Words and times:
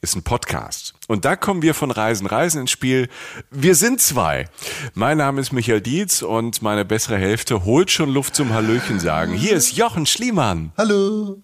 ist 0.00 0.14
ein 0.14 0.22
Podcast. 0.22 0.94
Und 1.08 1.24
da 1.24 1.36
kommen 1.36 1.62
wir 1.62 1.74
von 1.74 1.90
Reisen, 1.90 2.26
Reisen 2.26 2.62
ins 2.62 2.70
Spiel. 2.70 3.08
Wir 3.50 3.74
sind 3.74 4.00
zwei. 4.00 4.48
Mein 4.94 5.18
Name 5.18 5.40
ist 5.40 5.52
Michael 5.52 5.80
Dietz 5.80 6.22
und 6.22 6.62
meine 6.62 6.84
bessere 6.84 7.18
Hälfte 7.18 7.64
holt 7.64 7.90
schon 7.90 8.10
Luft 8.10 8.36
zum 8.36 8.52
Hallöchen 8.52 9.00
sagen. 9.00 9.32
Hier 9.32 9.56
ist 9.56 9.76
Jochen 9.76 10.06
Schliemann. 10.06 10.72
Hallo. 10.76 11.42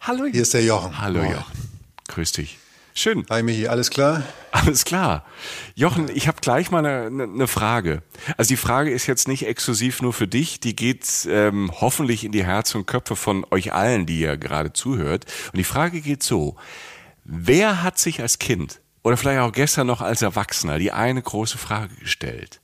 Hallo. 0.00 0.24
Hier 0.24 0.42
ist 0.42 0.54
der 0.54 0.64
Jochen. 0.64 1.00
Hallo 1.00 1.22
Jochen. 1.22 1.52
Grüß 2.08 2.32
dich. 2.32 2.58
Schön. 2.94 3.24
Hi 3.30 3.42
Michi, 3.42 3.68
alles 3.68 3.88
klar? 3.88 4.22
Alles 4.50 4.84
klar. 4.84 5.24
Jochen, 5.74 6.10
ich 6.14 6.28
habe 6.28 6.42
gleich 6.42 6.70
mal 6.70 6.84
eine, 6.84 7.22
eine, 7.22 7.46
Frage. 7.46 8.02
Also 8.36 8.48
die 8.48 8.58
Frage 8.58 8.90
ist 8.90 9.06
jetzt 9.06 9.28
nicht 9.28 9.46
exklusiv 9.46 10.02
nur 10.02 10.12
für 10.12 10.28
dich, 10.28 10.60
die 10.60 10.76
geht 10.76 11.26
ähm, 11.26 11.70
hoffentlich 11.80 12.22
in 12.22 12.32
die 12.32 12.44
Herzen 12.44 12.78
und 12.78 12.86
Köpfe 12.86 13.16
von 13.16 13.46
euch 13.50 13.72
allen, 13.72 14.04
die 14.04 14.20
ihr 14.20 14.36
gerade 14.36 14.74
zuhört. 14.74 15.24
Und 15.52 15.56
die 15.56 15.64
Frage 15.64 16.02
geht 16.02 16.22
so, 16.22 16.56
wer 17.24 17.82
hat 17.82 17.98
sich 17.98 18.20
als 18.20 18.38
Kind 18.38 18.80
oder 19.02 19.16
vielleicht 19.16 19.40
auch 19.40 19.52
gestern 19.52 19.86
noch 19.86 20.00
als 20.00 20.22
Erwachsener 20.22 20.78
die 20.78 20.92
eine 20.92 21.22
große 21.22 21.58
Frage 21.58 21.94
gestellt? 21.96 22.60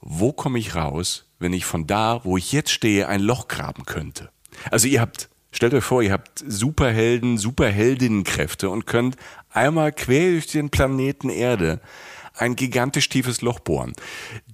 Wo 0.00 0.32
komme 0.32 0.58
ich 0.58 0.74
raus, 0.74 1.26
wenn 1.38 1.52
ich 1.52 1.64
von 1.64 1.86
da, 1.86 2.20
wo 2.24 2.36
ich 2.36 2.52
jetzt 2.52 2.70
stehe, 2.70 3.08
ein 3.08 3.20
Loch 3.20 3.48
graben 3.48 3.84
könnte? 3.84 4.30
Also 4.70 4.88
ihr 4.88 5.00
habt 5.00 5.28
Stellt 5.50 5.72
euch 5.72 5.84
vor, 5.84 6.02
ihr 6.02 6.12
habt 6.12 6.44
Superhelden, 6.46 7.38
Superheldinnenkräfte 7.38 8.68
und 8.68 8.86
könnt 8.86 9.16
einmal 9.50 9.92
quer 9.92 10.32
durch 10.32 10.46
den 10.46 10.68
Planeten 10.68 11.30
Erde 11.30 11.80
ein 12.40 12.56
gigantisch 12.56 13.08
tiefes 13.08 13.42
Loch 13.42 13.60
bohren. 13.60 13.92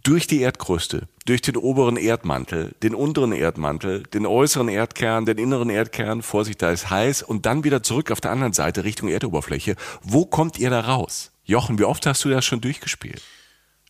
Durch 0.02 0.26
die 0.26 0.40
Erdkruste, 0.40 1.08
durch 1.26 1.42
den 1.42 1.56
oberen 1.56 1.96
Erdmantel, 1.96 2.74
den 2.82 2.94
unteren 2.94 3.32
Erdmantel, 3.32 4.02
den 4.02 4.26
äußeren 4.26 4.68
Erdkern, 4.68 5.26
den 5.26 5.38
inneren 5.38 5.70
Erdkern, 5.70 6.22
Vorsicht, 6.22 6.62
da 6.62 6.70
ist 6.70 6.90
heiß, 6.90 7.22
und 7.22 7.46
dann 7.46 7.64
wieder 7.64 7.82
zurück 7.82 8.10
auf 8.10 8.20
der 8.20 8.30
anderen 8.30 8.52
Seite 8.52 8.84
Richtung 8.84 9.08
Erdoberfläche. 9.08 9.76
Wo 10.02 10.26
kommt 10.26 10.58
ihr 10.58 10.70
da 10.70 10.80
raus? 10.80 11.30
Jochen, 11.44 11.78
wie 11.78 11.84
oft 11.84 12.06
hast 12.06 12.24
du 12.24 12.30
das 12.30 12.44
schon 12.44 12.60
durchgespielt? 12.60 13.22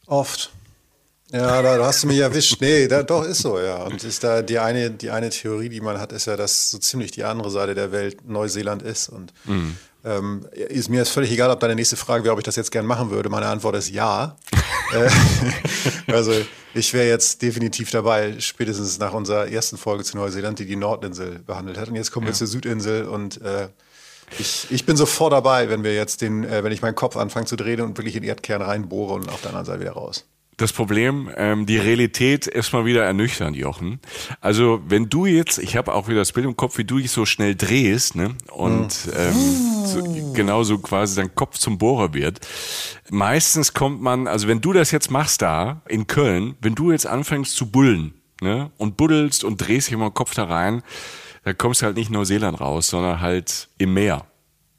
Oft. 0.06 0.50
Ja, 1.32 1.62
da, 1.62 1.78
da, 1.78 1.86
hast 1.86 2.02
du 2.02 2.06
mich 2.06 2.18
erwischt. 2.18 2.60
Nee, 2.60 2.86
da, 2.86 3.02
doch, 3.02 3.24
ist 3.24 3.40
so, 3.40 3.58
ja. 3.58 3.82
Und 3.82 4.04
ist 4.04 4.22
da 4.22 4.42
die 4.42 4.58
eine, 4.58 4.90
die 4.90 5.10
eine 5.10 5.30
Theorie, 5.30 5.68
die 5.68 5.80
man 5.80 5.98
hat, 5.98 6.12
ist 6.12 6.26
ja, 6.26 6.36
dass 6.36 6.70
so 6.70 6.78
ziemlich 6.78 7.10
die 7.10 7.24
andere 7.24 7.50
Seite 7.50 7.74
der 7.74 7.90
Welt 7.90 8.28
Neuseeland 8.28 8.82
ist. 8.82 9.08
Und 9.08 9.32
mhm. 9.44 9.76
Ähm, 10.04 10.46
ist 10.52 10.88
mir 10.88 11.02
ist 11.02 11.10
völlig 11.10 11.30
egal, 11.32 11.50
ob 11.50 11.60
deine 11.60 11.74
nächste 11.74 11.96
Frage 11.96 12.24
wäre, 12.24 12.32
ob 12.32 12.38
ich 12.38 12.44
das 12.44 12.56
jetzt 12.56 12.70
gern 12.70 12.86
machen 12.86 13.10
würde. 13.10 13.28
Meine 13.28 13.46
Antwort 13.46 13.76
ist 13.76 13.90
ja. 13.90 14.36
Äh, 14.92 15.08
also 16.12 16.32
ich 16.74 16.92
wäre 16.92 17.08
jetzt 17.08 17.40
definitiv 17.40 17.90
dabei, 17.90 18.38
spätestens 18.38 18.98
nach 18.98 19.14
unserer 19.14 19.48
ersten 19.48 19.78
Folge 19.78 20.04
zu 20.04 20.16
Neuseeland, 20.16 20.58
die 20.58 20.66
die 20.66 20.76
Nordinsel 20.76 21.38
behandelt 21.38 21.78
hat. 21.78 21.88
Und 21.88 21.96
jetzt 21.96 22.12
kommen 22.12 22.26
ja. 22.26 22.32
wir 22.32 22.36
zur 22.36 22.46
Südinsel 22.46 23.06
und 23.06 23.40
äh, 23.40 23.68
ich, 24.38 24.66
ich, 24.70 24.84
bin 24.84 24.96
sofort 24.96 25.32
dabei, 25.32 25.70
wenn 25.70 25.84
wir 25.84 25.94
jetzt 25.94 26.20
den, 26.20 26.44
äh, 26.44 26.62
wenn 26.62 26.70
ich 26.70 26.82
meinen 26.82 26.94
Kopf 26.94 27.16
anfange 27.16 27.46
zu 27.46 27.56
drehen 27.56 27.80
und 27.80 27.96
wirklich 27.96 28.14
in 28.14 28.22
den 28.22 28.28
Erdkern 28.28 28.60
reinbohre 28.62 29.14
und 29.14 29.30
auf 29.30 29.40
der 29.40 29.50
anderen 29.50 29.66
Seite 29.66 29.80
wieder 29.80 29.92
raus 29.92 30.26
das 30.56 30.72
Problem, 30.72 31.30
ähm, 31.36 31.66
die 31.66 31.78
Realität 31.78 32.46
ist 32.46 32.72
mal 32.72 32.84
wieder 32.84 33.04
ernüchternd, 33.04 33.56
Jochen. 33.56 34.00
Also 34.40 34.82
wenn 34.86 35.08
du 35.08 35.26
jetzt, 35.26 35.58
ich 35.58 35.76
habe 35.76 35.94
auch 35.94 36.08
wieder 36.08 36.18
das 36.18 36.32
Bild 36.32 36.46
im 36.46 36.56
Kopf, 36.56 36.78
wie 36.78 36.84
du 36.84 36.98
dich 36.98 37.10
so 37.10 37.26
schnell 37.26 37.54
drehst, 37.54 38.14
ne? 38.14 38.34
Und 38.52 39.08
ähm, 39.16 39.34
so, 39.84 40.32
genauso 40.32 40.78
quasi 40.78 41.16
dein 41.16 41.34
Kopf 41.34 41.58
zum 41.58 41.78
Bohrer 41.78 42.14
wird. 42.14 42.40
Meistens 43.10 43.74
kommt 43.74 44.00
man, 44.00 44.28
also 44.28 44.46
wenn 44.48 44.60
du 44.60 44.72
das 44.72 44.90
jetzt 44.90 45.10
machst 45.10 45.42
da 45.42 45.82
in 45.88 46.06
Köln, 46.06 46.56
wenn 46.60 46.74
du 46.74 46.92
jetzt 46.92 47.06
anfängst 47.06 47.56
zu 47.56 47.70
bullen, 47.70 48.14
ne? 48.40 48.70
Und 48.78 48.96
buddelst 48.96 49.44
und 49.44 49.58
drehst 49.58 49.88
dich 49.88 49.96
mal 49.96 50.10
den 50.10 50.14
Kopf 50.14 50.34
da 50.34 50.44
rein, 50.44 50.82
dann 51.44 51.58
kommst 51.58 51.82
du 51.82 51.86
halt 51.86 51.96
nicht 51.96 52.08
in 52.08 52.14
Neuseeland 52.14 52.60
raus, 52.60 52.88
sondern 52.88 53.20
halt 53.20 53.68
im 53.78 53.94
Meer. 53.94 54.26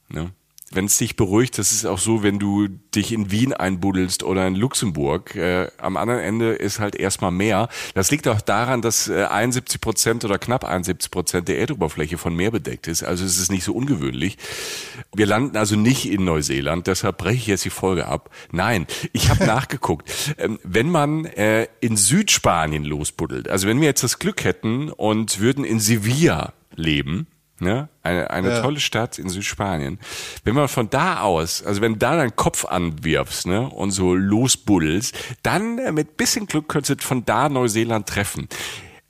Ne? 0.10 0.32
Wenn 0.76 0.86
es 0.86 0.98
dich 0.98 1.16
beruhigt, 1.16 1.58
das 1.58 1.72
ist 1.72 1.86
auch 1.86 1.98
so, 1.98 2.24
wenn 2.24 2.40
du 2.40 2.68
dich 2.68 3.12
in 3.12 3.32
Wien 3.32 3.54
einbuddelst 3.54 4.24
oder 4.24 4.48
in 4.48 4.56
Luxemburg. 4.56 5.36
Äh, 5.36 5.70
am 5.78 5.98
anderen 5.98 6.22
Ende 6.22 6.54
ist 6.54 6.80
halt 6.80 6.96
erstmal 6.96 7.32
mehr. 7.32 7.70
Das 7.94 8.12
liegt 8.12 8.28
auch 8.28 8.42
daran, 8.42 8.82
dass 8.82 9.08
äh, 9.08 9.26
71 9.26 9.82
Prozent 9.82 10.26
oder 10.26 10.38
knapp 10.38 10.64
71 10.64 11.12
Prozent 11.12 11.48
der 11.48 11.60
Erdoberfläche 11.60 12.18
von 12.18 12.36
Meer 12.36 12.52
bedeckt 12.52 12.88
ist. 12.88 13.04
Also 13.04 13.26
es 13.26 13.38
ist 13.38 13.52
nicht 13.52 13.64
so 13.64 13.74
ungewöhnlich. 13.74 14.38
Wir 15.16 15.26
landen 15.26 15.58
also 15.58 15.76
nicht 15.76 16.10
in 16.10 16.26
Neuseeland, 16.26 16.88
deshalb 16.88 17.18
breche 17.18 17.38
ich 17.38 17.48
jetzt 17.48 17.66
die 17.66 17.70
Folge 17.70 18.08
ab. 18.08 18.30
Nein, 18.52 18.88
ich 19.14 19.30
habe 19.30 19.46
nachgeguckt. 19.46 20.10
Ähm, 20.38 20.60
wenn 20.64 20.90
man 20.90 21.26
äh, 21.26 21.68
in 21.80 21.98
Südspanien 21.98 22.84
losbuddelt, 22.84 23.50
also 23.50 23.68
wenn 23.68 23.80
wir 23.80 23.88
jetzt 23.88 24.04
das 24.04 24.20
Glück 24.20 24.44
hätten 24.44 24.90
und 24.92 25.40
würden 25.40 25.64
in 25.64 25.80
Sevilla 25.80 26.54
leben, 26.76 27.28
Ne? 27.60 27.88
Eine, 28.04 28.30
eine 28.32 28.50
ja. 28.50 28.62
tolle 28.62 28.82
Stadt 28.82 29.18
in 29.18 29.30
Südspanien. 29.30 30.00
Wenn 30.44 30.56
man 30.56 30.68
von 30.68 30.90
da 30.90 31.22
aus, 31.22 31.64
also 31.64 31.82
wenn 31.82 31.94
du 31.94 32.00
da 32.00 32.18
deinen 32.18 32.36
Kopf 32.36 32.66
anwirfst 32.66 33.48
ne, 33.48 33.70
und 33.70 33.92
so 33.92 34.14
losbuddelst, 34.14 35.16
dann 35.42 35.78
äh, 35.78 35.94
mit 35.94 36.18
bisschen 36.18 36.48
Glück 36.48 36.68
könntest 36.68 37.02
du 37.02 37.08
von 37.08 37.24
da 37.24 37.48
Neuseeland 37.48 38.08
treffen. 38.08 38.50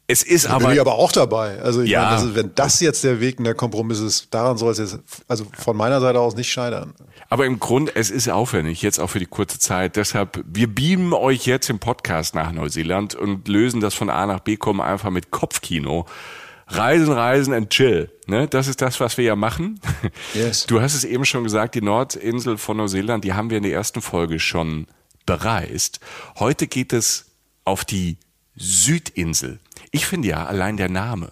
Es 0.08 0.22
ist 0.22 0.46
aber. 0.46 0.66
Bin 0.66 0.76
ich 0.76 0.82
aber 0.82 0.96
auch 0.96 1.12
dabei. 1.12 1.60
Also, 1.62 1.82
ich 1.82 1.90
ja. 1.90 2.02
meine, 2.02 2.12
also 2.12 2.36
wenn 2.36 2.52
das 2.54 2.80
jetzt 2.80 3.04
der 3.04 3.20
Weg 3.20 3.40
und 3.40 3.46
der 3.46 3.56
Kompromiss 3.56 4.00
ist, 4.00 4.32
daran 4.32 4.58
soll 4.58 4.72
es 4.72 4.78
jetzt, 4.78 5.00
also 5.28 5.48
von 5.58 5.76
meiner 5.76 6.00
Seite 6.00 6.20
aus 6.20 6.36
nicht 6.36 6.52
scheitern. 6.52 6.94
Aber 7.28 7.48
im 7.48 7.60
Grunde, 7.60 7.96
es 7.96 8.12
ist 8.12 8.30
aufwendig, 8.30 8.84
jetzt 8.84 9.00
auch 9.00 9.10
für 9.10 9.18
die 9.18 9.26
kurze 9.26 9.58
Zeit. 9.58 9.96
Deshalb, 9.96 10.44
wir 10.46 10.68
beamen 10.68 11.14
euch 11.14 11.48
jetzt 11.48 11.72
im 11.72 11.80
Podcast 11.80 12.36
nach 12.36 12.52
Neuseeland 12.52 13.16
und 13.16 13.48
lösen 13.48 13.82
das 13.82 13.96
von 13.96 14.12
A 14.12 14.28
nach 14.28 14.42
B 14.42 14.58
kommen 14.58 14.80
einfach 14.80 15.10
mit 15.10 15.32
Kopfkino. 15.32 16.06
Reisen, 16.68 17.14
Reisen 17.14 17.54
and 17.54 17.70
Chill. 17.70 18.10
Ne? 18.28 18.48
Das 18.48 18.68
ist 18.68 18.82
das, 18.82 19.00
was 19.00 19.18
wir 19.18 19.26
ja 19.26 19.36
machen. 19.36 19.80
Yes. 20.34 20.66
Du 20.66 20.82
hast 20.82 20.96
es 20.96 21.04
eben 21.04 21.26
schon 21.26 21.44
gesagt, 21.44 21.76
die 21.76 21.82
Nordinsel 21.82 22.58
von 22.58 22.78
Neuseeland, 22.78 23.24
die 23.24 23.34
haben 23.34 23.50
wir 23.50 23.58
in 23.58 23.64
der 23.64 23.74
ersten 23.74 24.02
Folge 24.02 24.40
schon 24.40 24.88
bereist. 25.26 26.00
Heute 26.40 26.68
geht 26.68 26.94
es 26.94 27.32
auf 27.64 27.86
die 27.86 28.18
Südinsel. 28.56 29.60
Ich 29.92 30.06
finde 30.06 30.30
ja 30.30 30.46
allein 30.46 30.78
der 30.78 30.90
Name, 30.90 31.32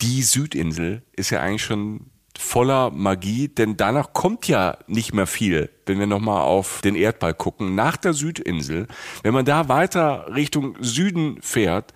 die 0.00 0.22
Südinsel, 0.22 1.02
ist 1.12 1.30
ja 1.30 1.40
eigentlich 1.40 1.64
schon 1.64 2.10
voller 2.36 2.90
Magie, 2.90 3.48
denn 3.48 3.76
danach 3.76 4.12
kommt 4.12 4.48
ja 4.48 4.78
nicht 4.86 5.14
mehr 5.14 5.26
viel, 5.26 5.70
wenn 5.86 5.98
wir 5.98 6.06
nochmal 6.06 6.42
auf 6.42 6.80
den 6.80 6.96
Erdball 6.96 7.34
gucken, 7.34 7.74
nach 7.74 7.96
der 7.96 8.12
Südinsel. 8.12 8.88
Wenn 9.22 9.34
man 9.34 9.44
da 9.44 9.68
weiter 9.68 10.26
Richtung 10.34 10.76
Süden 10.80 11.40
fährt, 11.42 11.94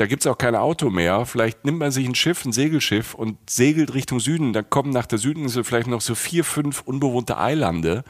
da 0.00 0.06
gibt's 0.06 0.26
auch 0.26 0.38
kein 0.38 0.54
Auto 0.54 0.88
mehr. 0.88 1.26
Vielleicht 1.26 1.66
nimmt 1.66 1.78
man 1.78 1.90
sich 1.90 2.06
ein 2.06 2.14
Schiff, 2.14 2.46
ein 2.46 2.52
Segelschiff 2.52 3.12
und 3.12 3.36
segelt 3.50 3.92
Richtung 3.92 4.18
Süden. 4.18 4.54
Dann 4.54 4.70
kommen 4.70 4.88
nach 4.88 5.04
der 5.04 5.18
Südinsel 5.18 5.62
vielleicht 5.62 5.88
noch 5.88 6.00
so 6.00 6.14
vier, 6.14 6.42
fünf 6.42 6.80
unbewohnte 6.80 7.36
Eilande. 7.36 8.02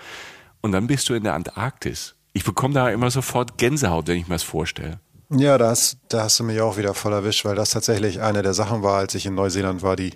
Und 0.61 0.71
dann 0.71 0.87
bist 0.87 1.09
du 1.09 1.15
in 1.15 1.25
der 1.25 1.35
Antarktis. 1.35 2.15
Ich 2.33 2.45
bekomme 2.45 2.75
da 2.75 2.91
immer 2.91 3.11
sofort 3.11 3.59
Gänsehaut, 3.59 4.07
wenn 4.07 4.19
ich 4.19 4.29
mir 4.29 4.37
das 4.37 4.45
vorstelle. 4.45 5.01
Ja, 5.31 5.59
da 5.59 5.71
hast, 5.71 5.99
da 6.09 6.23
hast 6.23 6.39
du 6.39 6.45
mich 6.45 6.61
auch 6.61 6.77
wieder 6.77 6.95
voll 6.95 7.13
erwischt, 7.13 7.45
weil 7.45 7.57
das 7.57 7.71
tatsächlich 7.71 8.21
eine 8.21 8.43
der 8.43 8.55
Sachen 8.55 8.85
war, 8.85 8.99
als 8.99 9.17
ich 9.17 9.27
in 9.27 9.35
Neuseeland 9.35 9.83
war, 9.83 9.97
die 9.97 10.13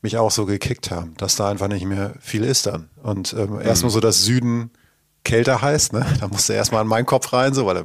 mich 0.00 0.16
auch 0.16 0.30
so 0.30 0.46
gekickt 0.46 0.90
haben, 0.90 1.14
dass 1.18 1.36
da 1.36 1.50
einfach 1.50 1.68
nicht 1.68 1.84
mehr 1.84 2.14
viel 2.20 2.42
ist 2.42 2.64
dann. 2.64 2.88
Und 3.02 3.34
ähm, 3.34 3.60
erstmal 3.60 3.90
so 3.90 4.00
das 4.00 4.24
Süden 4.24 4.70
kälter 5.24 5.60
heißt, 5.60 5.92
ne? 5.92 6.06
Da 6.20 6.28
musst 6.28 6.48
du 6.48 6.54
erstmal 6.54 6.80
in 6.80 6.88
meinen 6.88 7.04
Kopf 7.04 7.34
rein, 7.34 7.52
so, 7.52 7.66
weil 7.66 7.84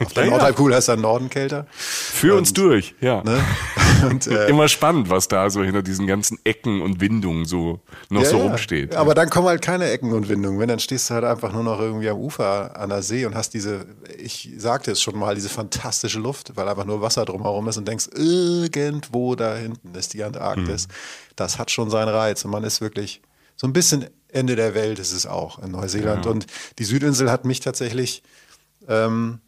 auf 0.00 0.12
der 0.12 0.24
Ja, 0.24 0.28
ja. 0.28 0.30
Nordhalbkugel 0.36 0.74
heißt 0.74 0.88
der 0.88 0.96
Norden 0.96 1.30
kälter. 1.30 1.66
Führ 1.70 2.36
uns 2.36 2.52
durch, 2.52 2.94
ja. 3.00 3.22
Ne? 3.22 3.42
Und, 4.10 4.26
äh, 4.26 4.48
Immer 4.48 4.68
spannend, 4.68 5.08
was 5.08 5.28
da 5.28 5.48
so 5.48 5.62
hinter 5.62 5.82
diesen 5.82 6.06
ganzen 6.06 6.38
Ecken 6.44 6.82
und 6.82 7.00
Windungen 7.00 7.46
so 7.46 7.80
noch 8.10 8.22
Ja, 8.22 8.28
so 8.28 8.36
ja. 8.38 8.42
rumsteht. 8.44 8.94
Aber 8.94 9.14
dann 9.14 9.30
kommen 9.30 9.48
halt 9.48 9.62
keine 9.62 9.88
Ecken 9.90 10.12
und 10.12 10.28
Windungen. 10.28 10.60
Wenn, 10.60 10.68
dann 10.68 10.78
stehst 10.80 11.08
du 11.08 11.14
halt 11.14 11.24
einfach 11.24 11.52
nur 11.52 11.62
noch 11.62 11.80
irgendwie 11.80 12.08
am 12.10 12.18
Ufer 12.18 12.78
an 12.78 12.90
der 12.90 13.02
See 13.02 13.24
und 13.24 13.34
hast 13.34 13.54
diese, 13.54 13.86
ich 14.18 14.50
sagte 14.58 14.90
es 14.90 15.00
schon 15.00 15.18
mal, 15.18 15.34
diese 15.34 15.48
fantastische 15.48 16.18
Luft, 16.18 16.52
weil 16.56 16.68
einfach 16.68 16.84
nur 16.84 17.00
Wasser 17.00 17.24
drumherum 17.24 17.68
ist 17.68 17.78
und 17.78 17.88
denkst, 17.88 18.08
irgendwo 18.14 19.34
da 19.34 19.56
hinten 19.56 19.94
ist 19.94 20.12
die 20.12 20.22
Antarktis. 20.24 20.88
Das 21.36 21.58
hat 21.58 21.70
schon 21.70 21.88
seinen 21.88 22.08
Reiz 22.10 22.44
und 22.44 22.50
man 22.50 22.64
ist 22.64 22.80
wirklich 22.82 23.22
so 23.56 23.66
ein 23.66 23.72
bisschen 23.72 24.06
Ende 24.28 24.56
der 24.56 24.74
Welt 24.74 24.98
ist 24.98 25.12
es 25.12 25.24
auch 25.26 25.58
in 25.60 25.70
Neuseeland. 25.70 26.26
Und 26.26 26.46
die 26.78 26.84
Südinsel 26.84 27.30
hat 27.30 27.46
mich 27.46 27.60
tatsächlich 27.60 28.22
ähm, 28.88 29.40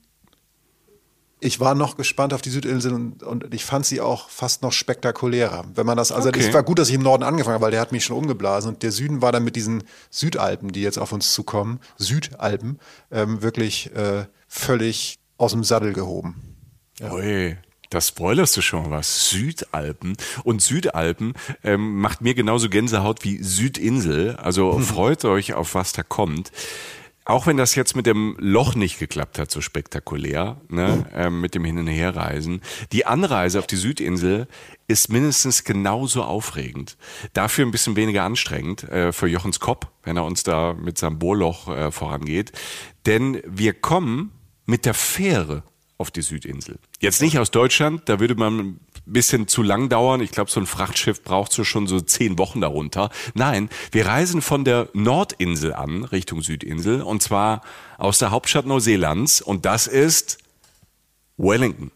ich 1.41 1.61
war 1.61 1.75
noch 1.75 1.97
gespannt 1.97 2.35
auf 2.35 2.43
die 2.43 2.51
Südinsel 2.51 2.93
und, 2.93 3.23
und 3.23 3.55
ich 3.55 3.65
fand 3.65 3.87
sie 3.87 4.01
auch 4.01 4.29
fast 4.29 4.63
noch 4.63 4.73
spektakulärer. 4.73 5.65
Wenn 5.75 5.87
man 5.87 5.97
das, 5.97 6.13
also 6.13 6.29
Okay. 6.29 6.41
es 6.41 6.53
war 6.53 6.63
gut, 6.63 6.79
dass 6.79 6.89
ich 6.89 6.95
im 6.95 7.03
Norden 7.03 7.23
angefangen 7.23 7.55
habe, 7.55 7.65
weil 7.65 7.71
der 7.71 7.81
hat 7.81 7.93
mich 7.93 8.05
schon 8.05 8.17
umgeblasen 8.17 8.75
und 8.75 8.83
der 8.83 8.93
Süden 8.93 9.23
war 9.23 9.33
dann 9.33 9.45
mit 9.45 9.57
diesen 9.57 9.85
Südalpen, 10.11 10.73
die 10.73 10.83
jetzt 10.83 10.99
auf 10.99 11.13
uns 11.13 11.33
zukommen, 11.33 11.81
Südalpen, 11.97 12.79
ähm, 13.11 13.43
wirklich 13.43 13.95
äh, 13.95 14.27
völlig 14.49 15.19
aus 15.37 15.53
dem 15.53 15.65
Sattel 15.65 15.93
gehoben. 15.93 16.57
Ui, 17.01 17.57
das 17.91 18.09
spoilerst 18.09 18.57
du 18.57 18.61
schon 18.61 18.91
was. 18.91 19.31
Südalpen. 19.31 20.17
Und 20.45 20.61
Südalpen 20.61 21.35
ähm, 21.63 22.01
macht 22.01 22.21
mir 22.21 22.35
genauso 22.35 22.69
Gänsehaut 22.69 23.25
wie 23.25 23.43
Südinsel. 23.43 24.37
Also 24.37 24.79
freut 24.81 25.25
euch 25.25 25.55
auf 25.55 25.75
was 25.75 25.93
da 25.93 26.03
kommt. 26.03 26.51
Auch 27.29 27.47
wenn 27.47 27.59
das 27.59 27.75
jetzt 27.75 27.95
mit 27.95 28.07
dem 28.07 28.37
Loch 28.39 28.75
nicht 28.75 28.99
geklappt 28.99 29.39
hat, 29.39 29.51
so 29.51 29.61
spektakulär, 29.61 30.63
ne, 30.71 31.05
ähm, 31.13 31.43
mit 31.43 31.55
dem 31.55 31.63
Hin- 31.63 31.77
und 31.77 31.87
Herreisen. 31.87 32.63
Die 32.91 33.05
Anreise 33.05 33.59
auf 33.59 33.67
die 33.67 33.77
Südinsel 33.77 34.49
ist 34.87 35.11
mindestens 35.11 35.63
genauso 35.63 36.23
aufregend. 36.23 36.97
Dafür 37.35 37.67
ein 37.67 37.71
bisschen 37.71 37.97
weniger 37.97 38.23
anstrengend 38.23 38.85
äh, 38.85 39.13
für 39.13 39.27
Jochens 39.27 39.61
Kopp, 39.61 39.93
wenn 40.05 40.17
er 40.17 40.25
uns 40.25 40.43
da 40.43 40.73
mit 40.73 40.97
seinem 40.97 41.19
Bohrloch 41.19 41.69
äh, 41.69 41.93
vorangeht. 41.93 42.53
Denn 43.05 43.43
wir 43.45 43.75
kommen 43.75 44.33
mit 44.65 44.87
der 44.87 44.95
Fähre 44.95 45.65
auf 45.99 46.11
die 46.11 46.23
Südinsel. 46.23 46.79
Jetzt 46.99 47.21
nicht 47.21 47.39
aus 47.39 47.51
Deutschland, 47.51 48.09
da 48.09 48.21
würde 48.21 48.37
man 48.37 48.81
bisschen 49.13 49.49
zu 49.49 49.63
lang 49.63 49.89
dauern. 49.89 50.21
Ich 50.21 50.31
glaube, 50.31 50.51
so 50.51 50.61
ein 50.61 50.67
Frachtschiff 50.67 51.23
braucht 51.23 51.53
so 51.53 51.65
schon 51.65 51.87
so 51.87 52.01
zehn 52.01 52.39
Wochen 52.39 52.61
darunter. 52.61 53.11
Nein, 53.35 53.69
wir 53.93 54.07
reisen 54.07 54.43
von 54.43 54.65
der 54.65 54.89
Nordinsel 54.93 55.75
an, 55.75 56.05
Richtung 56.05 56.43
Südinsel, 56.43 57.03
und 57.03 57.23
zwar 57.23 57.63
aus 57.97 58.19
der 58.19 58.31
Hauptstadt 58.31 58.67
Neuseelands, 58.67 59.41
und 59.41 59.65
das 59.65 59.87
ist 59.87 60.39
Wellington. 61.37 61.91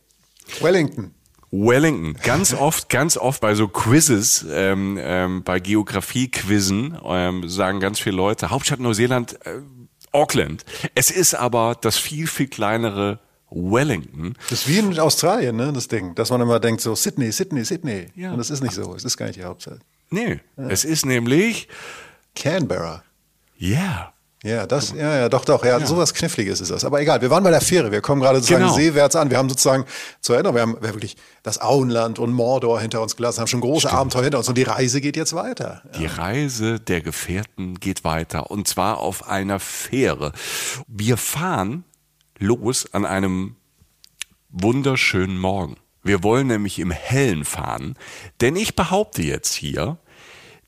Wellington. 0.60 1.14
Wellington, 1.50 2.16
ganz 2.22 2.54
oft, 2.58 2.88
ganz 2.88 3.16
oft 3.16 3.40
bei 3.40 3.54
so 3.54 3.68
Quizzes, 3.68 4.46
ähm, 4.50 4.98
ähm, 5.00 5.42
bei 5.44 5.60
Geografie-Quizzen 5.60 6.98
ähm, 7.04 7.48
sagen 7.48 7.78
ganz 7.80 8.00
viele 8.00 8.16
Leute, 8.16 8.50
Hauptstadt 8.50 8.80
Neuseeland, 8.80 9.38
äh, 9.46 9.60
Auckland. 10.12 10.64
Es 10.94 11.10
ist 11.10 11.34
aber 11.34 11.76
das 11.80 11.98
viel, 11.98 12.26
viel 12.26 12.48
kleinere 12.48 13.18
Wellington. 13.54 14.34
Das 14.50 14.60
ist 14.62 14.68
wie 14.68 14.78
in 14.78 14.98
Australien, 14.98 15.56
ne, 15.56 15.72
das 15.72 15.88
Ding, 15.88 16.14
dass 16.14 16.30
man 16.30 16.40
immer 16.40 16.58
denkt 16.60 16.80
so 16.80 16.94
Sydney, 16.94 17.32
Sydney, 17.32 17.64
Sydney. 17.64 18.06
Ja. 18.16 18.32
Und 18.32 18.38
das 18.38 18.50
ist 18.50 18.62
nicht 18.62 18.74
so. 18.74 18.94
Es 18.94 19.04
ist 19.04 19.16
gar 19.16 19.26
nicht 19.26 19.38
die 19.38 19.44
Hauptstadt. 19.44 19.78
Nee, 20.10 20.40
es 20.56 20.84
ist 20.84 21.06
nämlich, 21.06 21.68
Canberra. 22.34 23.02
yeah, 23.60 24.12
Ja, 24.44 24.66
das, 24.66 24.92
ja, 24.92 25.16
ja, 25.18 25.28
doch, 25.28 25.44
doch, 25.44 25.64
ja, 25.64 25.78
sowas 25.86 26.12
Kniffliges 26.12 26.60
ist 26.60 26.70
das. 26.70 26.84
Aber 26.84 27.00
egal, 27.00 27.20
wir 27.22 27.30
waren 27.30 27.44
bei 27.44 27.50
der 27.50 27.60
Fähre, 27.60 27.92
wir 27.92 28.00
kommen 28.00 28.20
gerade 28.20 28.38
sozusagen 28.40 28.64
Genau. 28.64 28.74
seewärts 28.74 29.14
an. 29.16 29.30
Wir 29.30 29.38
haben 29.38 29.48
sozusagen 29.48 29.84
zur 30.20 30.34
Erinnerung, 30.34 30.56
wir 30.56 30.62
haben 30.62 30.72
wir 30.80 30.88
haben 30.88 30.94
wirklich 30.96 31.16
das 31.44 31.60
Auenland 31.60 32.18
und 32.18 32.32
Mordor 32.32 32.80
hinter 32.80 33.00
uns 33.02 33.14
gelassen, 33.16 33.40
haben 33.40 33.46
schon 33.46 33.60
große 33.60 33.90
Abenteuer 33.90 34.24
hinter 34.24 34.38
uns 34.38 34.48
und 34.48 34.58
die 34.58 34.64
Reise 34.64 35.00
geht 35.00 35.16
jetzt 35.16 35.34
weiter. 35.34 35.82
Die 35.96 36.06
Reise 36.06 36.80
der 36.80 37.00
Gefährten 37.02 37.78
geht 37.78 38.02
weiter 38.04 38.50
und 38.50 38.66
zwar 38.66 38.98
auf 38.98 39.28
einer 39.28 39.60
Fähre. 39.60 40.32
Wir 40.88 41.16
fahren 41.16 41.84
los 42.38 42.92
an 42.92 43.04
einem 43.06 43.56
wunderschönen 44.50 45.38
Morgen. 45.38 45.76
Wir 46.02 46.22
wollen 46.22 46.48
nämlich 46.48 46.78
im 46.78 46.90
Hellen 46.90 47.44
fahren, 47.44 47.96
denn 48.40 48.56
ich 48.56 48.74
behaupte 48.74 49.22
jetzt 49.22 49.54
hier, 49.54 49.98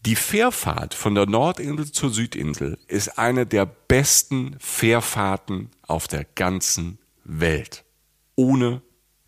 die 0.06 0.16
Fährfahrt 0.16 0.92
von 0.94 1.14
der 1.14 1.26
Nordinsel 1.26 1.90
zur 1.90 2.10
Südinsel 2.10 2.78
ist 2.88 3.18
eine 3.18 3.46
der 3.46 3.64
besten 3.64 4.56
Fährfahrten 4.60 5.70
auf 5.86 6.08
der 6.08 6.24
ganzen 6.24 6.98
Welt. 7.24 7.84
Ohne 8.36 8.82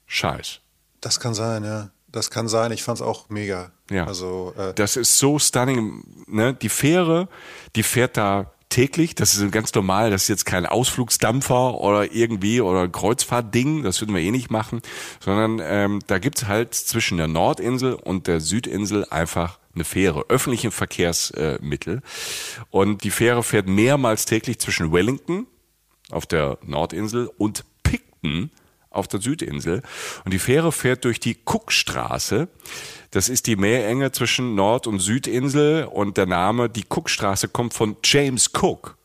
Scheiß. 0.07 0.61
Das 1.01 1.19
kann 1.19 1.35
sein, 1.35 1.65
ja. 1.65 1.91
Das 2.09 2.31
kann 2.31 2.49
sein. 2.49 2.73
Ich 2.73 2.83
fand's 2.83 3.03
auch 3.03 3.29
mega. 3.31 3.73
Ja. 3.91 4.07
Also, 4.07 4.55
äh, 4.57 4.75
Das 4.75 4.97
ist 4.97 5.19
so 5.19 5.39
stunning. 5.39 6.03
Ne? 6.27 6.55
Die 6.55 6.69
Fähre, 6.69 7.29
die 7.75 7.83
fährt 7.83 8.17
da 8.17 8.53
täglich. 8.77 9.15
Das 9.15 9.35
ist 9.35 9.53
ganz 9.53 9.73
normal. 9.73 10.11
Das 10.11 10.23
ist 10.23 10.29
jetzt 10.29 10.45
kein 10.45 10.67
Ausflugsdampfer 10.67 11.81
oder 11.81 12.13
irgendwie 12.13 12.61
oder 12.61 12.83
ein 12.83 12.93
Kreuzfahrtding. 12.93 13.83
Das 13.83 14.01
würden 14.01 14.15
wir 14.15 14.21
eh 14.21 14.31
nicht 14.31 14.51
machen. 14.51 14.83
Sondern 15.19 15.61
ähm, 15.65 16.01
da 16.07 16.19
gibt's 16.19 16.47
halt 16.47 16.75
zwischen 16.75 17.17
der 17.17 17.27
Nordinsel 17.27 17.95
und 17.95 18.27
der 18.27 18.41
Südinsel 18.41 19.07
einfach 19.07 19.59
eine 19.75 19.85
Fähre, 19.85 20.27
öffentliche 20.29 20.71
Verkehrsmittel. 20.71 22.03
Und 22.71 23.03
die 23.05 23.11
Fähre 23.11 23.43
fährt 23.43 23.67
mehrmals 23.67 24.27
täglich 24.27 24.59
zwischen 24.59 24.93
Wellington 24.93 25.47
auf 26.11 26.27
der 26.27 26.59
Nordinsel 26.63 27.31
und 27.39 27.65
Picton 27.83 28.51
auf 28.97 29.09
der 29.09 29.21
Südinsel. 29.21 29.83
Und 30.25 30.33
die 30.33 30.39
Fähre 30.39 30.73
fährt 30.73 31.05
durch 31.05 31.21
die 31.21 31.37
Cookstraße. 31.45 32.49
Das 33.11 33.29
ist 33.29 33.47
die 33.47 33.57
Meerenge 33.57 34.13
zwischen 34.13 34.55
Nord- 34.55 34.87
und 34.87 34.99
Südinsel. 34.99 35.85
Und 35.85 36.17
der 36.17 36.27
Name, 36.27 36.69
die 36.69 36.85
Cookstraße, 36.89 37.49
kommt 37.49 37.75
von 37.75 37.97
James 38.03 38.51
Cook. 38.55 38.97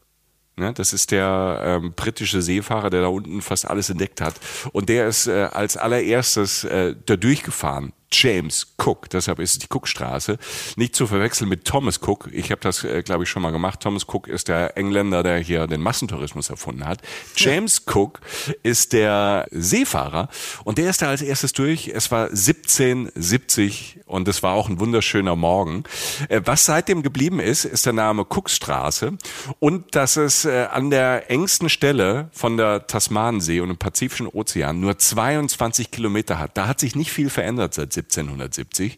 Ne, 0.57 0.73
das 0.73 0.91
ist 0.91 1.11
der 1.11 1.61
ähm, 1.63 1.93
britische 1.95 2.41
Seefahrer, 2.41 2.89
der 2.89 3.01
da 3.01 3.07
unten 3.07 3.41
fast 3.41 3.67
alles 3.67 3.89
entdeckt 3.89 4.19
hat. 4.19 4.35
Und 4.73 4.89
der 4.89 5.07
ist 5.07 5.27
äh, 5.27 5.49
als 5.51 5.77
allererstes 5.77 6.65
äh, 6.65 6.95
da 7.05 7.15
durchgefahren. 7.15 7.93
James 8.11 8.73
Cook, 8.77 9.09
deshalb 9.09 9.39
ist 9.39 9.53
es 9.53 9.59
die 9.59 9.67
Cookstraße. 9.69 10.37
Nicht 10.75 10.95
zu 10.95 11.07
verwechseln 11.07 11.49
mit 11.49 11.65
Thomas 11.65 11.99
Cook. 12.01 12.29
Ich 12.31 12.51
habe 12.51 12.61
das, 12.61 12.83
äh, 12.83 13.03
glaube 13.03 13.23
ich, 13.23 13.29
schon 13.29 13.41
mal 13.41 13.51
gemacht. 13.51 13.79
Thomas 13.79 14.05
Cook 14.07 14.27
ist 14.27 14.47
der 14.47 14.77
Engländer, 14.77 15.23
der 15.23 15.39
hier 15.39 15.67
den 15.67 15.81
Massentourismus 15.81 16.49
erfunden 16.49 16.85
hat. 16.85 17.01
James 17.35 17.83
Cook 17.85 18.19
ist 18.63 18.93
der 18.93 19.47
Seefahrer 19.51 20.29
und 20.63 20.77
der 20.77 20.89
ist 20.89 21.01
da 21.01 21.09
als 21.09 21.21
erstes 21.21 21.53
durch. 21.53 21.87
Es 21.87 22.11
war 22.11 22.29
1770 22.29 23.99
und 24.05 24.27
es 24.27 24.43
war 24.43 24.53
auch 24.53 24.67
ein 24.67 24.79
wunderschöner 24.79 25.35
Morgen. 25.35 25.83
Äh, 26.27 26.41
was 26.45 26.65
seitdem 26.65 27.03
geblieben 27.03 27.39
ist, 27.39 27.65
ist 27.65 27.85
der 27.85 27.93
Name 27.93 28.25
Cookstraße 28.29 29.17
und 29.59 29.95
dass 29.95 30.17
es 30.17 30.45
äh, 30.45 30.67
an 30.71 30.89
der 30.89 31.31
engsten 31.31 31.69
Stelle 31.69 32.29
von 32.33 32.57
der 32.57 32.87
Tasmansee 32.87 33.61
und 33.61 33.69
dem 33.69 33.77
Pazifischen 33.77 34.27
Ozean 34.27 34.79
nur 34.79 34.97
22 34.97 35.91
Kilometer 35.91 36.39
hat. 36.39 36.57
Da 36.57 36.67
hat 36.67 36.79
sich 36.79 36.95
nicht 36.95 37.11
viel 37.11 37.29
verändert 37.29 37.73
seit 37.73 37.93
1770. 38.01 38.97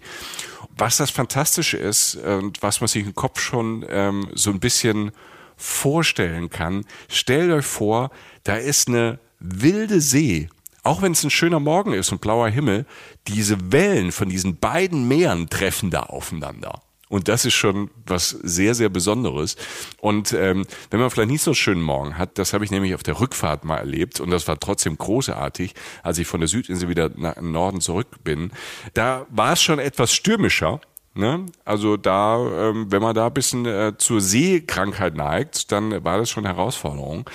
Was 0.77 0.97
das 0.97 1.11
Fantastische 1.11 1.77
ist 1.77 2.15
und 2.15 2.61
was 2.63 2.81
man 2.81 2.87
sich 2.87 3.05
im 3.05 3.15
Kopf 3.15 3.39
schon 3.39 3.85
ähm, 3.89 4.29
so 4.33 4.49
ein 4.49 4.59
bisschen 4.59 5.11
vorstellen 5.55 6.49
kann, 6.49 6.85
stellt 7.09 7.51
euch 7.51 7.65
vor, 7.65 8.09
da 8.43 8.55
ist 8.55 8.87
eine 8.87 9.19
wilde 9.39 10.01
See, 10.01 10.49
auch 10.83 11.01
wenn 11.01 11.13
es 11.13 11.23
ein 11.23 11.29
schöner 11.29 11.59
Morgen 11.59 11.93
ist 11.93 12.11
und 12.11 12.21
blauer 12.21 12.49
Himmel, 12.49 12.85
diese 13.27 13.71
Wellen 13.71 14.11
von 14.11 14.29
diesen 14.29 14.57
beiden 14.57 15.07
Meeren 15.07 15.49
treffen 15.49 15.91
da 15.91 16.03
aufeinander. 16.03 16.81
Und 17.13 17.27
das 17.27 17.45
ist 17.45 17.53
schon 17.53 17.91
was 18.07 18.29
sehr, 18.29 18.73
sehr 18.73 18.89
Besonderes. 18.89 19.55
Und 20.01 20.33
ähm, 20.33 20.65
wenn 20.89 20.99
man 20.99 21.11
vielleicht 21.11 21.29
nicht 21.29 21.43
so 21.43 21.51
einen 21.51 21.55
schönen 21.55 21.81
Morgen 21.83 22.17
hat, 22.17 22.39
das 22.39 22.53
habe 22.53 22.65
ich 22.65 22.71
nämlich 22.71 22.95
auf 22.95 23.03
der 23.03 23.19
Rückfahrt 23.19 23.65
mal 23.65 23.77
erlebt 23.77 24.19
und 24.19 24.31
das 24.31 24.47
war 24.47 24.59
trotzdem 24.59 24.97
großartig, 24.97 25.75
als 26.01 26.17
ich 26.17 26.25
von 26.25 26.39
der 26.39 26.47
Südinsel 26.47 26.89
wieder 26.89 27.11
nach 27.15 27.39
Norden 27.39 27.81
zurück 27.81 28.07
bin. 28.23 28.49
Da 28.95 29.27
war 29.29 29.53
es 29.53 29.61
schon 29.61 29.77
etwas 29.77 30.11
stürmischer. 30.11 30.81
Ne? 31.13 31.45
Also 31.65 31.97
da, 31.97 32.69
ähm, 32.69 32.91
wenn 32.91 33.03
man 33.03 33.13
da 33.13 33.27
ein 33.27 33.33
bisschen 33.35 33.67
äh, 33.67 33.93
zur 33.95 34.19
Seekrankheit 34.19 35.13
neigt, 35.13 35.71
dann 35.71 36.03
war 36.03 36.17
das 36.17 36.31
schon 36.31 36.47
eine 36.47 36.55
Herausforderung. 36.55 37.29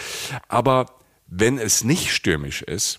Aber 0.48 0.86
wenn 1.28 1.56
es 1.56 1.84
nicht 1.84 2.10
stürmisch 2.10 2.62
ist, 2.62 2.98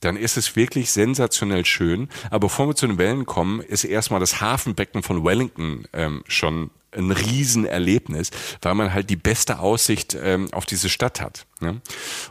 dann 0.00 0.16
ist 0.16 0.36
es 0.36 0.56
wirklich 0.56 0.90
sensationell 0.90 1.64
schön. 1.64 2.08
Aber 2.30 2.40
bevor 2.40 2.68
wir 2.68 2.74
zu 2.74 2.86
den 2.86 2.98
Wellen 2.98 3.26
kommen, 3.26 3.60
ist 3.60 3.84
erstmal 3.84 4.20
das 4.20 4.40
Hafenbecken 4.40 5.02
von 5.02 5.24
Wellington 5.24 5.84
ähm, 5.92 6.22
schon 6.26 6.70
ein 6.96 7.12
Riesenerlebnis, 7.12 8.30
weil 8.62 8.74
man 8.74 8.92
halt 8.92 9.10
die 9.10 9.16
beste 9.16 9.60
Aussicht 9.60 10.16
ähm, 10.20 10.52
auf 10.52 10.66
diese 10.66 10.88
Stadt 10.88 11.20
hat. 11.20 11.46
Ne? 11.60 11.80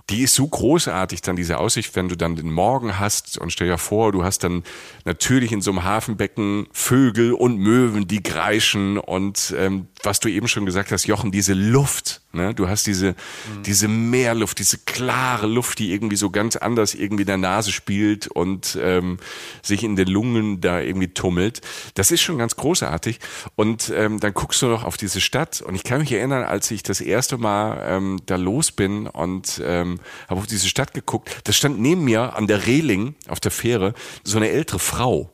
Die 0.09 0.23
ist 0.23 0.35
so 0.35 0.47
großartig, 0.47 1.21
dann 1.21 1.35
diese 1.35 1.59
Aussicht, 1.59 1.95
wenn 1.95 2.09
du 2.09 2.17
dann 2.17 2.35
den 2.35 2.51
Morgen 2.51 2.99
hast 2.99 3.37
und 3.37 3.51
stell 3.51 3.67
dir 3.67 3.77
vor, 3.77 4.11
du 4.11 4.23
hast 4.23 4.43
dann 4.43 4.63
natürlich 5.05 5.51
in 5.51 5.61
so 5.61 5.71
einem 5.71 5.83
Hafenbecken 5.83 6.67
Vögel 6.73 7.33
und 7.33 7.57
Möwen, 7.57 8.07
die 8.07 8.21
kreischen 8.21 8.97
und 8.97 9.53
ähm, 9.57 9.87
was 10.03 10.19
du 10.19 10.29
eben 10.29 10.47
schon 10.47 10.65
gesagt 10.65 10.91
hast, 10.91 11.07
Jochen, 11.07 11.31
diese 11.31 11.53
Luft, 11.53 12.21
ne? 12.31 12.53
du 12.53 12.69
hast 12.69 12.87
diese, 12.87 13.11
mhm. 13.11 13.63
diese 13.63 13.87
Meerluft, 13.87 14.59
diese 14.59 14.77
klare 14.77 15.47
Luft, 15.47 15.79
die 15.79 15.91
irgendwie 15.91 16.15
so 16.15 16.29
ganz 16.29 16.55
anders 16.55 16.93
irgendwie 16.93 17.23
in 17.23 17.27
der 17.27 17.37
Nase 17.37 17.71
spielt 17.71 18.27
und 18.27 18.77
ähm, 18.81 19.17
sich 19.61 19.83
in 19.83 19.95
den 19.95 20.07
Lungen 20.07 20.61
da 20.61 20.79
irgendwie 20.79 21.09
tummelt. 21.09 21.61
Das 21.95 22.11
ist 22.11 22.21
schon 22.21 22.37
ganz 22.37 22.55
großartig 22.55 23.19
und 23.55 23.91
ähm, 23.95 24.19
dann 24.19 24.33
guckst 24.33 24.61
du 24.61 24.67
noch 24.67 24.83
auf 24.83 24.97
diese 24.97 25.21
Stadt 25.21 25.61
und 25.61 25.75
ich 25.75 25.83
kann 25.83 25.99
mich 25.99 26.11
erinnern, 26.11 26.43
als 26.43 26.71
ich 26.71 26.83
das 26.83 27.01
erste 27.01 27.37
Mal 27.37 27.81
ähm, 27.85 28.21
da 28.25 28.37
los 28.37 28.71
bin 28.71 29.07
und 29.07 29.61
ähm, 29.63 29.99
habe 30.29 30.39
auf 30.39 30.47
diese 30.47 30.69
Stadt 30.69 30.93
geguckt. 30.93 31.41
Da 31.43 31.51
stand 31.51 31.79
neben 31.79 32.05
mir 32.05 32.35
an 32.35 32.47
der 32.47 32.65
Reling 32.67 33.15
auf 33.27 33.39
der 33.39 33.51
Fähre 33.51 33.93
so 34.23 34.37
eine 34.37 34.49
ältere 34.49 34.79
Frau. 34.79 35.31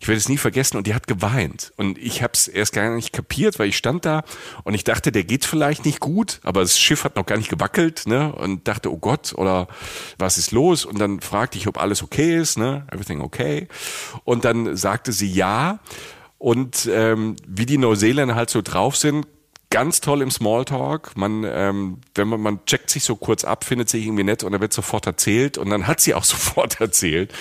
Ich 0.00 0.08
werde 0.08 0.18
es 0.18 0.28
nie 0.28 0.38
vergessen 0.38 0.76
und 0.76 0.86
die 0.86 0.94
hat 0.94 1.06
geweint. 1.06 1.72
Und 1.76 1.98
ich 1.98 2.22
habe 2.22 2.32
es 2.34 2.48
erst 2.48 2.72
gar 2.72 2.94
nicht 2.94 3.12
kapiert, 3.12 3.58
weil 3.58 3.68
ich 3.68 3.76
stand 3.76 4.04
da 4.04 4.22
und 4.64 4.74
ich 4.74 4.84
dachte, 4.84 5.12
der 5.12 5.24
geht 5.24 5.44
vielleicht 5.44 5.84
nicht 5.84 6.00
gut, 6.00 6.40
aber 6.42 6.60
das 6.60 6.78
Schiff 6.78 7.04
hat 7.04 7.16
noch 7.16 7.26
gar 7.26 7.36
nicht 7.36 7.50
gewackelt, 7.50 8.06
ne? 8.06 8.32
Und 8.34 8.68
dachte, 8.68 8.92
oh 8.92 8.98
Gott, 8.98 9.34
oder 9.34 9.68
was 10.18 10.38
ist 10.38 10.52
los? 10.52 10.84
Und 10.84 10.98
dann 10.98 11.20
fragte 11.20 11.58
ich, 11.58 11.66
ob 11.66 11.78
alles 11.80 12.02
okay 12.02 12.36
ist, 12.36 12.58
ne? 12.58 12.86
Everything 12.90 13.20
okay? 13.20 13.68
Und 14.24 14.44
dann 14.44 14.76
sagte 14.76 15.12
sie 15.12 15.30
ja. 15.30 15.80
Und 16.38 16.88
ähm, 16.90 17.36
wie 17.46 17.66
die 17.66 17.78
Neuseeländer 17.78 18.34
halt 18.34 18.48
so 18.48 18.62
drauf 18.62 18.96
sind, 18.96 19.26
ganz 19.70 20.00
toll 20.00 20.20
im 20.20 20.30
Smalltalk. 20.30 21.16
Man, 21.16 21.44
ähm, 21.46 21.98
wenn 22.14 22.28
man, 22.28 22.40
man 22.40 22.64
checkt 22.66 22.90
sich 22.90 23.04
so 23.04 23.16
kurz 23.16 23.44
ab, 23.44 23.64
findet 23.64 23.88
sich 23.88 24.04
irgendwie 24.04 24.24
nett 24.24 24.42
und 24.42 24.52
dann 24.52 24.60
wird 24.60 24.72
sofort 24.72 25.06
erzählt 25.06 25.56
und 25.58 25.70
dann 25.70 25.86
hat 25.86 26.00
sie 26.00 26.14
auch 26.14 26.24
sofort 26.24 26.80
erzählt 26.80 27.32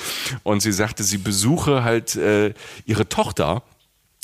und 0.43 0.61
sie 0.61 0.71
sagte, 0.71 1.03
sie 1.03 1.17
besuche 1.17 1.83
halt 1.83 2.15
äh, 2.15 2.53
ihre 2.85 3.09
Tochter 3.09 3.63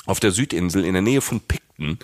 auf 0.06 0.20
der 0.20 0.32
Südinsel 0.32 0.86
in 0.86 0.94
der 0.94 1.02
Nähe 1.02 1.22
von 1.22 1.42
Picton. 1.42 1.98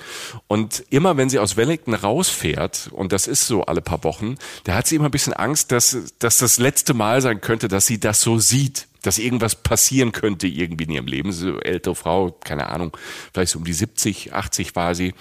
Und 0.47 0.83
immer 0.89 1.17
wenn 1.17 1.29
sie 1.29 1.37
aus 1.37 1.55
Wellington 1.55 1.93
rausfährt, 1.93 2.89
und 2.91 3.11
das 3.11 3.27
ist 3.27 3.45
so 3.45 3.63
alle 3.65 3.81
paar 3.81 4.03
Wochen, 4.03 4.37
da 4.63 4.73
hat 4.73 4.87
sie 4.87 4.95
immer 4.95 5.05
ein 5.05 5.11
bisschen 5.11 5.33
Angst, 5.33 5.71
dass, 5.71 6.15
dass 6.17 6.37
das 6.37 6.57
letzte 6.57 6.95
Mal 6.95 7.21
sein 7.21 7.41
könnte, 7.41 7.67
dass 7.67 7.85
sie 7.85 7.99
das 7.99 8.21
so 8.21 8.39
sieht 8.39 8.87
dass 9.01 9.17
irgendwas 9.17 9.55
passieren 9.55 10.11
könnte 10.11 10.47
irgendwie 10.47 10.83
in 10.83 10.91
ihrem 10.91 11.07
Leben. 11.07 11.31
So 11.31 11.59
ältere 11.59 11.95
Frau, 11.95 12.31
keine 12.43 12.67
Ahnung, 12.67 12.95
vielleicht 13.33 13.51
so 13.51 13.59
um 13.59 13.65
die 13.65 13.73
70, 13.73 14.33
80 14.33 14.75
war 14.75 14.95
sie. 14.95 15.13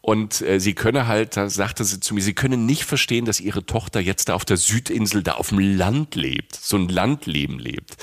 Und 0.00 0.40
äh, 0.42 0.60
sie 0.60 0.74
könne 0.74 1.06
halt, 1.06 1.36
da 1.36 1.48
sagte 1.48 1.84
sie 1.84 2.00
zu 2.00 2.14
mir, 2.14 2.22
sie 2.22 2.34
könne 2.34 2.56
nicht 2.56 2.84
verstehen, 2.84 3.24
dass 3.24 3.40
ihre 3.40 3.66
Tochter 3.66 4.00
jetzt 4.00 4.28
da 4.28 4.34
auf 4.34 4.44
der 4.44 4.56
Südinsel, 4.56 5.22
da 5.22 5.32
auf 5.32 5.48
dem 5.48 5.58
Land 5.58 6.14
lebt, 6.14 6.54
so 6.54 6.76
ein 6.76 6.88
Landleben 6.88 7.58
lebt. 7.58 7.96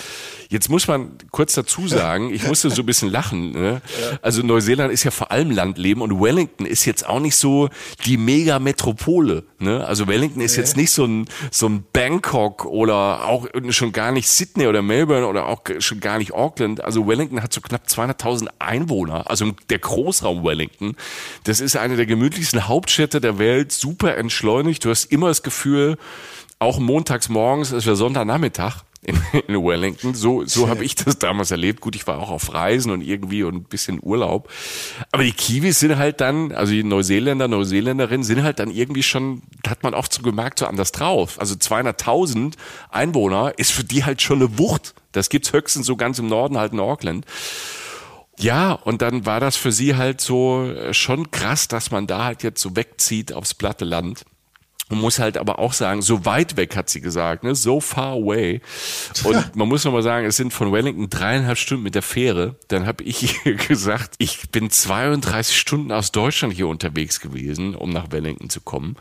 Jetzt 0.50 0.70
muss 0.70 0.88
man 0.88 1.18
kurz 1.32 1.54
dazu 1.54 1.88
sagen, 1.88 2.34
ich 2.34 2.46
musste 2.48 2.70
so 2.70 2.82
ein 2.84 2.86
bisschen 2.86 3.10
lachen. 3.10 3.54
Ne? 3.54 3.82
Also 4.22 4.44
Neuseeland 4.44 4.94
ist 4.94 5.04
ja 5.04 5.12
vor 5.12 5.32
allem 5.32 5.52
Landleben 5.52 6.02
und 6.02 6.22
Wellington 6.22 6.66
ist 6.66 6.86
jetzt 6.86 7.08
auch 7.08 7.20
nicht 7.20 7.36
so 7.36 7.70
die 8.06 8.18
Megametropole. 8.18 9.46
Ne? 9.60 9.86
Also 9.86 10.08
Wellington 10.08 10.42
ist 10.42 10.56
jetzt 10.56 10.78
nicht 10.78 10.92
so 10.92 11.06
ein, 11.06 11.26
so 11.50 11.68
ein 11.68 11.86
Bangkok 11.92 12.66
oder 12.66 13.26
auch 13.26 13.48
schon 13.70 13.94
gar 13.94 14.12
nicht 14.12 14.28
Sydney 14.28 14.68
oder 14.68 14.82
Melbourne 14.82 15.13
Melbourne 15.14 15.28
oder 15.28 15.48
auch 15.48 15.62
schon 15.80 16.00
gar 16.00 16.18
nicht 16.18 16.34
Auckland. 16.34 16.84
Also 16.84 17.08
Wellington 17.08 17.42
hat 17.42 17.54
so 17.54 17.62
knapp 17.62 17.86
200.000 17.88 18.48
Einwohner, 18.60 19.30
also 19.30 19.52
der 19.70 19.80
Großraum 19.80 20.44
Wellington. 20.44 20.96
Das 21.44 21.60
ist 21.60 21.76
eine 21.76 21.96
der 21.96 22.06
gemütlichsten 22.06 22.68
Hauptstädte 22.68 23.22
der 23.22 23.38
Welt, 23.40 23.72
super 23.72 24.18
entschleunigt. 24.18 24.84
Du 24.86 24.90
hast 24.90 25.06
immer 25.06 25.28
das 25.28 25.44
Gefühl, 25.44 25.98
auch 26.60 26.80
montags 26.80 27.30
morgens, 27.30 27.72
es 27.72 27.86
wäre 27.86 27.96
Sonntagnachmittag 27.96 28.84
in, 29.06 29.20
in 29.48 29.64
Wellington. 29.64 30.14
So, 30.14 30.46
so 30.46 30.70
habe 30.70 30.84
ich 30.84 30.96
das 30.96 31.20
damals 31.20 31.52
erlebt. 31.52 31.82
Gut, 31.82 31.96
ich 31.96 32.08
war 32.08 32.20
auch 32.20 32.32
auf 32.32 32.54
Reisen 32.54 32.92
und 32.92 33.02
irgendwie 33.02 33.44
und 33.44 33.56
ein 33.56 33.64
bisschen 33.64 34.00
Urlaub. 34.02 34.50
Aber 35.12 35.24
die 35.24 35.32
Kiwis 35.32 35.80
sind 35.80 35.98
halt 35.98 36.22
dann, 36.22 36.52
also 36.52 36.72
die 36.72 36.84
Neuseeländer, 36.84 37.48
Neuseeländerinnen 37.48 38.24
sind 38.24 38.44
halt 38.44 38.60
dann 38.60 38.72
irgendwie 38.72 39.04
schon, 39.04 39.44
hat 39.68 39.84
man 39.84 39.94
oft 39.94 40.14
so 40.14 40.22
gemerkt, 40.22 40.60
so 40.60 40.66
anders 40.66 40.92
drauf. 40.92 41.40
Also 41.40 41.56
200.000 41.56 42.54
Einwohner 42.90 43.54
ist 43.58 43.72
für 43.72 43.84
die 43.84 44.06
halt 44.06 44.22
schon 44.22 44.42
eine 44.42 44.58
Wucht. 44.58 44.94
Das 45.12 45.30
gibt's 45.30 45.54
höchstens 45.54 45.86
so 45.86 45.96
ganz 45.96 46.20
im 46.20 46.28
Norden 46.28 46.58
halt 46.58 46.74
in 46.74 46.80
Auckland. 46.80 47.26
Ja, 48.40 48.74
und 48.74 49.02
dann 49.02 49.26
war 49.26 49.40
das 49.40 49.56
für 49.56 49.72
sie 49.72 49.96
halt 49.96 50.20
so 50.20 50.66
äh, 50.66 50.94
schon 50.94 51.30
krass, 51.30 51.68
dass 51.68 51.92
man 51.92 52.08
da 52.08 52.24
halt 52.26 52.44
jetzt 52.44 52.62
so 52.62 52.76
wegzieht 52.76 53.32
aufs 53.32 53.54
platte 53.54 53.86
Land. 53.86 54.26
Man 54.90 55.00
muss 55.00 55.18
halt 55.18 55.38
aber 55.38 55.60
auch 55.60 55.74
sagen, 55.74 56.02
so 56.02 56.26
weit 56.26 56.58
weg 56.58 56.76
hat 56.76 56.90
sie 56.90 57.00
gesagt, 57.00 57.44
ne? 57.44 57.56
so 57.56 57.80
far 57.80 58.14
away. 58.14 58.62
Und 59.24 59.56
man 59.56 59.68
muss 59.68 59.86
nochmal 59.86 60.04
sagen, 60.04 60.26
es 60.26 60.36
sind 60.36 60.54
von 60.54 60.72
Wellington 60.72 61.10
dreieinhalb 61.10 61.58
Stunden 61.58 61.84
mit 61.84 61.96
der 61.96 62.02
Fähre. 62.02 62.56
Dann 62.68 62.86
habe 62.86 63.04
ich 63.04 63.42
gesagt, 63.68 64.16
ich 64.18 64.50
bin 64.52 64.70
32 64.70 65.58
Stunden 65.58 65.92
aus 65.92 66.12
Deutschland 66.12 66.54
hier 66.54 66.68
unterwegs 66.68 67.22
gewesen, 67.22 67.76
um 67.76 67.92
nach 67.92 68.12
Wellington 68.12 68.50
zu 68.50 68.62
kommen. 68.62 68.98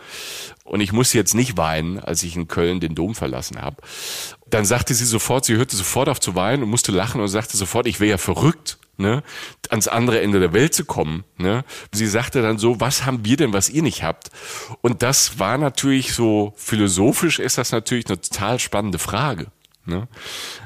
Und 0.65 0.81
ich 0.81 0.93
muss 0.93 1.13
jetzt 1.13 1.35
nicht 1.35 1.57
weinen, 1.57 1.99
als 1.99 2.23
ich 2.23 2.37
in 2.37 2.49
Köln 2.49 2.81
den 2.81 2.95
Dom 2.95 3.15
verlassen 3.15 3.61
habe. 3.61 3.77
Dann 4.49 4.65
sagte 4.65 4.95
sie 4.95 5.05
sofort, 5.05 5.45
sie 5.45 5.57
hörte 5.57 5.77
sofort 5.77 6.09
auf 6.09 6.21
zu 6.21 6.35
weinen 6.37 6.63
und 6.63 6.71
musste 6.71 6.93
lachen 6.93 7.21
und 7.21 7.29
sagte 7.29 7.57
sofort, 7.57 7.87
ich 7.87 8.01
wäre 8.01 8.13
ja 8.13 8.19
verrückt 8.19 8.79
ne, 8.97 9.23
ans 9.71 9.89
andere 9.89 10.21
Ende 10.21 10.41
der 10.41 10.53
Welt 10.53 10.75
zu 10.75 10.85
kommen. 10.85 11.25
Ne. 11.37 11.65
Sie 11.93 12.07
sagte 12.07 12.43
dann 12.43 12.59
so, 12.59 12.81
was 12.81 13.05
haben 13.05 13.25
wir 13.25 13.37
denn, 13.37 13.53
was 13.53 13.69
ihr 13.69 13.83
nicht 13.83 14.03
habt? 14.03 14.31
Und 14.81 15.03
das 15.03 15.39
war 15.39 15.59
natürlich 15.59 16.15
so, 16.15 16.53
philosophisch 16.57 17.39
ist 17.39 17.59
das 17.59 17.73
natürlich 17.73 18.07
eine 18.07 18.21
total 18.21 18.59
spannende 18.59 18.99
Frage. 18.99 19.47
Ne? 19.85 20.07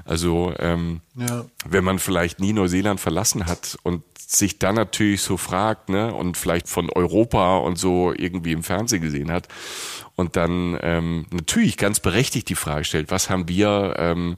Also 0.04 0.52
ähm, 0.59 1.00
ja. 1.14 1.47
wenn 1.66 1.85
man 1.85 1.99
vielleicht 1.99 2.38
nie 2.38 2.52
Neuseeland 2.52 3.00
verlassen 3.00 3.47
hat 3.47 3.78
und 3.83 4.02
sich 4.18 4.59
dann 4.59 4.75
natürlich 4.75 5.23
so 5.23 5.37
fragt, 5.37 5.88
ne, 5.88 6.12
und 6.12 6.37
vielleicht 6.37 6.68
von 6.68 6.90
Europa 6.90 7.59
und 7.59 7.78
so 7.78 8.12
irgendwie 8.12 8.52
im 8.52 8.64
Fernsehen 8.64 9.00
gesehen 9.00 9.30
hat 9.30 9.47
und 10.16 10.35
dann 10.35 10.76
ähm, 10.83 11.26
natürlich 11.30 11.76
ganz 11.76 12.00
berechtigt 12.00 12.49
die 12.49 12.56
Frage 12.56 12.85
stellt, 12.85 13.11
was 13.11 13.30
haben 13.30 13.49
wir 13.49 13.95
ähm, 13.99 14.37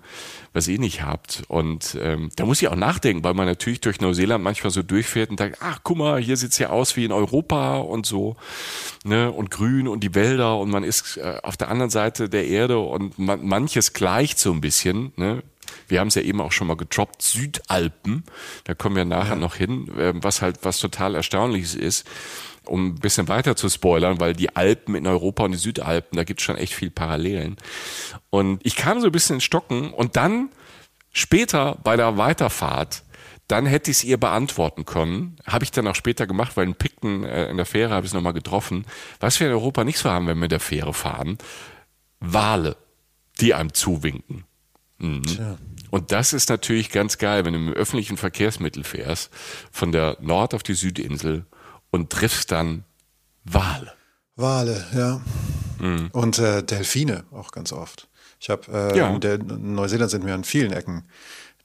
was 0.59 0.67
ihr 0.67 0.81
nicht 0.81 1.03
habt. 1.03 1.45
Und 1.47 1.97
ähm, 2.03 2.31
da 2.35 2.45
muss 2.45 2.61
ich 2.61 2.67
auch 2.67 2.75
nachdenken, 2.75 3.23
weil 3.23 3.35
man 3.35 3.47
natürlich 3.47 3.81
durch 3.81 4.00
Neuseeland 4.00 4.43
manchmal 4.43 4.73
so 4.73 4.83
durchfährt 4.83 5.31
und 5.31 5.38
denkt, 5.38 5.59
ach 5.61 5.81
guck 5.85 5.99
mal, 5.99 6.21
hier 6.21 6.37
sieht's 6.37 6.59
ja 6.59 6.71
aus 6.71 6.97
wie 6.97 7.05
in 7.05 7.12
Europa 7.12 7.77
und 7.77 8.07
so, 8.07 8.37
ne, 9.05 9.31
und 9.31 9.53
grün 9.53 9.87
und 9.87 10.00
die 10.00 10.17
Wälder 10.17 10.59
und 10.59 10.71
man 10.71 10.83
ist 10.83 11.17
äh, 11.17 11.38
auf 11.45 11.57
der 11.57 11.69
anderen 11.69 11.91
Seite 11.91 12.29
der 12.29 12.49
Erde 12.49 12.81
und 12.81 13.21
man, 13.21 13.47
manches 13.47 13.93
gleicht 13.93 14.41
so 14.41 14.53
ein 14.53 14.61
bisschen, 14.61 15.12
ne. 15.15 15.45
Wir 15.87 16.00
haben 16.00 16.09
es 16.09 16.15
ja 16.15 16.23
eben 16.23 16.41
auch 16.41 16.50
schon 16.50 16.67
mal 16.67 16.77
getroppt, 16.77 17.23
Südalpen, 17.23 18.25
da 18.65 18.75
kommen 18.75 18.97
wir 18.97 19.05
nachher 19.05 19.35
ja. 19.35 19.37
noch 19.37 19.55
hin, 19.55 19.88
äh, 19.97 20.12
was 20.15 20.43
halt 20.43 20.59
was 20.62 20.81
total 20.81 21.15
erstaunliches 21.15 21.77
ist 21.77 22.05
um 22.69 22.89
ein 22.89 22.95
bisschen 22.97 23.29
weiter 23.29 23.57
zu 23.57 23.69
spoilern, 23.69 24.21
weil 24.21 24.35
die 24.35 24.55
Alpen 24.55 24.95
in 24.95 25.07
Europa 25.07 25.45
und 25.45 25.53
die 25.53 25.59
Südalpen, 25.59 26.17
da 26.17 26.25
gibt 26.25 26.41
es 26.41 26.45
schon 26.45 26.57
echt 26.57 26.75
viel 26.75 26.91
Parallelen. 26.91 27.57
Und 28.31 28.65
ich 28.65 28.77
kam 28.77 29.01
so 29.01 29.07
ein 29.07 29.13
bisschen 29.13 29.37
in 29.37 29.41
Stocken 29.41 29.93
und 29.93 30.17
dann 30.17 30.51
später 31.13 31.79
bei 31.83 31.97
der 31.97 32.17
Weiterfahrt, 32.17 33.03
dann 33.49 33.65
hätte 33.65 33.91
ich 33.91 33.99
es 33.99 34.05
ihr 34.05 34.19
beantworten 34.19 34.85
können. 34.85 35.37
Habe 35.47 35.65
ich 35.65 35.71
dann 35.71 35.87
auch 35.87 35.95
später 35.95 36.27
gemacht, 36.27 36.57
weil 36.57 36.67
in 36.67 36.75
Pickton 36.75 37.25
äh, 37.25 37.49
in 37.49 37.57
der 37.57 37.65
Fähre 37.67 37.95
habe 37.95 38.05
ich 38.05 38.11
es 38.11 38.15
nochmal 38.15 38.35
getroffen. 38.35 38.85
Was 39.21 39.41
wir 39.41 39.47
in 39.47 39.55
Europa 39.55 39.85
nicht 39.85 39.99
so 39.99 40.11
haben, 40.11 40.27
wenn 40.27 40.37
wir 40.37 40.43
mit 40.43 40.53
der 40.53 40.61
Fähre 40.61 40.93
fahren, 40.93 41.39
Wale, 42.21 42.77
die 43.41 43.55
einem 43.55 43.73
zuwinken. 43.73 44.45
Mhm. 44.99 45.23
Und 45.91 46.13
das 46.13 46.35
ist 46.35 46.51
natürlich 46.51 46.91
ganz 46.91 47.17
geil, 47.17 47.45
wenn 47.45 47.55
du 47.55 47.59
mit 47.59 47.77
öffentlichen 47.77 48.19
Verkehrsmittel 48.19 48.85
fährst, 48.85 49.31
von 49.73 49.93
der 49.93 50.19
Nord- 50.21 50.53
auf 50.53 50.63
die 50.63 50.75
Südinsel 50.75 51.47
und 51.90 52.11
triffst 52.11 52.52
dann 52.52 52.85
Wale. 53.45 53.92
Wale, 54.37 54.87
ja. 54.95 55.21
Mhm. 55.78 56.11
Und 56.12 56.38
äh, 56.38 56.62
Delfine 56.62 57.25
auch 57.33 57.50
ganz 57.50 57.73
oft. 57.73 58.09
Ich 58.40 58.50
habe 58.50 58.62
äh, 58.73 58.97
ja. 58.97 59.14
in 59.16 59.75
Neuseeland 59.75 60.11
sind 60.11 60.25
mir 60.25 60.35
an 60.35 60.45
vielen 60.45 60.73
Ecken 60.73 61.04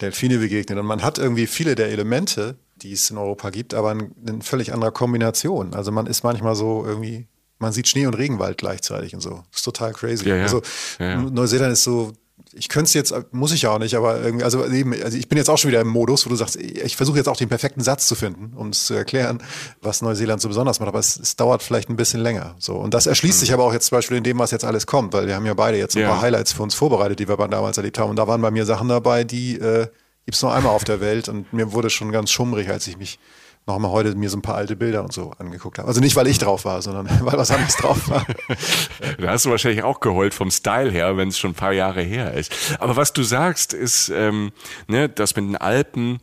Delfine 0.02 0.40
begegnet 0.40 0.80
und 0.80 0.86
man 0.86 1.04
hat 1.04 1.18
irgendwie 1.20 1.46
viele 1.46 1.76
der 1.76 1.90
Elemente, 1.90 2.58
die 2.78 2.94
es 2.94 3.10
in 3.12 3.18
Europa 3.18 3.52
gibt, 3.52 3.74
aber 3.74 3.92
in, 3.92 4.12
in 4.28 4.42
völlig 4.42 4.74
anderer 4.74 4.92
Kombination. 4.92 5.74
Also 5.76 5.92
man 5.92 6.08
ist 6.08 6.24
manchmal 6.24 6.56
so 6.56 6.84
irgendwie 6.86 7.28
man 7.60 7.72
sieht 7.72 7.88
Schnee 7.88 8.06
und 8.06 8.16
Regenwald 8.16 8.58
gleichzeitig 8.58 9.16
und 9.16 9.22
so. 9.22 9.44
Das 9.52 9.62
ist 9.62 9.64
total 9.64 9.94
crazy. 9.94 10.28
Ja, 10.28 10.36
ja. 10.36 10.44
Also 10.44 10.62
ja, 11.00 11.16
Neuseeland 11.16 11.74
ist 11.74 11.84
so 11.84 12.14
ich 12.54 12.70
könnte 12.70 12.88
es 12.88 12.94
jetzt, 12.94 13.14
muss 13.32 13.52
ich 13.52 13.64
ja 13.64 13.72
auch 13.72 13.80
nicht, 13.80 13.96
aber 13.96 14.22
irgendwie, 14.22 14.44
also 14.44 14.66
eben, 14.66 14.94
also 15.04 15.18
ich 15.18 15.28
bin 15.28 15.38
jetzt 15.38 15.50
auch 15.50 15.58
schon 15.58 15.70
wieder 15.70 15.82
im 15.82 15.88
Modus, 15.88 16.26
wo 16.26 16.30
du 16.30 16.36
sagst, 16.36 16.56
ich 16.56 16.96
versuche 16.96 17.18
jetzt 17.18 17.28
auch 17.28 17.38
den 17.38 17.50
perfekten 17.50 17.82
Satz 17.82 18.08
zu 18.08 18.16
finden, 18.16 18.54
um 18.56 18.70
es 18.70 18.86
zu 18.86 18.94
erklären, 18.94 19.42
was 19.82 20.02
Neuseeland 20.02 20.42
so 20.42 20.48
besonders 20.48 20.80
macht, 20.80 20.90
aber 20.90 21.00
es, 21.00 21.18
es 21.20 21.36
dauert 21.36 21.64
vielleicht 21.64 21.90
ein 21.90 21.96
bisschen 21.96 22.22
länger. 22.22 22.56
So. 22.60 22.76
Und 22.76 22.94
das 22.94 23.08
erschließt 23.08 23.38
mhm. 23.38 23.40
sich 23.40 23.54
aber 23.54 23.64
auch 23.64 23.74
jetzt 23.74 23.88
zum 23.88 23.98
Beispiel 23.98 24.18
in 24.18 24.24
dem, 24.24 24.40
was 24.40 24.52
jetzt 24.52 24.66
alles 24.66 24.86
kommt, 24.86 25.14
weil 25.14 25.28
wir 25.28 25.36
haben 25.36 25.46
ja 25.46 25.54
beide 25.54 25.78
jetzt 25.78 25.96
ein 25.96 26.04
ja. 26.04 26.10
paar 26.10 26.22
Highlights 26.22 26.54
für 26.54 26.64
uns 26.64 26.76
vorbereitet, 26.76 27.20
die 27.20 27.28
wir 27.28 27.38
damals 27.38 27.78
erlebt 27.78 27.98
haben. 27.98 28.12
Und 28.12 28.18
da 28.18 28.28
waren 28.28 28.42
bei 28.42 28.52
mir 28.52 28.66
Sachen 28.66 28.88
dabei, 28.88 29.24
die 29.24 29.56
äh, 29.56 29.88
gibt 30.26 30.36
es 30.36 30.42
nur 30.42 30.54
einmal 30.54 30.74
auf 30.74 30.84
der 30.84 31.02
Welt 31.02 31.30
und 31.30 31.52
mir 31.54 31.72
wurde 31.72 31.90
schon 31.90 32.12
ganz 32.12 32.32
schummrig, 32.32 32.70
als 32.70 32.88
ich 32.88 32.98
mich 32.98 33.20
nochmal 33.66 33.92
heute 33.92 34.16
mir 34.16 34.30
so 34.30 34.38
ein 34.38 34.42
paar 34.42 34.56
alte 34.56 34.76
Bilder 34.76 35.04
und 35.04 35.14
so 35.14 35.32
angeguckt 35.38 35.78
habe. 35.78 35.88
Also 35.88 36.02
nicht, 36.02 36.16
weil 36.16 36.28
ich 36.28 36.38
drauf 36.38 36.66
war, 36.66 36.82
sondern 36.82 37.08
weil 37.22 37.38
was 37.38 37.52
anderes 37.52 37.76
drauf 37.76 38.10
war. 38.10 38.26
da 39.18 39.30
hast 39.30 39.46
du 39.46 39.50
wahrscheinlich 39.50 39.84
auch 39.84 40.00
geheult 40.00 40.34
vom 40.34 40.52
Style 40.52 40.92
her, 40.92 41.18
wenn 41.18 41.30
es 41.30 41.38
schon 41.38 41.52
ein 41.52 41.56
paar 41.56 41.74
Jahre 41.74 42.02
her 42.02 42.34
ist. 42.34 42.52
Aber 42.80 42.96
was 42.96 43.14
du 43.14 43.24
sagst, 43.24 43.74
ist, 43.74 44.10
ähm, 44.10 44.52
ne, 44.88 45.10
das 45.10 45.36
mit 45.36 45.46
den 45.46 45.58
Alpen 45.58 46.20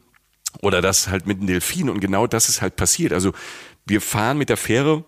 oder 0.63 0.83
das 0.83 1.09
halt 1.09 1.27
mit 1.27 1.41
den 1.41 1.47
Delfinen 1.47 1.91
und 1.91 2.01
genau 2.01 2.27
das 2.27 2.49
ist 2.49 2.61
halt 2.61 2.77
passiert. 2.77 3.13
Also 3.13 3.33
wir 3.87 4.01
fahren 4.01 4.39
mit 4.39 4.49
der 4.49 4.57
Fähre 4.57 5.05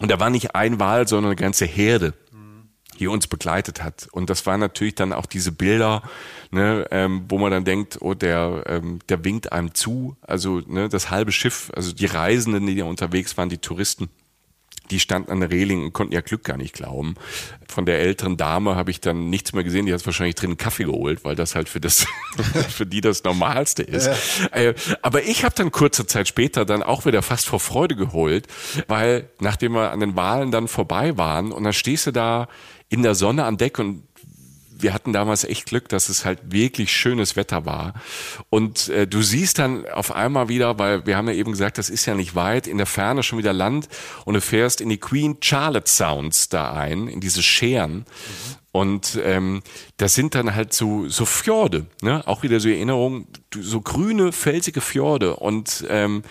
und 0.00 0.10
da 0.10 0.20
war 0.20 0.30
nicht 0.30 0.54
ein 0.54 0.80
Wal, 0.80 1.08
sondern 1.08 1.32
eine 1.32 1.36
ganze 1.36 1.66
Herde 1.66 2.14
die 2.98 3.08
uns 3.08 3.26
begleitet 3.26 3.82
hat. 3.82 4.08
Und 4.12 4.30
das 4.30 4.46
waren 4.46 4.60
natürlich 4.60 4.94
dann 4.94 5.12
auch 5.12 5.26
diese 5.26 5.52
Bilder, 5.52 6.02
ne, 6.50 6.86
ähm, 6.90 7.24
wo 7.28 7.38
man 7.38 7.50
dann 7.50 7.64
denkt, 7.64 7.98
oh, 8.00 8.14
der, 8.14 8.64
ähm, 8.66 9.00
der 9.08 9.24
winkt 9.24 9.52
einem 9.52 9.74
zu. 9.74 10.16
Also 10.20 10.60
ne, 10.66 10.88
das 10.88 11.10
halbe 11.10 11.32
Schiff, 11.32 11.70
also 11.74 11.92
die 11.92 12.06
Reisenden, 12.06 12.66
die 12.66 12.76
da 12.76 12.84
unterwegs 12.84 13.36
waren, 13.36 13.48
die 13.48 13.58
Touristen, 13.58 14.08
die 14.90 15.00
standen 15.00 15.30
an 15.30 15.40
der 15.40 15.50
Reling 15.50 15.84
und 15.84 15.92
konnten 15.92 16.12
ihr 16.12 16.22
Glück 16.22 16.44
gar 16.44 16.56
nicht 16.56 16.74
glauben. 16.74 17.14
Von 17.68 17.86
der 17.86 18.00
älteren 18.00 18.36
Dame 18.36 18.76
habe 18.76 18.90
ich 18.90 19.00
dann 19.00 19.30
nichts 19.30 19.52
mehr 19.52 19.64
gesehen. 19.64 19.86
Die 19.86 19.92
hat 19.92 20.04
wahrscheinlich 20.04 20.34
drin 20.34 20.56
Kaffee 20.56 20.84
geholt, 20.84 21.24
weil 21.24 21.34
das 21.34 21.54
halt 21.54 21.68
für 21.68 21.80
das 21.80 22.06
für 22.70 22.86
die 22.86 23.00
das 23.00 23.24
Normalste 23.24 23.82
ist. 23.82 24.06
Ja. 24.06 24.48
Äh, 24.52 24.74
aber 25.02 25.24
ich 25.24 25.44
habe 25.44 25.54
dann 25.54 25.70
kurze 25.70 26.06
Zeit 26.06 26.28
später 26.28 26.64
dann 26.64 26.82
auch 26.82 27.04
wieder 27.04 27.22
fast 27.22 27.46
vor 27.46 27.60
Freude 27.60 27.96
geholt, 27.96 28.46
weil 28.86 29.28
nachdem 29.40 29.72
wir 29.72 29.90
an 29.90 30.00
den 30.00 30.16
Wahlen 30.16 30.50
dann 30.50 30.68
vorbei 30.68 31.16
waren 31.16 31.52
und 31.52 31.64
dann 31.64 31.72
stehst 31.72 32.06
du 32.06 32.12
da 32.12 32.48
in 32.88 33.02
der 33.02 33.14
Sonne 33.14 33.44
an 33.44 33.56
Deck 33.56 33.78
und 33.78 34.02
wir 34.80 34.94
hatten 34.94 35.12
damals 35.12 35.44
echt 35.44 35.66
Glück, 35.66 35.88
dass 35.88 36.08
es 36.08 36.24
halt 36.24 36.52
wirklich 36.52 36.92
schönes 36.92 37.36
Wetter 37.36 37.66
war. 37.66 37.94
Und 38.48 38.88
äh, 38.88 39.06
du 39.06 39.22
siehst 39.22 39.58
dann 39.58 39.86
auf 39.88 40.12
einmal 40.12 40.48
wieder, 40.48 40.78
weil 40.78 41.04
wir 41.06 41.16
haben 41.16 41.28
ja 41.28 41.34
eben 41.34 41.50
gesagt, 41.50 41.78
das 41.78 41.90
ist 41.90 42.06
ja 42.06 42.14
nicht 42.14 42.34
weit, 42.34 42.66
in 42.66 42.76
der 42.76 42.86
Ferne 42.86 43.22
schon 43.22 43.38
wieder 43.38 43.52
Land 43.52 43.88
und 44.24 44.34
du 44.34 44.40
fährst 44.40 44.80
in 44.80 44.88
die 44.88 44.98
Queen 44.98 45.38
Charlotte 45.40 45.90
Sounds 45.90 46.48
da 46.48 46.72
ein, 46.72 47.08
in 47.08 47.20
diese 47.20 47.42
Scheren. 47.42 47.98
Mhm. 47.98 48.04
Und 48.70 49.18
ähm, 49.24 49.62
das 49.96 50.14
sind 50.14 50.34
dann 50.34 50.54
halt 50.54 50.72
so, 50.72 51.08
so 51.08 51.24
Fjorde, 51.24 51.86
ne? 52.02 52.22
auch 52.26 52.42
wieder 52.42 52.60
so 52.60 52.68
Erinnerungen, 52.68 53.26
so 53.52 53.80
grüne, 53.80 54.30
felsige 54.30 54.80
Fjorde. 54.80 55.36
Und 55.36 55.84
ähm, 55.88 56.22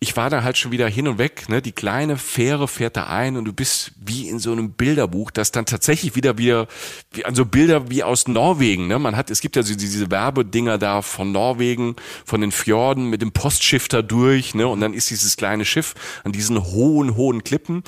ich 0.00 0.16
war 0.16 0.30
da 0.30 0.44
halt 0.44 0.56
schon 0.56 0.70
wieder 0.70 0.88
hin 0.88 1.08
und 1.08 1.18
weg. 1.18 1.48
Ne? 1.48 1.60
Die 1.60 1.72
kleine 1.72 2.16
Fähre 2.16 2.68
fährt 2.68 2.96
da 2.96 3.08
ein 3.08 3.36
und 3.36 3.44
du 3.46 3.52
bist 3.52 3.92
wie 3.96 4.28
in 4.28 4.38
so 4.38 4.52
einem 4.52 4.72
Bilderbuch, 4.72 5.32
das 5.32 5.50
dann 5.50 5.66
tatsächlich 5.66 6.14
wieder 6.14 6.38
wieder 6.38 6.68
wie 7.10 7.24
an 7.24 7.34
so 7.34 7.44
Bilder 7.44 7.90
wie 7.90 8.04
aus 8.04 8.28
Norwegen. 8.28 8.86
Ne? 8.86 9.00
Man 9.00 9.16
hat, 9.16 9.28
es 9.28 9.40
gibt 9.40 9.56
ja 9.56 9.64
so 9.64 9.74
diese 9.74 10.08
Werbedinger 10.08 10.78
da 10.78 11.02
von 11.02 11.32
Norwegen, 11.32 11.96
von 12.24 12.40
den 12.40 12.52
Fjorden 12.52 13.10
mit 13.10 13.22
dem 13.22 13.32
Postschiff 13.32 13.88
da 13.88 14.02
durch. 14.02 14.54
Ne? 14.54 14.68
Und 14.68 14.80
dann 14.80 14.94
ist 14.94 15.10
dieses 15.10 15.36
kleine 15.36 15.64
Schiff 15.64 15.94
an 16.22 16.30
diesen 16.30 16.64
hohen, 16.64 17.16
hohen 17.16 17.42
Klippen. 17.42 17.82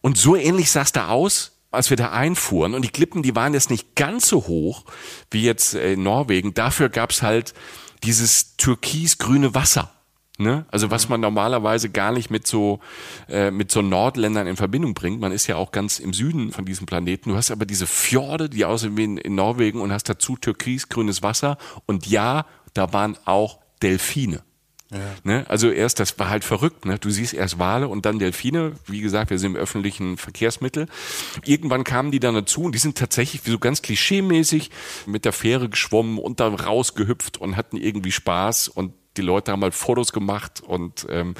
Und 0.00 0.18
so 0.18 0.34
ähnlich 0.34 0.70
sah 0.70 0.82
es 0.82 0.92
da 0.92 1.08
aus 1.08 1.50
als 1.70 1.88
wir 1.88 1.96
da 1.96 2.12
einfuhren. 2.12 2.74
Und 2.74 2.82
die 2.82 2.90
Klippen, 2.90 3.22
die 3.22 3.34
waren 3.34 3.54
jetzt 3.54 3.70
nicht 3.70 3.96
ganz 3.96 4.28
so 4.28 4.46
hoch 4.46 4.84
wie 5.30 5.42
jetzt 5.42 5.72
in 5.72 6.02
Norwegen. 6.02 6.52
Dafür 6.52 6.90
gab's 6.90 7.22
halt 7.22 7.54
dieses 8.02 8.58
türkisgrüne 8.58 9.54
Wasser. 9.54 9.90
Ne? 10.42 10.66
Also 10.70 10.90
was 10.90 11.08
man 11.08 11.20
normalerweise 11.20 11.88
gar 11.88 12.12
nicht 12.12 12.30
mit 12.30 12.46
so 12.46 12.80
äh, 13.28 13.50
mit 13.50 13.70
so 13.70 13.80
Nordländern 13.80 14.46
in 14.46 14.56
Verbindung 14.56 14.94
bringt. 14.94 15.20
Man 15.20 15.32
ist 15.32 15.46
ja 15.46 15.56
auch 15.56 15.70
ganz 15.72 16.00
im 16.00 16.12
Süden 16.12 16.52
von 16.52 16.64
diesem 16.64 16.86
Planeten. 16.86 17.30
Du 17.30 17.36
hast 17.36 17.50
aber 17.50 17.64
diese 17.64 17.86
Fjorde, 17.86 18.48
die 18.48 18.64
aussehen 18.64 18.96
wie 18.96 19.04
in, 19.04 19.16
in 19.16 19.34
Norwegen 19.34 19.80
und 19.80 19.92
hast 19.92 20.08
dazu 20.08 20.36
türkisgrünes 20.36 21.22
Wasser. 21.22 21.58
Und 21.86 22.06
ja, 22.06 22.46
da 22.74 22.92
waren 22.92 23.16
auch 23.24 23.60
Delfine. 23.82 24.42
Ja. 24.90 24.98
Ne? 25.24 25.46
Also 25.48 25.70
erst, 25.70 26.00
das 26.00 26.18
war 26.18 26.28
halt 26.28 26.44
verrückt. 26.44 26.84
Ne? 26.84 26.98
Du 26.98 27.08
siehst 27.10 27.32
erst 27.32 27.58
Wale 27.58 27.88
und 27.88 28.04
dann 28.04 28.18
Delfine. 28.18 28.72
Wie 28.86 29.00
gesagt, 29.00 29.30
wir 29.30 29.38
sind 29.38 29.52
im 29.52 29.56
öffentlichen 29.56 30.18
Verkehrsmittel. 30.18 30.86
Irgendwann 31.44 31.84
kamen 31.84 32.10
die 32.10 32.20
dann 32.20 32.34
dazu 32.34 32.62
und 32.64 32.74
die 32.74 32.78
sind 32.78 32.98
tatsächlich 32.98 33.46
wie 33.46 33.50
so 33.50 33.58
ganz 33.58 33.80
klischeemäßig 33.80 34.70
mit 35.06 35.24
der 35.24 35.32
Fähre 35.32 35.68
geschwommen 35.68 36.18
und 36.18 36.40
dann 36.40 36.54
rausgehüpft 36.54 37.38
und 37.38 37.56
hatten 37.56 37.78
irgendwie 37.78 38.12
Spaß 38.12 38.68
und 38.68 38.92
die 39.16 39.22
Leute 39.22 39.52
haben 39.52 39.62
halt 39.62 39.74
Fotos 39.74 40.12
gemacht 40.12 40.62
und 40.66 41.06
ähm, 41.10 41.34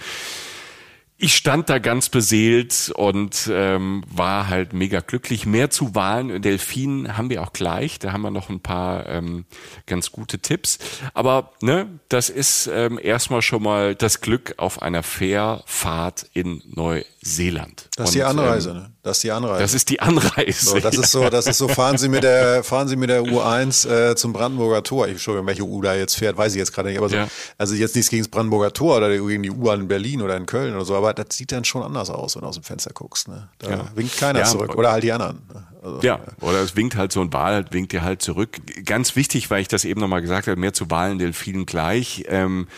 ich 1.22 1.36
stand 1.36 1.70
da 1.70 1.78
ganz 1.78 2.08
beseelt 2.08 2.92
und 2.96 3.48
ähm, 3.48 4.02
war 4.12 4.48
halt 4.48 4.72
mega 4.72 4.98
glücklich. 4.98 5.46
Mehr 5.46 5.70
zu 5.70 5.94
Wahlen, 5.94 6.42
Delfinen 6.42 7.16
haben 7.16 7.30
wir 7.30 7.42
auch 7.42 7.52
gleich. 7.52 8.00
Da 8.00 8.12
haben 8.12 8.22
wir 8.22 8.32
noch 8.32 8.50
ein 8.50 8.58
paar 8.58 9.08
ähm, 9.08 9.44
ganz 9.86 10.10
gute 10.10 10.40
Tipps. 10.40 10.80
Aber 11.14 11.52
ne, 11.60 11.86
das 12.08 12.28
ist 12.28 12.68
ähm, 12.72 12.98
erstmal 13.00 13.40
schon 13.40 13.62
mal 13.62 13.94
das 13.94 14.20
Glück 14.20 14.54
auf 14.56 14.82
einer 14.82 15.04
Fährfahrt 15.04 16.26
in 16.32 16.60
Neuseeland. 16.66 17.88
Das 17.96 18.08
ist 18.08 18.14
die 18.16 18.24
Anreise, 18.24 18.70
ähm, 18.70 18.76
ne? 18.78 18.92
Das 19.04 19.16
ist 19.16 19.24
die 19.24 19.32
Anreise. 19.32 19.62
Das 19.62 19.74
ist 19.74 19.90
die 19.90 20.00
Anreise. 20.00 20.64
So, 20.64 20.78
das 20.78 20.96
ist 20.96 21.10
so, 21.10 21.28
das 21.28 21.46
ist 21.46 21.58
so, 21.58 21.68
fahren 21.68 21.98
Sie 21.98 22.08
mit 22.08 22.22
der, 22.22 22.62
fahren 22.62 22.86
Sie 22.86 22.96
mit 22.96 23.10
der 23.10 23.22
U1 23.22 23.88
äh, 23.88 24.16
zum 24.16 24.32
Brandenburger 24.32 24.82
Tor. 24.82 25.08
Ich 25.08 25.20
schaue, 25.20 25.44
welche 25.44 25.64
U 25.64 25.82
da 25.82 25.94
jetzt 25.94 26.14
fährt, 26.14 26.36
weiß 26.36 26.52
ich 26.52 26.58
jetzt 26.58 26.72
gerade 26.72 26.88
nicht. 26.88 26.98
Aber 26.98 27.08
so, 27.08 27.16
ja. 27.16 27.28
also 27.58 27.74
jetzt 27.74 27.96
nichts 27.96 28.10
gegen 28.10 28.22
das 28.22 28.30
Brandenburger 28.30 28.72
Tor 28.72 28.98
oder 28.98 29.10
gegen 29.10 29.42
die 29.42 29.50
U-Bahn 29.50 29.80
in 29.80 29.88
Berlin 29.88 30.22
oder 30.22 30.36
in 30.36 30.46
Köln 30.46 30.74
oder 30.74 30.84
so, 30.84 30.94
aber 30.94 31.11
das 31.14 31.26
sieht 31.30 31.52
dann 31.52 31.64
schon 31.64 31.82
anders 31.82 32.10
aus, 32.10 32.34
wenn 32.34 32.42
du 32.42 32.48
aus 32.48 32.56
dem 32.56 32.64
Fenster 32.64 32.92
guckst. 32.92 33.28
Ne? 33.28 33.48
Da 33.58 33.70
ja. 33.70 33.84
winkt 33.94 34.16
keiner 34.16 34.40
ja, 34.40 34.44
zurück. 34.44 34.74
Oder 34.76 34.92
halt 34.92 35.04
die 35.04 35.12
anderen. 35.12 35.42
Ne? 35.52 35.66
Also, 35.82 36.00
ja, 36.02 36.20
oder 36.40 36.60
es 36.60 36.76
winkt 36.76 36.96
halt 36.96 37.12
so 37.12 37.20
ein 37.20 37.32
Wal, 37.32 37.64
winkt 37.70 37.92
dir 37.92 38.02
halt 38.02 38.22
zurück. 38.22 38.60
Ganz 38.84 39.16
wichtig, 39.16 39.50
weil 39.50 39.62
ich 39.62 39.68
das 39.68 39.84
eben 39.84 40.00
nochmal 40.00 40.22
gesagt 40.22 40.46
habe, 40.46 40.58
mehr 40.58 40.72
zu 40.72 40.90
Wahlen, 40.90 41.18
Delfinen 41.18 41.66
gleich. 41.66 42.24
Ähm, 42.28 42.68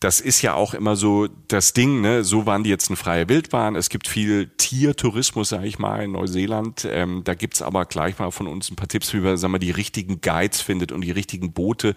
das 0.00 0.20
ist 0.20 0.42
ja 0.42 0.54
auch 0.54 0.74
immer 0.74 0.94
so 0.94 1.26
das 1.48 1.72
Ding, 1.72 2.00
ne? 2.00 2.22
so 2.22 2.46
waren 2.46 2.62
die 2.62 2.70
jetzt 2.70 2.88
eine 2.88 2.96
freie 2.96 3.28
Wildbahn. 3.28 3.74
Es 3.74 3.88
gibt 3.88 4.06
viel 4.06 4.48
Tiertourismus, 4.56 5.48
sage 5.48 5.66
ich 5.66 5.80
mal, 5.80 6.04
in 6.04 6.12
Neuseeland. 6.12 6.86
Ähm, 6.88 7.22
da 7.24 7.34
gibt's 7.34 7.62
aber 7.62 7.84
gleich 7.84 8.18
mal 8.18 8.30
von 8.30 8.46
uns 8.46 8.70
ein 8.70 8.76
paar 8.76 8.86
Tipps, 8.86 9.12
wie 9.12 9.18
man 9.18 9.36
sagen 9.36 9.52
wir, 9.52 9.58
die 9.58 9.72
richtigen 9.72 10.20
Guides 10.20 10.60
findet 10.60 10.92
und 10.92 11.00
die 11.00 11.10
richtigen 11.10 11.52
Boote, 11.52 11.96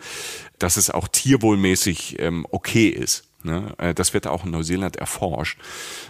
dass 0.58 0.78
es 0.78 0.89
auch 0.89 1.08
tierwohlmäßig 1.08 2.17
ähm, 2.19 2.47
okay 2.50 2.88
ist. 2.88 3.31
Ne? 3.43 3.73
Äh, 3.77 3.93
das 3.93 4.13
wird 4.13 4.27
auch 4.27 4.45
in 4.45 4.51
Neuseeland 4.51 4.95
erforscht, 4.95 5.60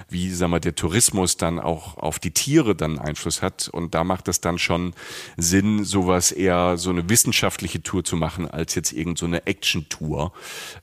wie 0.10 0.32
sagen 0.32 0.52
wir, 0.52 0.60
der 0.60 0.76
Tourismus 0.76 1.38
dann 1.38 1.60
auch 1.60 1.98
auf 1.98 2.20
die 2.20 2.32
Tiere 2.32 2.76
dann 2.76 3.00
Einfluss 3.00 3.41
hat. 3.41 3.70
Und 3.70 3.96
da 3.96 4.04
macht 4.04 4.28
es 4.28 4.41
dann 4.41 4.58
schon 4.58 4.94
Sinn, 5.38 5.84
sowas 5.84 6.32
eher 6.32 6.78
so 6.78 6.89
eine 6.89 7.10
wissenschaftliche 7.10 7.82
Tour 7.84 8.04
zu 8.04 8.15
machen, 8.15 8.50
als 8.50 8.76
jetzt 8.76 8.91
irgend 8.91 9.17
so 9.17 9.28
Action-Tour. 9.46 10.32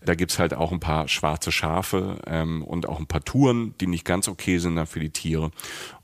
Da 0.04 0.14
gibt's 0.14 0.38
halt 0.38 0.54
auch 0.54 0.72
ein 0.72 0.80
paar 0.80 1.08
schwarze 1.08 1.52
Schafe 1.52 2.18
ähm, 2.26 2.62
und 2.64 2.88
auch 2.88 2.98
ein 2.98 3.06
paar 3.06 3.24
Touren, 3.24 3.74
die 3.80 3.86
nicht 3.86 4.04
ganz 4.04 4.28
okay 4.28 4.58
sind 4.58 4.76
dann 4.76 4.86
für 4.86 5.00
die 5.00 5.10
Tiere. 5.10 5.50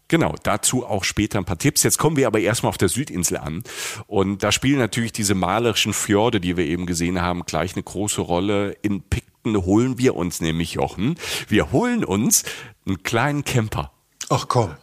Genau, 0.09 0.35
dazu 0.43 0.85
auch 0.85 1.03
später 1.03 1.39
ein 1.39 1.47
paar 1.47 1.59
Tipps. 1.59 1.83
Jetzt 1.83 1.99
kommen 1.99 2.17
wir 2.17 2.27
aber 2.27 2.39
erstmal 2.39 2.69
auf 2.69 2.79
der 2.79 2.91
Südinsel 2.91 3.39
an. 3.39 3.65
Und 4.07 4.43
da 4.43 4.53
spielen 4.53 4.79
natürlich 4.79 5.13
diese 5.13 5.35
malerischen 5.35 5.95
Fjorde, 5.95 6.41
die 6.41 6.57
wir 6.57 6.67
eben 6.67 6.85
gesehen 6.85 7.23
haben, 7.23 7.45
gleich 7.47 7.75
eine 7.75 7.83
große 7.83 8.21
Rolle. 8.21 8.77
In 8.83 9.03
Pick 9.03 9.25
holen 9.45 9.99
wir 9.99 10.17
uns 10.17 10.41
nämlich, 10.41 10.75
Jochen, 10.75 11.17
wir 11.49 11.73
holen 11.73 12.05
uns 12.05 12.45
einen 12.87 13.03
kleinen 13.03 13.45
Camper. 13.45 13.93
Ach 14.31 14.47
komm. 14.49 14.75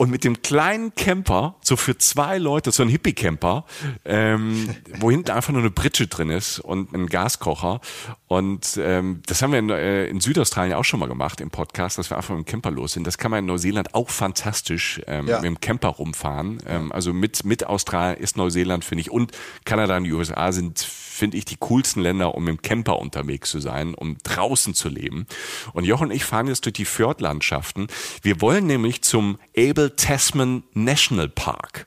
Und 0.00 0.10
mit 0.10 0.24
dem 0.24 0.40
kleinen 0.40 0.94
Camper, 0.94 1.56
so 1.60 1.76
für 1.76 1.98
zwei 1.98 2.38
Leute, 2.38 2.72
so 2.72 2.82
ein 2.82 2.88
Hippie-Camper, 2.88 3.66
ähm, 4.06 4.74
wo 4.98 5.10
hinten 5.10 5.30
einfach 5.30 5.52
nur 5.52 5.60
eine 5.60 5.70
Britsche 5.70 6.06
drin 6.06 6.30
ist 6.30 6.58
und 6.58 6.94
ein 6.94 7.06
Gaskocher. 7.06 7.82
Und 8.26 8.80
ähm, 8.82 9.20
das 9.26 9.42
haben 9.42 9.52
wir 9.52 9.58
in, 9.58 9.68
äh, 9.68 10.06
in 10.06 10.20
Südaustralien 10.20 10.72
auch 10.72 10.84
schon 10.84 11.00
mal 11.00 11.06
gemacht 11.06 11.42
im 11.42 11.50
Podcast, 11.50 11.98
dass 11.98 12.08
wir 12.08 12.16
einfach 12.16 12.34
mit 12.34 12.46
dem 12.46 12.50
Camper 12.50 12.70
los 12.70 12.94
sind. 12.94 13.06
Das 13.06 13.18
kann 13.18 13.30
man 13.30 13.40
in 13.40 13.44
Neuseeland 13.44 13.94
auch 13.94 14.08
fantastisch 14.08 15.02
ähm, 15.06 15.28
ja. 15.28 15.36
mit 15.36 15.44
dem 15.44 15.60
Camper 15.60 15.88
rumfahren. 15.88 16.62
Ähm, 16.66 16.92
also 16.92 17.12
mit, 17.12 17.44
mit 17.44 17.66
Australien 17.66 18.22
ist 18.22 18.38
Neuseeland, 18.38 18.86
finde 18.86 19.02
ich, 19.02 19.10
und 19.10 19.32
Kanada 19.66 19.98
und 19.98 20.04
die 20.04 20.14
USA 20.14 20.50
sind 20.52 20.78
finde 21.20 21.36
ich, 21.36 21.44
die 21.44 21.56
coolsten 21.60 22.00
Länder, 22.00 22.34
um 22.34 22.48
im 22.48 22.62
Camper 22.62 22.98
unterwegs 22.98 23.50
zu 23.50 23.60
sein, 23.60 23.94
um 23.94 24.16
draußen 24.22 24.74
zu 24.74 24.88
leben. 24.88 25.26
Und 25.74 25.84
Jochen 25.84 26.08
und 26.08 26.16
ich 26.16 26.24
fahren 26.24 26.48
jetzt 26.48 26.64
durch 26.64 26.72
die 26.72 26.86
Fjordlandschaften. 26.86 27.86
Wir 28.22 28.40
wollen 28.40 28.66
nämlich 28.66 29.02
zum 29.02 29.38
Abel 29.56 29.90
Tasman 29.90 30.64
National 30.72 31.28
Park. 31.28 31.86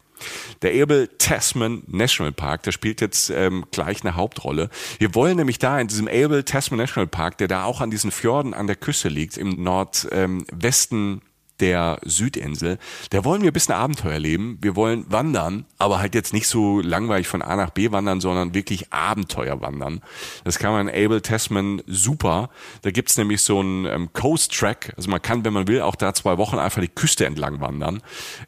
Der 0.62 0.82
Abel 0.82 1.10
Tasman 1.17 1.84
National 1.88 2.32
Park, 2.32 2.63
der 2.63 2.72
spielt 2.72 3.02
jetzt 3.02 3.30
ähm, 3.32 3.65
gleich 3.72 4.04
eine 4.04 4.15
Hauptrolle. 4.15 4.69
Wir 5.00 5.15
wollen 5.15 5.36
nämlich 5.36 5.60
da 5.60 5.80
in 5.80 5.88
diesem 5.88 6.08
Abel 6.08 6.43
Tasman 6.43 6.78
National 6.78 7.08
Park, 7.08 7.39
der 7.39 7.48
da 7.48 7.65
auch 7.65 7.82
an 7.82 7.91
diesen 7.91 8.12
Fjorden 8.12 8.54
an 8.54 8.67
der 8.67 8.76
Küste 8.76 9.10
liegt, 9.10 9.36
im 9.38 9.62
Nordwesten 9.62 11.12
ähm, 11.12 11.22
der 11.60 12.00
Südinsel, 12.04 12.78
da 13.12 13.24
wollen 13.24 13.42
wir 13.42 13.52
ein 13.52 13.54
bisschen 13.54 13.76
Abenteuer 13.76 14.20
leben. 14.20 14.58
Wir 14.62 14.76
wollen 14.76 15.06
wandern, 15.10 15.66
aber 15.78 16.00
halt 16.00 16.16
jetzt 16.16 16.34
nicht 16.34 16.48
so 16.48 16.82
langweilig 16.82 17.28
von 17.28 17.42
A 17.42 17.56
nach 17.56 17.70
B 17.70 17.92
wandern, 17.92 18.22
sondern 18.22 18.54
wirklich 18.54 18.92
Abenteuer 18.92 19.62
wandern. 19.62 20.02
Das 20.44 20.60
kann 20.60 20.72
man 20.72 20.88
in 20.88 21.06
Abel 21.06 21.22
Tasman 21.22 21.82
super. 21.88 22.50
Da 22.82 22.92
gibt's 22.92 23.18
nämlich 23.18 23.42
so 23.42 23.60
einen 23.60 23.86
ähm, 23.86 24.13
Coast 24.13 24.54
Track. 24.54 24.94
Also 24.98 25.10
man 25.10 25.22
kann, 25.22 25.46
wenn 25.46 25.54
man 25.54 25.68
will, 25.68 25.82
auch 25.82 25.96
da 25.96 26.13
zwei 26.13 26.38
Wochen 26.38 26.58
einfach 26.58 26.82
die 26.82 26.88
Küste 26.88 27.26
entlang 27.26 27.62
wandern. 27.62 28.02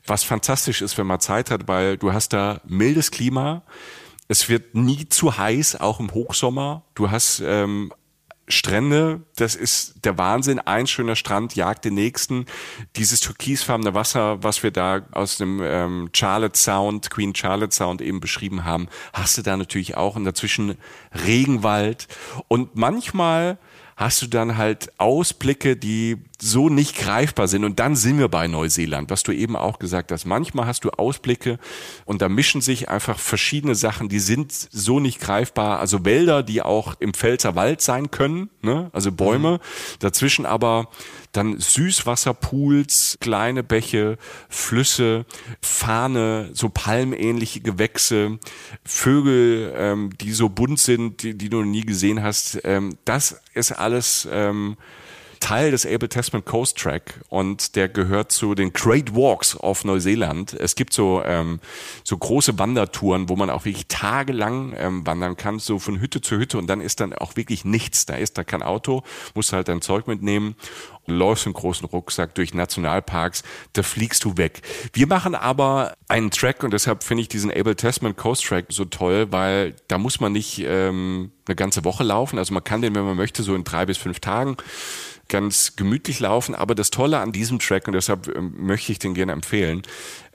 Was 0.06 0.24
fantastisch 0.24 0.82
ist, 0.82 0.98
wenn 0.98 1.08
man 1.08 1.20
Zeit 1.20 1.52
hat, 1.52 1.68
weil 1.68 1.98
du 1.98 2.14
hast 2.14 2.34
da 2.34 2.62
mildes 2.66 3.12
Klima. 3.12 3.64
Es 4.28 4.50
wird 4.50 4.74
nie 4.74 5.08
zu 5.08 5.38
heiß, 5.38 5.80
auch 5.80 6.00
im 6.00 6.12
Hochsommer. 6.12 6.84
Du 6.96 7.12
hast 7.12 7.42
ähm, 7.46 7.92
Strände, 8.48 9.24
das 9.36 9.56
ist 9.56 10.06
der 10.06 10.18
Wahnsinn. 10.18 10.60
Ein 10.60 10.86
schöner 10.86 11.16
Strand 11.16 11.56
jagt 11.56 11.86
den 11.86 11.96
nächsten. 11.96 12.46
Dieses 12.96 13.20
türkisfarbene 13.20 13.96
Wasser, 13.96 14.44
was 14.44 14.62
wir 14.62 14.72
da 14.72 15.02
aus 15.12 15.38
dem 15.38 15.62
ähm, 15.64 16.10
Charlotte 16.14 16.58
Sound, 16.58 17.10
Queen 17.10 17.34
Charlotte 17.34 17.76
Sound 17.76 18.02
eben 18.02 18.20
beschrieben 18.20 18.64
haben, 18.64 18.88
hast 19.14 19.38
du 19.38 19.42
da 19.42 19.58
natürlich 19.58 19.98
auch. 19.98 20.16
Und 20.16 20.26
dazwischen 20.26 20.78
Regenwald. 21.26 22.08
Und 22.48 22.76
manchmal 22.76 23.58
hast 23.96 24.22
du 24.22 24.28
dann 24.28 24.58
halt 24.58 24.92
Ausblicke, 24.98 25.78
die 25.78 26.18
so 26.42 26.70
nicht 26.70 26.98
greifbar 26.98 27.48
sind. 27.48 27.64
Und 27.64 27.80
dann 27.80 27.96
sind 27.96 28.20
wir 28.20 28.28
bei 28.28 28.48
Neuseeland, 28.48 29.10
was 29.10 29.24
du 29.24 29.32
eben 29.32 29.56
auch 29.56 29.80
gesagt 29.80 30.12
hast. 30.12 30.26
Manchmal 30.26 30.68
hast 30.68 30.84
du 30.84 30.90
Ausblicke 30.90 31.60
und 32.04 32.22
da 32.22 32.28
mischen 32.28 32.60
sich 32.60 32.90
einfach 32.90 33.18
verschiedene 33.20 33.74
Sachen, 33.74 34.10
die 34.10 34.20
sind 34.20 34.52
so 34.52 35.00
nicht 35.00 35.22
greifbar. 35.22 35.80
Also 35.80 36.04
Wälder, 36.04 36.44
die 36.44 36.62
auch 36.62 36.96
im 37.00 37.14
Pfälzer 37.14 37.56
Wald 37.56 37.82
sein 37.82 38.12
können, 38.12 38.50
ne? 38.62 38.90
also 38.92 39.14
Bäume. 39.14 39.54
Mhm. 39.54 39.98
Dazwischen 40.00 40.46
aber 40.46 40.90
dann 41.36 41.60
Süßwasserpools, 41.60 43.18
kleine 43.20 43.64
Bäche, 43.64 44.18
Flüsse, 44.50 45.26
Fahne, 45.62 46.50
so 46.54 46.70
palmähnliche 46.70 47.62
Gewächse, 47.62 48.40
Vögel, 48.84 49.74
ähm, 49.76 50.10
die 50.20 50.32
so 50.32 50.50
bunt 50.50 50.80
sind, 50.80 51.24
die, 51.24 51.38
die 51.38 51.50
du 51.50 51.58
noch 51.58 51.66
nie 51.66 51.86
gesehen 51.86 52.24
hast. 52.24 52.60
Ähm, 52.64 52.98
das 53.06 53.42
ist 53.54 53.72
alles 53.72 54.28
ähm, 54.32 54.78
Teil 55.40 55.72
des 55.72 55.86
Able 55.86 56.10
Tasman 56.10 56.44
Coast 56.44 56.78
Track 56.78 57.22
und 57.30 57.76
der 57.76 57.88
gehört 57.88 58.32
zu 58.32 58.56
den 58.56 58.74
Great 58.74 59.14
Walks 59.14 59.56
auf 59.56 59.86
Neuseeland. 59.86 60.54
Es 60.54 60.76
gibt 60.76 60.92
so, 60.92 61.22
ähm, 61.24 61.60
so 62.04 62.18
große 62.18 62.58
Wandertouren, 62.58 63.30
wo 63.30 63.36
man 63.36 63.50
auch 63.50 63.66
wirklich 63.66 63.88
tagelang 63.88 64.74
ähm, 64.76 65.06
wandern 65.06 65.38
kann, 65.38 65.60
so 65.60 65.78
von 65.78 66.00
Hütte 66.00 66.22
zu 66.22 66.38
Hütte 66.38 66.58
und 66.58 66.68
dann 66.68 66.82
ist 66.82 67.00
dann 67.00 67.14
auch 67.14 67.36
wirklich 67.36 67.64
nichts. 67.64 68.08
Da 68.08 68.16
ist 68.16 68.38
da 68.40 68.44
kein 68.44 68.64
Auto, 68.64 69.04
musst 69.36 69.54
halt 69.54 69.68
dein 69.68 69.82
Zeug 69.82 70.08
mitnehmen 70.08 70.56
läufst 71.08 71.46
einen 71.46 71.54
großen 71.54 71.88
Rucksack 71.88 72.36
durch 72.36 72.54
Nationalparks, 72.54 73.44
da 73.74 73.84
fliegst 73.84 74.24
du 74.24 74.38
weg. 74.38 74.62
Wir 74.94 75.08
machen 75.08 75.36
aber 75.36 75.94
einen 76.08 76.32
Track 76.32 76.64
und 76.64 76.72
deshalb 76.72 77.04
finde 77.04 77.22
ich 77.22 77.30
diesen 77.30 77.52
Able 77.52 77.76
Tasman 77.76 78.16
Coast 78.16 78.46
Track 78.46 78.66
so 78.70 78.86
toll, 78.86 79.28
weil 79.32 79.76
da 79.88 79.98
muss 79.98 80.20
man 80.20 80.32
nicht 80.32 80.64
ähm, 80.66 81.32
eine 81.48 81.56
ganze 81.56 81.84
Woche 81.84 82.04
laufen. 82.04 82.40
Also 82.40 82.54
man 82.54 82.64
kann 82.64 82.82
den, 82.82 82.96
wenn 82.96 83.06
man 83.06 83.18
möchte, 83.18 83.44
so 83.44 83.56
in 83.56 83.64
drei 83.64 83.86
bis 83.86 83.98
fünf 83.98 84.20
Tagen 84.20 84.58
ganz 85.28 85.76
gemütlich 85.76 86.20
laufen. 86.20 86.56
Aber 86.56 86.76
das 86.76 86.92
Tolle 86.92 87.20
an 87.20 87.32
diesem 87.32 87.60
Track, 87.60 87.88
und 87.88 87.94
deshalb 87.94 88.28
ähm, 88.36 88.54
möchte 88.58 88.92
ich 88.92 89.00
den 89.00 89.14
gerne 89.14 89.32
empfehlen, 89.32 89.82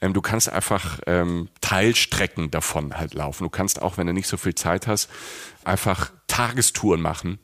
ähm, 0.00 0.12
du 0.12 0.20
kannst 0.20 0.48
einfach 0.48 1.00
ähm, 1.06 1.48
Teilstrecken 1.60 2.50
davon 2.50 2.96
halt 2.96 3.14
laufen. 3.14 3.44
Du 3.44 3.50
kannst 3.50 3.82
auch, 3.82 3.98
wenn 3.98 4.06
du 4.06 4.12
nicht 4.12 4.28
so 4.28 4.36
viel 4.36 4.54
Zeit 4.54 4.86
hast, 4.86 5.08
einfach 5.64 6.12
Tagestouren 6.26 7.00
machen 7.00 7.38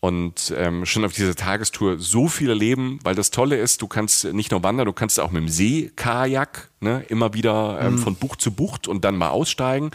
und 0.00 0.54
ähm, 0.56 0.86
schon 0.86 1.04
auf 1.04 1.12
dieser 1.12 1.34
Tagestour 1.34 1.98
so 1.98 2.28
viel 2.28 2.48
erleben, 2.48 2.98
weil 3.04 3.14
das 3.14 3.30
Tolle 3.30 3.58
ist, 3.58 3.82
du 3.82 3.86
kannst 3.86 4.24
nicht 4.24 4.50
nur 4.50 4.62
wandern, 4.62 4.86
du 4.86 4.94
kannst 4.94 5.20
auch 5.20 5.30
mit 5.30 5.42
dem 5.42 5.48
Seekajak 5.48 6.70
ne, 6.80 7.04
immer 7.08 7.34
wieder 7.34 7.78
ähm, 7.82 7.94
mhm. 7.94 7.98
von 7.98 8.14
Bucht 8.16 8.40
zu 8.40 8.50
Bucht 8.50 8.88
und 8.88 9.04
dann 9.04 9.16
mal 9.16 9.28
aussteigen. 9.28 9.90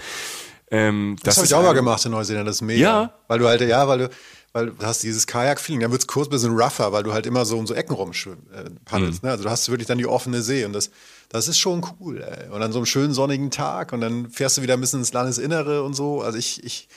Ähm, 0.70 1.16
das, 1.24 1.36
das 1.36 1.38
habe 1.38 1.48
ich 1.48 1.54
auch 1.56 1.64
mal 1.64 1.74
gemacht 1.74 2.06
in 2.06 2.12
Neuseeland, 2.12 2.48
das 2.48 2.58
ist 2.58 2.62
mega. 2.62 2.82
Ja. 2.82 3.14
Weil 3.28 3.40
du 3.40 3.48
halt, 3.48 3.62
ja, 3.62 3.88
weil 3.88 3.98
du, 3.98 4.10
weil 4.54 4.68
du 4.68 4.86
hast 4.86 5.02
dieses 5.02 5.26
Kajak-Feeling, 5.26 5.82
dann 5.82 5.92
wird 5.92 6.02
es 6.02 6.08
kurz 6.08 6.28
ein 6.28 6.32
bisschen 6.32 6.56
rougher, 6.56 6.92
weil 6.92 7.04
du 7.04 7.12
halt 7.12 7.26
immer 7.26 7.44
so 7.44 7.58
um 7.58 7.66
so 7.66 7.74
Ecken 7.74 7.96
rumpaddelst. 7.96 8.44
Äh, 8.54 9.02
mhm. 9.02 9.20
ne? 9.22 9.32
Also 9.32 9.44
du 9.44 9.50
hast 9.50 9.68
wirklich 9.70 9.88
dann 9.88 9.98
die 9.98 10.06
offene 10.06 10.42
See 10.44 10.66
und 10.66 10.74
das, 10.74 10.92
das 11.30 11.48
ist 11.48 11.58
schon 11.58 11.86
cool. 12.00 12.22
Ey. 12.22 12.50
Und 12.52 12.62
dann 12.62 12.72
so 12.72 12.80
einen 12.80 12.86
schönen 12.86 13.14
sonnigen 13.14 13.50
Tag 13.50 13.92
und 13.92 14.02
dann 14.02 14.30
fährst 14.30 14.58
du 14.58 14.62
wieder 14.62 14.76
ein 14.76 14.82
bisschen 14.82 15.00
ins 15.00 15.14
Landesinnere 15.14 15.84
und 15.84 15.96
so. 15.96 16.22
Also 16.22 16.38
ich, 16.38 16.64
ich, 16.64 16.88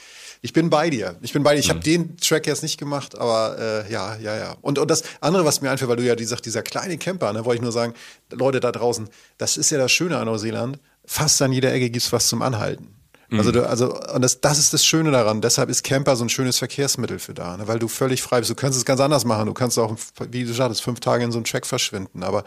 ich 0.41 0.53
bin 0.53 0.69
bei 0.69 0.89
dir. 0.89 1.17
Ich 1.21 1.33
bin 1.33 1.43
bei 1.43 1.53
dir. 1.53 1.59
Ich 1.59 1.67
mhm. 1.67 1.71
habe 1.71 1.79
den 1.81 2.17
Track 2.17 2.47
jetzt 2.47 2.63
nicht 2.63 2.77
gemacht, 2.77 3.17
aber 3.17 3.57
äh, 3.59 3.91
ja, 3.91 4.15
ja, 4.17 4.37
ja. 4.37 4.55
Und, 4.61 4.79
und 4.79 4.89
das 4.89 5.03
andere, 5.19 5.43
was 5.45 5.61
mir 5.61 5.69
einfällt, 5.69 5.89
weil 5.89 5.97
du 5.97 6.03
ja 6.03 6.15
gesagt, 6.15 6.45
dieser 6.45 6.61
kleine 6.61 6.97
Camper, 6.97 7.33
ne, 7.33 7.43
wollte 7.43 7.57
ich 7.57 7.63
nur 7.63 7.71
sagen, 7.71 7.93
Leute 8.31 8.59
da 8.59 8.71
draußen, 8.71 9.09
das 9.37 9.57
ist 9.57 9.69
ja 9.69 9.77
das 9.77 9.91
Schöne 9.91 10.17
an 10.17 10.25
Neuseeland. 10.25 10.79
Fast 11.05 11.41
an 11.41 11.51
jeder 11.51 11.73
Ecke 11.73 11.89
gibt 11.89 12.05
es 12.05 12.11
was 12.13 12.27
zum 12.27 12.41
Anhalten. 12.41 12.98
Also, 13.31 13.49
mhm. 13.49 13.53
du, 13.53 13.69
also 13.69 13.99
und 14.13 14.23
das, 14.23 14.41
das 14.41 14.57
ist 14.57 14.73
das 14.73 14.83
Schöne 14.83 15.11
daran. 15.11 15.41
Deshalb 15.41 15.69
ist 15.69 15.83
Camper 15.83 16.15
so 16.15 16.25
ein 16.25 16.29
schönes 16.29 16.57
Verkehrsmittel 16.57 17.19
für 17.19 17.33
da, 17.33 17.57
ne? 17.57 17.67
weil 17.67 17.77
du 17.77 17.87
völlig 17.87 18.23
frei 18.23 18.39
bist. 18.39 18.49
Du 18.49 18.55
kannst 18.55 18.77
es 18.77 18.85
ganz 18.85 18.99
anders 18.99 19.23
machen. 19.23 19.45
Du 19.45 19.53
kannst 19.53 19.77
auch, 19.77 19.95
wie 20.31 20.45
du 20.45 20.53
sagtest, 20.53 20.81
fünf 20.81 20.99
Tage 20.99 21.23
in 21.23 21.31
so 21.31 21.37
einem 21.37 21.45
Track 21.45 21.67
verschwinden. 21.67 22.23
Aber 22.23 22.43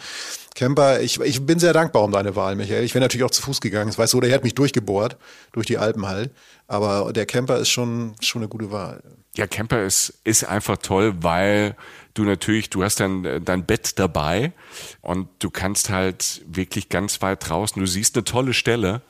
Camper, 0.57 1.01
ich, 1.01 1.21
ich 1.21 1.47
bin 1.47 1.61
sehr 1.61 1.73
dankbar 1.73 2.03
um 2.03 2.11
deine 2.11 2.35
Wahl, 2.35 2.57
Michael. 2.57 2.83
Ich 2.83 2.95
wäre 2.95 3.03
natürlich 3.03 3.25
auch 3.25 3.31
zu 3.31 3.43
Fuß 3.43 3.61
gegangen. 3.61 3.89
Das 3.89 3.99
weißt 3.99 4.13
du, 4.13 4.21
der 4.21 4.35
hat 4.35 4.43
mich 4.43 4.55
durchgebohrt 4.55 5.17
durch 5.53 5.67
die 5.67 5.79
Alpen 5.79 6.09
halt. 6.09 6.33
Aber 6.67 7.13
der 7.13 7.27
Camper 7.27 7.59
ist 7.59 7.69
schon, 7.69 8.15
schon 8.21 8.43
eine 8.43 8.49
gute 8.49 8.73
Wahl. 8.73 9.03
Ja, 9.37 9.47
Camper 9.47 9.85
ist, 9.85 10.15
ist 10.25 10.45
einfach 10.45 10.79
toll, 10.79 11.15
weil 11.21 11.77
du 12.15 12.25
natürlich, 12.25 12.71
du 12.71 12.83
hast 12.83 13.01
dann 13.01 13.45
dein 13.45 13.65
Bett 13.65 13.99
dabei 13.99 14.53
und 15.01 15.29
du 15.39 15.49
kannst 15.49 15.91
halt 15.91 16.43
wirklich 16.47 16.89
ganz 16.89 17.23
weit 17.23 17.49
draußen, 17.49 17.81
du 17.81 17.87
siehst 17.87 18.17
eine 18.17 18.25
tolle 18.25 18.53
Stelle 18.53 19.01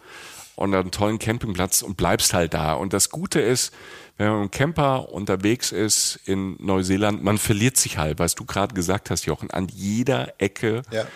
und 0.56 0.74
einen 0.74 0.90
tollen 0.90 1.18
Campingplatz 1.18 1.82
und 1.82 1.96
bleibst 1.96 2.34
halt 2.34 2.54
da. 2.54 2.74
Und 2.74 2.92
das 2.92 3.10
Gute 3.10 3.40
ist, 3.40 3.72
wenn 4.18 4.28
man 4.28 4.42
mit 4.42 4.52
dem 4.52 4.56
Camper 4.56 5.12
unterwegs 5.12 5.72
ist 5.72 6.20
in 6.24 6.56
Neuseeland, 6.58 7.22
man 7.22 7.38
verliert 7.38 7.76
sich 7.76 7.98
halt, 7.98 8.18
was 8.18 8.34
du 8.34 8.44
gerade 8.44 8.74
gesagt 8.74 9.10
hast, 9.10 9.26
Jochen, 9.26 9.50
an 9.50 9.68
jeder 9.68 10.34
Ecke 10.38 10.82
ja. 10.90 11.06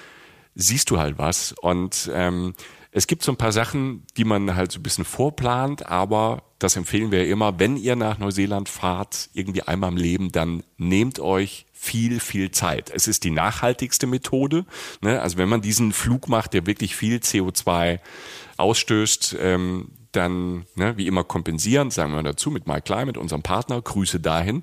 siehst 0.54 0.90
du 0.90 0.98
halt 0.98 1.18
was. 1.18 1.52
Und 1.52 2.10
ähm, 2.12 2.54
es 2.92 3.06
gibt 3.06 3.22
so 3.22 3.30
ein 3.30 3.36
paar 3.36 3.52
Sachen, 3.52 4.06
die 4.16 4.24
man 4.24 4.56
halt 4.56 4.72
so 4.72 4.80
ein 4.80 4.82
bisschen 4.82 5.04
vorplant, 5.04 5.86
aber 5.86 6.42
das 6.58 6.76
empfehlen 6.76 7.10
wir 7.10 7.28
immer, 7.28 7.58
wenn 7.58 7.76
ihr 7.76 7.94
nach 7.94 8.18
Neuseeland 8.18 8.70
fahrt, 8.70 9.28
irgendwie 9.34 9.62
einmal 9.62 9.92
im 9.92 9.98
Leben, 9.98 10.32
dann 10.32 10.62
nehmt 10.78 11.20
euch 11.20 11.66
viel, 11.74 12.20
viel 12.20 12.50
Zeit. 12.52 12.90
Es 12.90 13.06
ist 13.06 13.24
die 13.24 13.30
nachhaltigste 13.30 14.06
Methode. 14.06 14.64
Ne? 15.02 15.20
Also 15.20 15.36
wenn 15.36 15.48
man 15.48 15.60
diesen 15.60 15.92
Flug 15.92 16.28
macht, 16.28 16.54
der 16.54 16.66
wirklich 16.66 16.96
viel 16.96 17.18
CO2 17.18 18.00
ausstößt, 18.56 19.36
ähm, 19.40 19.90
dann 20.12 20.66
ne, 20.74 20.96
wie 20.96 21.06
immer 21.06 21.24
kompensieren, 21.24 21.90
sagen 21.90 22.14
wir 22.14 22.22
dazu, 22.22 22.50
mit 22.50 22.66
MyClimate, 22.66 23.20
unserem 23.20 23.42
Partner, 23.42 23.80
Grüße 23.80 24.20
dahin. 24.20 24.62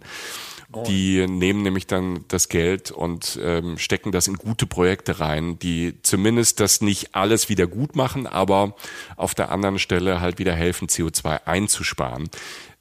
Die 0.88 1.27
nehmen 1.27 1.62
nämlich 1.62 1.86
dann 1.86 2.25
das 2.29 2.49
Geld 2.49 2.89
und 2.89 3.39
ähm, 3.41 3.77
stecken 3.77 4.12
das 4.12 4.27
in 4.27 4.38
gute 4.38 4.65
Projekte 4.65 5.19
rein, 5.19 5.60
die 5.60 6.01
zumindest 6.01 6.60
das 6.60 6.82
nicht 6.82 7.13
alles 7.13 7.47
wieder 7.47 7.67
gut 7.67 7.95
machen, 7.95 8.25
aber 8.25 8.75
auf 9.15 9.36
der 9.36 9.51
anderen 9.51 9.77
Stelle 9.77 10.19
halt 10.19 10.39
wieder 10.39 10.53
helfen, 10.53 10.88
CO2 10.88 11.45
einzusparen. 11.45 12.27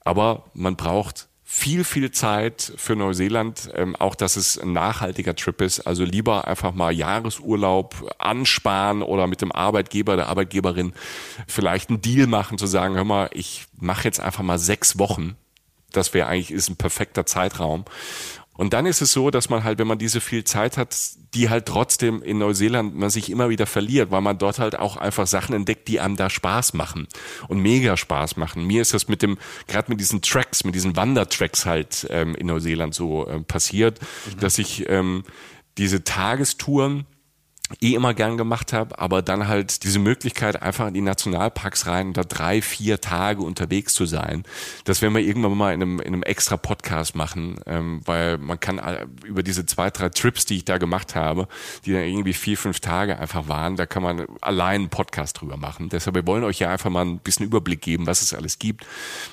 Aber 0.04 0.50
man 0.54 0.76
braucht 0.76 1.28
viel, 1.54 1.84
viel 1.84 2.10
Zeit 2.10 2.72
für 2.76 2.96
Neuseeland, 2.96 3.68
ähm, 3.74 3.94
auch 3.94 4.14
dass 4.14 4.36
es 4.36 4.58
ein 4.58 4.72
nachhaltiger 4.72 5.36
Trip 5.36 5.60
ist. 5.60 5.80
Also 5.80 6.02
lieber 6.02 6.48
einfach 6.48 6.72
mal 6.72 6.90
Jahresurlaub 6.90 8.14
ansparen 8.18 9.02
oder 9.02 9.26
mit 9.26 9.42
dem 9.42 9.52
Arbeitgeber, 9.52 10.16
der 10.16 10.28
Arbeitgeberin 10.28 10.94
vielleicht 11.46 11.90
einen 11.90 12.00
Deal 12.00 12.26
machen, 12.26 12.56
zu 12.56 12.66
sagen, 12.66 12.94
hör 12.94 13.04
mal, 13.04 13.28
ich 13.34 13.66
mache 13.76 14.04
jetzt 14.04 14.18
einfach 14.18 14.42
mal 14.42 14.58
sechs 14.58 14.98
Wochen. 14.98 15.36
Das 15.92 16.14
wäre 16.14 16.26
eigentlich 16.26 16.52
ist 16.52 16.70
ein 16.70 16.76
perfekter 16.76 17.26
Zeitraum. 17.26 17.84
Und 18.62 18.74
dann 18.74 18.86
ist 18.86 19.02
es 19.02 19.10
so, 19.10 19.32
dass 19.32 19.50
man 19.50 19.64
halt, 19.64 19.80
wenn 19.80 19.88
man 19.88 19.98
diese 19.98 20.20
viel 20.20 20.44
Zeit 20.44 20.76
hat, 20.76 20.96
die 21.34 21.50
halt 21.50 21.66
trotzdem 21.66 22.22
in 22.22 22.38
Neuseeland 22.38 22.94
man 22.94 23.10
sich 23.10 23.28
immer 23.28 23.50
wieder 23.50 23.66
verliert, 23.66 24.12
weil 24.12 24.20
man 24.20 24.38
dort 24.38 24.60
halt 24.60 24.78
auch 24.78 24.96
einfach 24.96 25.26
Sachen 25.26 25.52
entdeckt, 25.52 25.88
die 25.88 25.98
einem 25.98 26.14
da 26.14 26.30
Spaß 26.30 26.72
machen 26.74 27.08
und 27.48 27.58
mega 27.58 27.96
Spaß 27.96 28.36
machen. 28.36 28.64
Mir 28.64 28.80
ist 28.80 28.94
das 28.94 29.08
mit 29.08 29.20
dem, 29.20 29.36
gerade 29.66 29.90
mit 29.90 29.98
diesen 29.98 30.22
Tracks, 30.22 30.62
mit 30.62 30.76
diesen 30.76 30.94
Wandertracks 30.94 31.66
halt 31.66 32.06
ähm, 32.10 32.36
in 32.36 32.46
Neuseeland 32.46 32.94
so 32.94 33.26
äh, 33.26 33.40
passiert, 33.40 33.98
mhm. 34.00 34.38
dass 34.38 34.58
ich 34.58 34.88
ähm, 34.88 35.24
diese 35.76 36.04
Tagestouren 36.04 37.04
eh 37.80 37.94
immer 37.94 38.14
gern 38.14 38.36
gemacht 38.36 38.72
habe, 38.72 38.98
aber 38.98 39.22
dann 39.22 39.48
halt 39.48 39.84
diese 39.84 39.98
Möglichkeit, 39.98 40.62
einfach 40.62 40.88
in 40.88 40.94
die 40.94 41.00
Nationalparks 41.00 41.86
rein, 41.86 42.12
da 42.12 42.22
drei, 42.22 42.62
vier 42.62 43.00
Tage 43.00 43.42
unterwegs 43.42 43.94
zu 43.94 44.06
sein. 44.06 44.44
Das 44.84 45.02
werden 45.02 45.14
wir 45.14 45.22
irgendwann 45.22 45.56
mal 45.56 45.74
in 45.74 45.82
einem, 45.82 46.00
in 46.00 46.12
einem 46.12 46.22
extra 46.22 46.56
Podcast 46.56 47.14
machen, 47.14 47.60
ähm, 47.66 48.00
weil 48.04 48.38
man 48.38 48.60
kann 48.60 48.80
über 49.24 49.42
diese 49.42 49.66
zwei, 49.66 49.90
drei 49.90 50.08
Trips, 50.08 50.44
die 50.44 50.56
ich 50.56 50.64
da 50.64 50.78
gemacht 50.78 51.14
habe, 51.14 51.48
die 51.84 51.92
dann 51.92 52.02
irgendwie 52.02 52.32
vier, 52.32 52.58
fünf 52.58 52.80
Tage 52.80 53.18
einfach 53.18 53.48
waren, 53.48 53.76
da 53.76 53.86
kann 53.86 54.02
man 54.02 54.26
allein 54.40 54.82
einen 54.82 54.90
Podcast 54.90 55.40
drüber 55.40 55.56
machen. 55.56 55.88
Deshalb, 55.88 56.14
wir 56.14 56.26
wollen 56.26 56.44
euch 56.44 56.58
ja 56.58 56.70
einfach 56.70 56.90
mal 56.90 57.04
ein 57.04 57.18
bisschen 57.18 57.46
Überblick 57.46 57.80
geben, 57.80 58.06
was 58.06 58.22
es 58.22 58.34
alles 58.34 58.58
gibt, 58.58 58.86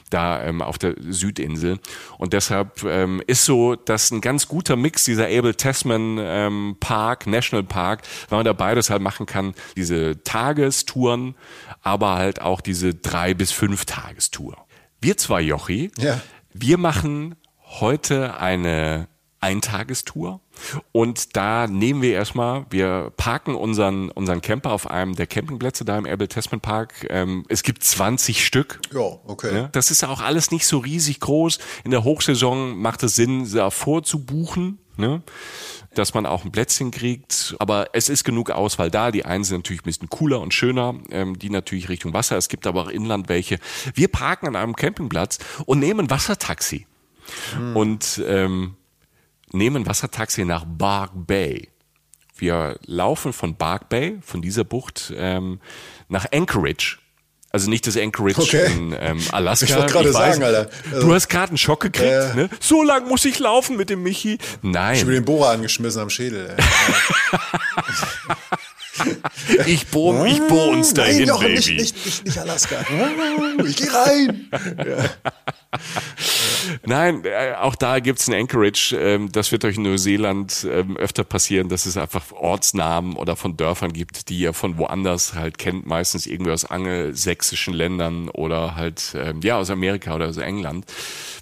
da 0.10 0.43
ähm, 0.43 0.62
auf 0.62 0.78
der 0.78 0.95
Südinsel. 0.99 1.80
Und 2.17 2.34
deshalb 2.34 2.84
ähm, 2.84 3.21
ist 3.28 3.45
so, 3.45 3.75
dass 3.75 4.12
ein 4.12 4.21
ganz 4.21 4.47
guter 4.47 4.75
Mix 4.75 5.04
dieser 5.04 5.25
Abel 5.25 5.56
Tasman 5.56 6.17
ähm, 6.19 6.78
Park, 6.80 7.28
National 7.28 7.63
Park, 7.63 8.04
weil 8.30 8.38
man 8.38 8.46
da 8.46 8.54
beides 8.54 8.89
halt 8.89 9.02
machen 9.02 9.26
kann, 9.26 9.54
diese 9.76 10.24
Tagestouren, 10.24 11.36
aber 11.82 12.15
halt 12.15 12.42
auch 12.42 12.62
diese 12.62 12.94
drei 12.94 13.34
bis 13.34 13.52
fünf 13.52 13.86
Tagestour. 13.86 14.58
Wir 15.02 15.18
zwei, 15.18 15.42
Jochi, 15.42 15.92
ja. 15.98 16.20
wir 16.54 16.78
machen 16.78 17.36
heute 17.63 18.38
eine 18.38 19.08
Eintagestour. 19.42 20.42
Und 20.92 21.38
da 21.38 21.68
nehmen 21.68 22.02
wir 22.02 22.13
erstmal, 22.13 22.65
wir 22.70 23.13
parken 23.15 23.56
unseren, 23.56 24.10
unseren 24.10 24.42
Camper 24.42 24.72
auf 24.72 24.89
einem 24.89 25.15
der 25.15 25.28
Campingplätze 25.28 25.86
da 25.86 25.98
im 25.98 26.06
Abel 26.06 26.28
Tasman 26.28 26.60
Park. 26.60 27.08
Ähm, 27.10 27.46
es 27.48 27.63
gibt 27.63 27.84
20 27.84 28.46
Stück. 28.46 28.82
Ja, 28.94 29.00
okay. 29.00 29.56
Ja, 29.56 29.68
das 29.72 29.92
ist 29.92 30.04
auch 30.04 30.22
alles 30.22 30.52
nicht 30.52 30.65
so 30.65 30.80
riesig 30.80 31.22
groß. 31.22 31.60
In 31.86 31.92
der 31.92 32.04
Hochsaison 32.04 32.78
macht 32.78 33.04
es 33.04 33.15
Sinn, 33.15 33.50
da 33.54 33.70
vorzubuchen. 33.70 34.80
Ne? 34.98 35.22
Dass 36.00 36.14
man 36.14 36.26
auch 36.26 36.46
ein 36.46 36.52
Plätzchen 36.52 36.92
kriegt. 36.92 37.56
Aber 37.60 37.90
es 37.94 38.08
ist 38.08 38.24
genug 38.24 38.52
Auswahl 38.52 38.90
da. 38.90 39.12
Die 39.12 39.26
einen 39.26 39.44
sind 39.44 39.58
natürlich 39.58 39.82
ein 39.82 39.86
bisschen 39.86 40.10
cooler 40.10 40.40
und 40.40 40.54
schöner, 40.54 40.96
ähm, 41.12 41.38
die 41.38 41.50
natürlich 41.50 41.90
Richtung 41.90 42.14
Wasser. 42.14 42.38
Es 42.38 42.48
gibt 42.48 42.66
aber 42.66 42.84
auch 42.84 42.90
Inland 42.90 43.28
welche. 43.28 43.60
Wir 43.94 44.08
parken 44.08 44.48
an 44.48 44.56
einem 44.56 44.76
Campingplatz 44.76 45.40
und 45.66 45.80
nehmen 45.80 46.10
Wassertaxi. 46.10 46.88
Hm. 47.54 47.76
Und 47.76 48.24
ähm, 48.26 48.76
nehmen 49.52 49.86
Wassertaxi 49.86 50.46
nach 50.46 50.66
Bark 50.66 51.12
Bay. 51.14 51.70
Wir 52.38 52.80
laufen 52.86 53.34
von 53.34 53.58
Bark 53.58 53.90
Bay, 53.90 54.20
von 54.22 54.42
dieser 54.42 54.64
Bucht, 54.64 55.14
ähm, 55.18 55.60
nach 56.08 56.28
Anchorage. 56.32 56.99
Also 57.52 57.70
nicht 57.70 57.88
das 57.88 57.98
Anchorage 57.98 58.42
okay. 58.42 58.72
in 58.72 58.96
ähm, 59.00 59.20
Alaska. 59.32 59.66
Ich 59.66 59.76
wollte 59.76 59.92
gerade 59.92 60.12
sagen, 60.12 60.44
Alter. 60.44 60.70
Also, 60.92 61.08
du 61.08 61.14
hast 61.14 61.30
gerade 61.30 61.50
einen 61.50 61.58
Schock 61.58 61.82
gekriegt. 61.82 62.12
Äh, 62.12 62.36
ne? 62.36 62.50
So 62.60 62.84
lang 62.84 63.08
muss 63.08 63.26
ich 63.26 63.40
laufen 63.40 63.76
mit 63.76 63.90
dem 63.90 64.04
Michi. 64.04 64.38
Nein. 64.62 64.98
Ich 64.98 65.06
bin 65.06 65.16
den 65.16 65.26
Bohrer 65.26 65.50
angeschmissen 65.50 66.00
am 66.00 66.12
Schädel. 66.12 66.56
ich 69.66 69.88
bohr, 69.88 70.28
ich 70.28 70.40
bohr 70.48 70.68
uns 70.68 70.94
dahin, 70.94 71.28
Nein, 71.28 71.40
Baby. 71.40 71.56
Nicht, 71.56 71.74
nicht, 71.74 72.06
nicht, 72.06 72.26
nicht 72.26 72.38
Alaska. 72.38 72.86
Ich 73.66 73.78
geh 73.78 73.88
rein. 73.88 74.52
Ja. 74.86 75.06
Nein, 76.86 77.24
äh, 77.26 77.54
auch 77.60 77.76
da 77.76 78.00
gibt's 78.00 78.28
ein 78.28 78.34
Anchorage. 78.34 78.95
Ähm, 78.98 79.32
das 79.32 79.52
wird 79.52 79.65
euch 79.65 79.78
in 79.78 79.84
Neuseeland 79.84 80.67
ähm, 80.69 80.98
öfter 80.98 81.24
passieren, 81.24 81.69
dass 81.69 81.86
es 81.86 81.98
einfach 81.98 82.32
Ortsnamen 82.32 83.15
oder 83.15 83.36
von 83.36 83.58
Dörfern 83.58 83.93
gibt, 83.93 84.30
die 84.30 84.39
ihr 84.39 84.54
von 84.54 84.78
woanders 84.78 85.34
halt 85.34 85.58
kennt, 85.58 85.86
meistens 85.86 86.26
irgendwie 86.26 86.52
aus 86.52 86.65
angelsächsischen 86.65 87.74
Ländern 87.74 88.30
oder 88.30 88.76
halt 88.76 89.15
ähm, 89.15 89.41
ja 89.41 89.58
aus 89.58 89.69
Amerika 89.69 90.15
oder 90.15 90.28
aus 90.28 90.38
England, 90.38 90.86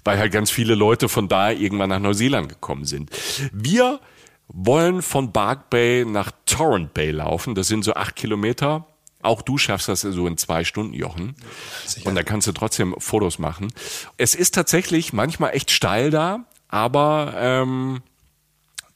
weil 0.04 0.18
halt 0.18 0.32
ganz 0.32 0.50
viele 0.50 0.74
Leute 0.74 1.08
von 1.08 1.28
da 1.28 1.50
irgendwann 1.50 1.90
nach 1.90 2.00
Neuseeland 2.00 2.48
gekommen 2.48 2.84
sind. 2.84 3.10
Wir 3.52 4.00
wollen 4.48 5.02
von 5.02 5.32
Bark 5.32 5.70
Bay 5.70 6.04
nach 6.04 6.32
Torrent 6.46 6.94
Bay 6.94 7.10
laufen. 7.10 7.54
Das 7.54 7.68
sind 7.68 7.84
so 7.84 7.94
acht 7.94 8.16
Kilometer. 8.16 8.86
Auch 9.20 9.42
du 9.42 9.58
schaffst 9.58 9.88
das 9.88 10.02
so 10.02 10.26
in 10.26 10.36
zwei 10.36 10.64
Stunden, 10.64 10.94
Jochen. 10.94 11.34
Sicher. 11.84 12.08
Und 12.08 12.14
da 12.14 12.22
kannst 12.22 12.46
du 12.46 12.52
trotzdem 12.52 12.94
Fotos 12.98 13.38
machen. 13.38 13.72
Es 14.16 14.34
ist 14.34 14.54
tatsächlich 14.54 15.12
manchmal 15.12 15.54
echt 15.54 15.70
steil 15.70 16.10
da, 16.10 16.44
aber 16.68 17.34
ähm, 17.36 18.00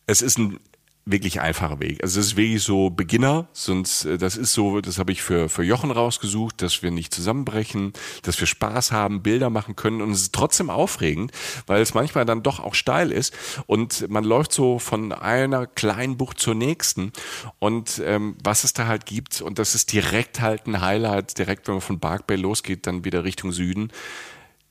es 0.07 0.23
ist 0.23 0.39
ein 0.39 0.61
wirklich 1.05 1.41
einfacher 1.41 1.81
Weg. 1.81 2.03
Also 2.03 2.21
das 2.21 2.27
ist 2.27 2.37
wirklich 2.37 2.63
so 2.63 2.91
Beginner, 2.91 3.49
sonst 3.53 4.05
äh, 4.05 4.19
das 4.19 4.37
ist 4.37 4.53
so, 4.53 4.81
das 4.81 4.99
habe 4.99 5.11
ich 5.11 5.23
für 5.23 5.49
für 5.49 5.65
Jochen 5.65 5.91
rausgesucht, 5.91 6.63
dass 6.63 6.83
wir 6.83 6.93
nicht 6.93 7.13
zusammenbrechen, 7.13 7.93
dass 8.23 8.39
wir 8.39 8.47
Spaß 8.47 8.93
haben, 8.93 9.23
Bilder 9.23 9.51
machen 9.51 9.75
können 9.75 10.01
und 10.01 10.13
es 10.13 10.23
ist 10.23 10.35
trotzdem 10.35 10.71
aufregend, 10.71 11.33
weil 11.67 11.83
es 11.83 11.95
manchmal 11.95 12.25
dann 12.25 12.45
doch 12.45 12.61
auch 12.61 12.75
steil 12.75 13.11
ist 13.11 13.35
und 13.67 14.09
man 14.11 14.23
läuft 14.23 14.53
so 14.53 14.79
von 14.79 15.13
einer 15.13 15.67
kleinen 15.67 16.17
Bucht 16.17 16.39
zur 16.39 16.55
nächsten 16.55 17.13
und 17.59 18.01
ähm, 18.05 18.37
was 18.43 18.63
es 18.63 18.73
da 18.73 18.87
halt 18.87 19.05
gibt 19.05 19.41
und 19.41 19.59
das 19.59 19.75
ist 19.75 19.93
direkt 19.93 20.41
halt 20.41 20.67
ein 20.67 20.81
Highlight, 20.81 21.37
direkt 21.37 21.67
wenn 21.67 21.75
man 21.75 21.83
von 21.83 21.99
Bark 21.99 22.29
Bay 22.29 22.37
losgeht, 22.37 22.87
dann 22.87 23.05
wieder 23.05 23.25
Richtung 23.25 23.51
Süden, 23.51 23.91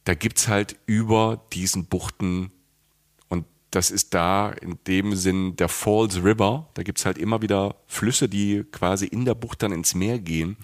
da 0.05 0.13
gibt's 0.13 0.47
halt 0.47 0.77
über 0.85 1.45
diesen 1.51 1.87
Buchten 1.87 2.51
das 3.71 3.89
ist 3.89 4.13
da 4.13 4.49
in 4.49 4.77
dem 4.85 5.15
Sinn 5.15 5.55
der 5.55 5.69
Falls 5.69 6.23
River. 6.23 6.69
Da 6.73 6.83
gibt's 6.83 7.05
halt 7.05 7.17
immer 7.17 7.41
wieder 7.41 7.75
Flüsse, 7.87 8.27
die 8.27 8.65
quasi 8.71 9.05
in 9.05 9.23
der 9.25 9.33
Bucht 9.33 9.63
dann 9.63 9.71
ins 9.71 9.95
Meer 9.95 10.19
gehen. 10.19 10.57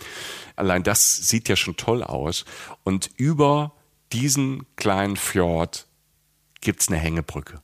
Allein 0.58 0.84
das 0.84 1.16
sieht 1.16 1.48
ja 1.48 1.56
schon 1.56 1.78
toll 1.78 2.04
aus. 2.04 2.44
Und 2.84 3.10
über 3.16 3.74
diesen 4.12 4.66
kleinen 4.76 5.16
Fjord 5.16 5.88
gibt's 6.60 6.90
eine 6.90 6.98
Hängebrücke. 6.98 7.62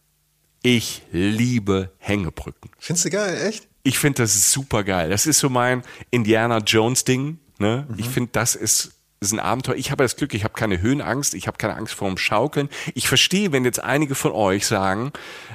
Ich 0.61 1.01
liebe 1.11 1.91
Hängebrücken. 1.97 2.71
Findest 2.79 3.05
du 3.05 3.09
geil, 3.09 3.45
echt? 3.45 3.67
Ich 3.83 3.99
finde 3.99 4.23
das 4.23 4.51
super 4.53 4.85
geil. 4.85 5.09
Das 5.09 5.25
ist 5.25 5.39
so 5.39 5.49
mein 5.49 5.83
Indiana 6.09 6.59
Jones 6.59 7.03
Ding. 7.03 7.39
Ne? 7.59 7.85
Mhm. 7.89 7.99
Ich 7.99 8.07
finde, 8.07 8.29
das 8.31 8.55
ist 8.55 8.93
ist 9.23 9.33
ein 9.33 9.39
Abenteuer. 9.39 9.75
Ich 9.75 9.91
habe 9.91 10.03
das 10.03 10.15
Glück, 10.15 10.33
ich 10.33 10.43
habe 10.43 10.53
keine 10.53 10.81
Höhenangst, 10.81 11.33
ich 11.33 11.47
habe 11.47 11.57
keine 11.57 11.75
Angst 11.75 11.93
vor 11.93 12.07
dem 12.07 12.17
Schaukeln. 12.17 12.69
Ich 12.93 13.07
verstehe, 13.07 13.51
wenn 13.51 13.65
jetzt 13.65 13.83
einige 13.83 14.15
von 14.15 14.31
euch 14.31 14.67
sagen, 14.67 15.11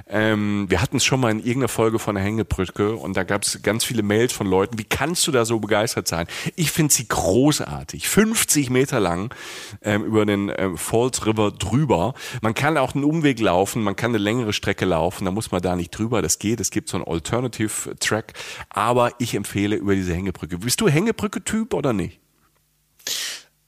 ähm, 0.09 0.67
wir 0.69 0.81
hatten 0.81 0.97
es 0.97 1.05
schon 1.05 1.21
mal 1.21 1.31
in 1.31 1.39
irgendeiner 1.39 1.69
Folge 1.69 1.99
von 1.99 2.15
der 2.15 2.25
Hängebrücke 2.25 2.95
und 2.95 3.17
da 3.17 3.25
gab 3.25 3.43
es 3.43 3.63
ganz 3.63 3.85
viele 3.85 4.03
Mails 4.03 4.33
von 4.33 4.47
Leuten, 4.47 4.79
wie 4.79 4.85
kannst 4.85 5.27
du 5.27 5.33
da 5.33 5.45
so 5.45 5.59
begeistert 5.61 6.09
sein? 6.09 6.27
Ich 6.57 6.71
finde 6.71 6.93
sie 6.93 7.07
großartig. 7.07 8.09
50 8.09 8.71
Meter 8.71 9.01
lang 9.01 9.35
ähm, 9.83 10.05
über 10.05 10.25
den 10.25 10.53
ähm, 10.57 10.79
Falls 10.79 11.27
River 11.27 11.51
drüber. 11.51 12.15
Man 12.43 12.55
kann 12.55 12.77
auch 12.79 12.95
einen 12.95 13.05
Umweg 13.05 13.41
laufen, 13.41 13.83
man 13.83 13.97
kann 13.97 14.11
eine 14.11 14.19
längere 14.19 14.53
Strecke 14.53 14.85
laufen, 14.85 15.25
da 15.25 15.31
muss 15.31 15.51
man 15.51 15.63
da 15.63 15.77
nicht 15.77 15.91
drüber, 15.91 16.23
das 16.23 16.39
geht. 16.39 16.61
Es 16.61 16.71
gibt 16.71 16.89
so 16.89 16.97
einen 16.97 17.07
Alternative 17.07 17.97
Track, 17.99 18.33
aber 18.71 19.13
ich 19.19 19.35
empfehle 19.35 19.77
über 19.77 19.95
diese 19.95 20.15
Hängebrücke. 20.15 20.59
Bist 20.59 20.81
du 20.81 20.89
Hängebrücke-Typ 20.89 21.75
oder 21.75 21.93
nicht? 21.93 22.21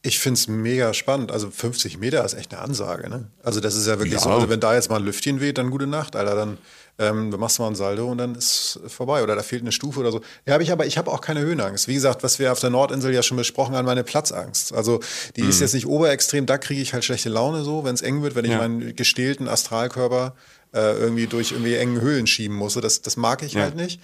Ich 0.03 0.19
finde 0.19 0.39
es 0.39 0.49
mega 0.49 0.95
spannend. 0.95 1.31
Also 1.31 1.51
50 1.51 1.99
Meter 1.99 2.25
ist 2.25 2.35
echt 2.35 2.55
eine 2.55 2.63
Ansage. 2.63 3.11
Ne? 3.11 3.27
Also 3.43 3.61
das 3.61 3.77
ist 3.77 3.87
ja 3.87 3.99
wirklich 3.99 4.15
ja. 4.15 4.21
so. 4.21 4.31
Also 4.31 4.49
wenn 4.49 4.61
da 4.61 4.75
jetzt 4.75 4.89
mal 4.89 4.97
ein 4.97 5.05
Lüftchen 5.05 5.41
weht, 5.41 5.59
dann 5.59 5.71
gute 5.71 5.87
Nacht, 5.87 6.17
Alter. 6.17 6.35
Dann, 6.35 6.59
ähm, 6.99 7.31
machst 7.31 7.59
du 7.59 7.63
mal 7.63 7.69
ein 7.69 7.75
Saldo 7.75 8.11
und 8.11 8.19
dann 8.19 8.35
ist 8.35 8.81
vorbei. 8.87 9.23
Oder 9.23 9.35
da 9.35 9.43
fehlt 9.43 9.63
eine 9.63 9.73
Stufe 9.73 10.01
oder 10.01 10.13
so. 10.13 10.21
Ja, 10.47 10.55
habe 10.55 10.63
ich 10.63 10.73
aber, 10.73 10.87
ich 10.87 10.99
habe 10.99 11.11
auch 11.11 11.21
keine 11.21 11.41
Höhenangst. 11.41 11.89
Wie 11.89 11.95
gesagt, 11.95 12.23
was 12.23 12.39
wir 12.39 12.53
auf 12.53 12.61
der 12.61 12.71
Nordinsel 12.71 13.13
ja 13.13 13.23
schon 13.23 13.37
besprochen 13.37 13.75
haben, 13.75 13.87
meine 13.87 14.05
Platzangst. 14.05 14.73
Also 14.75 15.01
die 15.37 15.43
mhm. 15.43 15.51
ist 15.51 15.61
jetzt 15.61 15.75
nicht 15.75 15.87
oberextrem. 15.87 16.47
Da 16.47 16.59
kriege 16.59 16.81
ich 16.81 16.93
halt 16.93 17.05
schlechte 17.05 17.29
Laune 17.29 17.63
so, 17.63 17.85
wenn 17.85 17.95
es 17.95 18.03
eng 18.03 18.23
wird, 18.23 18.35
wenn 18.35 18.45
ich 18.45 18.53
ja. 18.53 18.59
meinen 18.59 18.97
gestählten 18.97 19.49
Astralkörper 19.49 20.35
äh, 20.73 20.93
irgendwie 20.99 21.27
durch 21.27 21.53
irgendwie 21.53 21.75
engen 21.75 22.01
Höhlen 22.01 22.27
schieben 22.27 22.57
muss. 22.57 22.75
Das, 22.75 23.03
das 23.03 23.17
mag 23.17 23.43
ich 23.43 23.55
ja. 23.55 23.63
halt 23.63 23.77
nicht. 23.77 24.01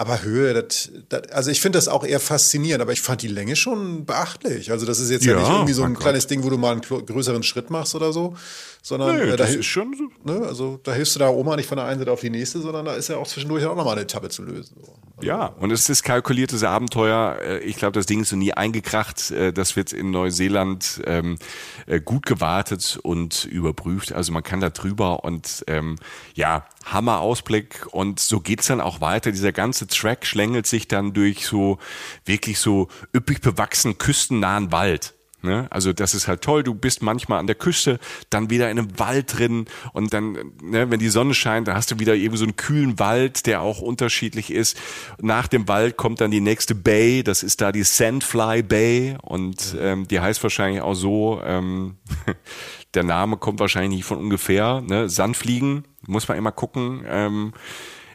Aber 0.00 0.22
Höhe, 0.22 0.54
das, 0.54 0.92
das, 1.08 1.28
also 1.32 1.50
ich 1.50 1.60
finde 1.60 1.76
das 1.76 1.88
auch 1.88 2.04
eher 2.04 2.20
faszinierend, 2.20 2.80
aber 2.82 2.92
ich 2.92 3.00
fand 3.00 3.20
die 3.20 3.26
Länge 3.26 3.56
schon 3.56 4.06
beachtlich. 4.06 4.70
Also 4.70 4.86
das 4.86 5.00
ist 5.00 5.10
jetzt 5.10 5.24
ja, 5.24 5.32
ja 5.32 5.40
nicht 5.40 5.50
irgendwie 5.50 5.72
so 5.72 5.82
ein 5.82 5.98
kleines 5.98 6.28
Ding, 6.28 6.44
wo 6.44 6.50
du 6.50 6.56
mal 6.56 6.70
einen 6.70 6.82
größeren 6.82 7.42
Schritt 7.42 7.68
machst 7.68 7.96
oder 7.96 8.12
so, 8.12 8.36
sondern 8.80 9.16
nee, 9.16 9.22
äh, 9.22 9.30
da 9.30 9.36
das 9.36 9.56
ist 9.56 9.66
schon 9.66 9.92
so. 9.96 10.32
Ne, 10.32 10.46
also 10.46 10.78
da 10.84 10.92
hilfst 10.92 11.16
du 11.16 11.18
der 11.18 11.34
Oma 11.34 11.56
nicht 11.56 11.66
von 11.66 11.78
der 11.78 11.86
einen 11.86 11.98
Seite 11.98 12.12
auf 12.12 12.20
die 12.20 12.30
nächste, 12.30 12.60
sondern 12.60 12.84
da 12.84 12.94
ist 12.94 13.08
ja 13.08 13.16
auch 13.16 13.26
zwischendurch 13.26 13.66
auch 13.66 13.74
nochmal 13.74 13.94
eine 13.94 14.02
Etappe 14.02 14.28
zu 14.28 14.44
lösen. 14.44 14.76
So. 14.80 14.92
Also, 15.16 15.26
ja, 15.26 15.46
und 15.46 15.72
es 15.72 15.88
ist 15.88 16.04
kalkuliertes 16.04 16.62
Abenteuer. 16.62 17.36
Äh, 17.42 17.58
ich 17.64 17.74
glaube, 17.74 17.94
das 17.94 18.06
Ding 18.06 18.20
ist 18.20 18.28
so 18.28 18.36
nie 18.36 18.52
eingekracht. 18.52 19.32
Äh, 19.32 19.52
das 19.52 19.74
wird 19.74 19.92
in 19.92 20.12
Neuseeland 20.12 21.02
ähm, 21.06 21.38
äh, 21.86 22.00
gut 22.00 22.24
gewartet 22.24 23.00
und 23.02 23.46
überprüft. 23.46 24.12
Also 24.12 24.30
man 24.30 24.44
kann 24.44 24.60
da 24.60 24.70
drüber 24.70 25.24
und 25.24 25.64
ähm, 25.66 25.96
ja, 26.34 26.68
Hammer 26.92 27.20
Ausblick 27.20 27.86
und 27.90 28.20
so 28.20 28.40
geht's 28.40 28.66
dann 28.66 28.80
auch 28.80 29.00
weiter. 29.00 29.30
Dieser 29.30 29.52
ganze 29.52 29.86
Track 29.86 30.26
schlängelt 30.26 30.66
sich 30.66 30.88
dann 30.88 31.12
durch 31.12 31.46
so 31.46 31.78
wirklich 32.24 32.58
so 32.58 32.88
üppig 33.14 33.40
bewachsenen 33.40 33.98
küstennahen 33.98 34.72
Wald. 34.72 35.14
Ne? 35.40 35.68
Also 35.70 35.92
das 35.92 36.14
ist 36.14 36.26
halt 36.26 36.42
toll. 36.42 36.64
Du 36.64 36.74
bist 36.74 37.00
manchmal 37.00 37.38
an 37.38 37.46
der 37.46 37.54
Küste, 37.54 38.00
dann 38.28 38.50
wieder 38.50 38.70
in 38.70 38.78
einem 38.78 38.98
Wald 38.98 39.38
drin 39.38 39.66
und 39.92 40.12
dann, 40.12 40.32
ne, 40.60 40.90
wenn 40.90 40.98
die 40.98 41.08
Sonne 41.08 41.32
scheint, 41.32 41.68
dann 41.68 41.76
hast 41.76 41.92
du 41.92 42.00
wieder 42.00 42.16
eben 42.16 42.36
so 42.36 42.44
einen 42.44 42.56
kühlen 42.56 42.98
Wald, 42.98 43.46
der 43.46 43.60
auch 43.60 43.80
unterschiedlich 43.80 44.50
ist. 44.50 44.76
Nach 45.20 45.46
dem 45.46 45.68
Wald 45.68 45.96
kommt 45.96 46.20
dann 46.20 46.32
die 46.32 46.40
nächste 46.40 46.74
Bay, 46.74 47.22
das 47.22 47.44
ist 47.44 47.60
da 47.60 47.70
die 47.70 47.84
Sandfly 47.84 48.64
Bay 48.64 49.16
und 49.22 49.76
ähm, 49.78 50.08
die 50.08 50.18
heißt 50.18 50.42
wahrscheinlich 50.42 50.82
auch 50.82 50.94
so. 50.94 51.40
Ähm, 51.44 51.98
der 52.94 53.04
Name 53.04 53.36
kommt 53.36 53.60
wahrscheinlich 53.60 53.98
nicht 53.98 54.06
von 54.06 54.18
ungefähr. 54.18 54.80
Ne? 54.80 55.08
Sandfliegen 55.08 55.84
muss 56.08 56.26
man 56.28 56.36
immer 56.36 56.52
gucken. 56.52 57.04
Ähm, 57.06 57.52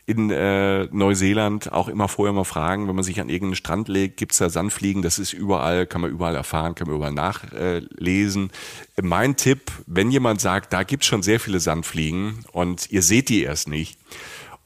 in 0.06 0.30
äh, 0.32 0.86
Neuseeland 0.92 1.72
auch 1.72 1.88
immer 1.88 2.10
vorher 2.10 2.34
mal 2.34 2.44
fragen, 2.44 2.90
wenn 2.90 2.96
man 2.96 3.06
sich 3.06 3.22
an 3.22 3.30
irgendeinen 3.30 3.56
Strand 3.56 3.88
legt, 3.88 4.18
gibt's 4.18 4.38
da 4.38 4.50
Sandfliegen? 4.50 5.02
Das 5.02 5.18
ist 5.18 5.32
überall, 5.32 5.88
kann 5.88 6.02
man 6.02 6.12
überall 6.12 6.36
erfahren, 6.36 6.76
kann 6.76 6.88
man 6.88 6.98
überall 6.98 7.14
nachlesen. 7.14 8.52
Äh, 8.98 9.02
mein 9.02 9.38
Tipp, 9.38 9.72
wenn 9.86 10.12
jemand 10.12 10.42
sagt, 10.42 10.74
da 10.74 10.84
gibt's 10.84 11.06
schon 11.06 11.24
sehr 11.24 11.40
viele 11.40 11.62
Sandfliegen 11.62 12.44
und 12.52 12.92
ihr 12.92 13.02
seht 13.02 13.30
die 13.30 13.44
erst 13.44 13.70
nicht 13.70 13.98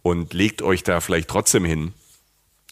und 0.02 0.34
legt 0.34 0.64
euch 0.64 0.82
da 0.82 1.02
vielleicht 1.02 1.28
trotzdem 1.30 1.66
hin, 1.66 1.94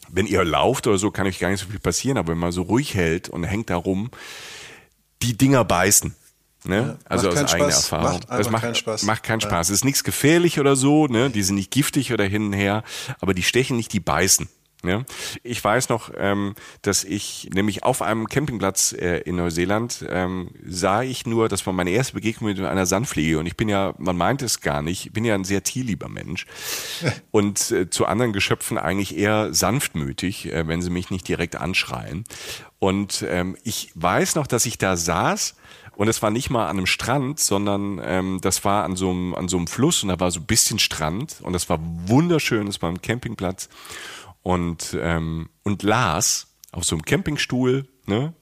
wenn 0.08 0.26
ihr 0.26 0.44
lauft 0.44 0.88
oder 0.88 0.98
so, 0.98 1.12
kann 1.12 1.26
euch 1.26 1.38
gar 1.38 1.50
nicht 1.50 1.60
so 1.60 1.68
viel 1.68 1.78
passieren, 1.78 2.18
aber 2.18 2.32
wenn 2.32 2.38
man 2.38 2.52
so 2.52 2.62
ruhig 2.62 2.94
hält 2.94 3.28
und 3.28 3.44
hängt 3.44 3.70
da 3.70 3.76
rum, 3.76 4.10
die 5.22 5.36
Dinger 5.36 5.64
beißen. 5.64 6.14
Ne? 6.66 6.76
Ja, 6.76 6.96
also 7.08 7.28
aus 7.28 7.36
eigener 7.36 7.70
Spaß. 7.70 7.92
Erfahrung. 7.92 8.20
Macht 8.20 8.30
das 8.30 8.50
macht 8.50 8.62
keinen 8.62 8.74
Spaß. 8.74 9.02
Macht 9.04 9.22
keinen 9.22 9.40
Spaß. 9.40 9.68
Ja. 9.68 9.72
Es 9.72 9.80
ist 9.80 9.84
nichts 9.84 10.04
gefährlich 10.04 10.58
oder 10.58 10.76
so, 10.76 11.06
ne? 11.06 11.30
Die 11.30 11.42
sind 11.42 11.56
nicht 11.56 11.70
giftig 11.70 12.12
oder 12.12 12.24
hin 12.24 12.46
und 12.46 12.52
her, 12.52 12.82
aber 13.20 13.34
die 13.34 13.42
stechen 13.42 13.76
nicht, 13.76 13.92
die 13.92 14.00
beißen. 14.00 14.48
Ja? 14.86 15.04
Ich 15.42 15.62
weiß 15.62 15.88
noch, 15.88 16.10
ähm, 16.16 16.54
dass 16.82 17.04
ich 17.04 17.48
nämlich 17.52 17.84
auf 17.84 18.02
einem 18.02 18.26
Campingplatz 18.28 18.92
äh, 18.92 19.18
in 19.20 19.36
Neuseeland 19.36 20.04
ähm, 20.08 20.50
sah 20.64 21.02
ich 21.02 21.26
nur, 21.26 21.48
das 21.48 21.66
war 21.66 21.72
meine 21.72 21.90
erste 21.90 22.14
Begegnung 22.14 22.50
mit 22.50 22.60
einer 22.60 22.86
Sandfliege 22.86 23.38
und 23.38 23.46
ich 23.46 23.56
bin 23.56 23.68
ja, 23.68 23.94
man 23.98 24.16
meint 24.16 24.42
es 24.42 24.60
gar 24.60 24.82
nicht, 24.82 25.06
ich 25.06 25.12
bin 25.12 25.24
ja 25.24 25.34
ein 25.34 25.44
sehr 25.44 25.62
tierlieber 25.62 26.08
Mensch 26.08 26.46
und 27.30 27.70
äh, 27.70 27.90
zu 27.90 28.06
anderen 28.06 28.32
Geschöpfen 28.32 28.78
eigentlich 28.78 29.16
eher 29.16 29.52
sanftmütig, 29.52 30.52
äh, 30.52 30.66
wenn 30.66 30.82
sie 30.82 30.90
mich 30.90 31.10
nicht 31.10 31.26
direkt 31.26 31.56
anschreien. 31.56 32.24
Und 32.78 33.24
ähm, 33.28 33.56
ich 33.64 33.90
weiß 33.94 34.34
noch, 34.34 34.46
dass 34.46 34.66
ich 34.66 34.76
da 34.78 34.96
saß 34.96 35.56
und 35.96 36.08
es 36.08 36.22
war 36.22 36.30
nicht 36.30 36.50
mal 36.50 36.64
an 36.68 36.76
einem 36.76 36.86
Strand, 36.86 37.40
sondern 37.40 38.00
ähm, 38.04 38.38
das 38.42 38.64
war 38.64 38.84
an 38.84 38.96
so, 38.96 39.10
einem, 39.10 39.34
an 39.34 39.48
so 39.48 39.56
einem 39.56 39.66
Fluss 39.66 40.02
und 40.02 40.10
da 40.10 40.20
war 40.20 40.30
so 40.30 40.40
ein 40.40 40.46
bisschen 40.46 40.78
Strand 40.78 41.38
und 41.42 41.52
das 41.52 41.68
war 41.68 41.78
wunderschön, 41.80 42.68
es 42.68 42.82
war 42.82 42.90
ein 42.90 43.00
Campingplatz 43.00 43.68
und, 44.42 44.96
ähm, 45.00 45.48
und 45.62 45.82
las 45.82 46.48
auf 46.72 46.84
so 46.84 46.94
einem 46.94 47.04
Campingstuhl, 47.04 47.88
ne? 48.06 48.34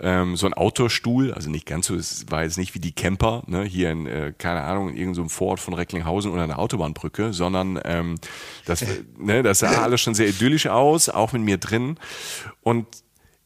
Ähm, 0.00 0.36
so 0.36 0.46
ein 0.46 0.54
Outdoor-Stuhl, 0.54 1.34
also 1.34 1.50
nicht 1.50 1.66
ganz 1.66 1.86
so, 1.86 1.94
es 1.94 2.24
war 2.30 2.42
jetzt 2.42 2.56
nicht 2.56 2.74
wie 2.74 2.80
die 2.80 2.92
Camper, 2.92 3.42
ne, 3.46 3.62
hier 3.62 3.90
in, 3.90 4.06
äh, 4.06 4.32
keine 4.36 4.62
Ahnung, 4.62 4.88
in 4.88 4.96
irgendeinem 4.96 5.28
Vorort 5.28 5.60
von 5.60 5.74
Recklinghausen 5.74 6.32
oder 6.32 6.42
einer 6.42 6.58
Autobahnbrücke, 6.58 7.32
sondern 7.34 7.78
ähm, 7.84 8.16
das, 8.64 8.84
ne, 9.18 9.42
das 9.42 9.58
sah 9.58 9.82
alles 9.82 10.00
schon 10.00 10.14
sehr 10.14 10.28
idyllisch 10.28 10.66
aus, 10.66 11.08
auch 11.08 11.32
mit 11.32 11.42
mir 11.42 11.58
drin. 11.58 11.98
Und 12.62 12.86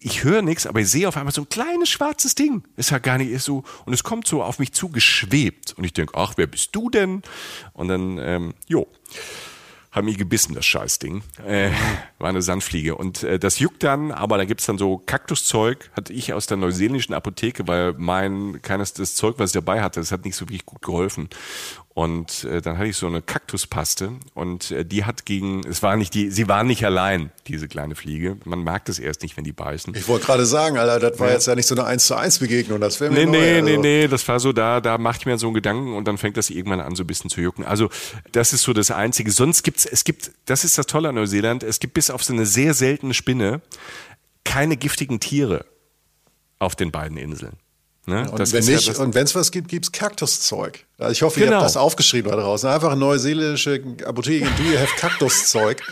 ich 0.07 0.23
höre 0.23 0.41
nichts, 0.41 0.69
aber 0.69 0.79
ich 0.79 0.89
sehe 0.89 1.09
auf 1.09 1.17
einmal 1.17 1.35
so 1.35 1.43
ein 1.43 1.49
kleines 1.49 1.89
schwarzes 1.89 2.37
Ding. 2.37 2.63
Ist 2.77 2.91
ja 2.91 2.99
gar 2.99 3.19
nicht 3.19 3.33
ist 3.33 3.45
so. 3.45 3.65
Und 3.87 3.93
es 3.93 4.05
kommt 4.05 4.29
so 4.29 4.41
auf 4.41 4.61
mich 4.61 4.73
zu 4.73 4.89
geschwebt. 4.89 5.75
Und 5.77 5.83
ich 5.83 5.93
denke, 5.93 6.17
ach, 6.17 6.35
wer 6.37 6.47
bist 6.47 6.77
du 6.77 6.91
denn? 6.91 7.23
Und 7.73 7.89
dann, 7.89 8.19
ähm, 8.19 8.55
jo 8.69 8.87
hat 9.91 10.05
mich 10.05 10.19
gebissen, 10.19 10.55
das 10.55 10.67
Scheißding. 10.67 11.23
Äh, 11.47 11.71
war 12.19 12.29
eine 12.29 12.43
Sandfliege. 12.43 12.95
Und 12.95 13.23
äh, 13.23 13.39
das 13.39 13.59
juckt 13.59 13.83
dann, 13.83 14.13
aber 14.13 14.37
da 14.37 14.45
gibt's 14.45 14.67
dann 14.67 14.77
so 14.77 14.99
Kaktuszeug, 14.99 15.91
hatte 15.97 16.13
ich 16.13 16.35
aus 16.35 16.47
der 16.47 16.59
neuseeländischen 16.59 17.15
Apotheke, 17.15 17.67
weil 17.67 17.95
mein, 17.97 18.61
keines 18.61 18.93
das 18.93 19.15
Zeug, 19.15 19.37
was 19.39 19.51
ich 19.51 19.55
dabei 19.55 19.81
hatte, 19.81 19.99
das 19.99 20.13
hat 20.13 20.27
nicht 20.27 20.37
so 20.37 20.45
wirklich 20.45 20.67
gut 20.67 20.83
geholfen. 20.83 21.31
Und 21.97 22.45
äh, 22.45 22.61
dann 22.61 22.77
hatte 22.77 22.89
ich 22.89 22.97
so 22.99 23.07
eine 23.07 23.23
Kaktuspaste 23.23 24.13
und 24.35 24.71
äh, 24.71 24.85
die 24.85 25.07
hat 25.07 25.25
gegen, 25.25 25.67
es 25.67 25.83
war 25.83 25.97
nicht 25.97 26.13
die, 26.13 26.31
sie 26.31 26.47
war 26.47 26.63
nicht 26.63 26.85
allein, 26.85 27.33
diese 27.47 27.69
kleine 27.69 27.95
Fliege. 27.95 28.37
Man 28.45 28.63
merkt 28.63 28.91
es 28.91 28.99
erst 28.99 29.23
nicht, 29.23 29.39
wenn 29.39 29.45
die 29.45 29.55
beißen. 29.55 29.95
Ich 29.97 30.07
wollte 30.07 30.27
gerade 30.27 30.45
sagen, 30.45 30.77
Alter, 30.77 31.01
das 31.09 31.19
war 31.19 31.29
ja. 31.29 31.33
jetzt 31.33 31.47
ja 31.47 31.55
nicht 31.55 31.67
so 31.67 31.75
eine 31.75 31.85
1 31.85 32.07
zu 32.07 32.15
1 32.15 32.39
Begegnung, 32.41 32.83
das 32.83 33.01
wäre 33.01 33.11
mir 33.11 33.21
Nee, 33.21 33.25
neu, 33.25 33.33
nee, 33.33 33.55
also. 33.55 33.65
nee, 33.65 33.77
nee, 33.79 34.09
das 34.09 34.29
war 34.29 34.39
so, 34.41 34.53
da, 34.53 34.83
da 34.83 34.99
mache 34.99 35.21
ich 35.21 35.25
mir 35.25 35.39
so 35.39 35.47
einen 35.47 35.55
Gedanken 35.55 35.95
und 35.95 36.07
dann 36.07 36.19
fängt 36.19 36.37
das 36.37 36.51
irgendwann 36.51 36.83
an, 36.83 36.95
so 36.97 37.03
ein 37.03 37.07
bisschen 37.07 37.31
zu 37.31 37.41
jucken. 37.41 37.65
Also, 37.65 37.89
das 38.31 38.53
ist 38.53 38.61
so 38.65 38.75
das 38.75 38.91
Einzige. 38.91 39.31
Sonst 39.31 39.63
gibt's, 39.63 39.87
es 39.87 40.05
gibt, 40.05 40.33
das 40.45 40.65
ist 40.65 40.77
das 40.77 40.85
Tolle 40.85 41.09
an 41.09 41.15
Neuseeland, 41.15 41.63
es 41.63 41.81
gibt 41.81 41.95
bis 41.95 42.11
auf 42.11 42.23
so 42.23 42.35
eine 42.35 42.45
sehr 42.45 42.75
seltene 42.75 43.15
Spinne 43.15 43.63
keine 44.45 44.77
giftigen 44.77 45.19
Tiere 45.19 45.65
auf 46.59 46.77
den 46.77 46.93
beiden 46.93 47.17
Inseln. 47.17 47.57
Ne? 48.09 48.31
Und 48.31 48.53
wenn 48.53 48.63
ja 48.63 48.71
nicht, 48.77 48.89
das- 48.89 48.99
und 49.01 49.15
wenn 49.15 49.25
es 49.25 49.35
was 49.35 49.51
gibt, 49.51 49.69
gibt's 49.69 49.91
Kaktuszeug. 49.91 50.85
Also 50.99 51.11
ich 51.13 51.23
hoffe, 51.23 51.41
ihr 51.41 51.47
Genau. 51.47 51.57
habt 51.59 51.67
das 51.67 51.77
aufgeschrieben 51.77 52.31
da 52.31 52.37
draußen. 52.37 52.69
Einfach 52.71 52.95
neuseelische 52.95 53.83
Apotheke, 54.05 54.47
do 54.57 54.63
you 54.63 54.79
have 54.79 54.95
Kaktuszeug? 54.97 55.83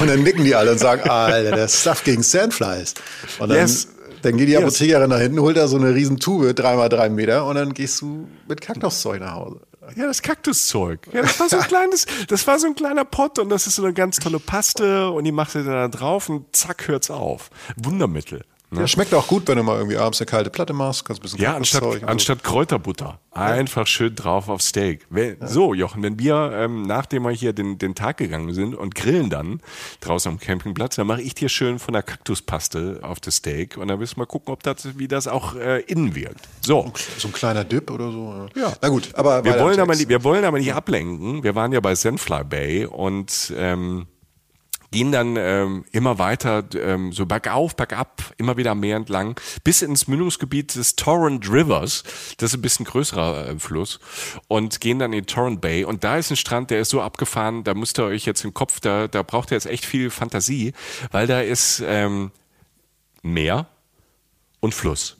Und 0.00 0.08
dann 0.08 0.22
nicken 0.22 0.44
die 0.44 0.54
alle 0.54 0.70
und 0.72 0.78
sagen, 0.78 1.08
Alter, 1.10 1.50
der 1.56 1.68
Stuff 1.68 2.04
gegen 2.04 2.22
Sandflies. 2.22 2.94
Und 3.40 3.48
dann, 3.48 3.58
Yes. 3.58 3.88
dann 4.22 4.36
geht 4.36 4.46
die 4.48 4.52
Yes. 4.52 4.62
Apothekerin 4.62 5.10
nach 5.10 5.18
hinten, 5.18 5.40
holt 5.40 5.56
da 5.56 5.66
so 5.66 5.76
eine 5.76 5.92
riesen 5.94 6.18
Tube, 6.20 6.54
dreimal 6.54 6.88
drei 6.88 7.08
Meter, 7.08 7.44
und 7.46 7.56
dann 7.56 7.74
gehst 7.74 8.00
du 8.00 8.28
mit 8.48 8.60
Kaktuszeug 8.60 9.20
nach 9.20 9.34
Hause. 9.34 9.60
Ja, 9.96 10.06
das 10.06 10.22
Kaktuszeug. 10.22 11.00
Ja, 11.12 11.22
das 11.22 11.38
war 11.40 11.48
so 11.48 11.58
ein 11.58 11.62
kleines, 11.66 12.06
das 12.28 12.46
war 12.46 12.58
so 12.58 12.68
ein 12.68 12.74
kleiner 12.74 13.04
Pott 13.04 13.38
und 13.38 13.50
das 13.50 13.66
ist 13.66 13.74
so 13.76 13.84
eine 13.84 13.92
ganz 13.92 14.18
tolle 14.18 14.38
Paste 14.38 15.10
und 15.10 15.24
die 15.24 15.32
macht 15.32 15.54
ihr 15.56 15.64
da 15.64 15.88
drauf 15.88 16.28
und 16.30 16.54
zack 16.56 16.88
hört's 16.88 17.10
auf. 17.10 17.50
Wundermittel. 17.76 18.44
Ne? 18.74 18.80
Ja, 18.80 18.86
schmeckt 18.88 19.14
auch 19.14 19.26
gut, 19.26 19.46
wenn 19.48 19.56
du 19.56 19.62
mal 19.62 19.76
irgendwie 19.78 19.96
abends 19.96 20.20
eine 20.20 20.26
kalte 20.26 20.50
Platte 20.50 20.72
machst, 20.72 21.04
kannst 21.04 21.20
ein 21.20 21.22
bisschen 21.22 21.40
Ja, 21.40 21.54
anstatt, 21.56 21.82
so. 21.82 21.94
anstatt 22.06 22.42
Kräuterbutter. 22.44 23.18
Einfach 23.32 23.86
schön 23.88 24.14
drauf 24.14 24.48
auf 24.48 24.62
Steak. 24.62 25.06
Wenn, 25.10 25.36
So, 25.46 25.74
Jochen, 25.74 26.02
wenn 26.04 26.18
wir, 26.20 26.52
ähm, 26.54 26.82
nachdem 26.82 27.24
wir 27.24 27.30
hier 27.32 27.52
den, 27.52 27.78
den 27.78 27.94
Tag 27.96 28.16
gegangen 28.18 28.52
sind 28.54 28.74
und 28.76 28.94
grillen 28.94 29.28
dann 29.28 29.60
draußen 30.00 30.30
am 30.30 30.38
Campingplatz, 30.38 30.94
dann 30.96 31.06
mache 31.08 31.22
ich 31.22 31.34
dir 31.34 31.48
schön 31.48 31.78
von 31.80 31.94
der 31.94 32.02
Kaktuspaste 32.04 33.00
auf 33.02 33.20
das 33.20 33.36
Steak 33.36 33.76
und 33.76 33.88
dann 33.88 33.98
wirst 34.00 34.14
du 34.16 34.20
mal 34.20 34.26
gucken, 34.26 34.52
ob 34.52 34.62
das, 34.62 34.98
wie 34.98 35.08
das 35.08 35.26
auch 35.26 35.56
äh, 35.56 35.80
innen 35.80 36.14
wirkt. 36.14 36.48
So. 36.60 36.92
So 37.18 37.28
ein 37.28 37.32
kleiner 37.32 37.64
Dip 37.64 37.90
oder 37.90 38.10
so. 38.12 38.46
Ja. 38.56 38.72
Na 38.80 38.88
gut, 38.88 39.10
aber 39.14 39.44
Wir 39.44 39.58
wollen, 39.58 39.80
aber, 39.80 39.94
nicht- 39.94 40.08
wir 40.08 40.22
wollen 40.24 40.44
aber 40.44 40.58
nicht 40.58 40.72
ablenken. 40.74 41.42
Wir 41.42 41.54
waren 41.54 41.72
ja 41.72 41.80
bei 41.80 41.94
Sandfly 41.94 42.44
Bay 42.44 42.86
und 42.86 43.52
ähm, 43.56 44.06
gehen 44.94 45.10
dann 45.10 45.36
ähm, 45.36 45.84
immer 45.90 46.20
weiter, 46.20 46.64
ähm, 46.76 47.10
so 47.10 47.26
bergauf, 47.26 47.74
bergab, 47.74 48.32
immer 48.38 48.56
wieder 48.56 48.70
am 48.70 48.80
Meer 48.80 48.96
entlang, 48.96 49.34
bis 49.64 49.82
ins 49.82 50.06
Mündungsgebiet 50.06 50.76
des 50.76 50.94
Torrent 50.94 51.50
Rivers. 51.50 52.04
Das 52.38 52.50
ist 52.50 52.58
ein 52.58 52.62
bisschen 52.62 52.86
größerer 52.86 53.48
äh, 53.48 53.58
Fluss. 53.58 53.98
Und 54.46 54.80
gehen 54.80 55.00
dann 55.00 55.12
in 55.12 55.26
Torrent 55.26 55.60
Bay. 55.60 55.84
Und 55.84 56.04
da 56.04 56.16
ist 56.16 56.30
ein 56.30 56.36
Strand, 56.36 56.70
der 56.70 56.80
ist 56.80 56.90
so 56.90 57.02
abgefahren, 57.02 57.64
da 57.64 57.74
müsst 57.74 57.98
ihr 57.98 58.04
euch 58.04 58.24
jetzt 58.24 58.44
im 58.44 58.54
Kopf, 58.54 58.78
da, 58.78 59.08
da 59.08 59.24
braucht 59.24 59.50
ihr 59.50 59.56
jetzt 59.56 59.66
echt 59.66 59.84
viel 59.84 60.10
Fantasie, 60.10 60.74
weil 61.10 61.26
da 61.26 61.40
ist 61.40 61.82
ähm, 61.84 62.30
Meer 63.22 63.66
und 64.60 64.74
Fluss. 64.74 65.16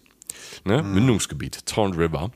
Ne? 0.64 0.82
Mündungsgebiet, 0.82 1.66
Torrent 1.66 1.96
River. 1.96 2.30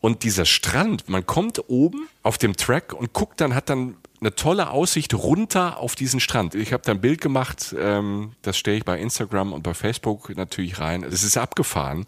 Und 0.00 0.22
dieser 0.24 0.44
Strand, 0.44 1.08
man 1.08 1.26
kommt 1.26 1.68
oben 1.68 2.08
auf 2.22 2.38
dem 2.38 2.56
Track 2.56 2.92
und 2.92 3.12
guckt 3.12 3.40
dann, 3.40 3.54
hat 3.54 3.68
dann 3.68 3.96
eine 4.20 4.34
tolle 4.34 4.70
Aussicht 4.70 5.14
runter 5.14 5.78
auf 5.78 5.96
diesen 5.96 6.20
Strand. 6.20 6.54
Ich 6.54 6.72
habe 6.72 6.82
da 6.84 6.92
ein 6.92 7.00
Bild 7.00 7.20
gemacht, 7.20 7.74
ähm, 7.76 8.32
das 8.42 8.56
stelle 8.56 8.76
ich 8.76 8.84
bei 8.84 8.98
Instagram 8.98 9.52
und 9.52 9.62
bei 9.62 9.74
Facebook 9.74 10.34
natürlich 10.36 10.78
rein. 10.78 11.02
Es 11.02 11.24
ist 11.24 11.36
abgefahren. 11.36 12.06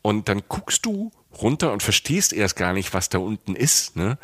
Und 0.00 0.28
dann 0.28 0.42
guckst 0.48 0.86
du 0.86 1.10
runter 1.42 1.72
und 1.72 1.82
verstehst 1.82 2.32
erst 2.32 2.56
gar 2.56 2.72
nicht, 2.72 2.94
was 2.94 3.08
da 3.08 3.18
unten 3.18 3.56
ist, 3.56 3.96
ne? 3.96 4.18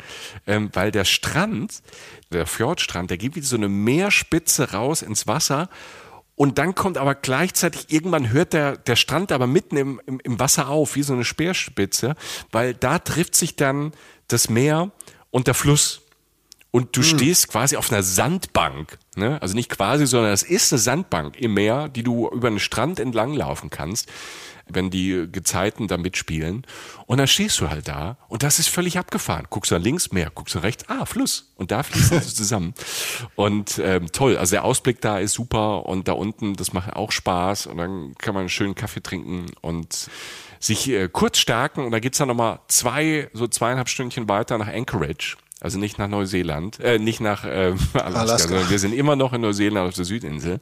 Ähm, 0.47 0.69
weil 0.73 0.91
der 0.91 1.05
Strand, 1.05 1.83
der 2.31 2.47
Fjordstrand, 2.47 3.09
der 3.09 3.17
geht 3.17 3.35
wie 3.35 3.41
so 3.41 3.55
eine 3.55 3.69
Meerspitze 3.69 4.71
raus 4.71 5.01
ins 5.01 5.27
Wasser 5.27 5.69
und 6.35 6.57
dann 6.57 6.73
kommt 6.73 6.97
aber 6.97 7.15
gleichzeitig, 7.15 7.91
irgendwann 7.91 8.31
hört 8.31 8.53
der, 8.53 8.77
der 8.77 8.95
Strand 8.95 9.31
aber 9.31 9.45
mitten 9.45 9.77
im, 9.77 10.01
im, 10.05 10.19
im 10.19 10.39
Wasser 10.39 10.67
auf, 10.67 10.95
wie 10.95 11.03
so 11.03 11.13
eine 11.13 11.25
Speerspitze, 11.25 12.15
weil 12.51 12.73
da 12.73 12.99
trifft 12.99 13.35
sich 13.35 13.55
dann 13.55 13.91
das 14.27 14.49
Meer 14.49 14.91
und 15.29 15.47
der 15.47 15.53
Fluss. 15.53 16.01
Und 16.71 16.97
du 16.97 17.03
stehst 17.03 17.49
quasi 17.49 17.77
auf 17.77 17.91
einer 17.91 18.01
Sandbank. 18.01 18.97
Ne? 19.15 19.39
Also 19.43 19.53
nicht 19.53 19.69
quasi, 19.69 20.07
sondern 20.07 20.31
es 20.31 20.41
ist 20.41 20.73
eine 20.73 20.79
Sandbank 20.79 21.39
im 21.39 21.53
Meer, 21.53 21.87
die 21.87 22.01
du 22.01 22.27
über 22.29 22.49
den 22.49 22.59
Strand 22.59 22.99
entlang 22.99 23.35
laufen 23.35 23.69
kannst, 23.69 24.09
wenn 24.75 24.89
die 24.89 25.27
Gezeiten 25.31 25.87
da 25.87 25.97
mitspielen. 25.97 26.65
Und 27.05 27.17
dann 27.17 27.27
stehst 27.27 27.59
du 27.59 27.69
halt 27.69 27.87
da 27.87 28.17
und 28.27 28.43
das 28.43 28.59
ist 28.59 28.69
völlig 28.69 28.97
abgefahren. 28.97 29.47
Guckst 29.49 29.71
du 29.71 29.75
nach 29.75 29.83
links, 29.83 30.11
Meer, 30.11 30.31
guckst 30.33 30.55
du 30.55 30.59
nach 30.59 30.65
rechts, 30.65 30.85
ah, 30.87 31.05
Fluss. 31.05 31.53
Und 31.55 31.71
da 31.71 31.83
fließen 31.83 32.21
sie 32.21 32.33
zusammen. 32.35 32.73
Und 33.35 33.79
ähm, 33.83 34.11
toll, 34.11 34.37
also 34.37 34.51
der 34.51 34.63
Ausblick 34.63 35.01
da 35.01 35.19
ist 35.19 35.33
super 35.33 35.85
und 35.85 36.07
da 36.07 36.13
unten, 36.13 36.55
das 36.55 36.73
macht 36.73 36.93
auch 36.93 37.11
Spaß 37.11 37.67
und 37.67 37.77
dann 37.77 38.15
kann 38.17 38.33
man 38.33 38.41
einen 38.41 38.49
schönen 38.49 38.75
Kaffee 38.75 39.01
trinken 39.01 39.47
und 39.61 40.09
sich 40.59 40.89
äh, 40.89 41.09
kurz 41.11 41.37
stärken 41.37 41.85
und 41.85 41.91
da 41.91 41.99
geht's 41.99 42.17
dann 42.17 42.29
nochmal 42.29 42.59
zwei, 42.67 43.29
so 43.33 43.47
zweieinhalb 43.47 43.89
Stündchen 43.89 44.29
weiter 44.29 44.57
nach 44.57 44.67
Anchorage. 44.67 45.35
Also 45.63 45.79
nicht 45.79 45.97
nach 45.97 46.09
Neuseeland, 46.09 46.81
äh, 46.81 46.99
nicht 46.99 47.21
nach 47.21 47.45
äh, 47.45 47.73
Alaska, 47.93 47.99
Alaska. 48.03 48.47
sondern 48.49 48.69
wir 48.69 48.79
sind 48.79 48.93
immer 48.93 49.15
noch 49.15 49.31
in 49.31 49.39
Neuseeland 49.41 49.87
auf 49.87 49.95
der 49.95 50.03
Südinsel. 50.03 50.59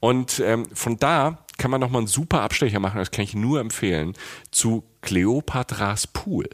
Und 0.00 0.40
ähm, 0.40 0.66
von 0.74 0.98
da 0.98 1.38
kann 1.58 1.70
man 1.70 1.80
nochmal 1.80 2.00
einen 2.00 2.06
super 2.08 2.42
Abstecher 2.42 2.80
machen, 2.80 2.98
das 2.98 3.10
kann 3.10 3.24
ich 3.24 3.34
nur 3.34 3.60
empfehlen, 3.60 4.14
zu 4.50 4.84
Kleopatras 5.02 6.06
Pool. 6.06 6.48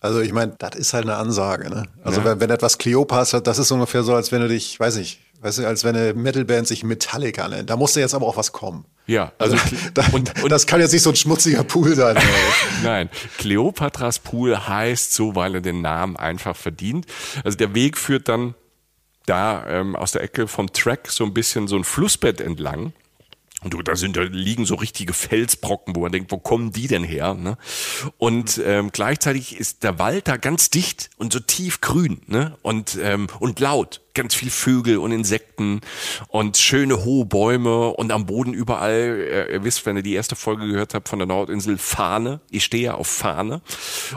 Also 0.00 0.20
ich 0.20 0.32
meine, 0.32 0.54
das 0.58 0.74
ist 0.76 0.92
halt 0.94 1.04
eine 1.04 1.16
Ansage. 1.16 1.70
Ne? 1.70 1.84
Also 2.02 2.20
Ja. 2.20 2.26
wenn, 2.26 2.40
wenn 2.40 2.50
etwas 2.50 2.78
Kleopas 2.78 3.32
hat, 3.32 3.46
das 3.46 3.58
ist 3.58 3.70
ungefähr 3.70 4.02
so, 4.02 4.14
als 4.14 4.32
wenn 4.32 4.40
du 4.40 4.48
dich, 4.48 4.78
weiß 4.80 4.96
ich, 4.96 5.20
weißt 5.42 5.58
du, 5.58 5.66
als 5.66 5.84
wenn 5.84 5.94
eine 5.96 6.12
Metalband 6.14 6.66
sich 6.66 6.82
Metallica 6.82 7.48
nennt. 7.48 7.70
Da 7.70 7.76
musste 7.76 8.00
jetzt 8.00 8.14
aber 8.14 8.26
auch 8.26 8.36
was 8.36 8.50
kommen. 8.52 8.84
Ja, 9.06 9.32
Also, 9.38 9.56
also 9.56 9.76
da, 9.94 10.04
und- 10.12 10.42
und- 10.42 10.50
das 10.50 10.66
kann 10.66 10.80
jetzt 10.80 10.92
nicht 10.92 11.02
so 11.02 11.10
ein 11.10 11.16
schmutziger 11.16 11.62
Pool 11.64 11.94
sein. 11.94 12.16
Nein, 12.82 13.08
Kleopatras 13.38 14.18
Pool 14.18 14.56
heißt 14.68 15.14
so, 15.14 15.34
weil 15.36 15.54
er 15.54 15.60
den 15.60 15.80
Namen 15.82 16.16
einfach 16.16 16.56
verdient. 16.56 17.06
Also 17.44 17.56
der 17.56 17.74
Weg 17.74 17.96
führt 17.96 18.28
dann 18.28 18.54
da 19.26 19.64
ähm, 19.68 19.94
aus 19.96 20.12
der 20.12 20.22
Ecke 20.22 20.48
vom 20.48 20.72
Track 20.72 21.08
so 21.10 21.24
ein 21.24 21.32
bisschen 21.32 21.68
so 21.68 21.76
ein 21.76 21.84
Flussbett 21.84 22.40
entlang. 22.40 22.92
Und 23.62 23.74
du, 23.74 23.82
da 23.82 23.94
sind, 23.94 24.16
da 24.16 24.22
liegen 24.22 24.64
so 24.64 24.74
richtige 24.74 25.12
Felsbrocken, 25.12 25.94
wo 25.94 26.00
man 26.00 26.12
denkt, 26.12 26.32
wo 26.32 26.38
kommen 26.38 26.72
die 26.72 26.86
denn 26.86 27.04
her? 27.04 27.34
Ne? 27.34 27.58
Und 28.16 28.60
ähm, 28.64 28.90
gleichzeitig 28.92 29.58
ist 29.58 29.82
der 29.82 29.98
Wald 29.98 30.28
da 30.28 30.36
ganz 30.36 30.70
dicht 30.70 31.10
und 31.18 31.32
so 31.32 31.40
tief 31.40 31.80
grün 31.80 32.22
ne? 32.26 32.56
und, 32.62 32.98
ähm, 33.02 33.26
und 33.38 33.60
laut, 33.60 34.00
ganz 34.14 34.34
viel 34.34 34.50
Vögel 34.50 34.98
und 34.98 35.12
Insekten 35.12 35.80
und 36.28 36.56
schöne 36.56 37.04
hohe 37.04 37.24
Bäume 37.24 37.88
und 37.88 38.12
am 38.12 38.26
Boden 38.26 38.52
überall, 38.52 39.26
ihr, 39.30 39.50
ihr 39.50 39.64
wisst, 39.64 39.86
wenn 39.86 39.96
ihr 39.96 40.02
die 40.02 40.14
erste 40.14 40.36
Folge 40.36 40.66
gehört 40.66 40.94
habt 40.94 41.08
von 41.08 41.18
der 41.18 41.26
Nordinsel, 41.26 41.78
Fahne. 41.78 42.40
Ich 42.50 42.64
stehe 42.64 42.84
ja 42.84 42.94
auf 42.94 43.06
Fahne 43.06 43.60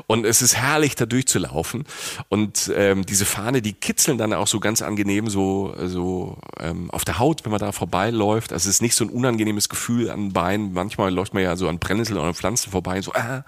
und 0.08 0.26
es 0.26 0.41
ist 0.41 0.56
herrlich, 0.56 0.96
da 0.96 1.06
durchzulaufen 1.06 1.86
und 2.30 2.72
ähm, 2.76 3.06
diese 3.06 3.26
Fahne, 3.26 3.62
die 3.62 3.74
kitzeln 3.74 4.18
dann 4.18 4.34
auch 4.34 4.48
so 4.48 4.60
ganz 4.60 4.82
angenehm 4.82 5.30
so, 5.30 5.76
so 5.86 6.38
ähm, 6.60 6.89
auf 6.91 7.06
der 7.06 7.20
Haut, 7.20 7.46
wenn 7.46 7.52
man 7.52 7.60
da 7.60 7.72
vorbeiläuft. 7.72 8.54
Also 8.54 8.70
es 8.70 8.76
ist 8.76 8.82
nicht 8.82 8.96
so 8.96 9.06
ein 9.06 9.10
unangenehmes 9.10 9.33
Gefühl 9.38 10.10
an 10.10 10.34
Beinen. 10.34 10.74
Manchmal 10.74 11.14
läuft 11.14 11.34
man 11.34 11.44
ja 11.44 11.56
so 11.56 11.68
an 11.68 11.80
Brennnesseln 11.80 12.20
oder 12.20 12.34
Pflanzen 12.34 12.72
vorbei, 12.72 13.02
so 13.02 13.14
ah. 13.14 13.46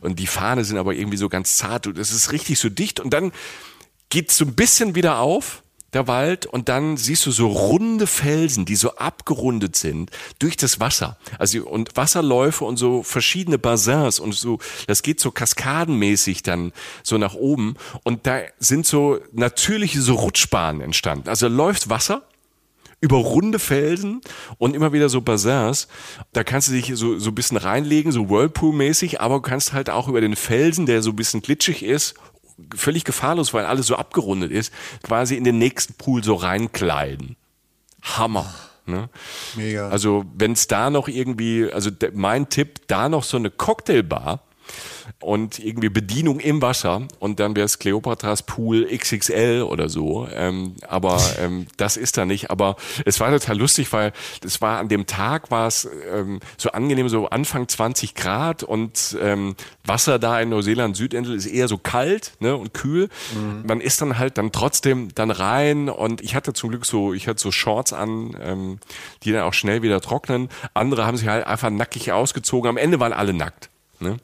und 0.00 0.18
die 0.18 0.26
Fahne 0.26 0.64
sind 0.64 0.78
aber 0.78 0.94
irgendwie 0.94 1.18
so 1.18 1.28
ganz 1.28 1.56
zart 1.56 1.86
und 1.86 1.98
es 1.98 2.12
ist 2.12 2.32
richtig 2.32 2.58
so 2.58 2.68
dicht 2.68 3.00
und 3.00 3.10
dann 3.12 3.32
geht 4.10 4.30
so 4.30 4.44
ein 4.44 4.54
bisschen 4.54 4.94
wieder 4.94 5.18
auf 5.18 5.62
der 5.92 6.06
Wald 6.06 6.44
und 6.44 6.68
dann 6.68 6.96
siehst 6.96 7.24
du 7.24 7.30
so 7.30 7.48
runde 7.48 8.06
Felsen, 8.06 8.66
die 8.66 8.76
so 8.76 8.96
abgerundet 8.96 9.74
sind 9.74 10.10
durch 10.38 10.56
das 10.56 10.80
Wasser. 10.80 11.16
Also 11.38 11.66
und 11.66 11.96
Wasserläufe 11.96 12.64
und 12.64 12.76
so 12.76 13.02
verschiedene 13.02 13.58
Bassins 13.58 14.20
und 14.20 14.34
so, 14.34 14.58
das 14.86 15.02
geht 15.02 15.18
so 15.18 15.30
kaskadenmäßig 15.30 16.42
dann 16.42 16.72
so 17.02 17.16
nach 17.16 17.34
oben 17.34 17.76
und 18.04 18.26
da 18.26 18.40
sind 18.58 18.86
so 18.86 19.18
natürliche 19.32 20.02
so 20.02 20.14
Rutschbahnen 20.14 20.82
entstanden. 20.82 21.28
Also 21.28 21.48
läuft 21.48 21.88
Wasser 21.88 22.22
über 23.00 23.16
runde 23.16 23.58
Felsen 23.58 24.20
und 24.58 24.74
immer 24.74 24.92
wieder 24.92 25.08
so 25.08 25.20
Bassins. 25.20 25.88
Da 26.32 26.44
kannst 26.44 26.68
du 26.68 26.72
dich 26.72 26.92
so, 26.94 27.18
so 27.18 27.30
ein 27.30 27.34
bisschen 27.34 27.56
reinlegen, 27.56 28.12
so 28.12 28.28
Whirlpool-mäßig, 28.28 29.20
aber 29.20 29.36
du 29.36 29.42
kannst 29.42 29.72
halt 29.72 29.90
auch 29.90 30.08
über 30.08 30.20
den 30.20 30.36
Felsen, 30.36 30.86
der 30.86 31.02
so 31.02 31.10
ein 31.10 31.16
bisschen 31.16 31.40
glitschig 31.40 31.84
ist, 31.84 32.14
völlig 32.74 33.04
gefahrlos, 33.04 33.54
weil 33.54 33.66
alles 33.66 33.86
so 33.86 33.96
abgerundet 33.96 34.50
ist, 34.50 34.72
quasi 35.02 35.36
in 35.36 35.44
den 35.44 35.58
nächsten 35.58 35.94
Pool 35.94 36.24
so 36.24 36.34
reinkleiden. 36.34 37.36
Hammer. 38.02 38.52
Ne? 38.86 39.08
Mega. 39.54 39.90
Also 39.90 40.24
wenn 40.34 40.52
es 40.52 40.66
da 40.66 40.90
noch 40.90 41.08
irgendwie, 41.08 41.70
also 41.70 41.90
mein 42.14 42.48
Tipp, 42.48 42.80
da 42.88 43.08
noch 43.08 43.22
so 43.22 43.36
eine 43.36 43.50
Cocktailbar 43.50 44.40
und 45.20 45.58
irgendwie 45.58 45.88
Bedienung 45.88 46.38
im 46.38 46.62
Wasser 46.62 47.08
und 47.18 47.40
dann 47.40 47.56
wäre 47.56 47.64
es 47.64 47.80
Cleopatras 47.80 48.44
Pool 48.44 48.86
XXL 48.86 49.62
oder 49.62 49.88
so. 49.88 50.28
Ähm, 50.32 50.76
aber 50.86 51.20
ähm, 51.40 51.66
das 51.76 51.96
ist 51.96 52.16
da 52.16 52.24
nicht. 52.24 52.50
Aber 52.50 52.76
es 53.04 53.18
war 53.18 53.30
total 53.30 53.58
lustig, 53.58 53.92
weil 53.92 54.12
es 54.44 54.60
war 54.60 54.78
an 54.78 54.88
dem 54.88 55.06
Tag 55.06 55.50
war 55.50 55.66
es 55.66 55.88
ähm, 56.12 56.38
so 56.56 56.70
angenehm, 56.70 57.08
so 57.08 57.28
Anfang 57.30 57.66
20 57.66 58.14
Grad 58.14 58.62
und 58.62 59.16
ähm, 59.20 59.56
Wasser 59.84 60.20
da 60.20 60.40
in 60.40 60.50
Neuseeland 60.50 60.96
Südinsel 60.96 61.34
ist 61.34 61.46
eher 61.46 61.66
so 61.66 61.78
kalt 61.78 62.34
ne, 62.38 62.56
und 62.56 62.72
kühl. 62.72 63.08
Mhm. 63.34 63.64
Man 63.66 63.80
ist 63.80 64.00
dann 64.00 64.18
halt 64.18 64.38
dann 64.38 64.52
trotzdem 64.52 65.08
dann 65.16 65.32
rein 65.32 65.88
und 65.88 66.20
ich 66.20 66.36
hatte 66.36 66.52
zum 66.52 66.70
Glück 66.70 66.86
so, 66.86 67.12
ich 67.12 67.26
hatte 67.26 67.40
so 67.40 67.50
Shorts 67.50 67.92
an, 67.92 68.36
ähm, 68.40 68.78
die 69.24 69.32
dann 69.32 69.42
auch 69.42 69.54
schnell 69.54 69.82
wieder 69.82 70.00
trocknen. 70.00 70.48
Andere 70.74 71.06
haben 71.06 71.16
sich 71.16 71.26
halt 71.26 71.44
einfach 71.44 71.70
nackig 71.70 72.12
ausgezogen. 72.12 72.68
Am 72.68 72.76
Ende 72.76 73.00
waren 73.00 73.12
alle 73.12 73.32
nackt. 73.32 73.68
Ne? 74.00 74.16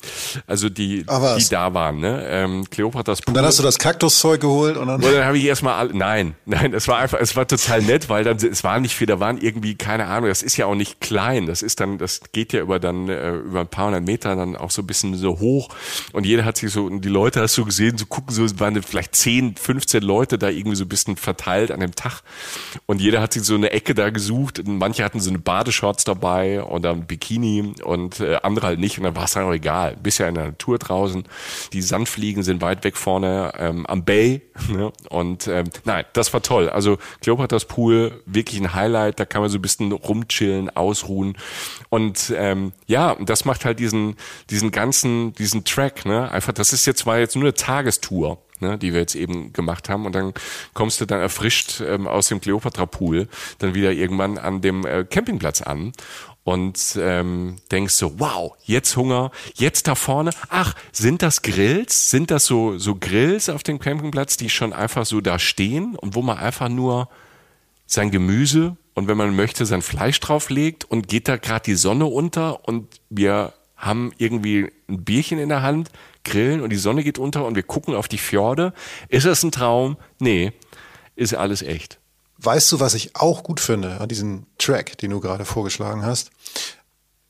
Also 0.47 0.69
die, 0.69 1.05
die 1.05 1.49
da 1.51 1.75
waren, 1.75 1.99
ne? 1.99 2.25
Ähm, 2.29 2.71
Kleopatras 2.71 3.23
Pool. 3.23 3.33
Und 3.33 3.35
dann 3.35 3.45
hast 3.45 3.59
du 3.59 3.63
das 3.65 3.79
Kaktuszeug 3.79 4.41
geholt 4.41 4.77
und 4.77 4.87
dann. 4.87 5.03
Und 5.03 5.13
dann 5.13 5.25
habe 5.25 5.37
ich 5.37 5.45
erstmal 5.45 5.75
alle, 5.75 5.97
nein, 5.97 6.37
nein, 6.47 6.73
es 6.75 6.87
war 6.87 6.99
einfach, 6.99 7.19
es 7.21 7.35
war 7.35 7.49
total 7.49 7.83
nett, 7.83 8.09
weil 8.09 8.23
dann, 8.23 8.37
es 8.37 8.63
war 8.63 8.79
nicht 8.79 8.95
viel, 8.95 9.09
da 9.09 9.19
waren 9.19 9.39
irgendwie, 9.39 9.75
keine 9.75 10.07
Ahnung, 10.07 10.29
das 10.29 10.43
ist 10.43 10.57
ja 10.57 10.67
auch 10.67 10.77
nicht 10.77 11.01
klein, 11.01 11.47
das 11.47 11.63
ist 11.63 11.81
dann, 11.81 11.99
das 11.99 12.21
geht 12.33 12.53
ja 12.53 12.61
über 12.61 12.79
dann, 12.79 13.09
äh, 13.09 13.33
über 13.33 13.61
ein 13.61 13.69
paar 13.69 13.87
hundert 13.87 14.05
Meter 14.05 14.37
dann 14.37 14.57
auch 14.57 14.71
so 14.71 14.83
ein 14.83 14.87
bisschen 14.87 15.17
so 15.17 15.41
hoch 15.41 15.71
und 16.13 16.25
jeder 16.25 16.45
hat 16.45 16.57
sich 16.57 16.71
so, 16.71 16.85
und 16.85 17.05
die 17.05 17.09
Leute 17.09 17.41
hast 17.41 17.59
du 17.59 17.65
gesehen, 17.65 17.99
so 17.99 18.07
gucken, 18.07 18.33
so 18.33 18.45
waren 18.61 18.81
vielleicht 18.81 19.17
10, 19.17 19.57
15 19.57 20.03
Leute 20.03 20.39
da 20.39 20.51
irgendwie 20.51 20.77
so 20.77 20.85
ein 20.85 20.89
bisschen 20.89 21.17
verteilt 21.17 21.73
an 21.73 21.81
dem 21.81 21.97
Tag 21.97 22.23
und 22.87 23.01
jeder 23.01 23.21
hat 23.21 23.33
sich 23.33 23.43
so 23.43 23.57
eine 23.57 23.73
Ecke 23.73 23.95
da 23.95 24.11
gesucht 24.11 24.61
und 24.61 24.79
manche 24.79 25.03
hatten 25.05 25.19
so 25.19 25.31
eine 25.31 25.41
Badeshorts 25.41 26.05
dabei 26.05 26.63
oder 26.63 26.91
ein 26.93 27.07
Bikini 27.07 27.75
und 27.83 28.21
äh, 28.21 28.37
andere 28.43 28.67
halt 28.69 28.79
nicht 28.79 28.99
und 28.99 29.05
dann 29.05 29.17
war 29.17 29.25
es 29.25 29.33
dann 29.33 29.45
auch 29.45 29.53
egal. 29.53 29.64
Bist 30.03 30.19
ja 30.19 30.29
in 30.29 30.35
der 30.35 30.47
Natur 30.47 30.79
draußen. 30.79 31.25
Die 31.73 31.83
Sandfliegen 31.83 32.43
sind 32.43 32.63
weit 32.63 32.85
weg 32.85 32.97
vorne 32.97 33.53
ähm, 33.59 33.87
am 33.87 34.05
Bay. 34.05 34.43
Ne? 34.75 34.93
Und 35.11 35.47
ähm, 35.47 35.67
nein, 35.85 36.05
das 36.15 36.33
war 36.33 36.41
toll. 36.41 36.69
Also 36.69 36.99
Kleopatras 37.21 37.67
Pool, 37.67 38.23
wirklich 38.25 38.61
ein 38.61 38.75
Highlight. 38.75 39.21
Da 39.21 39.25
kann 39.25 39.41
man 39.43 39.51
so 39.51 39.59
ein 39.59 39.63
bisschen 39.63 39.93
rumchillen, 39.93 40.75
ausruhen. 40.75 41.37
Und 41.91 42.33
ähm, 42.37 42.73
ja, 42.87 43.15
das 43.21 43.45
macht 43.45 43.65
halt 43.65 43.79
diesen, 43.79 44.17
diesen 44.51 44.71
ganzen, 44.71 45.33
diesen 45.35 45.65
Track, 45.65 46.07
ne? 46.07 46.31
Einfach, 46.31 46.53
das 46.53 46.73
ist 46.73 46.87
jetzt, 46.87 47.07
war 47.07 47.19
jetzt 47.19 47.37
nur 47.37 47.45
eine 47.45 47.55
Tagestour. 47.55 48.39
Ne, 48.61 48.79
die 48.79 48.93
wir 48.93 49.01
jetzt 49.01 49.17
eben 49.17 49.53
gemacht 49.53 49.89
haben. 49.89 50.07
Und 50.07 50.15
dann 50.15 50.33
kommst 50.75 51.01
du 51.01 51.07
dann 51.07 51.21
erfrischt 51.21 51.81
ähm, 51.81 52.07
aus 52.07 52.29
dem 52.29 52.41
Kleopatra-Pool 52.41 53.27
dann 53.59 53.75
wieder 53.75 53.91
irgendwann 53.91 54.39
an 54.39 54.61
dem 54.61 54.87
äh, 54.87 55.05
Campingplatz 55.05 55.61
an 55.61 55.93
und 56.45 56.97
ähm, 57.01 57.57
denkst 57.73 57.95
so, 57.95 58.21
wow, 58.21 58.53
jetzt 58.63 58.97
Hunger, 58.97 59.31
jetzt 59.55 59.89
da 59.89 59.95
vorne. 59.95 60.31
Ach, 60.51 60.75
sind 60.93 61.23
das 61.23 61.43
Grills? 61.43 62.11
Sind 62.11 62.31
das 62.31 62.45
so, 62.45 62.79
so 62.79 62.95
Grills 62.95 63.49
auf 63.49 63.63
dem 63.63 63.79
Campingplatz, 63.79 64.37
die 64.37 64.51
schon 64.51 64.73
einfach 64.73 65.07
so 65.07 65.21
da 65.21 65.39
stehen 65.39 65.97
und 65.97 66.15
wo 66.15 66.23
man 66.23 66.39
einfach 66.39 66.69
nur 66.69 67.09
sein 67.87 68.11
Gemüse 68.11 68.77
und 68.95 69.09
wenn 69.09 69.17
man 69.17 69.35
möchte, 69.35 69.67
sein 69.67 69.83
Fleisch 69.83 70.21
drauflegt 70.21 70.85
und 70.85 71.09
geht 71.09 71.29
da 71.29 71.37
gerade 71.37 71.65
die 71.65 71.75
Sonne 71.75 72.07
unter 72.07 72.69
und 72.69 73.01
wir 73.09 73.55
haben 73.77 74.13
irgendwie 74.19 74.71
ein 74.89 75.05
Bierchen 75.05 75.39
in 75.39 75.49
der 75.49 75.63
Hand, 75.63 75.91
grillen 76.25 76.61
und 76.61 76.71
die 76.71 76.77
Sonne 76.77 77.03
geht 77.03 77.19
unter 77.19 77.45
und 77.45 77.57
wir 77.57 77.63
gucken 77.63 77.95
auf 77.95 78.09
die 78.09 78.19
Fjorde. 78.19 78.73
Ist 79.09 79.27
das 79.27 79.43
ein 79.43 79.51
Traum? 79.51 79.97
Nee, 80.21 80.53
ist 81.17 81.35
alles 81.35 81.63
echt. 81.63 81.99
Weißt 82.45 82.71
du, 82.73 82.81
was 82.81 82.95
ich 82.95 83.17
auch 83.17 83.43
gut 83.43 83.61
finde 83.61 84.01
an 84.01 84.09
diesem 84.09 84.47
Track, 84.59 84.99
den 84.99 85.11
du 85.11 85.21
gerade 85.21 85.45
vorgeschlagen 85.45 86.05
hast? 86.05 86.31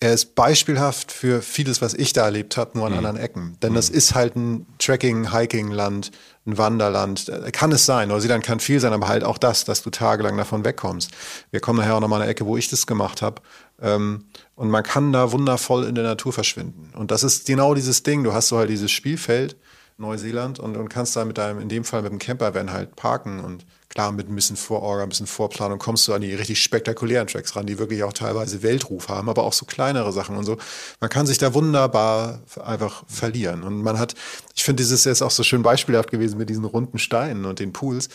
Er 0.01 0.13
ist 0.13 0.35
beispielhaft 0.35 1.13
für 1.13 1.41
vieles, 1.41 1.81
was 1.81 1.95
ich 1.95 2.13
da 2.13 2.25
erlebt 2.25 2.57
habe, 2.57 2.73
nur 2.77 2.87
an 2.87 2.93
mhm. 2.93 2.99
anderen 2.99 3.17
Ecken. 3.17 3.57
Denn 3.63 3.73
mhm. 3.73 3.77
das 3.77 3.89
ist 3.89 4.15
halt 4.15 4.37
ein 4.37 4.67
Trekking, 4.79 5.33
Hiking-Land, 5.33 6.11
ein 6.47 6.59
Wanderland. 6.59 7.33
Kann 7.53 7.73
es 7.73 7.87
sein. 7.87 8.09
Neuseeland 8.09 8.45
kann 8.45 8.61
viel 8.61 8.81
sein, 8.81 8.93
aber 8.93 9.09
halt 9.09 9.25
auch 9.25 9.39
das, 9.39 9.65
dass 9.65 9.83
du 9.83 9.91
tagelang 9.91 10.37
davon 10.37 10.65
wegkommst. 10.65 11.11
Wir 11.53 11.61
kommen 11.61 11.79
nachher 11.79 11.95
auch 11.95 12.01
nochmal 12.01 12.21
eine 12.21 12.31
Ecke, 12.31 12.45
wo 12.45 12.57
ich 12.57 12.69
das 12.69 12.87
gemacht 12.87 13.23
habe. 13.23 13.41
Ähm, 13.81 14.27
und 14.57 14.69
man 14.69 14.83
kann 14.83 15.13
da 15.13 15.33
wundervoll 15.33 15.85
in 15.85 15.95
der 15.95 16.05
Natur 16.05 16.33
verschwinden. 16.33 16.93
Und 16.95 17.11
das 17.11 17.23
ist 17.23 17.47
genau 17.47 17.75
dieses 17.75 18.03
Ding. 18.03 18.25
Du 18.25 18.35
hast 18.35 18.49
so 18.49 18.59
halt 18.59 18.69
dieses 18.69 18.91
Spielfeld, 18.91 19.57
Neuseeland, 19.97 20.59
und, 20.59 20.77
und 20.77 20.89
kannst 20.89 21.17
da 21.17 21.25
mit 21.25 21.39
deinem, 21.39 21.61
in 21.61 21.69
dem 21.69 21.85
Fall 21.85 22.03
mit 22.03 22.13
dem 22.13 22.19
Campervan 22.19 22.73
halt 22.73 22.95
parken 22.97 23.41
und 23.41 23.65
klar, 23.95 24.11
mit 24.11 24.29
ein 24.29 24.35
bisschen 24.35 24.57
Vororga, 24.57 25.05
ein 25.05 25.09
bisschen 25.09 25.29
Vorplanung 25.29 25.79
kommst 25.79 26.09
du 26.09 26.15
an 26.15 26.21
die 26.21 26.35
richtig 26.35 26.61
spektakulären 26.61 27.29
Tracks 27.29 27.55
ran, 27.55 27.67
die 27.67 27.79
wirklich 27.79 28.03
auch 28.03 28.13
teilweise 28.13 28.63
Weltruf 28.63 29.09
haben, 29.09 29.29
aber 29.29 29.45
auch 29.45 29.53
so 29.53 29.67
kleinere 29.67 30.13
Sachen 30.13 30.37
und 30.37 30.45
so. 30.45 30.59
Man 31.01 31.11
kann 31.11 31.27
sich 31.27 31.39
da 31.39 31.55
wunderbar 31.55 32.43
einfach 32.65 33.05
verlieren. 33.07 33.63
Und 33.63 33.83
man 33.83 33.99
hat, 33.99 34.15
ich 34.55 34.65
finde, 34.65 34.83
dieses 34.83 35.07
ist 35.07 35.23
auch 35.23 35.31
so 35.31 35.45
schön 35.45 35.63
beispielhaft 35.63 36.11
gewesen 36.11 36.39
mit 36.39 36.51
diesen 36.51 36.65
runden 36.65 36.99
Steinen 36.99 37.45
und 37.45 37.61
den 37.61 37.73
Pools. 37.73 38.09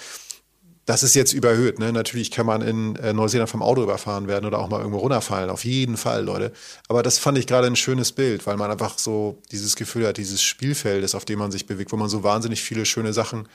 Das 0.85 1.03
ist 1.03 1.13
jetzt 1.13 1.33
überhöht. 1.33 1.79
Ne? 1.79 1.93
Natürlich 1.93 2.31
kann 2.31 2.47
man 2.47 2.61
in 2.61 2.95
äh, 2.97 3.13
Neuseeland 3.13 3.49
vom 3.49 3.61
Auto 3.61 3.83
überfahren 3.83 4.27
werden 4.27 4.45
oder 4.45 4.57
auch 4.59 4.69
mal 4.69 4.79
irgendwo 4.79 4.97
runterfallen. 4.97 5.49
Auf 5.49 5.63
jeden 5.63 5.97
Fall, 5.97 6.25
Leute. 6.25 6.51
Aber 6.87 7.03
das 7.03 7.19
fand 7.19 7.37
ich 7.37 7.47
gerade 7.47 7.67
ein 7.67 7.75
schönes 7.75 8.11
Bild, 8.11 8.45
weil 8.47 8.57
man 8.57 8.71
einfach 8.71 8.97
so 8.97 9.39
dieses 9.51 9.75
Gefühl 9.75 10.07
hat, 10.07 10.17
dieses 10.17 10.41
Spielfeldes, 10.41 11.15
auf 11.15 11.25
dem 11.25 11.39
man 11.39 11.51
sich 11.51 11.67
bewegt, 11.67 11.91
wo 11.91 11.95
man 11.95 12.09
so 12.09 12.23
wahnsinnig 12.23 12.63
viele 12.63 12.85
schöne 12.85 13.13
Sachen 13.13 13.47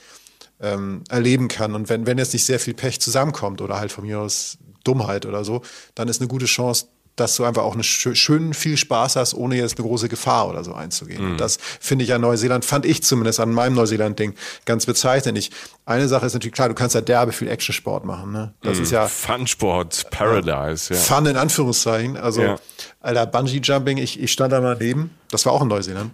ähm, 0.61 1.03
erleben 1.09 1.49
kann. 1.49 1.75
Und 1.75 1.89
wenn, 1.89 2.07
wenn 2.07 2.19
jetzt 2.19 2.33
nicht 2.33 2.47
sehr 2.47 2.61
viel 2.61 2.75
Pech 2.75 3.01
zusammenkommt 3.01 3.61
oder 3.61 3.79
halt 3.79 3.93
von 3.93 4.05
mir 4.05 4.21
aus 4.21 4.59
Dummheit 4.85 5.27
oder 5.27 5.45
so, 5.45 5.63
dann 5.95 6.09
ist 6.09 6.21
eine 6.21 6.29
gute 6.29 6.47
Chance, 6.47 6.87
dass 7.17 7.37
du 7.37 7.45
einfach 7.45 7.63
auch 7.63 7.75
eine 7.75 7.85
schön 7.85 8.55
viel 8.55 8.77
Spaß 8.77 9.17
hast, 9.17 9.35
ohne 9.35 9.57
jetzt 9.57 9.79
eine 9.79 9.87
große 9.87 10.09
Gefahr 10.09 10.49
oder 10.49 10.65
so 10.65 10.75
einzugehen. 10.75 11.35
Mhm. 11.35 11.37
Das 11.37 11.59
finde 11.81 12.05
ich 12.05 12.13
an 12.13 12.21
Neuseeland, 12.21 12.65
fand 12.65 12.85
ich 12.87 13.05
zumindest 13.05 13.39
an 13.39 13.53
meinem 13.53 13.75
Neuseeland-Ding 13.75 14.35
ganz 14.65 14.87
bezeichnend. 14.87 15.39
Ich, 15.39 15.51
eine 15.87 16.09
Sache 16.09 16.27
ist 16.27 16.35
natürlich 16.35 16.55
klar, 16.55 16.69
du 16.69 16.75
kannst 16.75 16.95
ja 16.95 17.01
derbe 17.01 17.33
viel 17.33 17.49
Actionsport 17.49 18.05
machen. 18.05 18.33
Ne? 18.33 18.55
Das 18.63 18.79
mhm. 18.79 18.83
ist 18.83 18.91
ja 18.91 19.07
Fun-Sport, 19.07 20.11
Paradise. 20.11 20.93
Ja. 20.93 20.99
Fun 20.99 21.27
in 21.27 21.37
Anführungszeichen. 21.37 22.17
Also, 22.17 22.43
ja. 22.43 22.57
Alter, 23.01 23.27
Bungee-Jumping, 23.27 23.99
ich, 23.99 24.21
ich 24.21 24.33
stand 24.33 24.53
da 24.53 24.61
mal 24.61 24.77
neben, 24.81 25.11
das 25.31 25.47
war 25.47 25.53
auch 25.53 25.63
in 25.63 25.69
Neuseeland. 25.69 26.11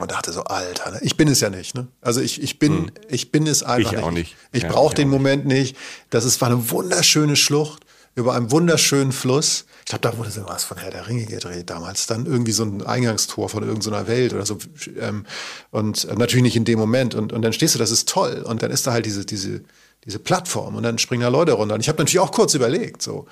Und 0.00 0.10
dachte 0.10 0.32
so, 0.32 0.44
Alter, 0.44 0.92
ne? 0.92 0.98
ich 1.02 1.16
bin 1.16 1.28
es 1.28 1.40
ja 1.40 1.50
nicht. 1.50 1.74
Ne? 1.74 1.86
Also 2.00 2.20
ich, 2.20 2.42
ich 2.42 2.58
bin, 2.58 2.86
hm. 2.86 2.90
ich 3.08 3.30
bin 3.30 3.46
es 3.46 3.62
einfach 3.62 3.92
ich 3.92 3.98
nicht. 3.98 4.06
Auch 4.06 4.10
nicht. 4.10 4.36
Ich 4.52 4.62
ja, 4.62 4.72
brauche 4.72 4.94
den 4.94 5.08
Moment 5.08 5.44
nicht. 5.44 5.76
Das 6.08 6.24
ist, 6.24 6.40
war 6.40 6.48
eine 6.48 6.70
wunderschöne 6.70 7.36
Schlucht 7.36 7.84
über 8.14 8.34
einem 8.34 8.50
wunderschönen 8.50 9.12
Fluss. 9.12 9.66
Ich 9.80 9.86
glaube, 9.86 10.02
da 10.02 10.16
wurde 10.16 10.30
so 10.30 10.46
was 10.46 10.64
von 10.64 10.78
Herr 10.78 10.90
der 10.90 11.06
Ringe 11.06 11.26
gedreht 11.26 11.70
damals. 11.70 12.06
Dann 12.06 12.26
irgendwie 12.26 12.52
so 12.52 12.64
ein 12.64 12.84
Eingangstor 12.84 13.48
von 13.48 13.62
irgendeiner 13.62 14.06
Welt 14.06 14.32
oder 14.32 14.46
so. 14.46 14.58
Ähm, 14.98 15.26
und 15.70 16.04
äh, 16.06 16.14
natürlich 16.14 16.42
nicht 16.42 16.56
in 16.56 16.64
dem 16.64 16.78
Moment. 16.78 17.14
Und, 17.14 17.32
und 17.32 17.42
dann 17.42 17.52
stehst 17.52 17.74
du, 17.74 17.78
das 17.78 17.90
ist 17.90 18.08
toll. 18.08 18.42
Und 18.46 18.62
dann 18.62 18.70
ist 18.70 18.86
da 18.86 18.92
halt 18.92 19.06
diese, 19.06 19.24
diese, 19.24 19.62
diese 20.04 20.18
Plattform 20.18 20.76
und 20.76 20.82
dann 20.82 20.98
springen 20.98 21.22
da 21.22 21.28
Leute 21.28 21.52
runter. 21.52 21.74
Und 21.74 21.80
ich 21.80 21.88
habe 21.88 21.98
natürlich 21.98 22.20
auch 22.20 22.32
kurz 22.32 22.54
überlegt, 22.54 23.02
so. 23.02 23.26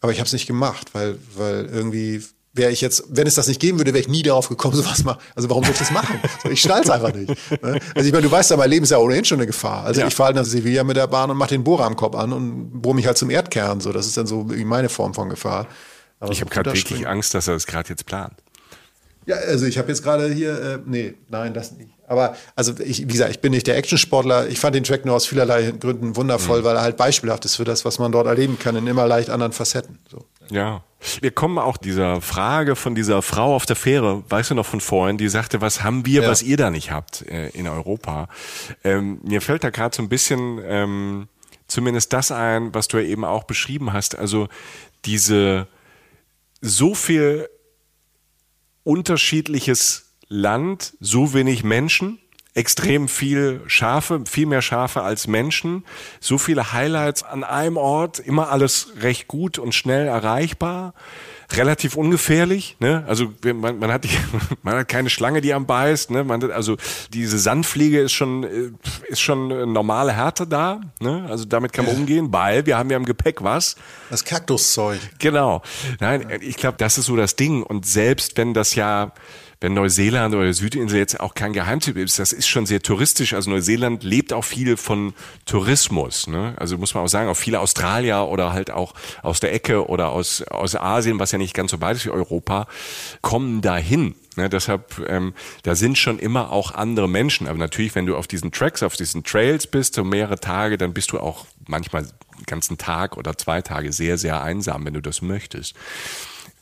Aber 0.00 0.12
ich 0.12 0.18
habe 0.18 0.26
es 0.26 0.32
nicht 0.32 0.46
gemacht, 0.46 0.88
weil, 0.92 1.18
weil 1.34 1.66
irgendwie 1.66 2.22
wäre 2.56 2.72
ich 2.72 2.80
jetzt, 2.80 3.04
wenn 3.08 3.26
es 3.26 3.34
das 3.34 3.48
nicht 3.48 3.60
geben 3.60 3.78
würde, 3.78 3.92
wäre 3.92 4.00
ich 4.00 4.08
nie 4.08 4.22
darauf 4.22 4.48
gekommen, 4.48 4.74
sowas 4.76 5.04
machen. 5.04 5.20
Also 5.34 5.48
warum 5.50 5.64
soll 5.64 5.72
ich 5.72 5.78
das 5.78 5.90
machen? 5.90 6.20
So, 6.42 6.50
ich 6.50 6.60
schnall's 6.60 6.90
einfach 6.90 7.12
nicht. 7.14 7.28
Ne? 7.62 7.80
Also 7.94 8.06
ich 8.06 8.12
meine, 8.12 8.22
du 8.22 8.30
weißt 8.30 8.50
ja, 8.50 8.56
mein 8.56 8.70
Leben 8.70 8.84
ist 8.84 8.90
ja 8.90 8.98
ohnehin 8.98 9.24
schon 9.24 9.38
eine 9.38 9.46
Gefahr. 9.46 9.84
Also 9.84 10.00
ja. 10.00 10.08
ich 10.08 10.14
fahre 10.14 10.28
halt 10.28 10.36
nach 10.36 10.44
Sevilla 10.44 10.84
mit 10.84 10.96
der 10.96 11.06
Bahn 11.06 11.30
und 11.30 11.36
mache 11.36 11.50
den 11.50 11.64
Bohrer 11.64 11.84
am 11.84 11.96
Kopf 11.96 12.16
an 12.16 12.32
und 12.32 12.82
bohre 12.82 12.94
mich 12.94 13.06
halt 13.06 13.18
zum 13.18 13.30
Erdkern. 13.30 13.80
So, 13.80 13.92
das 13.92 14.06
ist 14.06 14.16
dann 14.16 14.26
so 14.26 14.44
meine 14.44 14.88
Form 14.88 15.14
von 15.14 15.28
Gefahr. 15.28 15.66
Aber 16.20 16.32
ich 16.32 16.40
habe 16.40 16.50
gerade 16.50 16.72
wirklich 16.72 17.06
Angst, 17.06 17.34
dass 17.34 17.46
er 17.48 17.54
das 17.54 17.66
gerade 17.66 17.88
jetzt 17.90 18.06
plant. 18.06 18.34
Ja, 19.26 19.36
also 19.36 19.66
ich 19.66 19.76
habe 19.76 19.88
jetzt 19.88 20.02
gerade 20.04 20.32
hier, 20.32 20.60
äh, 20.60 20.78
nee, 20.86 21.14
nein, 21.28 21.52
das 21.52 21.72
nicht. 21.72 21.90
Aber 22.06 22.36
also 22.54 22.72
ich, 22.78 23.02
wie 23.02 23.12
gesagt, 23.12 23.32
ich 23.32 23.40
bin 23.40 23.50
nicht 23.50 23.66
der 23.66 23.76
Actionsportler. 23.76 24.46
Ich 24.48 24.60
fand 24.60 24.76
den 24.76 24.84
Track 24.84 25.04
nur 25.04 25.16
aus 25.16 25.26
vielerlei 25.26 25.72
Gründen 25.72 26.14
wundervoll, 26.14 26.60
mhm. 26.60 26.64
weil 26.64 26.76
er 26.76 26.82
halt 26.82 26.96
beispielhaft 26.96 27.44
ist 27.44 27.56
für 27.56 27.64
das, 27.64 27.84
was 27.84 27.98
man 27.98 28.12
dort 28.12 28.28
erleben 28.28 28.58
kann, 28.58 28.76
in 28.76 28.86
immer 28.86 29.06
leicht 29.08 29.28
anderen 29.28 29.52
Facetten. 29.52 29.98
So. 30.08 30.24
Ja. 30.50 30.84
Wir 31.20 31.30
kommen 31.30 31.58
auch 31.58 31.76
dieser 31.76 32.20
Frage 32.20 32.76
von 32.76 32.94
dieser 32.94 33.22
Frau 33.22 33.54
auf 33.54 33.66
der 33.66 33.76
Fähre, 33.76 34.24
weißt 34.28 34.50
du 34.50 34.54
noch 34.54 34.66
von 34.66 34.80
vorhin, 34.80 35.18
die 35.18 35.28
sagte, 35.28 35.60
was 35.60 35.82
haben 35.82 36.06
wir, 36.06 36.22
ja. 36.22 36.28
was 36.28 36.42
ihr 36.42 36.56
da 36.56 36.70
nicht 36.70 36.90
habt 36.90 37.22
äh, 37.22 37.48
in 37.50 37.68
Europa? 37.68 38.28
Ähm, 38.84 39.20
mir 39.22 39.40
fällt 39.40 39.64
da 39.64 39.70
gerade 39.70 39.94
so 39.94 40.02
ein 40.02 40.08
bisschen 40.08 40.60
ähm, 40.64 41.28
zumindest 41.68 42.12
das 42.12 42.30
ein, 42.30 42.74
was 42.74 42.88
du 42.88 42.98
ja 42.98 43.04
eben 43.04 43.24
auch 43.24 43.44
beschrieben 43.44 43.92
hast. 43.92 44.16
Also 44.16 44.48
diese 45.04 45.68
so 46.60 46.94
viel 46.94 47.48
unterschiedliches 48.84 50.14
Land, 50.28 50.94
so 51.00 51.34
wenig 51.34 51.64
Menschen, 51.64 52.18
extrem 52.56 53.06
viel 53.06 53.60
Schafe, 53.66 54.22
viel 54.26 54.46
mehr 54.46 54.62
Schafe 54.62 55.02
als 55.02 55.26
Menschen, 55.26 55.84
so 56.20 56.38
viele 56.38 56.72
Highlights 56.72 57.22
an 57.22 57.44
einem 57.44 57.76
Ort, 57.76 58.18
immer 58.18 58.50
alles 58.50 58.88
recht 59.00 59.28
gut 59.28 59.58
und 59.58 59.74
schnell 59.74 60.06
erreichbar, 60.06 60.94
relativ 61.52 61.96
ungefährlich, 61.96 62.76
ne? 62.80 63.04
Also 63.06 63.32
man, 63.44 63.78
man 63.78 63.92
hat 63.92 64.04
die, 64.04 64.10
man 64.62 64.78
hat 64.78 64.88
keine 64.88 65.10
Schlange, 65.10 65.42
die 65.42 65.52
am 65.52 65.66
beißt, 65.66 66.10
ne? 66.10 66.24
Man 66.24 66.50
also 66.50 66.78
diese 67.12 67.38
Sandfliege 67.38 68.00
ist 68.00 68.12
schon 68.12 68.44
äh, 68.44 68.70
ist 69.08 69.20
schon 69.20 69.70
normale 69.70 70.12
Härte 70.12 70.46
da, 70.46 70.80
ne? 70.98 71.26
Also 71.28 71.44
damit 71.44 71.74
kann 71.74 71.84
man 71.84 71.94
umgehen, 71.94 72.32
weil 72.32 72.64
wir 72.64 72.78
haben 72.78 72.88
ja 72.90 72.96
im 72.96 73.04
Gepäck 73.04 73.44
was. 73.44 73.76
Das 74.08 74.24
Kaktuszeug. 74.24 74.98
Genau. 75.18 75.60
Nein, 76.00 76.26
ich 76.40 76.56
glaube, 76.56 76.78
das 76.78 76.96
ist 76.96 77.04
so 77.04 77.16
das 77.16 77.36
Ding 77.36 77.62
und 77.62 77.84
selbst 77.84 78.38
wenn 78.38 78.54
das 78.54 78.74
ja 78.74 79.12
wenn 79.60 79.74
Neuseeland 79.74 80.34
oder 80.34 80.52
Südinsel 80.52 80.98
jetzt 80.98 81.18
auch 81.18 81.34
kein 81.34 81.52
Geheimtipp 81.52 81.96
ist, 81.96 82.18
das 82.18 82.32
ist 82.32 82.46
schon 82.46 82.66
sehr 82.66 82.82
touristisch. 82.82 83.32
Also 83.32 83.50
Neuseeland 83.50 84.04
lebt 84.04 84.32
auch 84.32 84.44
viel 84.44 84.76
von 84.76 85.14
Tourismus. 85.46 86.26
Ne? 86.26 86.54
Also 86.58 86.76
muss 86.76 86.94
man 86.94 87.04
auch 87.04 87.08
sagen, 87.08 87.28
auch 87.30 87.36
viele 87.36 87.60
Australier 87.60 88.26
oder 88.28 88.52
halt 88.52 88.70
auch 88.70 88.94
aus 89.22 89.40
der 89.40 89.54
Ecke 89.54 89.88
oder 89.88 90.10
aus, 90.10 90.42
aus 90.42 90.76
Asien, 90.76 91.18
was 91.18 91.32
ja 91.32 91.38
nicht 91.38 91.54
ganz 91.54 91.70
so 91.70 91.80
weit 91.80 91.96
ist 91.96 92.04
wie 92.04 92.10
Europa, 92.10 92.66
kommen 93.22 93.62
dahin. 93.62 94.14
Ne, 94.36 94.50
deshalb, 94.50 95.02
ähm, 95.08 95.32
da 95.62 95.74
sind 95.74 95.96
schon 95.96 96.18
immer 96.18 96.52
auch 96.52 96.72
andere 96.74 97.08
Menschen. 97.08 97.48
Aber 97.48 97.58
natürlich, 97.58 97.94
wenn 97.94 98.04
du 98.04 98.16
auf 98.16 98.26
diesen 98.26 98.52
Tracks, 98.52 98.82
auf 98.82 98.94
diesen 98.94 99.24
Trails 99.24 99.66
bist, 99.66 99.94
so 99.94 100.04
mehrere 100.04 100.38
Tage, 100.38 100.76
dann 100.76 100.92
bist 100.92 101.12
du 101.12 101.18
auch 101.18 101.46
manchmal 101.66 102.02
den 102.02 102.44
ganzen 102.44 102.76
Tag 102.76 103.16
oder 103.16 103.38
zwei 103.38 103.62
Tage 103.62 103.92
sehr, 103.94 104.18
sehr 104.18 104.42
einsam, 104.42 104.84
wenn 104.84 104.92
du 104.92 105.00
das 105.00 105.22
möchtest. 105.22 105.74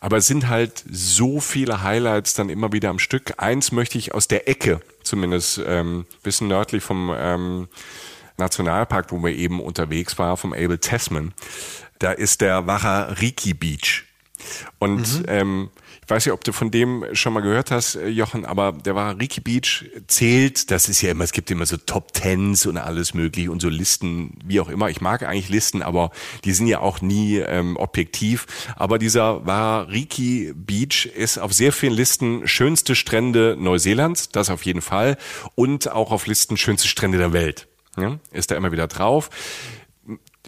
Aber 0.04 0.18
es 0.18 0.26
sind 0.26 0.50
halt 0.50 0.84
so 0.90 1.40
viele 1.40 1.82
Highlights 1.82 2.34
dann 2.34 2.50
immer 2.50 2.74
wieder 2.74 2.90
am 2.90 2.98
Stück. 2.98 3.32
Eins 3.38 3.72
möchte 3.72 3.96
ich 3.96 4.12
aus 4.12 4.28
der 4.28 4.50
Ecke, 4.50 4.82
zumindest 5.02 5.62
ähm, 5.66 6.04
bisschen 6.22 6.46
nördlich 6.46 6.84
vom 6.84 7.10
ähm, 7.16 7.68
Nationalpark, 8.36 9.12
wo 9.12 9.24
wir 9.24 9.34
eben 9.34 9.60
unterwegs 9.62 10.18
waren, 10.18 10.36
vom 10.36 10.52
Abel 10.52 10.76
Tasman. 10.76 11.32
Da 12.00 12.12
ist 12.12 12.42
der 12.42 12.66
Wahariki 12.66 13.54
Beach. 13.54 14.04
Und 14.78 15.20
mhm. 15.20 15.24
ähm, 15.26 15.70
ich 16.04 16.10
weiß 16.10 16.26
nicht, 16.26 16.32
ob 16.32 16.44
du 16.44 16.52
von 16.52 16.70
dem 16.70 17.04
schon 17.12 17.32
mal 17.32 17.40
gehört 17.40 17.70
hast, 17.70 17.96
äh, 17.96 18.08
Jochen, 18.08 18.44
aber 18.44 18.72
der 18.72 18.94
war 18.94 19.18
Ricky 19.18 19.40
Beach 19.40 19.86
zählt, 20.06 20.70
das 20.70 20.88
ist 20.88 21.00
ja 21.00 21.10
immer, 21.10 21.24
es 21.24 21.32
gibt 21.32 21.50
immer 21.50 21.66
so 21.66 21.76
Top 21.76 22.12
Tens 22.12 22.66
und 22.66 22.76
alles 22.76 23.14
mögliche 23.14 23.50
und 23.50 23.62
so 23.62 23.68
Listen, 23.68 24.38
wie 24.44 24.60
auch 24.60 24.68
immer. 24.68 24.90
Ich 24.90 25.00
mag 25.00 25.22
eigentlich 25.22 25.48
Listen, 25.48 25.82
aber 25.82 26.10
die 26.44 26.52
sind 26.52 26.66
ja 26.66 26.80
auch 26.80 27.00
nie 27.00 27.38
ähm, 27.38 27.76
objektiv. 27.76 28.46
Aber 28.76 28.98
dieser 28.98 29.46
war 29.46 29.88
Ricky 29.88 30.52
Beach 30.54 31.06
ist 31.06 31.38
auf 31.38 31.52
sehr 31.52 31.72
vielen 31.72 31.94
Listen 31.94 32.46
schönste 32.46 32.94
Strände 32.94 33.56
Neuseelands, 33.58 34.28
das 34.28 34.50
auf 34.50 34.64
jeden 34.64 34.82
Fall, 34.82 35.16
und 35.54 35.90
auch 35.90 36.12
auf 36.12 36.26
Listen 36.26 36.56
schönste 36.56 36.88
Strände 36.88 37.18
der 37.18 37.32
Welt. 37.32 37.66
Ja, 37.96 38.18
ist 38.32 38.50
da 38.50 38.56
immer 38.56 38.72
wieder 38.72 38.88
drauf. 38.88 39.30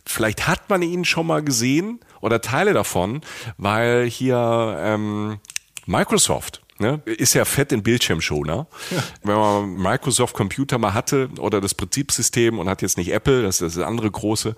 Vielleicht 0.06 0.46
hat 0.46 0.70
man 0.70 0.82
ihn 0.82 1.04
schon 1.04 1.26
mal 1.26 1.42
gesehen 1.42 2.00
oder 2.20 2.40
Teile 2.40 2.72
davon, 2.72 3.20
weil 3.58 4.06
hier 4.08 4.76
ähm, 4.80 5.38
Microsoft 5.86 6.62
Ne? 6.78 7.00
Ist 7.06 7.32
ja 7.32 7.46
fett 7.46 7.72
in 7.72 7.82
Bildschirmschoner. 7.82 8.66
Ja. 8.90 9.02
Wenn 9.22 9.34
man 9.34 9.74
Microsoft 9.76 10.34
Computer 10.34 10.76
mal 10.76 10.92
hatte 10.92 11.30
oder 11.38 11.62
das 11.62 11.72
Betriebssystem 11.72 12.58
und 12.58 12.68
hat 12.68 12.82
jetzt 12.82 12.98
nicht 12.98 13.12
Apple, 13.12 13.42
das 13.42 13.62
ist 13.62 13.78
das 13.78 13.84
andere 13.84 14.10
große, 14.10 14.54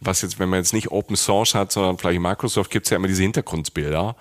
was 0.00 0.22
jetzt, 0.22 0.38
wenn 0.38 0.48
man 0.48 0.60
jetzt 0.60 0.72
nicht 0.72 0.92
Open 0.92 1.16
Source 1.16 1.56
hat, 1.56 1.72
sondern 1.72 1.98
vielleicht 1.98 2.20
Microsoft, 2.20 2.70
gibt's 2.70 2.90
ja 2.90 2.96
immer 2.96 3.08
diese 3.08 3.22
Hintergrundbilder. 3.22 4.14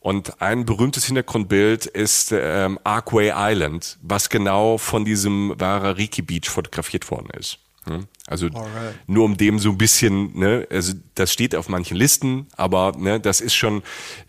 Und 0.00 0.42
ein 0.42 0.66
berühmtes 0.66 1.06
Hintergrundbild 1.06 1.86
ist 1.86 2.30
ähm, 2.32 2.78
Arkway 2.84 3.32
Island, 3.34 3.98
was 4.02 4.28
genau 4.28 4.76
von 4.76 5.06
diesem 5.06 5.58
Warariki 5.58 6.20
Beach 6.20 6.50
fotografiert 6.50 7.10
worden 7.10 7.30
ist. 7.38 7.58
Ne? 7.86 8.06
Also 8.26 8.46
Alright. 8.46 8.94
nur 9.08 9.24
um 9.24 9.36
dem 9.36 9.58
so 9.58 9.70
ein 9.70 9.78
bisschen, 9.78 10.38
ne, 10.38 10.66
also 10.70 10.92
das 11.14 11.32
steht 11.32 11.56
auf 11.56 11.68
manchen 11.68 11.96
Listen, 11.96 12.46
aber 12.56 12.92
ne, 12.96 13.18
das 13.18 13.40
ist 13.40 13.54
schon, 13.54 13.82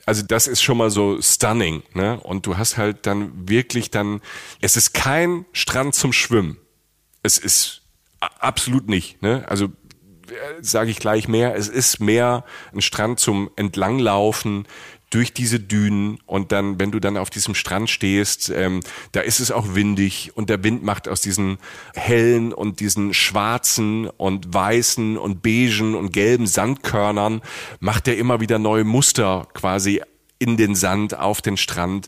also 0.06 0.24
das 0.24 0.48
ist 0.48 0.64
schon 0.64 0.78
mal 0.78 0.90
so 0.90 1.22
stunning, 1.22 1.84
ne? 1.94 2.20
Und 2.20 2.48
du 2.48 2.58
hast 2.58 2.78
halt 2.78 3.06
dann 3.06 3.48
wirklich 3.48 3.92
dann, 3.92 4.22
es 4.60 4.76
ist 4.76 4.94
kein 4.94 5.46
Strand 5.54 5.94
zum 5.94 6.14
Schwimmen. 6.14 6.58
Es 7.22 7.38
ist 7.38 7.84
absolut 8.20 8.90
nicht, 8.90 9.22
ne? 9.22 9.46
Also 9.48 9.66
äh, 9.66 10.62
sage 10.62 10.90
ich 10.90 10.98
gleich 10.98 11.28
mehr, 11.28 11.56
es 11.56 11.68
ist 11.68 12.00
mehr 12.00 12.46
ein 12.74 12.82
Strand 12.82 13.20
zum 13.20 13.52
Entlanglaufen, 13.56 14.68
durch 15.14 15.32
diese 15.32 15.60
Dünen 15.60 16.18
und 16.26 16.52
dann, 16.52 16.80
wenn 16.80 16.92
du 16.92 17.00
dann 17.00 17.18
auf 17.18 17.30
diesem 17.30 17.54
Strand 17.54 17.90
stehst, 17.90 18.50
ähm, 18.50 18.80
da 19.12 19.22
ist 19.22 19.40
es 19.40 19.52
auch 19.52 19.76
windig 19.76 20.32
und 20.36 20.50
der 20.50 20.64
Wind 20.64 20.84
macht 20.84 21.08
aus 21.08 21.22
diesen 21.22 21.60
hellen 21.94 22.52
und 22.52 22.80
diesen 22.80 23.14
schwarzen 23.14 24.08
und 24.10 24.54
weißen 24.54 25.18
und 25.18 25.44
beigen 25.44 25.96
und 25.96 26.12
gelben 26.12 26.48
Sandkörnern, 26.48 27.42
macht 27.80 28.08
er 28.08 28.18
immer 28.18 28.40
wieder 28.40 28.58
neue 28.58 28.84
Muster 28.84 29.48
quasi 29.54 30.02
in 30.40 30.58
den 30.58 30.76
Sand, 30.76 31.18
auf 31.18 31.42
den 31.42 31.58
Strand. 31.58 32.08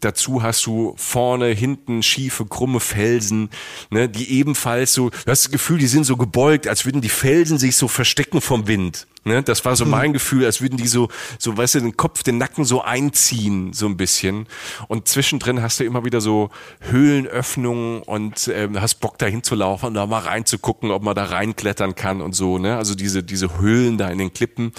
Dazu 0.00 0.42
hast 0.42 0.64
du 0.66 0.94
vorne, 0.96 1.46
hinten 1.48 2.02
schiefe, 2.02 2.46
krumme 2.46 2.80
Felsen, 2.80 3.50
ne, 3.90 4.08
die 4.08 4.30
ebenfalls 4.32 4.92
so, 4.92 5.10
du 5.10 5.16
hast 5.30 5.44
das 5.44 5.50
Gefühl, 5.50 5.78
die 5.78 5.86
sind 5.86 6.04
so 6.04 6.16
gebeugt, 6.16 6.66
als 6.66 6.84
würden 6.84 7.00
die 7.00 7.08
Felsen 7.08 7.58
sich 7.58 7.76
so 7.76 7.88
verstecken 7.88 8.40
vom 8.40 8.66
Wind. 8.66 9.06
Ne, 9.22 9.42
das 9.42 9.62
war 9.66 9.76
so 9.76 9.84
hm. 9.84 9.90
mein 9.90 10.12
Gefühl, 10.14 10.46
als 10.46 10.62
würden 10.62 10.78
die 10.78 10.88
so, 10.88 11.08
so, 11.38 11.54
weißt 11.54 11.74
du, 11.74 11.80
den 11.80 11.96
Kopf, 11.98 12.22
den 12.22 12.38
Nacken 12.38 12.64
so 12.64 12.80
einziehen, 12.80 13.74
so 13.74 13.84
ein 13.84 13.98
bisschen. 13.98 14.46
Und 14.88 15.08
zwischendrin 15.08 15.60
hast 15.60 15.78
du 15.78 15.84
immer 15.84 16.06
wieder 16.06 16.22
so 16.22 16.48
Höhlenöffnungen 16.80 18.00
und 18.00 18.48
ähm, 18.48 18.80
hast 18.80 18.94
Bock 18.94 19.18
da 19.18 19.26
hinzulaufen 19.26 19.88
und 19.88 19.94
da 19.94 20.06
mal 20.06 20.20
reinzugucken, 20.20 20.90
ob 20.90 21.02
man 21.02 21.14
da 21.14 21.24
reinklettern 21.24 21.94
kann 21.96 22.22
und 22.22 22.32
so, 22.32 22.56
ne? 22.56 22.78
Also 22.78 22.94
diese, 22.94 23.22
diese 23.22 23.58
Höhlen 23.58 23.98
da 23.98 24.08
in 24.08 24.16
den 24.16 24.32
Klippen. 24.32 24.72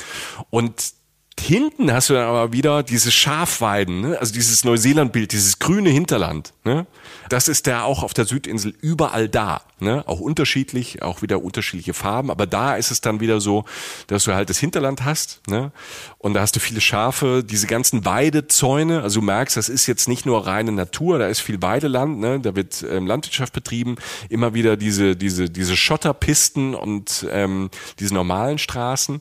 Und 0.49 0.93
hinten 1.39 1.91
hast 1.91 2.09
du 2.09 2.13
dann 2.13 2.27
aber 2.27 2.53
wieder 2.53 2.84
diese 2.84 3.11
Schafweiden, 3.11 4.01
ne? 4.01 4.19
also 4.19 4.34
dieses 4.34 4.63
Neuseeland-Bild, 4.63 5.32
dieses 5.32 5.59
grüne 5.59 5.89
Hinterland. 5.89 6.53
Ne? 6.63 6.86
Das 7.29 7.47
ist 7.47 7.67
da 7.67 7.84
auch 7.84 8.03
auf 8.03 8.13
der 8.13 8.25
Südinsel 8.25 8.73
überall 8.82 9.29
da. 9.29 9.61
Ne? 9.79 10.03
Auch 10.07 10.19
unterschiedlich, 10.19 11.01
auch 11.01 11.21
wieder 11.21 11.43
unterschiedliche 11.43 11.93
Farben. 11.93 12.29
Aber 12.29 12.45
da 12.45 12.75
ist 12.75 12.91
es 12.91 13.01
dann 13.01 13.19
wieder 13.19 13.41
so, 13.41 13.65
dass 14.07 14.25
du 14.25 14.34
halt 14.34 14.49
das 14.49 14.59
Hinterland 14.59 15.05
hast. 15.05 15.41
Ne? 15.47 15.71
Und 16.19 16.36
da 16.36 16.41
hast 16.41 16.55
du 16.55 16.59
viele 16.59 16.82
Schafe, 16.82 17.43
diese 17.43 17.65
ganzen 17.65 18.05
Weidezäune. 18.05 19.01
Also 19.01 19.21
du 19.21 19.25
merkst, 19.25 19.57
das 19.57 19.69
ist 19.69 19.88
jetzt 19.88 20.07
nicht 20.07 20.25
nur 20.25 20.45
reine 20.45 20.71
Natur, 20.71 21.17
da 21.17 21.27
ist 21.27 21.39
viel 21.39 21.61
Weideland. 21.61 22.19
Ne? 22.19 22.39
Da 22.39 22.55
wird 22.55 22.86
ähm, 22.88 23.07
Landwirtschaft 23.07 23.53
betrieben. 23.53 23.95
Immer 24.29 24.53
wieder 24.53 24.77
diese, 24.77 25.15
diese, 25.15 25.49
diese 25.49 25.75
Schotterpisten 25.75 26.75
und 26.75 27.25
ähm, 27.32 27.71
diese 27.99 28.13
normalen 28.13 28.59
Straßen. 28.59 29.19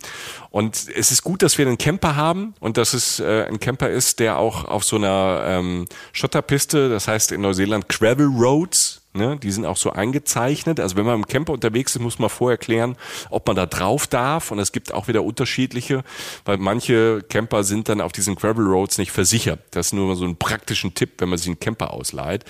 Und 0.50 0.88
es 0.94 1.10
ist 1.10 1.22
gut, 1.22 1.42
dass 1.42 1.56
wir 1.56 1.66
einen 1.66 1.78
Camper 2.00 2.16
haben 2.16 2.54
und 2.60 2.76
dass 2.76 2.94
es 2.94 3.20
äh, 3.20 3.44
ein 3.46 3.60
Camper 3.60 3.90
ist, 3.90 4.20
der 4.20 4.38
auch 4.38 4.64
auf 4.64 4.84
so 4.84 4.96
einer 4.96 5.42
ähm, 5.46 5.86
Schotterpiste, 6.12 6.88
das 6.88 7.08
heißt 7.08 7.32
in 7.32 7.42
Neuseeland 7.42 7.88
Gravel 7.88 8.26
Roads, 8.26 8.96
Ne, 9.12 9.36
die 9.42 9.50
sind 9.50 9.66
auch 9.66 9.76
so 9.76 9.90
eingezeichnet. 9.90 10.78
Also 10.78 10.94
wenn 10.94 11.04
man 11.04 11.16
im 11.16 11.26
Camper 11.26 11.52
unterwegs 11.52 11.96
ist, 11.96 12.00
muss 12.00 12.20
man 12.20 12.30
vorher 12.30 12.58
klären, 12.58 12.94
ob 13.28 13.44
man 13.44 13.56
da 13.56 13.66
drauf 13.66 14.06
darf. 14.06 14.52
Und 14.52 14.60
es 14.60 14.70
gibt 14.70 14.94
auch 14.94 15.08
wieder 15.08 15.24
unterschiedliche, 15.24 16.04
weil 16.44 16.58
manche 16.58 17.20
Camper 17.28 17.64
sind 17.64 17.88
dann 17.88 18.00
auf 18.00 18.12
diesen 18.12 18.36
Gravel 18.36 18.64
Roads 18.66 18.98
nicht 18.98 19.10
versichert. 19.10 19.58
Das 19.72 19.86
ist 19.86 19.94
nur 19.94 20.14
so 20.14 20.24
ein 20.24 20.36
praktischen 20.36 20.94
Tipp, 20.94 21.14
wenn 21.18 21.28
man 21.28 21.38
sich 21.38 21.48
einen 21.48 21.58
Camper 21.58 21.92
ausleiht. 21.92 22.44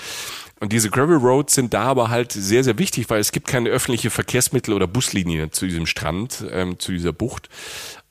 Und 0.61 0.75
diese 0.75 0.91
Gravel 0.91 1.17
Roads 1.17 1.55
sind 1.55 1.73
da 1.73 1.85
aber 1.85 2.11
halt 2.11 2.33
sehr, 2.33 2.63
sehr 2.63 2.77
wichtig, 2.77 3.09
weil 3.09 3.21
es 3.21 3.33
gibt 3.33 3.47
keine 3.47 3.71
öffentliche 3.71 4.11
Verkehrsmittel 4.11 4.75
oder 4.75 4.87
Buslinie 4.87 5.51
zu 5.51 5.67
diesem 5.67 5.87
Strand, 5.87 6.45
ähm, 6.53 6.79
zu 6.79 6.93
dieser 6.93 7.15
Bucht. 7.15 7.49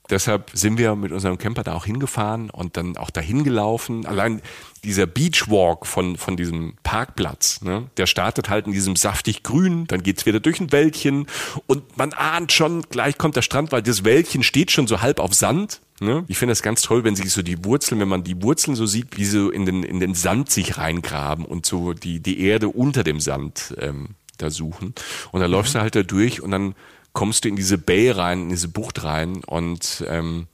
Deshalb 0.10 0.51
sind 0.53 0.78
wir 0.78 0.95
mit 0.95 1.12
unserem 1.12 1.38
Camper 1.38 1.64
da 1.64 1.74
auch 1.74 1.86
hingefahren 1.86 2.49
und 2.49 2.78
dann 2.78 2.97
auch 2.97 3.10
dahin 3.10 3.43
gelaufen. 3.43 4.05
Allein 4.05 4.41
dieser 4.84 5.05
Beachwalk 5.05 5.86
von, 5.86 6.18
von 6.18 6.38
diesem 6.38 6.76
Parkplatz, 6.84 7.62
ne, 7.62 7.89
der 7.97 8.05
startet 8.05 8.49
halt 8.49 8.68
in 8.68 8.74
diesem 8.74 8.95
saftig 8.95 9.43
Grün, 9.43 9.86
dann 9.88 10.03
geht's 10.03 10.26
wieder 10.26 10.39
durch 10.39 10.60
ein 10.60 10.72
Wäldchen 10.72 11.28
und 11.68 11.97
man 11.97 12.14
ahnt 12.14 12.51
schon, 12.51 12.84
gleich 12.84 13.18
kommt 13.18 13.36
der 13.36 13.41
Strand, 13.41 13.72
weil 13.72 13.82
das 13.82 14.03
Wäldchen 14.03 14.43
steht 14.43 14.72
schon 14.72 14.88
so 14.88 15.01
halb 15.01 15.20
auf 15.20 15.34
Sand. 15.34 15.82
Ne? 16.01 16.24
Ich 16.28 16.38
finde 16.38 16.53
das 16.53 16.62
ganz 16.62 16.82
toll, 16.82 17.03
wenn 17.03 17.16
sich 17.16 17.32
so 17.32 17.41
die 17.41 17.66
Wurzeln, 17.66 17.99
wenn 17.99 18.07
man 18.07 18.24
die 18.24 18.41
Wurzeln 18.41 18.76
so 18.76 18.86
sieht, 18.86 19.18
wie 19.18 19.26
so 19.26 19.49
in 19.49 19.66
den, 19.66 19.84
in 19.84 19.99
den 19.99 20.16
Sand 20.16 20.49
sich 20.49 20.78
reingraben 20.78 21.43
und 21.43 21.66
so 21.66 21.93
die, 21.93 22.22
die 22.22 22.41
Erde 22.41 22.70
unter 22.70 23.03
dem 23.03 23.20
Sand 23.20 23.76
ähm, 23.80 24.10
da 24.38 24.49
suchen. 24.49 24.93
Und 25.32 25.41
dann 25.41 25.49
mhm. 25.49 25.57
läufst 25.57 25.76
du 25.76 25.80
halt 25.80 25.95
da 25.95 26.03
durch 26.03 26.41
und 26.41 26.51
dann 26.51 26.76
kommst 27.14 27.43
du 27.43 27.49
in 27.49 27.55
diese 27.55 27.78
Bay 27.78 28.12
rein, 28.12 28.43
in 28.43 28.49
diese 28.49 28.68
Bucht 28.68 29.03
rein 29.03 29.43
und 29.43 30.03
ähm, 30.07 30.47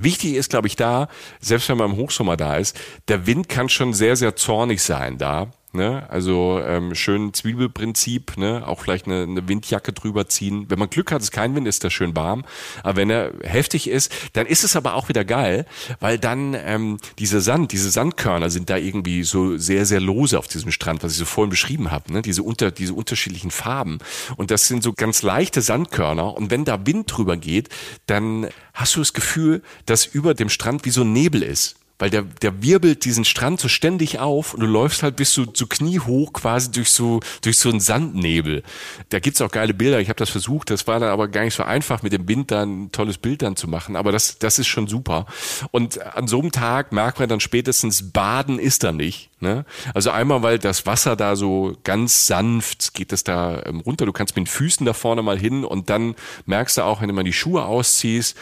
Wichtig 0.00 0.34
ist, 0.34 0.50
glaube 0.50 0.68
ich, 0.68 0.76
da, 0.76 1.08
selbst 1.40 1.68
wenn 1.68 1.76
man 1.76 1.90
im 1.90 1.96
Hochsommer 1.96 2.36
da 2.36 2.56
ist, 2.56 2.78
der 3.08 3.26
Wind 3.26 3.48
kann 3.48 3.68
schon 3.68 3.92
sehr, 3.94 4.14
sehr 4.14 4.36
zornig 4.36 4.80
sein 4.80 5.18
da. 5.18 5.50
Ne? 5.72 6.08
Also 6.08 6.60
ähm, 6.64 6.94
schön 6.94 7.34
Zwiebelprinzip, 7.34 8.38
ne? 8.38 8.66
auch 8.66 8.80
vielleicht 8.80 9.04
eine, 9.04 9.24
eine 9.24 9.48
Windjacke 9.48 9.92
drüber 9.92 10.26
ziehen. 10.26 10.64
Wenn 10.68 10.78
man 10.78 10.88
Glück 10.88 11.12
hat, 11.12 11.20
ist 11.20 11.30
kein 11.30 11.54
Wind, 11.54 11.68
ist 11.68 11.84
das 11.84 11.92
schön 11.92 12.16
warm. 12.16 12.46
Aber 12.82 12.96
wenn 12.96 13.10
er 13.10 13.32
heftig 13.42 13.88
ist, 13.88 14.10
dann 14.32 14.46
ist 14.46 14.64
es 14.64 14.76
aber 14.76 14.94
auch 14.94 15.10
wieder 15.10 15.26
geil, 15.26 15.66
weil 16.00 16.18
dann 16.18 16.54
ähm, 16.54 16.96
diese 17.18 17.42
Sand, 17.42 17.72
diese 17.72 17.90
Sandkörner 17.90 18.48
sind 18.48 18.70
da 18.70 18.78
irgendwie 18.78 19.24
so 19.24 19.58
sehr, 19.58 19.84
sehr 19.84 20.00
lose 20.00 20.38
auf 20.38 20.48
diesem 20.48 20.70
Strand, 20.70 21.02
was 21.02 21.12
ich 21.12 21.18
so 21.18 21.26
vorhin 21.26 21.50
beschrieben 21.50 21.90
habe. 21.90 22.14
Ne? 22.14 22.22
Diese, 22.22 22.42
unter, 22.42 22.70
diese 22.70 22.94
unterschiedlichen 22.94 23.50
Farben. 23.50 23.98
Und 24.36 24.50
das 24.50 24.68
sind 24.68 24.82
so 24.82 24.94
ganz 24.94 25.20
leichte 25.20 25.60
Sandkörner. 25.60 26.34
Und 26.34 26.50
wenn 26.50 26.64
da 26.64 26.86
Wind 26.86 27.14
drüber 27.14 27.36
geht, 27.36 27.68
dann 28.06 28.48
hast 28.72 28.96
du 28.96 29.00
das 29.00 29.12
Gefühl, 29.12 29.62
dass 29.84 30.06
über 30.06 30.32
dem 30.32 30.48
Strand 30.48 30.86
wie 30.86 30.90
so 30.90 31.02
ein 31.02 31.12
Nebel 31.12 31.42
ist 31.42 31.77
weil 31.98 32.10
der, 32.10 32.22
der 32.22 32.62
wirbelt 32.62 33.04
diesen 33.04 33.24
Strand 33.24 33.60
so 33.60 33.68
ständig 33.68 34.18
auf 34.18 34.54
und 34.54 34.60
du 34.60 34.66
läufst 34.66 35.02
halt 35.02 35.16
bis 35.16 35.32
zu, 35.32 35.46
so 35.52 35.66
kniehoch 35.66 36.32
quasi 36.32 36.70
durch 36.70 36.90
so, 36.90 37.20
durch 37.42 37.58
so 37.58 37.70
einen 37.70 37.80
Sandnebel. 37.80 38.62
Da 39.08 39.18
gibt's 39.18 39.40
auch 39.40 39.50
geile 39.50 39.74
Bilder. 39.74 40.00
Ich 40.00 40.08
habe 40.08 40.18
das 40.18 40.30
versucht, 40.30 40.70
das 40.70 40.86
war 40.86 41.00
dann 41.00 41.10
aber 41.10 41.28
gar 41.28 41.42
nicht 41.44 41.54
so 41.54 41.64
einfach, 41.64 42.02
mit 42.02 42.12
dem 42.12 42.28
Wind 42.28 42.50
dann 42.50 42.84
ein 42.84 42.92
tolles 42.92 43.18
Bild 43.18 43.42
dann 43.42 43.56
zu 43.56 43.68
machen. 43.68 43.96
Aber 43.96 44.12
das, 44.12 44.38
das 44.38 44.58
ist 44.58 44.68
schon 44.68 44.86
super. 44.86 45.26
Und 45.72 46.00
an 46.00 46.28
so 46.28 46.40
einem 46.40 46.52
Tag 46.52 46.92
merkt 46.92 47.18
man 47.18 47.28
dann 47.28 47.40
spätestens, 47.40 48.12
Baden 48.12 48.58
ist 48.58 48.84
da 48.84 48.92
nicht. 48.92 49.30
Ne? 49.40 49.64
Also 49.94 50.10
einmal, 50.10 50.42
weil 50.42 50.58
das 50.58 50.86
Wasser 50.86 51.16
da 51.16 51.36
so 51.36 51.76
ganz 51.84 52.26
sanft 52.26 52.94
geht 52.94 53.12
es 53.12 53.24
da 53.24 53.62
ähm, 53.66 53.80
runter. 53.80 54.06
Du 54.06 54.12
kannst 54.12 54.36
mit 54.36 54.46
den 54.46 54.50
Füßen 54.50 54.86
da 54.86 54.92
vorne 54.92 55.22
mal 55.22 55.38
hin 55.38 55.64
und 55.64 55.90
dann 55.90 56.14
merkst 56.46 56.78
du 56.78 56.82
auch, 56.82 57.00
wenn 57.00 57.08
du 57.08 57.14
mal 57.14 57.24
die 57.24 57.32
Schuhe 57.32 57.64
ausziehst, 57.64 58.36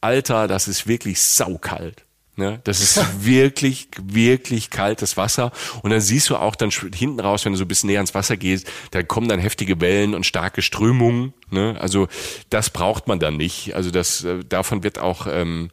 Alter, 0.00 0.46
das 0.46 0.68
ist 0.68 0.86
wirklich 0.86 1.20
saukalt. 1.20 2.04
Ne? 2.38 2.60
Das 2.64 2.80
ist 2.80 3.00
wirklich, 3.24 3.88
wirklich 4.00 4.70
kaltes 4.70 5.16
Wasser. 5.16 5.50
Und 5.82 5.90
dann 5.90 6.00
siehst 6.00 6.30
du 6.30 6.36
auch 6.36 6.54
dann 6.54 6.70
hinten 6.70 7.20
raus, 7.20 7.44
wenn 7.44 7.52
du 7.52 7.58
so 7.58 7.64
ein 7.64 7.68
bisschen 7.68 7.88
näher 7.88 7.98
ans 7.98 8.14
Wasser 8.14 8.36
gehst, 8.36 8.70
da 8.92 9.02
kommen 9.02 9.28
dann 9.28 9.40
heftige 9.40 9.80
Wellen 9.80 10.14
und 10.14 10.24
starke 10.24 10.62
Strömungen. 10.62 11.34
Ne? 11.50 11.76
Also 11.80 12.06
das 12.48 12.70
braucht 12.70 13.08
man 13.08 13.18
dann 13.18 13.36
nicht. 13.36 13.74
Also 13.74 13.90
das 13.90 14.24
äh, 14.24 14.44
davon 14.48 14.84
wird 14.84 14.98
auch 14.98 15.26
ähm, 15.28 15.70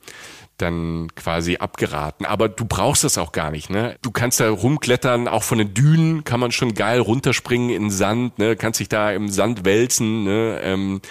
dann 0.58 1.08
quasi 1.16 1.58
abgeraten. 1.58 2.26
Aber 2.26 2.48
du 2.48 2.66
brauchst 2.66 3.04
das 3.04 3.18
auch 3.18 3.34
gar 3.34 3.52
nicht, 3.52 3.70
ne? 3.70 3.98
Du 4.02 4.12
kannst 4.12 4.40
da 4.40 4.50
rumklettern, 4.50 5.28
auch 5.28 5.44
von 5.44 5.58
den 5.58 5.74
Dünen 5.74 6.24
kann 6.24 6.40
man 6.40 6.52
schon 6.52 6.74
geil 6.74 7.00
runterspringen 7.00 7.70
in 7.70 7.90
Sand, 7.90 8.40
ne? 8.40 8.56
Kannst 8.56 8.80
dich 8.80 8.88
da 8.88 9.12
im 9.12 9.28
Sand 9.28 9.66
wälzen, 9.66 10.24
ne? 10.24 10.62
Ähm, 10.64 11.02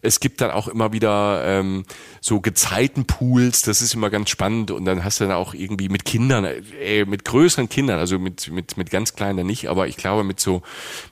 es 0.00 0.20
gibt 0.20 0.40
dann 0.40 0.50
auch 0.50 0.68
immer 0.68 0.92
wieder 0.92 1.42
ähm, 1.44 1.84
so 2.20 2.40
Gezeitenpools, 2.40 3.62
das 3.62 3.82
ist 3.82 3.94
immer 3.94 4.08
ganz 4.08 4.30
spannend 4.30 4.70
und 4.70 4.86
dann 4.86 5.04
hast 5.04 5.20
du 5.20 5.24
dann 5.24 5.34
auch 5.34 5.52
irgendwie 5.52 5.90
mit 5.90 6.06
Kindern, 6.06 6.46
äh, 6.80 7.04
mit 7.04 7.26
größeren 7.26 7.68
Kindern, 7.68 7.98
also 7.98 8.18
mit, 8.18 8.50
mit, 8.50 8.78
mit 8.78 8.90
ganz 8.90 9.14
kleinen 9.14 9.46
nicht, 9.46 9.68
aber 9.68 9.86
ich 9.86 9.98
glaube 9.98 10.24
mit 10.24 10.40
so, 10.40 10.62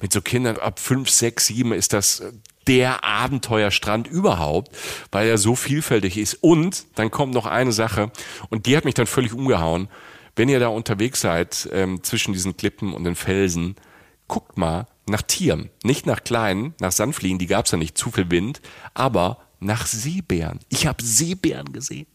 mit 0.01 0.13
so 0.13 0.23
Kindern 0.23 0.57
ab 0.57 0.79
fünf, 0.79 1.11
sechs, 1.11 1.47
sieben 1.47 1.73
ist 1.73 1.93
das 1.93 2.23
der 2.67 3.05
Abenteuerstrand 3.05 4.07
überhaupt, 4.07 4.77
weil 5.11 5.29
er 5.29 5.39
so 5.39 5.55
vielfältig 5.55 6.17
ist. 6.17 6.35
Und 6.35 6.87
dann 6.95 7.11
kommt 7.11 7.35
noch 7.35 7.47
eine 7.47 7.73
Sache, 7.73 8.11
und 8.51 8.67
die 8.67 8.77
hat 8.77 8.85
mich 8.85 8.95
dann 8.95 9.07
völlig 9.07 9.33
umgehauen. 9.33 9.89
Wenn 10.37 10.49
ihr 10.49 10.61
da 10.61 10.69
unterwegs 10.69 11.21
seid, 11.21 11.69
ähm, 11.73 12.03
zwischen 12.03 12.33
diesen 12.33 12.57
Klippen 12.57 12.95
und 12.95 13.05
den 13.05 13.17
Felsen, 13.17 13.77
guckt 14.29 14.57
mal 14.57 14.87
nach 15.07 15.23
Tieren. 15.23 15.71
Nicht 15.83 16.07
nach 16.07 16.25
kleinen, 16.25 16.75
nach 16.81 16.93
Sandfliegen, 16.93 17.39
die 17.39 17.47
gab's 17.47 17.71
ja 17.71 17.79
nicht, 17.79 17.99
zu 17.99 18.11
viel 18.11 18.31
Wind, 18.31 18.61
aber 18.95 19.39
nach 19.61 19.87
Seebären. 19.87 20.61
Ich 20.69 20.87
habe 20.87 21.03
Seebären 21.03 21.73
gesehen. 21.73 22.07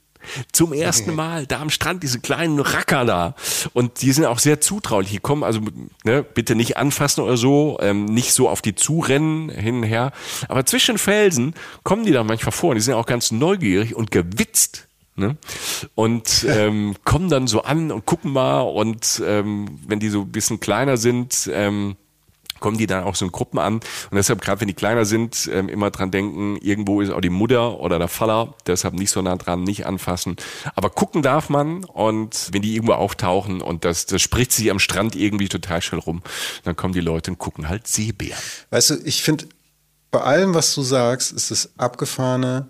Zum 0.51 0.73
ersten 0.73 1.15
Mal 1.15 1.45
da 1.45 1.59
am 1.59 1.69
Strand, 1.69 2.03
diese 2.03 2.19
kleinen 2.19 2.59
Racker 2.59 3.05
da. 3.05 3.35
Und 3.73 4.01
die 4.01 4.11
sind 4.11 4.25
auch 4.25 4.39
sehr 4.39 4.61
zutraulich. 4.61 5.11
Die 5.11 5.19
kommen 5.19 5.43
also, 5.43 5.61
ne, 6.03 6.23
bitte 6.23 6.55
nicht 6.55 6.77
anfassen 6.77 7.21
oder 7.21 7.37
so, 7.37 7.77
ähm, 7.81 8.05
nicht 8.05 8.33
so 8.33 8.49
auf 8.49 8.61
die 8.61 8.75
zurennen 8.75 9.49
hin 9.49 9.77
und 9.77 9.83
her. 9.83 10.11
Aber 10.47 10.65
zwischen 10.65 10.97
Felsen 10.97 11.53
kommen 11.83 12.05
die 12.05 12.11
da 12.11 12.23
manchmal 12.23 12.51
vor 12.51 12.71
und 12.71 12.75
die 12.75 12.81
sind 12.81 12.93
auch 12.93 13.05
ganz 13.05 13.31
neugierig 13.31 13.95
und 13.95 14.11
gewitzt. 14.11 14.87
Ne? 15.15 15.35
Und 15.95 16.45
ähm, 16.49 16.95
kommen 17.03 17.29
dann 17.29 17.47
so 17.47 17.63
an 17.63 17.91
und 17.91 18.05
gucken 18.05 18.31
mal 18.31 18.61
und 18.61 19.21
ähm, 19.25 19.79
wenn 19.87 19.99
die 19.99 20.09
so 20.09 20.21
ein 20.21 20.31
bisschen 20.31 20.59
kleiner 20.59 20.97
sind, 20.97 21.49
ähm, 21.51 21.97
kommen 22.59 22.77
die 22.77 22.87
dann 22.87 23.03
auch 23.03 23.15
so 23.15 23.25
in 23.25 23.31
Gruppen 23.31 23.59
an. 23.59 23.75
Und 23.75 23.83
deshalb, 24.13 24.41
gerade 24.41 24.61
wenn 24.61 24.67
die 24.67 24.73
kleiner 24.73 25.05
sind, 25.05 25.49
ähm, 25.51 25.69
immer 25.69 25.91
dran 25.91 26.11
denken, 26.11 26.57
irgendwo 26.57 27.01
ist 27.01 27.11
auch 27.11 27.21
die 27.21 27.29
Mutter 27.29 27.79
oder 27.79 27.99
der 27.99 28.07
Vater, 28.07 28.53
deshalb 28.65 28.93
nicht 28.93 29.11
so 29.11 29.21
nah 29.21 29.35
dran, 29.35 29.63
nicht 29.63 29.85
anfassen. 29.85 30.35
Aber 30.75 30.89
gucken 30.89 31.21
darf 31.21 31.49
man 31.49 31.83
und 31.83 32.49
wenn 32.51 32.61
die 32.61 32.75
irgendwo 32.75 32.93
auftauchen 32.93 33.61
und 33.61 33.85
das, 33.85 34.05
das 34.05 34.21
spricht 34.21 34.51
sich 34.51 34.71
am 34.71 34.79
Strand 34.79 35.15
irgendwie 35.15 35.49
total 35.49 35.81
schnell 35.81 36.01
rum, 36.01 36.21
dann 36.63 36.75
kommen 36.75 36.93
die 36.93 37.01
Leute 37.01 37.31
und 37.31 37.37
gucken 37.37 37.69
halt 37.69 37.87
Seebären. 37.87 38.41
Weißt 38.69 38.91
du, 38.91 38.95
ich 39.03 39.23
finde, 39.23 39.47
bei 40.11 40.21
allem, 40.21 40.53
was 40.53 40.73
du 40.73 40.81
sagst, 40.81 41.31
ist 41.31 41.51
es 41.51 41.77
abgefahrene, 41.77 42.67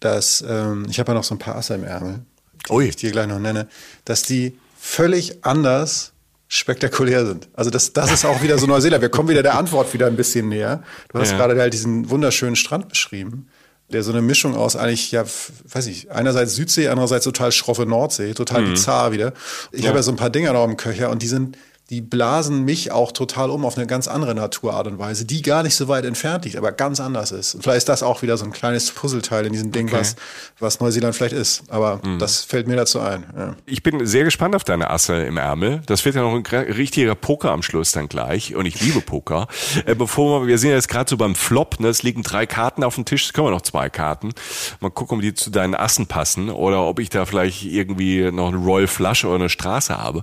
dass, 0.00 0.44
ähm, 0.46 0.86
ich 0.88 0.98
habe 0.98 1.12
ja 1.12 1.14
noch 1.14 1.24
so 1.24 1.34
ein 1.34 1.38
paar 1.38 1.56
Asse 1.56 1.74
im 1.74 1.84
Ärmel, 1.84 2.24
die 2.68 2.72
Ui. 2.72 2.88
ich 2.88 2.96
dir 2.96 3.10
gleich 3.10 3.26
noch 3.26 3.38
nenne, 3.38 3.68
dass 4.04 4.22
die 4.22 4.58
völlig 4.78 5.44
anders 5.44 6.12
spektakulär 6.48 7.26
sind. 7.26 7.48
Also 7.54 7.70
das, 7.70 7.92
das 7.92 8.10
ist 8.10 8.24
auch 8.24 8.42
wieder 8.42 8.58
so 8.58 8.66
Neuseeland. 8.66 9.02
Wir 9.02 9.10
kommen 9.10 9.28
wieder 9.28 9.42
der 9.42 9.58
Antwort 9.58 9.92
wieder 9.92 10.06
ein 10.06 10.16
bisschen 10.16 10.48
näher. 10.48 10.82
Du 11.12 11.18
hast 11.18 11.32
ja. 11.32 11.36
gerade 11.36 11.60
halt 11.60 11.74
diesen 11.74 12.08
wunderschönen 12.08 12.56
Strand 12.56 12.88
beschrieben, 12.88 13.48
der 13.90 14.02
so 14.02 14.12
eine 14.12 14.22
Mischung 14.22 14.56
aus 14.56 14.74
eigentlich, 14.74 15.12
ja, 15.12 15.24
weiß 15.24 15.86
ich, 15.86 16.10
einerseits 16.10 16.54
Südsee, 16.54 16.88
andererseits 16.88 17.24
total 17.24 17.52
schroffe 17.52 17.84
Nordsee, 17.84 18.32
total 18.32 18.62
mhm. 18.62 18.70
bizarr 18.70 19.12
wieder. 19.12 19.34
Ich 19.72 19.82
ja. 19.82 19.88
habe 19.88 19.98
ja 19.98 20.02
so 20.02 20.10
ein 20.10 20.16
paar 20.16 20.30
Dinger 20.30 20.54
noch 20.54 20.64
im 20.64 20.78
Köcher 20.78 21.10
und 21.10 21.22
die 21.22 21.28
sind 21.28 21.58
die 21.90 22.02
blasen 22.02 22.66
mich 22.66 22.92
auch 22.92 23.12
total 23.12 23.48
um 23.48 23.64
auf 23.64 23.78
eine 23.78 23.86
ganz 23.86 24.08
andere 24.08 24.34
Naturart 24.34 24.86
und 24.86 24.98
Weise, 24.98 25.24
die 25.24 25.40
gar 25.40 25.62
nicht 25.62 25.74
so 25.74 25.88
weit 25.88 26.04
entfernt 26.04 26.44
liegt, 26.44 26.56
aber 26.56 26.70
ganz 26.70 27.00
anders 27.00 27.32
ist. 27.32 27.54
Und 27.54 27.62
vielleicht 27.62 27.78
ist 27.78 27.88
das 27.88 28.02
auch 28.02 28.20
wieder 28.20 28.36
so 28.36 28.44
ein 28.44 28.52
kleines 28.52 28.90
Puzzleteil 28.90 29.46
in 29.46 29.54
diesem 29.54 29.72
Ding, 29.72 29.88
okay. 29.88 30.00
was, 30.00 30.16
was 30.58 30.80
Neuseeland 30.80 31.16
vielleicht 31.16 31.34
ist. 31.34 31.62
Aber 31.68 32.00
mhm. 32.04 32.18
das 32.18 32.42
fällt 32.42 32.68
mir 32.68 32.76
dazu 32.76 33.00
ein. 33.00 33.24
Ja. 33.34 33.56
Ich 33.64 33.82
bin 33.82 34.04
sehr 34.04 34.24
gespannt 34.24 34.54
auf 34.54 34.64
deine 34.64 34.90
Asse 34.90 35.22
im 35.22 35.38
Ärmel. 35.38 35.80
Das 35.86 36.04
wird 36.04 36.14
ja 36.14 36.20
noch 36.20 36.34
ein 36.34 36.44
richtiger 36.44 37.14
Poker 37.14 37.52
am 37.52 37.62
Schluss 37.62 37.92
dann 37.92 38.08
gleich. 38.08 38.54
Und 38.54 38.66
ich 38.66 38.80
liebe 38.82 39.00
Poker. 39.00 39.48
Äh, 39.86 39.94
bevor 39.94 40.42
wir, 40.42 40.46
wir 40.46 40.58
sind 40.58 40.70
jetzt 40.70 40.88
gerade 40.88 41.08
so 41.08 41.16
beim 41.16 41.34
Flop, 41.34 41.80
ne? 41.80 41.88
es 41.88 42.02
liegen 42.02 42.22
drei 42.22 42.44
Karten 42.44 42.84
auf 42.84 42.96
dem 42.96 43.06
Tisch, 43.06 43.24
es 43.24 43.32
kommen 43.32 43.50
noch 43.50 43.62
zwei 43.62 43.88
Karten. 43.88 44.32
Mal 44.80 44.90
gucken, 44.90 45.16
ob 45.16 45.22
die 45.22 45.32
zu 45.32 45.48
deinen 45.48 45.74
Assen 45.74 46.06
passen 46.06 46.50
oder 46.50 46.84
ob 46.84 46.98
ich 46.98 47.08
da 47.08 47.24
vielleicht 47.24 47.64
irgendwie 47.64 48.30
noch 48.30 48.48
eine 48.48 48.58
Royal 48.58 48.86
Flush 48.86 49.24
oder 49.24 49.36
eine 49.36 49.48
Straße 49.48 49.96
habe. 49.96 50.22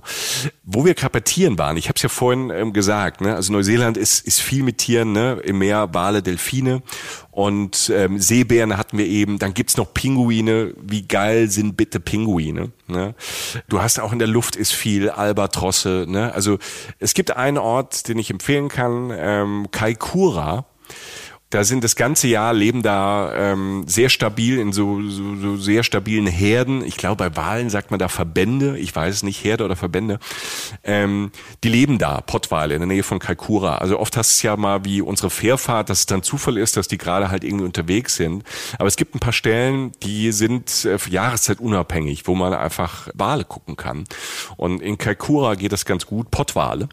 Wo 0.62 0.84
wir 0.84 0.94
kapitieren 0.94 1.55
waren. 1.58 1.76
Ich 1.76 1.88
habe 1.88 1.96
es 1.96 2.02
ja 2.02 2.08
vorhin 2.08 2.50
ähm, 2.50 2.72
gesagt, 2.72 3.20
ne? 3.20 3.34
also 3.34 3.52
Neuseeland 3.52 3.96
ist, 3.96 4.26
ist 4.26 4.40
viel 4.40 4.62
mit 4.62 4.78
Tieren, 4.78 5.12
ne? 5.12 5.40
im 5.44 5.58
Meer 5.58 5.92
Wale, 5.92 6.22
Delfine 6.22 6.82
und 7.30 7.90
ähm, 7.94 8.18
Seebären 8.18 8.76
hatten 8.76 8.98
wir 8.98 9.06
eben. 9.06 9.38
Dann 9.38 9.54
gibt's 9.54 9.76
noch 9.76 9.92
Pinguine. 9.92 10.72
Wie 10.80 11.06
geil 11.06 11.50
sind 11.50 11.76
bitte 11.76 12.00
Pinguine? 12.00 12.72
Ne? 12.86 13.14
Du 13.68 13.82
hast 13.82 14.00
auch 14.00 14.12
in 14.12 14.18
der 14.18 14.28
Luft 14.28 14.56
ist 14.56 14.72
viel 14.72 15.10
Albatrosse. 15.10 16.06
Ne? 16.08 16.32
Also 16.32 16.58
es 16.98 17.14
gibt 17.14 17.36
einen 17.36 17.58
Ort, 17.58 18.08
den 18.08 18.18
ich 18.18 18.30
empfehlen 18.30 18.68
kann, 18.68 19.12
ähm, 19.14 19.68
Kaikoura 19.70 20.66
da 21.56 21.64
sind 21.64 21.82
das 21.82 21.96
ganze 21.96 22.28
Jahr 22.28 22.52
leben 22.52 22.82
da 22.82 23.32
ähm, 23.34 23.84
sehr 23.86 24.10
stabil 24.10 24.58
in 24.58 24.74
so, 24.74 25.00
so, 25.08 25.36
so 25.36 25.56
sehr 25.56 25.84
stabilen 25.84 26.26
Herden. 26.26 26.84
Ich 26.84 26.98
glaube, 26.98 27.16
bei 27.16 27.34
Wahlen 27.34 27.70
sagt 27.70 27.90
man 27.90 27.98
da 27.98 28.08
Verbände. 28.08 28.76
Ich 28.76 28.94
weiß 28.94 29.14
es 29.14 29.22
nicht, 29.22 29.42
Herde 29.42 29.64
oder 29.64 29.74
Verbände. 29.74 30.18
Ähm, 30.84 31.30
die 31.64 31.70
leben 31.70 31.96
da, 31.96 32.20
Pottwale 32.20 32.74
in 32.74 32.80
der 32.80 32.86
Nähe 32.86 33.02
von 33.02 33.20
Kalkura. 33.20 33.78
Also 33.78 33.98
oft 33.98 34.18
hast 34.18 34.32
du 34.32 34.34
es 34.34 34.42
ja 34.42 34.54
mal 34.58 34.84
wie 34.84 35.00
unsere 35.00 35.30
Fährfahrt, 35.30 35.88
dass 35.88 36.00
es 36.00 36.06
dann 36.06 36.22
Zufall 36.22 36.58
ist, 36.58 36.76
dass 36.76 36.88
die 36.88 36.98
gerade 36.98 37.30
halt 37.30 37.42
irgendwie 37.42 37.64
unterwegs 37.64 38.16
sind. 38.16 38.44
Aber 38.78 38.88
es 38.88 38.96
gibt 38.96 39.14
ein 39.14 39.20
paar 39.20 39.32
Stellen, 39.32 39.92
die 40.02 40.32
sind 40.32 40.84
äh, 40.84 40.98
Jahreszeit 41.08 41.58
unabhängig, 41.58 42.26
wo 42.26 42.34
man 42.34 42.52
einfach 42.52 43.08
Wale 43.14 43.44
gucken 43.44 43.76
kann. 43.76 44.04
Und 44.58 44.82
in 44.82 44.98
Kalkura 44.98 45.54
geht 45.54 45.72
das 45.72 45.86
ganz 45.86 46.04
gut, 46.04 46.30
Pottwale. 46.30 46.90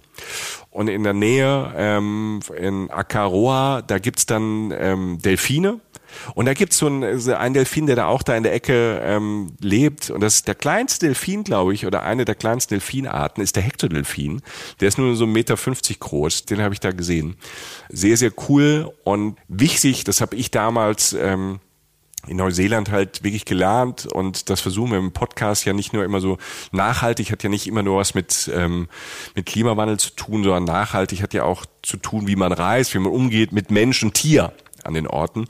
Und 0.74 0.88
in 0.88 1.04
der 1.04 1.14
Nähe 1.14 1.72
ähm, 1.78 2.40
in 2.58 2.90
Akaroa, 2.90 3.84
da 3.84 4.00
gibt's 4.00 4.26
dann 4.26 4.74
ähm, 4.76 5.20
Delfine. 5.24 5.80
Und 6.34 6.46
da 6.48 6.54
gibt's 6.54 6.78
so 6.78 6.88
einen, 6.88 7.20
so 7.20 7.36
einen 7.36 7.54
Delfin, 7.54 7.86
der 7.86 7.96
da 7.96 8.08
auch 8.08 8.24
da 8.24 8.36
in 8.36 8.44
der 8.44 8.54
Ecke 8.54 9.00
ähm, 9.04 9.56
lebt. 9.60 10.10
Und 10.10 10.22
das 10.22 10.36
ist 10.36 10.48
der 10.48 10.56
kleinste 10.56 11.06
Delfin, 11.06 11.44
glaube 11.44 11.74
ich, 11.74 11.86
oder 11.86 12.04
eine 12.04 12.26
der 12.26 12.36
kleinsten 12.36 12.74
Delfinarten, 12.74 13.44
ist 13.44 13.56
der 13.56 13.64
Hektodelfin. 13.64 14.42
Der 14.80 14.88
ist 14.88 14.98
nur 14.98 15.16
so 15.16 15.26
1,50 15.26 15.28
Meter 15.28 15.56
groß. 16.00 16.46
Den 16.46 16.62
habe 16.62 16.74
ich 16.74 16.80
da 16.80 16.92
gesehen. 16.92 17.36
Sehr, 17.90 18.18
sehr 18.18 18.32
cool 18.50 18.92
und 19.04 19.38
wichtig, 19.48 20.04
das 20.04 20.22
habe 20.22 20.36
ich 20.36 20.50
damals 20.50 21.14
ähm, 21.14 21.60
in 22.28 22.38
Neuseeland 22.38 22.92
halt 22.92 23.24
wirklich 23.24 23.46
gelernt 23.46 24.06
und 24.06 24.50
das 24.50 24.62
versuchen 24.62 24.92
wir 24.92 24.98
im 24.98 25.12
Podcast 25.12 25.66
ja 25.66 25.74
nicht 25.74 25.94
nur 25.94 26.06
immer 26.06 26.22
so 26.22 26.38
nachhaltig, 26.72 27.32
hat 27.32 27.44
ja 27.44 27.50
nicht 27.50 27.68
immer 27.68 27.84
nur 27.84 27.98
was 27.98 28.14
mit, 28.14 28.50
ähm, 28.54 28.88
mit 29.36 29.46
Klimawandel 29.46 30.00
zu 30.00 30.12
tun, 30.12 30.44
sondern 30.44 30.64
nachhaltig 30.64 31.22
hat 31.22 31.34
ja 31.34 31.44
auch 31.44 31.66
zu 31.82 31.98
tun, 31.98 32.28
wie 32.28 32.36
man 32.36 32.54
reist, 32.54 32.94
wie 32.94 33.00
man 33.00 33.12
umgeht 33.12 33.52
mit 33.52 33.72
Mensch 33.72 34.04
und 34.04 34.14
Tier 34.14 34.54
an 34.84 34.94
den 34.94 35.08
Orten. 35.08 35.48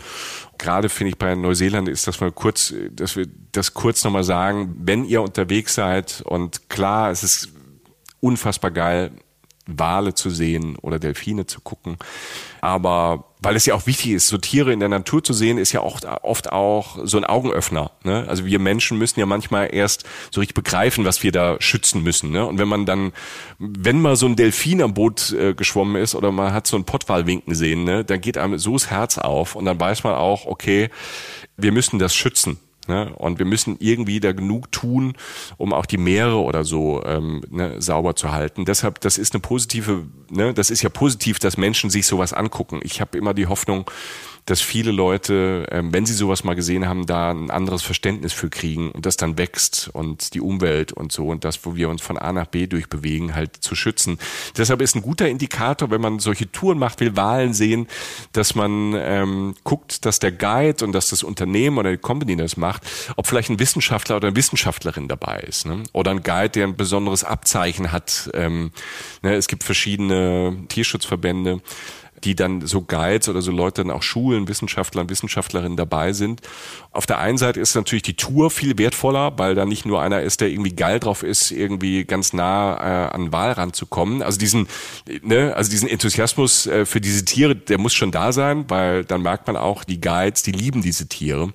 Gerade 0.58 0.90
finde 0.90 1.10
ich 1.10 1.18
bei 1.18 1.36
Neuseeland 1.36 1.90
ist 1.90 2.08
das 2.08 2.20
mal 2.22 2.32
kurz, 2.32 2.74
dass 2.92 3.16
wir 3.16 3.28
das 3.52 3.74
kurz 3.74 4.04
nochmal 4.04 4.24
sagen, 4.24 4.76
wenn 4.80 5.06
ihr 5.06 5.22
unterwegs 5.22 5.76
seid 5.76 6.22
und 6.26 6.70
klar, 6.70 7.12
es 7.12 7.24
ist 7.24 7.50
unfassbar 8.20 8.72
geil, 8.72 9.12
Wale 9.66 10.14
zu 10.14 10.30
sehen 10.30 10.76
oder 10.82 11.00
Delfine 11.00 11.46
zu 11.46 11.62
gucken. 11.62 11.98
Aber 12.62 13.26
weil 13.42 13.56
es 13.56 13.66
ja 13.66 13.76
auch 13.76 13.88
wichtig 13.88 14.12
ist, 14.12 14.28
so 14.28 14.38
Tiere 14.38 14.72
in 14.72 14.80
der 14.80 14.90
Natur 14.90 15.24
zu 15.24 15.34
sehen, 15.34 15.58
ist 15.58 15.74
ja 15.74 15.82
oft, 15.82 16.06
oft 16.06 16.52
auch 16.52 16.98
so 17.04 17.18
ein 17.18 17.26
Augenöffner. 17.26 17.92
Ne? 18.04 18.26
Also 18.28 18.46
wir 18.46 18.60
Menschen 18.60 18.98
müssen 18.98 19.20
ja 19.20 19.26
manchmal 19.26 19.74
erst 19.74 20.06
so 20.32 20.40
richtig 20.40 20.56
begreifen, 20.56 21.04
was 21.06 21.24
wir 21.24 21.32
da 21.32 21.58
schützen 21.60 22.04
müssen. 22.04 22.32
Ne? 22.32 22.46
Und 22.46 22.60
wenn 22.60 22.68
man 22.68 22.86
dann, 22.86 23.12
wenn 23.60 24.02
mal 24.02 24.16
so 24.16 24.26
ein 24.26 24.36
Delfin 24.36 24.82
am 24.82 24.94
Boot 24.94 25.32
äh, 25.34 25.54
geschwommen 25.54 26.02
ist 26.02 26.16
oder 26.16 26.32
man 26.32 26.54
hat 26.54 26.68
so 26.68 26.78
einen 26.78 26.86
Pottwal 26.86 27.28
winken 27.28 27.54
sehen, 27.54 27.84
ne, 27.84 28.06
dann 28.06 28.22
geht 28.22 28.38
einem 28.38 28.58
so 28.58 28.74
das 28.74 28.90
Herz 28.90 29.18
auf 29.18 29.56
und 29.56 29.66
dann 29.66 29.80
weiß 29.80 30.04
man 30.04 30.16
auch, 30.16 30.46
okay, 30.46 30.90
wir 31.58 31.72
müssen 31.72 32.00
das 32.00 32.16
schützen. 32.16 32.60
Ne? 32.88 33.14
Und 33.16 33.40
wir 33.40 33.46
müssen 33.46 33.78
irgendwie 33.80 34.20
da 34.20 34.32
genug 34.32 34.72
tun, 34.72 35.14
um 35.58 35.74
auch 35.74 35.86
die 35.86 35.98
Meere 35.98 36.38
oder 36.38 36.64
so 36.64 37.02
ähm, 37.06 37.42
ne, 37.50 37.82
sauber 37.82 38.16
zu 38.16 38.32
halten. 38.32 38.66
Deshalb, 38.66 39.00
das 39.02 39.18
ist 39.18 39.34
eine 39.34 39.42
positive, 39.42 40.06
ne, 40.30 40.54
das 40.54 40.70
ist 40.70 40.82
ja 40.82 40.90
positiv, 40.90 41.40
dass 41.40 41.58
Menschen 41.58 41.90
sich 41.90 42.06
sowas 42.06 42.34
angucken. 42.34 42.80
Ich 42.84 43.00
habe 43.02 43.18
immer 43.18 43.34
die 43.34 43.48
Hoffnung, 43.48 43.90
dass 44.46 44.62
viele 44.62 44.92
Leute, 44.92 45.68
ähm, 45.72 45.94
wenn 45.94 46.06
sie 46.06 46.14
sowas 46.14 46.44
mal 46.44 46.56
gesehen 46.56 46.88
haben, 46.88 47.06
da 47.06 47.32
ein 47.32 47.50
anderes 47.50 47.82
Verständnis 47.82 48.34
für 48.34 48.50
kriegen 48.50 48.92
und 48.92 49.06
das 49.06 49.18
dann 49.18 49.38
wächst 49.38 49.90
und 49.94 50.34
die 50.34 50.42
Umwelt 50.42 50.92
und 50.92 51.12
so 51.12 51.28
und 51.28 51.46
das, 51.46 51.66
wo 51.66 51.76
wir 51.76 51.90
uns 51.90 52.02
von 52.02 52.18
A 52.18 52.34
nach 52.34 52.48
B 52.48 52.68
durchbewegen, 52.68 53.36
halt 53.36 53.58
zu 53.58 53.76
schützen. 53.76 54.18
Deshalb 54.58 54.82
ist 54.82 54.96
ein 54.96 55.02
guter 55.02 55.30
Indikator, 55.30 55.92
wenn 55.92 56.02
man 56.02 56.20
solche 56.20 56.52
Touren 56.52 56.78
macht, 56.78 57.00
will 57.00 57.16
Wahlen 57.16 57.54
sehen, 57.54 57.88
dass 58.34 58.56
man 58.56 58.94
ähm, 58.98 59.56
guckt, 59.64 60.06
dass 60.06 60.20
der 60.20 60.32
Guide 60.32 60.84
und 60.84 60.92
dass 60.92 61.10
das 61.10 61.24
Unternehmen 61.24 61.78
oder 61.78 61.92
die 61.92 61.98
Company 61.98 62.36
das 62.36 62.58
macht, 62.58 62.84
ob 63.16 63.28
vielleicht 63.28 63.50
ein 63.50 63.60
Wissenschaftler 63.60 64.18
oder 64.18 64.28
eine 64.28 64.36
Wissenschaftlerin 64.36 65.08
dabei 65.08 65.40
ist. 65.40 65.66
Ne? 65.66 65.84
Oder 65.94 66.12
ein 66.12 66.24
Guide, 66.24 66.50
der 66.50 66.68
ein 66.68 66.76
besonderes 66.76 67.24
Abzeichen 67.24 67.92
hat. 67.92 68.30
Ähm, 68.34 68.72
ne? 69.22 69.36
Es 69.36 69.48
gibt 69.48 69.64
verschiedene 69.64 70.58
Tierschutzverbände 70.68 71.62
die 72.24 72.36
dann 72.36 72.66
so 72.66 72.82
Guides 72.82 73.30
oder 73.30 73.42
so 73.42 73.52
Leute 73.52 73.84
dann 73.84 73.92
auch 73.92 74.04
Schulen, 74.04 74.48
Wissenschaftler 74.48 75.02
und 75.02 75.10
Wissenschaftlerinnen 75.10 75.78
dabei 75.78 76.14
sind. 76.14 76.42
Auf 76.92 77.06
der 77.06 77.20
einen 77.20 77.38
Seite 77.38 77.60
ist 77.60 77.76
natürlich 77.76 78.04
die 78.04 78.16
Tour 78.16 78.50
viel 78.50 78.78
wertvoller, 78.78 79.38
weil 79.38 79.56
da 79.56 79.66
nicht 79.66 79.86
nur 79.86 80.02
einer 80.02 80.22
ist, 80.22 80.42
der 80.42 80.50
irgendwie 80.50 80.76
geil 80.76 81.00
drauf 81.00 81.24
ist, 81.24 81.52
irgendwie 81.52 82.06
ganz 82.06 82.34
nah 82.34 82.76
äh, 82.76 83.14
an 83.14 83.26
den 83.26 83.32
Walrand 83.32 83.76
zu 83.76 83.86
kommen. 83.86 84.22
Also 84.22 84.40
diesen, 84.40 84.68
ne, 85.22 85.54
also 85.56 85.70
diesen 85.70 85.88
Enthusiasmus 85.88 86.68
äh, 86.68 86.86
für 86.86 87.02
diese 87.02 87.26
Tiere, 87.26 87.56
der 87.56 87.78
muss 87.78 87.94
schon 87.94 88.12
da 88.12 88.32
sein, 88.32 88.66
weil 88.70 89.04
dann 89.04 89.22
merkt 89.22 89.48
man 89.48 89.58
auch, 89.58 89.84
die 89.84 90.00
Guides, 90.00 90.44
die 90.44 90.52
lieben 90.52 90.82
diese 90.82 91.08
Tiere. 91.08 91.52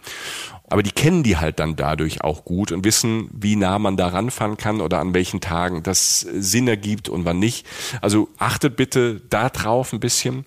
Aber 0.70 0.82
die 0.82 0.90
kennen 0.90 1.22
die 1.22 1.38
halt 1.38 1.58
dann 1.60 1.76
dadurch 1.76 2.22
auch 2.22 2.44
gut 2.44 2.72
und 2.72 2.84
wissen, 2.84 3.30
wie 3.32 3.56
nah 3.56 3.78
man 3.78 3.96
da 3.96 4.08
ranfahren 4.08 4.56
kann 4.56 4.80
oder 4.80 4.98
an 4.98 5.14
welchen 5.14 5.40
Tagen 5.40 5.82
das 5.82 6.20
Sinn 6.20 6.68
ergibt 6.68 7.08
und 7.08 7.24
wann 7.24 7.38
nicht. 7.38 7.66
Also 8.02 8.28
achtet 8.38 8.76
bitte 8.76 9.20
da 9.30 9.48
drauf 9.48 9.92
ein 9.92 10.00
bisschen. 10.00 10.44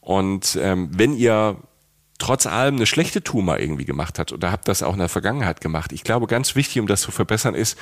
Und 0.00 0.58
ähm, 0.60 0.90
wenn 0.92 1.16
ihr 1.16 1.56
trotz 2.18 2.46
allem 2.46 2.76
eine 2.76 2.86
schlechte 2.86 3.22
Tour 3.22 3.58
irgendwie 3.58 3.84
gemacht 3.84 4.18
habt 4.18 4.32
oder 4.32 4.50
habt 4.50 4.68
das 4.68 4.82
auch 4.82 4.92
in 4.92 4.98
der 4.98 5.08
Vergangenheit 5.08 5.60
gemacht, 5.60 5.92
ich 5.92 6.04
glaube, 6.04 6.26
ganz 6.26 6.54
wichtig, 6.56 6.80
um 6.80 6.86
das 6.86 7.00
zu 7.00 7.12
verbessern, 7.12 7.54
ist, 7.54 7.78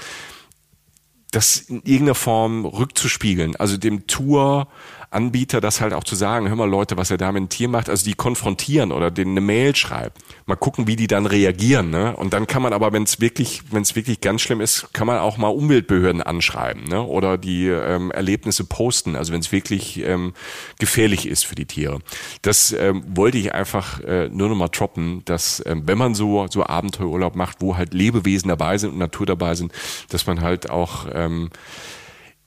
das 1.30 1.58
in 1.58 1.82
irgendeiner 1.82 2.14
Form 2.14 2.64
rückzuspiegeln. 2.64 3.56
Also 3.56 3.76
dem 3.76 4.06
Tour 4.06 4.68
Anbieter 5.10 5.60
das 5.60 5.80
halt 5.80 5.94
auch 5.94 6.04
zu 6.04 6.14
sagen, 6.14 6.48
hör 6.48 6.56
mal 6.56 6.68
Leute, 6.68 6.96
was 6.96 7.10
er 7.10 7.16
da 7.16 7.32
mit 7.32 7.40
dem 7.40 7.48
Tier 7.48 7.68
macht, 7.68 7.88
also 7.88 8.04
die 8.04 8.14
konfrontieren 8.14 8.92
oder 8.92 9.10
denen 9.10 9.30
eine 9.32 9.40
Mail 9.40 9.74
schreiben. 9.74 10.14
Mal 10.44 10.56
gucken, 10.56 10.86
wie 10.86 10.96
die 10.96 11.06
dann 11.06 11.24
reagieren. 11.24 11.90
Ne? 11.90 12.14
Und 12.14 12.34
dann 12.34 12.46
kann 12.46 12.62
man 12.62 12.72
aber, 12.72 12.92
wenn 12.92 13.04
es 13.04 13.20
wirklich, 13.20 13.62
wenn 13.70 13.84
wirklich 13.94 14.20
ganz 14.20 14.42
schlimm 14.42 14.60
ist, 14.60 14.92
kann 14.92 15.06
man 15.06 15.18
auch 15.18 15.38
mal 15.38 15.48
Umweltbehörden 15.48 16.22
anschreiben 16.22 16.84
ne? 16.84 17.02
oder 17.02 17.38
die 17.38 17.68
ähm, 17.68 18.10
Erlebnisse 18.10 18.64
posten, 18.64 19.16
also 19.16 19.32
wenn 19.32 19.40
es 19.40 19.50
wirklich 19.50 20.04
ähm, 20.04 20.34
gefährlich 20.78 21.26
ist 21.26 21.46
für 21.46 21.54
die 21.54 21.64
Tiere. 21.64 22.00
Das 22.42 22.72
ähm, 22.72 23.02
wollte 23.08 23.38
ich 23.38 23.54
einfach 23.54 24.00
äh, 24.00 24.28
nur 24.28 24.50
noch 24.50 24.56
mal 24.56 24.68
droppen, 24.68 25.22
dass 25.24 25.62
ähm, 25.64 25.82
wenn 25.86 25.96
man 25.96 26.14
so, 26.14 26.46
so 26.50 26.66
Abenteuerurlaub 26.66 27.34
macht, 27.34 27.60
wo 27.60 27.76
halt 27.76 27.94
Lebewesen 27.94 28.48
dabei 28.48 28.76
sind 28.76 28.90
und 28.90 28.98
Natur 28.98 29.24
dabei 29.24 29.54
sind, 29.54 29.72
dass 30.10 30.26
man 30.26 30.42
halt 30.42 30.68
auch 30.68 31.06
ähm, 31.12 31.50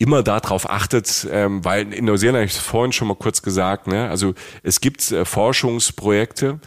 immer 0.01 0.23
darauf 0.23 0.67
achtet, 0.69 1.27
ähm, 1.31 1.63
weil 1.63 1.93
in 1.93 2.05
Neuseeland 2.05 2.37
habe 2.37 2.45
ich 2.45 2.53
es 2.53 2.57
vorhin 2.57 2.91
schon 2.91 3.07
mal 3.07 3.15
kurz 3.15 3.43
gesagt, 3.43 3.85
ne, 3.85 4.09
also 4.09 4.33
es 4.63 4.81
gibt 4.81 5.11
äh, 5.11 5.25
Forschungsprojekte, 5.25 6.59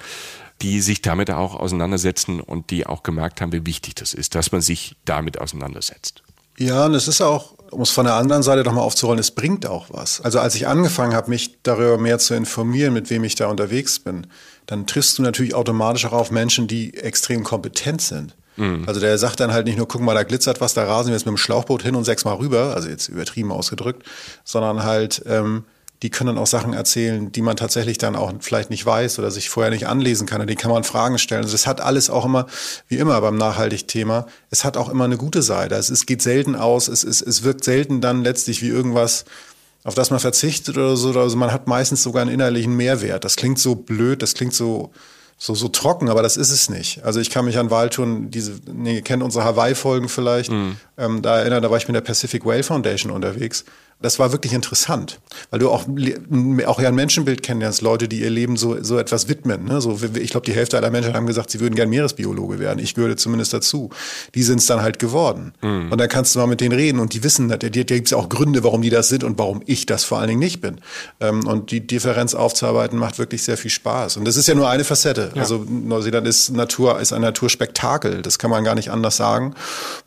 die 0.62 0.80
sich 0.80 1.02
damit 1.02 1.32
auch 1.32 1.56
auseinandersetzen 1.56 2.40
und 2.40 2.70
die 2.70 2.86
auch 2.86 3.02
gemerkt 3.02 3.40
haben, 3.40 3.52
wie 3.52 3.66
wichtig 3.66 3.96
das 3.96 4.14
ist, 4.14 4.36
dass 4.36 4.52
man 4.52 4.60
sich 4.60 4.96
damit 5.04 5.40
auseinandersetzt. 5.40 6.22
Ja, 6.58 6.86
und 6.86 6.94
es 6.94 7.08
ist 7.08 7.20
auch, 7.20 7.54
um 7.72 7.82
es 7.82 7.90
von 7.90 8.06
der 8.06 8.14
anderen 8.14 8.44
Seite 8.44 8.62
nochmal 8.62 8.84
aufzurollen, 8.84 9.18
es 9.18 9.32
bringt 9.32 9.66
auch 9.66 9.86
was. 9.90 10.20
Also 10.20 10.38
als 10.38 10.54
ich 10.54 10.68
angefangen 10.68 11.14
habe, 11.14 11.28
mich 11.28 11.58
darüber 11.64 11.98
mehr 11.98 12.20
zu 12.20 12.34
informieren, 12.34 12.94
mit 12.94 13.10
wem 13.10 13.24
ich 13.24 13.34
da 13.34 13.48
unterwegs 13.48 13.98
bin, 13.98 14.28
dann 14.66 14.86
triffst 14.86 15.18
du 15.18 15.22
natürlich 15.22 15.56
automatisch 15.56 16.06
auch 16.06 16.12
auf 16.12 16.30
Menschen, 16.30 16.68
die 16.68 16.94
extrem 16.94 17.42
kompetent 17.42 18.00
sind. 18.00 18.36
Mhm. 18.56 18.84
Also 18.86 19.00
der 19.00 19.18
sagt 19.18 19.40
dann 19.40 19.52
halt 19.52 19.66
nicht 19.66 19.76
nur, 19.76 19.88
guck 19.88 20.00
mal, 20.00 20.14
da 20.14 20.22
glitzert 20.22 20.60
was, 20.60 20.74
da 20.74 20.84
rasen 20.84 21.08
wir 21.08 21.14
jetzt 21.14 21.26
mit 21.26 21.32
dem 21.32 21.38
Schlauchboot 21.38 21.82
hin 21.82 21.94
und 21.94 22.04
sechsmal 22.04 22.36
rüber, 22.36 22.74
also 22.74 22.88
jetzt 22.88 23.08
übertrieben 23.08 23.52
ausgedrückt, 23.52 24.04
sondern 24.44 24.84
halt, 24.84 25.22
ähm, 25.26 25.64
die 26.02 26.10
können 26.10 26.28
dann 26.28 26.38
auch 26.38 26.46
Sachen 26.46 26.74
erzählen, 26.74 27.32
die 27.32 27.40
man 27.40 27.56
tatsächlich 27.56 27.96
dann 27.96 28.14
auch 28.14 28.30
vielleicht 28.40 28.68
nicht 28.68 28.84
weiß 28.84 29.18
oder 29.18 29.30
sich 29.30 29.48
vorher 29.48 29.70
nicht 29.70 29.86
anlesen 29.86 30.26
kann. 30.26 30.40
Und 30.40 30.50
die 30.50 30.54
kann 30.54 30.70
man 30.70 30.84
Fragen 30.84 31.16
stellen. 31.16 31.44
Also 31.44 31.54
es 31.54 31.66
hat 31.66 31.80
alles 31.80 32.10
auch 32.10 32.26
immer, 32.26 32.46
wie 32.88 32.96
immer 32.96 33.18
beim 33.22 33.36
Nachhaltig-Thema, 33.36 34.26
es 34.50 34.64
hat 34.64 34.76
auch 34.76 34.90
immer 34.90 35.04
eine 35.04 35.16
gute 35.16 35.40
Seite. 35.40 35.76
Also 35.76 35.94
es 35.94 36.04
geht 36.04 36.20
selten 36.20 36.56
aus, 36.56 36.88
es, 36.88 37.04
es, 37.04 37.22
es 37.22 37.42
wirkt 37.42 37.64
selten 37.64 38.02
dann 38.02 38.22
letztlich 38.22 38.60
wie 38.60 38.68
irgendwas, 38.68 39.24
auf 39.82 39.94
das 39.94 40.10
man 40.10 40.20
verzichtet 40.20 40.76
oder 40.76 40.96
so. 40.96 41.18
Also 41.18 41.36
man 41.36 41.52
hat 41.52 41.68
meistens 41.68 42.02
sogar 42.02 42.22
einen 42.22 42.32
innerlichen 42.32 42.76
Mehrwert. 42.76 43.24
Das 43.24 43.36
klingt 43.36 43.58
so 43.58 43.74
blöd, 43.74 44.20
das 44.20 44.34
klingt 44.34 44.52
so 44.52 44.90
so, 45.36 45.54
so 45.54 45.68
trocken, 45.68 46.08
aber 46.08 46.22
das 46.22 46.36
ist 46.36 46.50
es 46.50 46.68
nicht. 46.70 47.04
Also 47.04 47.20
ich 47.20 47.30
kann 47.30 47.44
mich 47.44 47.58
an 47.58 47.70
Waldtouren, 47.70 48.30
diese, 48.30 48.60
nee, 48.72 48.96
ihr 48.96 49.02
kennt 49.02 49.22
unsere 49.22 49.44
Hawaii-Folgen 49.44 50.08
vielleicht, 50.08 50.50
mhm. 50.50 50.76
ähm, 50.96 51.22
da 51.22 51.38
erinnern, 51.38 51.62
da 51.62 51.70
war 51.70 51.76
ich 51.76 51.88
mit 51.88 51.94
der 51.94 52.00
Pacific 52.00 52.44
Whale 52.44 52.62
Foundation 52.62 53.10
unterwegs 53.12 53.64
das 54.00 54.18
war 54.18 54.32
wirklich 54.32 54.52
interessant, 54.52 55.20
weil 55.50 55.60
du 55.60 55.70
auch, 55.70 55.86
auch 56.66 56.80
ja 56.80 56.88
ein 56.88 56.94
Menschenbild 56.94 57.42
kennenlernst, 57.42 57.80
Leute, 57.80 58.08
die 58.08 58.20
ihr 58.20 58.30
Leben 58.30 58.56
so, 58.56 58.82
so 58.82 58.98
etwas 58.98 59.28
widmen. 59.28 59.64
Ne? 59.64 59.80
So, 59.80 59.98
ich 60.14 60.30
glaube, 60.30 60.44
die 60.44 60.52
Hälfte 60.52 60.76
aller 60.76 60.90
Menschen 60.90 61.14
haben 61.14 61.26
gesagt, 61.26 61.50
sie 61.50 61.60
würden 61.60 61.74
gern 61.74 61.88
Meeresbiologe 61.88 62.58
werden. 62.58 62.78
Ich 62.80 62.94
gehöre 62.94 63.16
zumindest 63.16 63.52
dazu. 63.54 63.90
Die 64.34 64.42
sind 64.42 64.58
es 64.58 64.66
dann 64.66 64.82
halt 64.82 64.98
geworden. 64.98 65.54
Mhm. 65.62 65.90
Und 65.90 65.98
dann 65.98 66.08
kannst 66.08 66.34
du 66.34 66.38
mal 66.38 66.46
mit 66.46 66.60
denen 66.60 66.74
reden 66.74 66.98
und 66.98 67.14
die 67.14 67.22
wissen, 67.24 67.48
da, 67.48 67.56
da 67.56 67.68
gibt 67.68 68.06
es 68.06 68.12
auch 68.12 68.28
Gründe, 68.28 68.62
warum 68.64 68.82
die 68.82 68.90
das 68.90 69.08
sind 69.08 69.24
und 69.24 69.38
warum 69.38 69.62
ich 69.66 69.86
das 69.86 70.04
vor 70.04 70.18
allen 70.18 70.28
Dingen 70.28 70.40
nicht 70.40 70.60
bin. 70.60 70.80
Ähm, 71.20 71.46
und 71.46 71.70
die 71.70 71.86
Differenz 71.86 72.34
aufzuarbeiten 72.34 72.98
macht 72.98 73.18
wirklich 73.18 73.42
sehr 73.42 73.56
viel 73.56 73.70
Spaß. 73.70 74.16
Und 74.16 74.26
das 74.26 74.36
ist 74.36 74.48
ja 74.48 74.54
nur 74.54 74.68
eine 74.68 74.84
Facette. 74.84 75.32
Ja. 75.34 75.42
Also 75.42 75.64
Neuseeland 75.66 76.26
ist 76.26 76.50
Natur, 76.50 77.00
ist 77.00 77.12
ein 77.12 77.22
Naturspektakel. 77.22 78.22
Das 78.22 78.38
kann 78.38 78.50
man 78.50 78.64
gar 78.64 78.74
nicht 78.74 78.90
anders 78.90 79.16
sagen. 79.16 79.54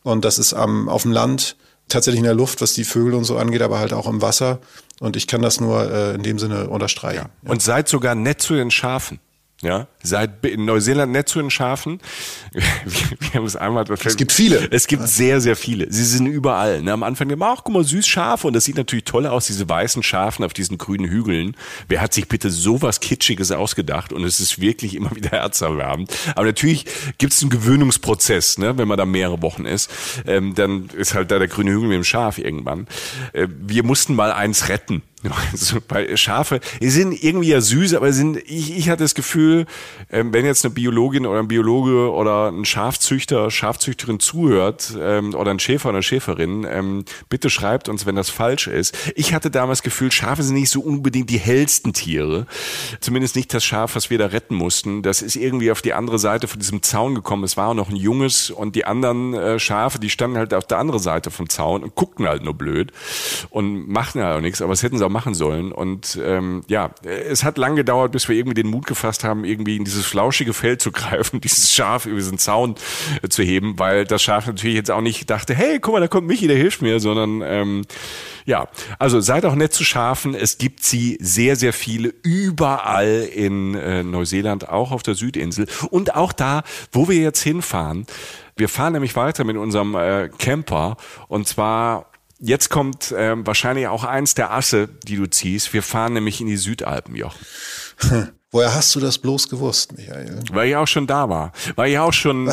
Und 0.04 0.26
das 0.26 0.38
ist 0.40 0.54
ähm, 0.54 0.90
auf 0.90 1.04
dem 1.04 1.12
Land 1.12 1.56
tatsächlich 1.88 2.20
in 2.20 2.26
der 2.26 2.34
Luft, 2.34 2.62
was 2.62 2.74
die 2.74 2.84
Vögel 2.84 3.14
und 3.14 3.24
so 3.24 3.38
angeht, 3.38 3.62
aber 3.62 3.80
halt 3.80 3.94
auch 3.94 4.08
im 4.08 4.22
Wasser. 4.22 4.60
Und 5.00 5.16
ich 5.16 5.28
kann 5.28 5.42
das 5.42 5.60
nur 5.60 5.92
äh, 5.92 6.16
in 6.16 6.24
dem 6.24 6.40
Sinne 6.40 6.70
unterstreichen. 6.70 7.30
Ja. 7.44 7.50
Und 7.50 7.62
seid 7.62 7.88
sogar 7.88 8.16
nett 8.16 8.42
zu 8.42 8.56
den 8.56 8.72
Schafen. 8.72 9.20
Ja, 9.64 9.88
seit 10.04 10.46
in 10.46 10.66
Neuseeland 10.66 11.12
nicht 11.12 11.30
zu 11.30 11.40
den 11.40 11.50
Schafen. 11.50 12.00
Wir, 12.54 12.62
wir 13.20 13.34
haben 13.34 13.46
es 13.46 13.56
einmal. 13.56 13.86
Es 13.90 14.16
gibt 14.16 14.32
viele. 14.32 14.68
Es 14.72 14.88
gibt 14.88 15.08
sehr, 15.08 15.42
sehr 15.42 15.56
viele. 15.56 15.92
Sie 15.92 16.06
sind 16.06 16.28
überall. 16.28 16.82
Ne? 16.84 16.94
Am 16.94 17.02
Anfang 17.04 17.30
immer, 17.30 17.48
ach, 17.48 17.64
guck 17.64 17.74
mal, 17.74 17.84
süß 17.84 18.08
Schafe. 18.08 18.48
Und 18.48 18.54
das 18.54 18.66
sieht 18.66 18.78
natürlich 18.78 19.06
toll 19.06 19.26
aus, 19.26 19.48
diese 19.48 19.68
weißen 19.68 20.04
Schafen 20.04 20.46
auf 20.46 20.54
diesen 20.54 20.78
grünen 20.78 21.10
Hügeln. 21.10 21.56
Wer 21.88 22.02
hat 22.02 22.14
sich 22.14 22.28
bitte 22.28 22.52
sowas 22.52 23.00
Kitschiges 23.00 23.52
ausgedacht? 23.52 24.14
Und 24.14 24.24
es 24.24 24.40
ist 24.40 24.62
wirklich 24.62 24.96
immer 24.96 25.12
wieder 25.16 25.32
herzerwärmend. 25.32 26.12
Aber 26.36 26.46
natürlich 26.46 26.86
gibt 27.18 27.34
es 27.34 27.42
einen 27.42 27.50
Gewöhnungsprozess, 27.50 28.60
ne? 28.60 28.78
wenn 28.78 28.88
man 28.88 28.98
da 28.98 29.06
mehrere 29.06 29.42
Wochen 29.42 29.66
ist. 29.66 29.90
Ähm, 30.28 30.54
dann 30.54 30.90
ist 30.96 31.16
halt 31.16 31.32
da 31.32 31.40
der 31.40 31.48
grüne 31.48 31.72
Hügel 31.72 31.90
mit 31.90 31.96
dem 31.96 32.04
Schaf 32.04 32.38
irgendwann. 32.38 32.88
Äh, 33.34 33.48
wir 33.50 33.84
mussten 33.84 34.16
mal 34.16 34.32
eins 34.32 34.70
retten. 34.70 35.02
Also, 35.52 35.78
weil 35.90 36.16
Schafe, 36.18 36.60
die 36.82 36.90
sind 36.90 37.24
irgendwie 37.24 37.50
ja 37.50 37.62
süß, 37.62 37.94
aber 37.94 38.12
sind, 38.14 38.38
ich, 38.38 38.78
ich 38.78 38.90
hatte 38.90 39.04
das 39.04 39.16
Gefühl, 39.16 39.66
ähm, 40.12 40.34
wenn 40.34 40.46
jetzt 40.46 40.66
eine 40.66 40.74
Biologin 40.74 41.26
oder 41.26 41.40
ein 41.40 41.48
Biologe 41.48 42.12
oder 42.12 42.50
ein 42.52 42.66
Schafzüchter, 42.66 43.50
Schafzüchterin 43.50 44.20
zuhört 44.20 44.94
ähm, 45.00 45.34
oder 45.34 45.52
ein 45.52 45.60
Schäfer 45.60 45.90
oder 45.90 46.02
Schäferin, 46.02 46.66
ähm, 46.70 47.06
bitte 47.30 47.50
schreibt 47.50 47.90
uns, 47.90 48.06
wenn 48.06 48.16
das 48.16 48.30
falsch 48.30 48.68
ist. 48.68 48.96
Ich 49.16 49.34
hatte 49.34 49.50
damals 49.50 49.80
das 49.80 49.84
Gefühl, 49.84 50.12
Schafe 50.12 50.44
sind 50.44 50.56
nicht 50.56 50.70
so 50.70 50.82
unbedingt 50.82 51.30
die 51.30 51.40
hellsten 51.40 51.94
Tiere. 51.94 52.46
Zumindest 53.00 53.36
nicht 53.36 53.54
das 53.54 53.64
Schaf, 53.64 53.96
was 53.96 54.10
wir 54.10 54.18
da 54.18 54.28
retten 54.28 54.56
mussten. 54.56 55.02
Das 55.02 55.22
ist 55.22 55.36
irgendwie 55.36 55.72
auf 55.72 55.82
die 55.82 55.94
andere 55.94 56.20
Seite 56.20 56.48
von 56.48 56.60
diesem 56.60 56.84
Zaun 56.84 57.16
gekommen. 57.16 57.44
Es 57.44 57.58
war 57.58 57.70
auch 57.70 57.74
noch 57.74 57.90
ein 57.90 57.96
junges 57.96 58.50
und 58.50 58.76
die 58.76 58.86
anderen 58.86 59.34
äh, 59.34 59.60
Schafe, 59.60 60.00
die 60.00 60.10
standen 60.10 60.38
halt 60.38 60.54
auf 60.54 60.66
der 60.66 60.78
anderen 60.78 61.02
Seite 61.02 61.32
vom 61.32 61.50
Zaun 61.50 61.84
und 61.84 61.96
guckten 61.96 62.28
halt 62.28 62.44
nur 62.44 62.54
blöd 62.54 62.92
und 63.50 63.88
machten 63.88 64.22
halt 64.22 64.38
auch 64.38 64.42
nichts, 64.42 64.62
aber 64.62 64.74
es 64.74 64.84
hätten 64.84 64.98
sie 64.98 65.06
auch 65.06 65.10
machen 65.18 65.34
sollen. 65.34 65.72
Und 65.72 66.20
ähm, 66.24 66.62
ja, 66.68 66.92
es 67.04 67.44
hat 67.44 67.58
lang 67.58 67.76
gedauert, 67.76 68.12
bis 68.12 68.30
wir 68.30 68.36
irgendwie 68.36 68.62
den 68.62 68.70
Mut 68.70 68.86
gefasst 68.86 69.24
haben, 69.24 69.46
irgendwie 69.46 69.76
in 69.76 69.84
dieses 69.84 70.06
flauschige 70.06 70.54
Feld 70.54 70.80
zu 70.80 70.92
greifen, 70.92 71.42
dieses 71.44 71.74
Schaf 71.74 72.06
über 72.06 72.18
diesen 72.18 72.38
Zaun 72.38 72.76
äh, 73.24 73.28
zu 73.28 73.42
heben, 73.42 73.80
weil 73.80 74.06
das 74.06 74.22
Schaf 74.22 74.46
natürlich 74.46 74.76
jetzt 74.76 74.92
auch 74.92 75.02
nicht 75.02 75.28
dachte, 75.28 75.56
hey, 75.56 75.80
guck 75.80 75.96
mal, 75.96 76.00
da 76.02 76.08
kommt 76.08 76.28
Michi, 76.28 76.46
der 76.46 76.56
hilft 76.56 76.84
mir, 76.84 77.00
sondern 77.00 77.42
ähm, 77.44 77.82
ja, 78.46 78.68
also 79.00 79.20
seid 79.20 79.44
auch 79.46 79.56
nett 79.56 79.74
zu 79.74 79.84
Schafen. 79.84 80.36
Es 80.36 80.60
gibt 80.60 80.84
sie 80.84 81.18
sehr, 81.20 81.56
sehr 81.56 81.74
viele 81.74 82.14
überall 82.22 83.28
in 83.34 83.74
äh, 83.74 84.04
Neuseeland, 84.04 84.70
auch 84.70 84.92
auf 84.92 85.02
der 85.02 85.16
Südinsel 85.16 85.66
und 85.90 86.14
auch 86.14 86.32
da, 86.32 86.62
wo 86.92 87.10
wir 87.10 87.18
jetzt 87.18 87.42
hinfahren. 87.42 88.06
Wir 88.56 88.70
fahren 88.70 88.94
nämlich 88.94 89.16
weiter 89.16 89.46
mit 89.46 89.58
unserem 89.58 89.96
äh, 89.96 90.30
Camper 90.38 90.98
und 91.28 91.48
zwar 91.48 92.12
Jetzt 92.40 92.70
kommt 92.70 93.14
ähm, 93.18 93.48
wahrscheinlich 93.48 93.88
auch 93.88 94.04
eins 94.04 94.36
der 94.36 94.52
Asse, 94.52 94.90
die 95.08 95.16
du 95.16 95.28
ziehst. 95.28 95.74
Wir 95.74 95.82
fahren 95.82 96.14
nämlich 96.14 96.40
in 96.40 96.48
die 96.48 96.58
Südalpen, 96.58 97.16
Jochen. 97.16 97.46
Woher 98.52 98.74
hast 98.74 98.96
du 98.96 99.02
das 99.02 99.18
bloß 99.18 99.50
gewusst, 99.50 99.98
Michael? 99.98 100.40
Weil 100.52 100.70
ich 100.70 100.76
auch 100.78 100.88
schon 100.88 101.06
da 101.06 101.28
war. 101.28 101.52
Weil 101.76 101.92
ich 101.92 102.00
auch 102.00 102.14
schon 102.14 102.50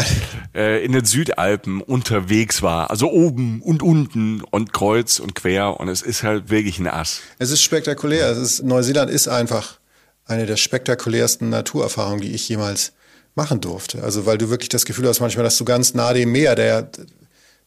äh, 0.55 0.85
in 0.85 0.91
den 0.91 1.05
Südalpen 1.05 1.81
unterwegs 1.81 2.63
war. 2.63 2.91
Also 2.91 3.11
oben 3.11 3.63
und 3.63 3.83
unten 3.83 4.41
und 4.41 4.73
kreuz 4.73 5.21
und 5.21 5.37
quer. 5.37 5.79
Und 5.79 5.89
es 5.89 6.03
ist 6.03 6.25
halt 6.25 6.51
wirklich 6.51 6.81
ein 6.81 6.89
Ass. 6.89 7.21
Es 7.39 7.53
ist 7.53 7.63
spektakulär. 7.63 8.29
Es 8.29 8.39
ist, 8.39 8.65
Neuseeland 8.65 9.09
ist 9.09 9.29
einfach 9.29 9.79
eine 10.25 10.47
der 10.47 10.57
spektakulärsten 10.57 11.49
Naturerfahrungen, 11.51 12.23
die 12.23 12.35
ich 12.35 12.49
jemals 12.49 12.93
machen 13.37 13.61
durfte. 13.61 14.03
Also 14.03 14.27
weil 14.27 14.39
du 14.39 14.51
wirklich 14.51 14.71
das 14.71 14.87
Gefühl 14.87 15.07
hast 15.07 15.21
manchmal, 15.21 15.45
dass 15.45 15.59
du 15.59 15.65
ganz 15.65 15.95
nah 15.95 16.13
dem 16.13 16.33
Meer, 16.33 16.57
der 16.57 16.91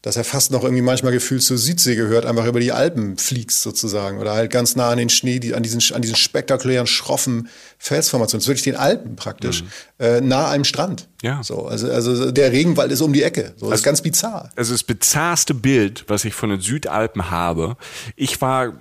dass 0.03 0.15
er 0.15 0.23
fast 0.23 0.51
noch 0.51 0.63
irgendwie 0.63 0.83
manchmal 0.83 1.11
gefühlt 1.11 1.41
zur 1.41 1.57
Südsee 1.57 1.95
gehört, 1.95 2.25
einfach 2.25 2.45
über 2.45 2.59
die 2.59 2.71
Alpen 2.71 3.17
fliegst 3.17 3.61
sozusagen 3.61 4.19
oder 4.19 4.33
halt 4.33 4.51
ganz 4.51 4.75
nah 4.75 4.89
an 4.89 4.97
den 4.97 5.09
Schnee, 5.09 5.39
die, 5.39 5.55
an 5.55 5.63
diesen 5.63 5.81
an 5.93 6.01
diesen 6.01 6.15
spektakulären 6.15 6.87
schroffen 6.87 7.49
Felsformationen, 7.79 8.45
wirklich 8.45 8.63
den 8.63 8.75
Alpen 8.75 9.15
praktisch, 9.15 9.63
mhm. 9.63 9.69
äh, 9.99 10.21
nah 10.21 10.53
am 10.53 10.63
Strand. 10.63 11.07
Ja. 11.23 11.41
So, 11.43 11.65
also 11.65 11.91
also 11.91 12.31
der 12.31 12.51
Regenwald 12.51 12.91
ist 12.91 13.01
um 13.01 13.11
die 13.11 13.23
Ecke, 13.23 13.53
so, 13.57 13.65
das 13.65 13.71
also, 13.71 13.73
ist 13.75 13.83
ganz 13.83 14.01
bizarr. 14.01 14.51
Also 14.55 14.73
das 14.73 14.83
bizarrste 14.83 15.53
Bild, 15.55 16.05
was 16.07 16.25
ich 16.25 16.35
von 16.35 16.51
den 16.51 16.61
Südalpen 16.61 17.31
habe, 17.31 17.75
ich 18.15 18.39
war 18.39 18.73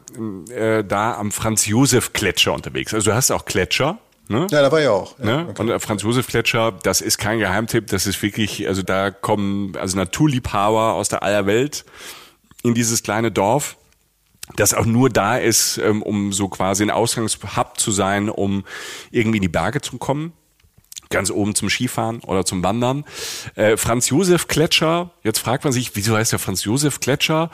äh, 0.51 0.85
da 0.85 1.15
am 1.15 1.33
Franz 1.33 1.67
Josef 1.67 2.13
Gletscher 2.13 2.53
unterwegs. 2.53 2.93
Also 2.93 3.11
du 3.11 3.17
hast 3.17 3.31
auch 3.31 3.47
Gletscher 3.47 3.99
Ne? 4.29 4.47
Ja, 4.51 4.63
da 4.63 4.73
war 4.73 4.81
ich 4.81 4.89
auch. 4.89 5.19
Ja, 5.19 5.25
ne? 5.25 5.47
okay. 5.49 5.63
Und 5.63 5.81
Franz 5.81 6.03
Josef 6.03 6.27
Gletscher, 6.27 6.73
das 6.83 7.01
ist 7.01 7.19
kein 7.19 7.39
Geheimtipp, 7.39 7.87
das 7.87 8.07
ist 8.07 8.21
wirklich, 8.23 8.67
also 8.67 8.83
da 8.83 9.11
kommen 9.11 9.77
also 9.77 9.97
Naturliebhaber 9.97 10.95
aus 10.95 11.09
der 11.09 11.23
aller 11.23 11.47
Welt 11.47 11.85
in 12.63 12.75
dieses 12.75 13.03
kleine 13.03 13.31
Dorf 13.31 13.77
das 14.55 14.75
auch 14.75 14.87
nur 14.87 15.11
da 15.11 15.37
ist, 15.37 15.79
ähm, 15.79 16.03
um 16.03 16.33
so 16.33 16.49
quasi 16.49 16.85
ein 16.85 16.91
Ausgangshub 16.91 17.79
zu 17.79 17.91
sein, 17.91 18.29
um 18.29 18.65
irgendwie 19.11 19.39
in 19.39 19.43
die 19.43 19.49
Berge 19.49 19.81
zu 19.81 19.99
kommen. 19.99 20.33
Ganz 21.09 21.31
oben 21.31 21.55
zum 21.55 21.71
Skifahren 21.71 22.21
oder 22.21 22.45
zum 22.45 22.63
Wandern. 22.63 23.05
Äh, 23.55 23.77
Franz 23.77 24.09
Josef 24.09 24.49
Gletscher, 24.49 25.11
jetzt 25.23 25.39
fragt 25.39 25.65
man 25.65 25.73
sich, 25.73 25.95
wieso 25.95 26.17
heißt 26.17 26.33
der 26.33 26.39
Franz 26.39 26.65
Josef 26.65 27.01
Gletscher? 27.01 27.51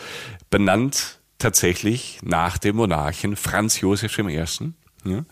Benannt 0.50 1.18
tatsächlich 1.38 2.18
nach 2.22 2.56
dem 2.58 2.76
Monarchen 2.76 3.36
Franz 3.36 3.80
Josef 3.80 4.18
I. 4.18 4.44
Ja. 5.04 5.24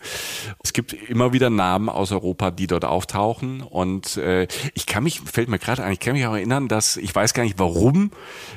Es 0.63 0.73
gibt 0.73 0.93
immer 0.93 1.31
wieder 1.31 1.49
Namen 1.49 1.87
aus 1.87 2.11
Europa, 2.11 2.51
die 2.51 2.67
dort 2.67 2.83
auftauchen. 2.83 3.61
Und 3.61 4.17
äh, 4.17 4.47
ich 4.73 4.85
kann 4.85 5.03
mich, 5.03 5.21
fällt 5.21 5.47
mir 5.47 5.59
gerade 5.59 5.83
ein, 5.83 5.93
ich 5.93 5.99
kann 5.99 6.13
mich 6.13 6.25
auch 6.25 6.33
erinnern, 6.33 6.67
dass 6.67 6.97
ich 6.97 7.13
weiß 7.13 7.33
gar 7.33 7.43
nicht, 7.43 7.57
warum 7.57 8.11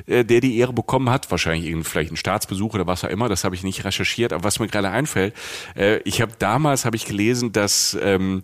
äh, 0.07 0.25
der 0.25 0.41
die 0.41 0.59
Ehre 0.59 0.73
bekommen 0.73 1.11
hat. 1.11 1.31
Wahrscheinlich 1.31 1.69
irgend, 1.69 1.87
vielleicht 1.87 2.13
ein 2.13 2.17
Staatsbesuch 2.17 2.75
oder 2.75 2.87
was 2.87 3.05
auch 3.05 3.09
immer. 3.09 3.29
Das 3.29 3.45
habe 3.45 3.55
ich 3.55 3.63
nicht 3.63 3.85
recherchiert. 3.85 4.33
Aber 4.33 4.45
was 4.45 4.59
mir 4.59 4.67
gerade 4.67 4.91
einfällt, 4.91 5.35
äh, 5.77 5.99
ich 5.99 6.21
habe 6.21 6.33
damals 6.39 6.85
habe 6.85 6.97
ich 6.97 7.05
gelesen, 7.05 7.53
dass 7.53 7.97
ähm, 8.03 8.43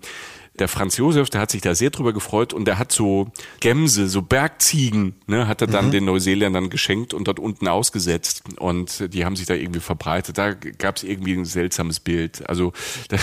der 0.60 0.68
Franz 0.68 0.96
Josef, 0.96 1.30
der 1.30 1.40
hat 1.40 1.50
sich 1.50 1.62
da 1.62 1.74
sehr 1.74 1.90
drüber 1.90 2.12
gefreut 2.12 2.52
und 2.52 2.66
der 2.66 2.78
hat 2.78 2.92
so 2.92 3.32
Gämse, 3.60 4.08
so 4.08 4.22
Bergziegen, 4.22 5.14
ne, 5.26 5.48
hat 5.48 5.62
er 5.62 5.66
dann 5.66 5.86
mhm. 5.86 5.90
den 5.90 6.04
Neuseeländern 6.04 6.70
geschenkt 6.70 7.14
und 7.14 7.26
dort 7.26 7.38
unten 7.38 7.66
ausgesetzt 7.66 8.42
und 8.58 9.12
die 9.12 9.24
haben 9.24 9.36
sich 9.36 9.46
da 9.46 9.54
irgendwie 9.54 9.80
verbreitet. 9.80 10.38
Da 10.38 10.52
gab 10.52 10.96
es 10.96 11.02
irgendwie 11.02 11.32
ein 11.32 11.44
seltsames 11.44 11.98
Bild. 12.00 12.48
Also 12.48 12.72
da, 13.08 13.16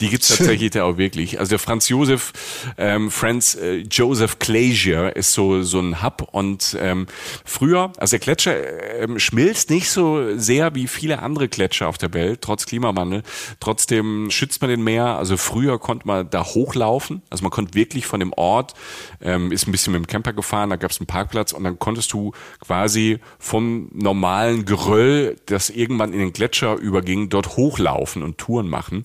die 0.00 0.08
gibt's 0.08 0.28
tatsächlich 0.28 0.70
da 0.70 0.84
auch 0.84 0.96
wirklich. 0.96 1.38
Also 1.38 1.50
der 1.50 1.58
Franz 1.58 1.88
Josef, 1.88 2.32
ähm, 2.78 3.10
Franz 3.10 3.54
äh, 3.54 3.78
Joseph 3.90 4.38
Glacier 4.38 5.14
ist 5.14 5.32
so 5.32 5.62
so 5.62 5.78
ein 5.80 6.02
Hub 6.02 6.26
und 6.32 6.76
ähm, 6.80 7.06
früher, 7.44 7.92
also 7.98 8.12
der 8.12 8.20
Gletscher 8.20 9.00
ähm, 9.02 9.18
schmilzt 9.18 9.70
nicht 9.70 9.90
so 9.90 10.36
sehr 10.38 10.74
wie 10.74 10.86
viele 10.86 11.20
andere 11.20 11.48
Gletscher 11.48 11.88
auf 11.88 11.98
der 11.98 12.14
Welt, 12.14 12.40
trotz 12.40 12.64
Klimawandel. 12.64 13.22
Trotzdem 13.60 14.30
schützt 14.30 14.62
man 14.62 14.70
den 14.70 14.82
Meer. 14.82 15.18
Also 15.18 15.36
früher 15.36 15.78
konnte 15.78 16.06
man 16.06 16.30
da 16.30 16.45
hochlaufen. 16.54 17.22
Also 17.30 17.42
man 17.42 17.50
konnte 17.50 17.74
wirklich 17.74 18.06
von 18.06 18.20
dem 18.20 18.32
Ort, 18.32 18.74
ähm, 19.20 19.52
ist 19.52 19.66
ein 19.66 19.72
bisschen 19.72 19.92
mit 19.92 20.02
dem 20.02 20.06
Camper 20.06 20.32
gefahren, 20.32 20.70
da 20.70 20.76
gab 20.76 20.90
es 20.90 21.00
einen 21.00 21.06
Parkplatz 21.06 21.52
und 21.52 21.64
dann 21.64 21.78
konntest 21.78 22.12
du 22.12 22.32
quasi 22.60 23.18
vom 23.38 23.88
normalen 23.92 24.64
Geröll, 24.64 25.36
das 25.46 25.70
irgendwann 25.70 26.12
in 26.12 26.20
den 26.20 26.32
Gletscher 26.32 26.76
überging, 26.76 27.28
dort 27.28 27.56
hochlaufen 27.56 28.22
und 28.22 28.38
Touren 28.38 28.68
machen. 28.68 29.04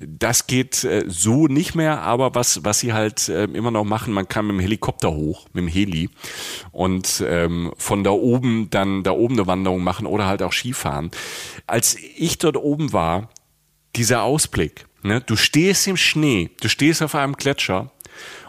Das 0.00 0.46
geht 0.46 0.84
äh, 0.84 1.04
so 1.06 1.46
nicht 1.46 1.74
mehr, 1.74 2.02
aber 2.02 2.34
was, 2.34 2.64
was 2.64 2.80
sie 2.80 2.92
halt 2.92 3.28
äh, 3.28 3.44
immer 3.44 3.70
noch 3.70 3.84
machen, 3.84 4.12
man 4.12 4.28
kann 4.28 4.46
mit 4.46 4.56
dem 4.56 4.60
Helikopter 4.60 5.12
hoch, 5.12 5.46
mit 5.52 5.62
dem 5.62 5.68
Heli 5.68 6.10
und 6.72 7.24
ähm, 7.26 7.72
von 7.76 8.04
da 8.04 8.10
oben 8.10 8.70
dann 8.70 9.02
da 9.02 9.12
oben 9.12 9.34
eine 9.34 9.46
Wanderung 9.46 9.82
machen 9.82 10.06
oder 10.06 10.26
halt 10.26 10.42
auch 10.42 10.52
Skifahren. 10.52 11.10
Als 11.66 11.96
ich 12.16 12.38
dort 12.38 12.56
oben 12.56 12.92
war, 12.92 13.30
dieser 13.96 14.22
Ausblick, 14.22 14.87
Ne? 15.02 15.20
Du 15.20 15.36
stehst 15.36 15.86
im 15.86 15.96
Schnee, 15.96 16.50
du 16.60 16.68
stehst 16.68 17.02
auf 17.02 17.14
einem 17.14 17.34
Gletscher 17.34 17.90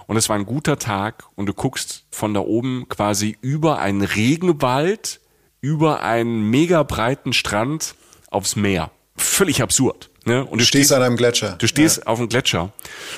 und 0.07 0.17
es 0.17 0.29
war 0.29 0.35
ein 0.35 0.45
guter 0.45 0.79
Tag 0.79 1.25
und 1.35 1.45
du 1.45 1.53
guckst 1.53 2.05
von 2.11 2.33
da 2.33 2.39
oben 2.39 2.87
quasi 2.89 3.37
über 3.41 3.79
einen 3.79 4.01
Regenwald, 4.01 5.21
über 5.61 6.01
einen 6.01 6.49
mega 6.49 6.83
breiten 6.83 7.33
Strand 7.33 7.95
aufs 8.31 8.55
Meer. 8.55 8.91
Völlig 9.15 9.61
absurd. 9.61 10.08
Ne? 10.29 10.45
Und 10.45 10.61
du, 10.61 10.65
stehst, 10.65 10.93
an 10.93 11.01
einem 11.01 11.17
Gletscher. 11.17 11.55
Du 11.57 11.65
stehst 11.65 11.97
ja. 11.97 12.03
auf 12.05 12.19
einem 12.19 12.29
Gletscher. 12.29 12.71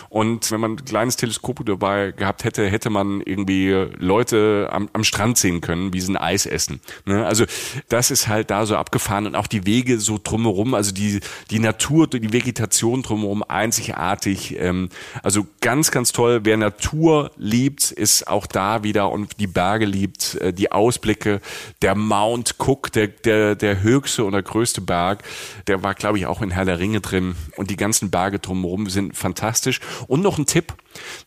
Und 0.07 0.49
wenn 0.49 0.61
man 0.61 0.71
ein 0.71 0.85
kleines 0.85 1.17
Teleskop 1.17 1.65
dabei 1.65 2.11
gehabt 2.11 2.45
hätte, 2.45 2.65
hätte 2.65 2.89
man 2.89 3.19
irgendwie 3.19 3.69
Leute 3.97 4.69
am, 4.71 4.89
am 4.93 5.03
Strand 5.03 5.37
sehen 5.37 5.59
können, 5.59 5.91
wie 5.91 5.99
sie 5.99 6.13
ein 6.13 6.15
Eis 6.15 6.45
essen. 6.45 6.79
Ne? 7.05 7.25
Also 7.25 7.43
das 7.89 8.11
ist 8.11 8.29
halt 8.29 8.49
da 8.49 8.65
so 8.65 8.77
abgefahren 8.77 9.27
und 9.27 9.35
auch 9.35 9.47
die 9.47 9.65
Wege 9.65 9.99
so 9.99 10.19
drumherum, 10.23 10.73
also 10.73 10.93
die, 10.93 11.19
die 11.49 11.59
Natur, 11.59 12.07
die 12.07 12.31
Vegetation 12.31 13.03
drumherum 13.03 13.43
einzigartig. 13.43 14.57
Ähm, 14.57 14.87
also 15.21 15.45
ganz, 15.59 15.91
ganz 15.91 16.13
toll. 16.13 16.39
Wer 16.43 16.55
Natur 16.55 17.31
liebt, 17.35 17.91
ist 17.91 18.29
auch 18.29 18.45
da 18.45 18.83
wieder 18.83 19.11
und 19.11 19.37
die 19.37 19.47
Berge 19.47 19.83
liebt, 19.83 20.35
äh, 20.35 20.53
die 20.53 20.71
Ausblicke. 20.71 21.41
Der 21.81 21.93
Mount 21.95 22.55
Cook, 22.57 22.93
der, 22.93 23.07
der, 23.07 23.55
der 23.55 23.83
höchste 23.83 24.23
und 24.23 24.31
der 24.31 24.43
größte 24.43 24.79
Berg, 24.79 25.23
der 25.67 25.83
war, 25.83 25.93
glaube 25.93 26.17
ich, 26.17 26.25
auch 26.25 26.41
in 26.41 26.51
Herr 26.51 26.63
der 26.63 26.79
Ringe 26.79 27.00
drin 27.01 27.35
und 27.57 27.69
die 27.69 27.75
ganzen 27.75 28.11
Berge 28.11 28.39
drumherum 28.39 28.89
sind 28.89 29.15
fantastisch. 29.15 29.79
Und 30.07 30.21
noch 30.21 30.37
ein 30.37 30.45
Tipp, 30.45 30.73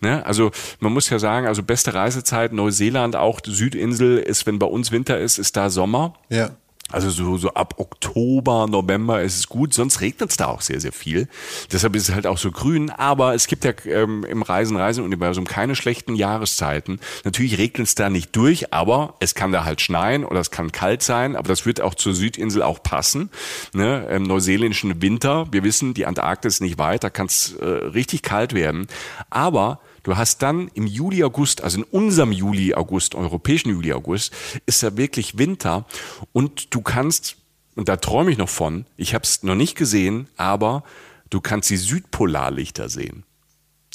ne? 0.00 0.24
also 0.26 0.50
man 0.80 0.92
muss 0.92 1.10
ja 1.10 1.18
sagen, 1.18 1.46
also 1.46 1.62
beste 1.62 1.94
Reisezeit 1.94 2.52
Neuseeland, 2.52 3.16
auch 3.16 3.40
Südinsel 3.44 4.18
ist, 4.18 4.46
wenn 4.46 4.58
bei 4.58 4.66
uns 4.66 4.92
Winter 4.92 5.18
ist, 5.18 5.38
ist 5.38 5.56
da 5.56 5.70
Sommer. 5.70 6.14
Ja. 6.28 6.50
Also 6.90 7.08
so, 7.08 7.38
so 7.38 7.48
ab 7.54 7.74
Oktober, 7.78 8.66
November 8.68 9.22
ist 9.22 9.38
es 9.38 9.48
gut, 9.48 9.72
sonst 9.72 10.00
regnet 10.00 10.30
es 10.30 10.36
da 10.36 10.46
auch 10.46 10.60
sehr, 10.60 10.80
sehr 10.80 10.92
viel. 10.92 11.28
Deshalb 11.72 11.96
ist 11.96 12.08
es 12.08 12.14
halt 12.14 12.26
auch 12.26 12.36
so 12.36 12.50
grün. 12.50 12.90
Aber 12.90 13.34
es 13.34 13.46
gibt 13.46 13.64
ja 13.64 13.72
ähm, 13.86 14.22
im 14.24 14.42
Reisen-Reisen-Universum 14.42 15.46
keine 15.46 15.76
schlechten 15.76 16.14
Jahreszeiten. 16.14 17.00
Natürlich 17.24 17.58
regnet 17.58 17.88
es 17.88 17.94
da 17.94 18.10
nicht 18.10 18.36
durch, 18.36 18.72
aber 18.72 19.14
es 19.18 19.34
kann 19.34 19.50
da 19.50 19.64
halt 19.64 19.80
schneien 19.80 20.24
oder 20.24 20.40
es 20.40 20.50
kann 20.50 20.72
kalt 20.72 21.02
sein. 21.02 21.36
Aber 21.36 21.48
das 21.48 21.64
wird 21.64 21.80
auch 21.80 21.94
zur 21.94 22.14
Südinsel 22.14 22.62
auch 22.62 22.82
passen. 22.82 23.30
Ne? 23.72 24.06
Im 24.10 24.24
neuseeländischen 24.24 25.00
Winter, 25.00 25.46
wir 25.50 25.64
wissen, 25.64 25.94
die 25.94 26.06
Antarktis 26.06 26.54
ist 26.54 26.60
nicht 26.60 26.78
weit, 26.78 27.02
da 27.02 27.10
kann 27.10 27.26
es 27.26 27.54
äh, 27.54 27.64
richtig 27.64 28.22
kalt 28.22 28.54
werden. 28.54 28.86
Aber 29.30 29.80
Du 30.04 30.16
hast 30.16 30.42
dann 30.42 30.68
im 30.74 30.86
Juli, 30.86 31.24
August, 31.24 31.62
also 31.64 31.78
in 31.78 31.84
unserem 31.84 32.30
Juli, 32.30 32.74
August, 32.74 33.16
europäischen 33.16 33.70
Juli, 33.70 33.92
August, 33.92 34.32
ist 34.66 34.82
da 34.82 34.96
wirklich 34.96 35.38
Winter 35.38 35.86
und 36.32 36.72
du 36.72 36.80
kannst 36.80 37.36
und 37.74 37.88
da 37.88 37.96
träume 37.96 38.30
ich 38.30 38.38
noch 38.38 38.48
von, 38.48 38.86
ich 38.96 39.14
habe 39.14 39.24
es 39.24 39.42
noch 39.42 39.56
nicht 39.56 39.76
gesehen, 39.76 40.28
aber 40.36 40.84
du 41.30 41.40
kannst 41.40 41.70
die 41.70 41.76
Südpolarlichter 41.76 42.88
sehen 42.88 43.24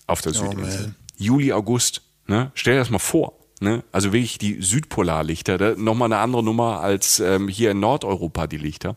auf 0.07 0.21
der 0.21 0.33
Südinsel. 0.33 0.81
man. 0.81 0.95
Juli, 1.17 1.53
August. 1.53 2.01
Ne? 2.27 2.51
Stell 2.55 2.73
dir 2.73 2.79
das 2.79 2.89
mal 2.89 2.99
vor. 2.99 3.38
Ne? 3.61 3.83
Also 3.91 4.13
wirklich 4.13 4.37
die 4.37 4.61
Südpolarlichter, 4.61 5.75
nochmal 5.75 6.07
eine 6.07 6.21
andere 6.21 6.43
Nummer 6.43 6.79
als 6.79 7.19
ähm, 7.19 7.49
hier 7.49 7.71
in 7.71 7.81
Nordeuropa 7.81 8.47
die 8.47 8.57
Lichter. 8.57 8.95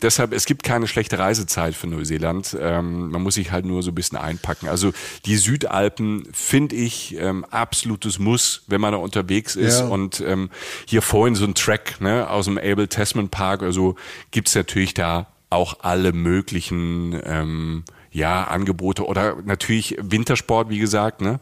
Deshalb, 0.00 0.32
es 0.32 0.46
gibt 0.46 0.62
keine 0.62 0.86
schlechte 0.86 1.18
Reisezeit 1.18 1.74
für 1.74 1.86
Neuseeland. 1.86 2.56
Ähm, 2.58 3.10
man 3.10 3.22
muss 3.22 3.34
sich 3.34 3.52
halt 3.52 3.66
nur 3.66 3.82
so 3.82 3.90
ein 3.90 3.94
bisschen 3.94 4.16
einpacken. 4.16 4.68
Also 4.68 4.92
die 5.26 5.36
Südalpen 5.36 6.26
finde 6.32 6.76
ich 6.76 7.14
ähm, 7.18 7.44
absolutes 7.50 8.18
Muss, 8.18 8.62
wenn 8.68 8.80
man 8.80 8.92
da 8.92 8.98
unterwegs 8.98 9.54
ist. 9.54 9.80
Ja. 9.80 9.88
Und 9.88 10.20
ähm, 10.26 10.48
hier 10.86 11.02
vorhin 11.02 11.34
so 11.34 11.44
ein 11.44 11.54
Track 11.54 12.00
ne, 12.00 12.30
aus 12.30 12.46
dem 12.46 12.56
Abel 12.56 12.88
Tasman 12.88 13.28
Park 13.28 13.60
oder 13.60 13.72
so 13.72 13.96
gibt's 14.30 14.54
natürlich 14.54 14.94
da 14.94 15.26
auch 15.50 15.80
alle 15.80 16.12
möglichen 16.12 17.20
ähm, 17.24 17.84
ja, 18.12 18.44
Angebote 18.44 19.06
oder 19.06 19.36
natürlich 19.44 19.96
Wintersport, 20.00 20.68
wie 20.70 20.78
gesagt, 20.78 21.20
ne? 21.20 21.38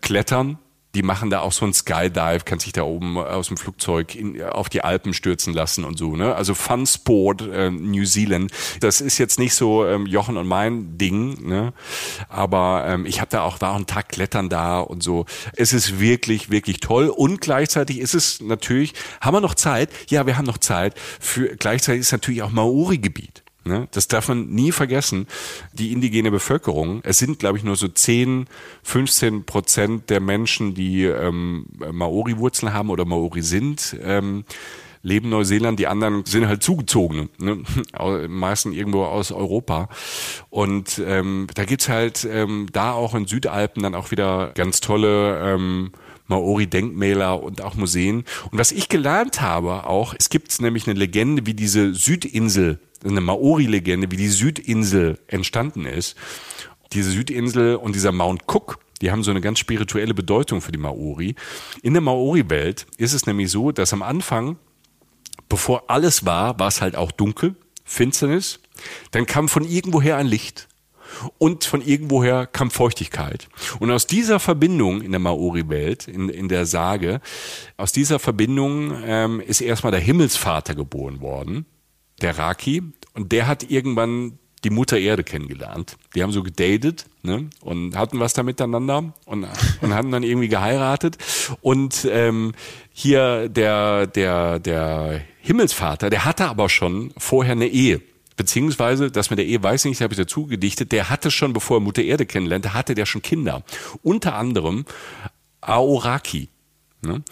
Klettern. 0.00 0.58
Die 0.94 1.02
machen 1.02 1.30
da 1.30 1.40
auch 1.40 1.52
so 1.52 1.64
ein 1.64 1.72
Skydive, 1.72 2.40
kann 2.44 2.58
sich 2.58 2.72
da 2.72 2.82
oben 2.82 3.18
aus 3.18 3.48
dem 3.48 3.56
Flugzeug 3.56 4.14
in, 4.14 4.42
auf 4.42 4.68
die 4.68 4.82
Alpen 4.82 5.14
stürzen 5.14 5.54
lassen 5.54 5.84
und 5.84 5.98
so. 5.98 6.16
Ne? 6.16 6.34
Also 6.34 6.54
Fun 6.54 6.86
Sport 6.86 7.42
äh, 7.42 7.70
New 7.70 8.04
Zealand. 8.04 8.50
Das 8.80 9.00
ist 9.00 9.18
jetzt 9.18 9.38
nicht 9.38 9.54
so 9.54 9.86
ähm, 9.86 10.06
Jochen 10.06 10.36
und 10.36 10.46
mein 10.46 10.98
Ding, 10.98 11.46
ne? 11.46 11.72
aber 12.28 12.84
ähm, 12.86 13.06
ich 13.06 13.20
habe 13.20 13.30
da 13.30 13.42
auch 13.42 13.60
war 13.60 13.70
auch 13.70 13.76
einen 13.76 13.86
Tag 13.86 14.08
Klettern 14.08 14.48
da 14.48 14.80
und 14.80 15.02
so. 15.02 15.26
Es 15.56 15.72
ist 15.72 16.00
wirklich 16.00 16.50
wirklich 16.50 16.80
toll 16.80 17.08
und 17.08 17.40
gleichzeitig 17.40 17.98
ist 17.98 18.14
es 18.14 18.40
natürlich. 18.40 18.94
Haben 19.20 19.36
wir 19.36 19.40
noch 19.40 19.54
Zeit? 19.54 19.90
Ja, 20.08 20.26
wir 20.26 20.36
haben 20.36 20.46
noch 20.46 20.58
Zeit. 20.58 20.94
Für 21.20 21.56
gleichzeitig 21.56 22.02
ist 22.02 22.12
natürlich 22.12 22.42
auch 22.42 22.50
Maori-Gebiet. 22.50 23.41
Ne? 23.64 23.88
Das 23.92 24.08
darf 24.08 24.28
man 24.28 24.48
nie 24.50 24.72
vergessen. 24.72 25.26
Die 25.72 25.92
indigene 25.92 26.30
Bevölkerung, 26.30 27.00
es 27.04 27.18
sind, 27.18 27.38
glaube 27.38 27.58
ich, 27.58 27.64
nur 27.64 27.76
so 27.76 27.88
10, 27.88 28.46
15 28.82 29.44
Prozent 29.44 30.10
der 30.10 30.20
Menschen, 30.20 30.74
die 30.74 31.04
ähm, 31.04 31.66
Maori-Wurzeln 31.92 32.72
haben 32.72 32.90
oder 32.90 33.04
Maori 33.04 33.42
sind. 33.42 33.96
Ähm, 34.02 34.44
leben 35.04 35.30
Neuseeland, 35.30 35.80
die 35.80 35.88
anderen 35.88 36.24
sind 36.24 36.46
halt 36.46 36.62
zugezogene, 36.62 37.28
ne? 37.38 37.62
Au- 37.92 38.28
meisten 38.28 38.72
irgendwo 38.72 39.04
aus 39.04 39.32
Europa. 39.32 39.88
Und 40.48 41.02
ähm, 41.04 41.48
da 41.54 41.64
gibt's 41.64 41.88
halt 41.88 42.24
ähm, 42.30 42.68
da 42.72 42.92
auch 42.92 43.14
in 43.14 43.26
Südalpen 43.26 43.82
dann 43.82 43.94
auch 43.96 44.10
wieder 44.12 44.52
ganz 44.54 44.80
tolle 44.80 45.40
ähm, 45.54 45.90
Maori-Denkmäler 46.28 47.42
und 47.42 47.62
auch 47.62 47.74
Museen. 47.74 48.24
Und 48.50 48.58
was 48.58 48.72
ich 48.72 48.88
gelernt 48.88 49.40
habe 49.40 49.86
auch, 49.86 50.14
es 50.18 50.30
gibt 50.30 50.60
nämlich 50.60 50.86
eine 50.86 50.98
Legende, 50.98 51.46
wie 51.46 51.54
diese 51.54 51.94
Südinsel, 51.94 52.78
eine 53.04 53.20
Maori-Legende, 53.20 54.10
wie 54.10 54.16
die 54.16 54.28
Südinsel 54.28 55.18
entstanden 55.26 55.86
ist. 55.86 56.16
Diese 56.92 57.10
Südinsel 57.10 57.76
und 57.76 57.94
dieser 57.94 58.12
Mount 58.12 58.42
Cook, 58.46 58.78
die 59.00 59.10
haben 59.10 59.24
so 59.24 59.30
eine 59.30 59.40
ganz 59.40 59.58
spirituelle 59.58 60.14
Bedeutung 60.14 60.60
für 60.60 60.72
die 60.72 60.78
Maori. 60.78 61.34
In 61.82 61.94
der 61.94 62.02
Maori-Welt 62.02 62.86
ist 62.98 63.12
es 63.12 63.26
nämlich 63.26 63.50
so, 63.50 63.72
dass 63.72 63.92
am 63.92 64.02
Anfang, 64.02 64.56
bevor 65.48 65.90
alles 65.90 66.24
war, 66.24 66.58
war 66.58 66.68
es 66.68 66.80
halt 66.80 66.96
auch 66.96 67.10
dunkel, 67.10 67.56
Finsternis. 67.84 68.60
Dann 69.10 69.26
kam 69.26 69.48
von 69.48 69.64
irgendwoher 69.64 70.16
ein 70.16 70.26
Licht 70.26 70.68
und 71.38 71.64
von 71.64 71.82
irgendwoher 71.82 72.46
kam 72.46 72.70
Feuchtigkeit. 72.70 73.48
Und 73.80 73.90
aus 73.90 74.06
dieser 74.06 74.40
Verbindung 74.40 75.02
in 75.02 75.10
der 75.10 75.20
Maori-Welt, 75.20 76.08
in, 76.08 76.28
in 76.28 76.48
der 76.48 76.66
Sage, 76.66 77.20
aus 77.76 77.92
dieser 77.92 78.18
Verbindung 78.18 78.94
ähm, 79.04 79.40
ist 79.40 79.60
erstmal 79.60 79.92
der 79.92 80.00
Himmelsvater 80.00 80.74
geboren 80.74 81.20
worden, 81.20 81.66
der 82.22 82.38
Raki, 82.38 82.82
und 83.14 83.32
der 83.32 83.46
hat 83.46 83.70
irgendwann 83.70 84.38
die 84.64 84.70
Mutter 84.70 84.98
Erde 84.98 85.24
kennengelernt. 85.24 85.96
Die 86.14 86.22
haben 86.22 86.30
so 86.30 86.42
gedatet 86.42 87.06
ne, 87.22 87.50
und 87.60 87.96
hatten 87.96 88.20
was 88.20 88.32
da 88.32 88.42
miteinander 88.42 89.12
und, 89.26 89.46
und 89.80 89.94
haben 89.94 90.10
dann 90.12 90.22
irgendwie 90.22 90.48
geheiratet. 90.48 91.18
Und 91.60 92.06
ähm, 92.10 92.52
hier 92.92 93.48
der, 93.48 94.06
der, 94.06 94.60
der 94.60 95.20
Himmelsvater, 95.40 96.10
der 96.10 96.24
hatte 96.24 96.46
aber 96.46 96.68
schon 96.68 97.12
vorher 97.18 97.52
eine 97.52 97.66
Ehe. 97.66 98.02
Beziehungsweise, 98.36 99.10
das 99.10 99.30
mit 99.30 99.38
der 99.38 99.46
Ehe 99.46 99.62
weiß 99.62 99.84
ich 99.84 99.90
nicht, 99.90 100.00
habe 100.00 100.14
ich 100.14 100.18
dazu 100.18 100.46
gedichtet, 100.46 100.92
der 100.92 101.10
hatte 101.10 101.30
schon, 101.30 101.52
bevor 101.52 101.78
er 101.78 101.80
Mutter 101.80 102.02
Erde 102.02 102.24
kennenlernte, 102.24 102.72
hatte 102.72 102.94
der 102.94 103.06
schon 103.06 103.22
Kinder. 103.22 103.62
Unter 104.02 104.36
anderem 104.36 104.84
Aoraki. 105.60 106.48
Ne? 107.02 107.22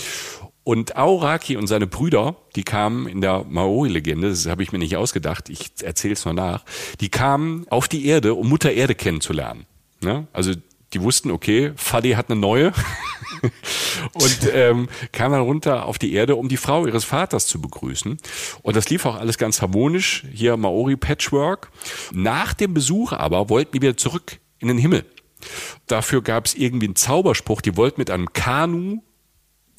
Und 0.63 0.97
Aoraki 0.97 1.57
und 1.57 1.67
seine 1.67 1.87
Brüder, 1.87 2.37
die 2.55 2.65
kamen 2.65 3.07
in 3.07 3.21
der 3.21 3.45
Maori-Legende, 3.49 4.29
das 4.29 4.47
habe 4.47 4.63
ich 4.63 4.73
mir 4.73 4.79
nicht 4.79 4.97
ausgedacht, 4.97 5.49
ich 5.49 5.73
erzähle 5.83 6.13
es 6.13 6.25
nur 6.25 6.35
nach, 6.35 6.65
die 7.01 7.09
kamen 7.09 7.67
auf 7.71 7.89
die 7.89 8.07
Erde, 8.07 8.35
um 8.35 8.49
Mutter 8.49 8.71
Erde 8.71 8.95
kennenzulernen. 8.95 9.67
Ne? 10.03 10.27
Also 10.33 10.53
die 10.93 11.01
wussten, 11.03 11.31
okay, 11.31 11.73
Fadi 11.77 12.13
hat 12.13 12.31
eine 12.31 12.41
neue 12.41 12.73
und 14.13 14.51
ähm, 14.53 14.89
kamen 15.13 15.33
dann 15.33 15.43
runter 15.43 15.87
auf 15.87 15.99
die 15.99 16.13
Erde, 16.13 16.37
um 16.37 16.49
die 16.49 16.57
Frau 16.57 16.87
ihres 16.87 17.05
Vaters 17.05 17.47
zu 17.47 17.61
begrüßen. 17.61 18.19
Und 18.63 18.77
das 18.77 18.91
lief 18.91 19.07
auch 19.07 19.15
alles 19.15 19.39
ganz 19.39 19.63
harmonisch, 19.63 20.25
hier 20.33 20.57
Maori-Patchwork. 20.57 21.71
Nach 22.13 22.55
dem 22.55 22.75
Besuch 22.75 23.13
aber 23.13 23.49
wollten 23.49 23.73
die 23.73 23.83
wieder 23.83 23.97
zurück 23.97 24.39
in 24.59 24.69
den 24.69 24.79
Himmel. 24.79 25.05
Dafür 25.87 26.23
gab 26.23 26.47
es 26.47 26.55
irgendwie 26.55 26.87
einen 26.87 26.97
Zauberspruch, 26.97 27.61
die 27.61 27.77
wollten 27.77 28.01
mit 28.01 28.11
einem 28.11 28.33
Kanu 28.33 29.03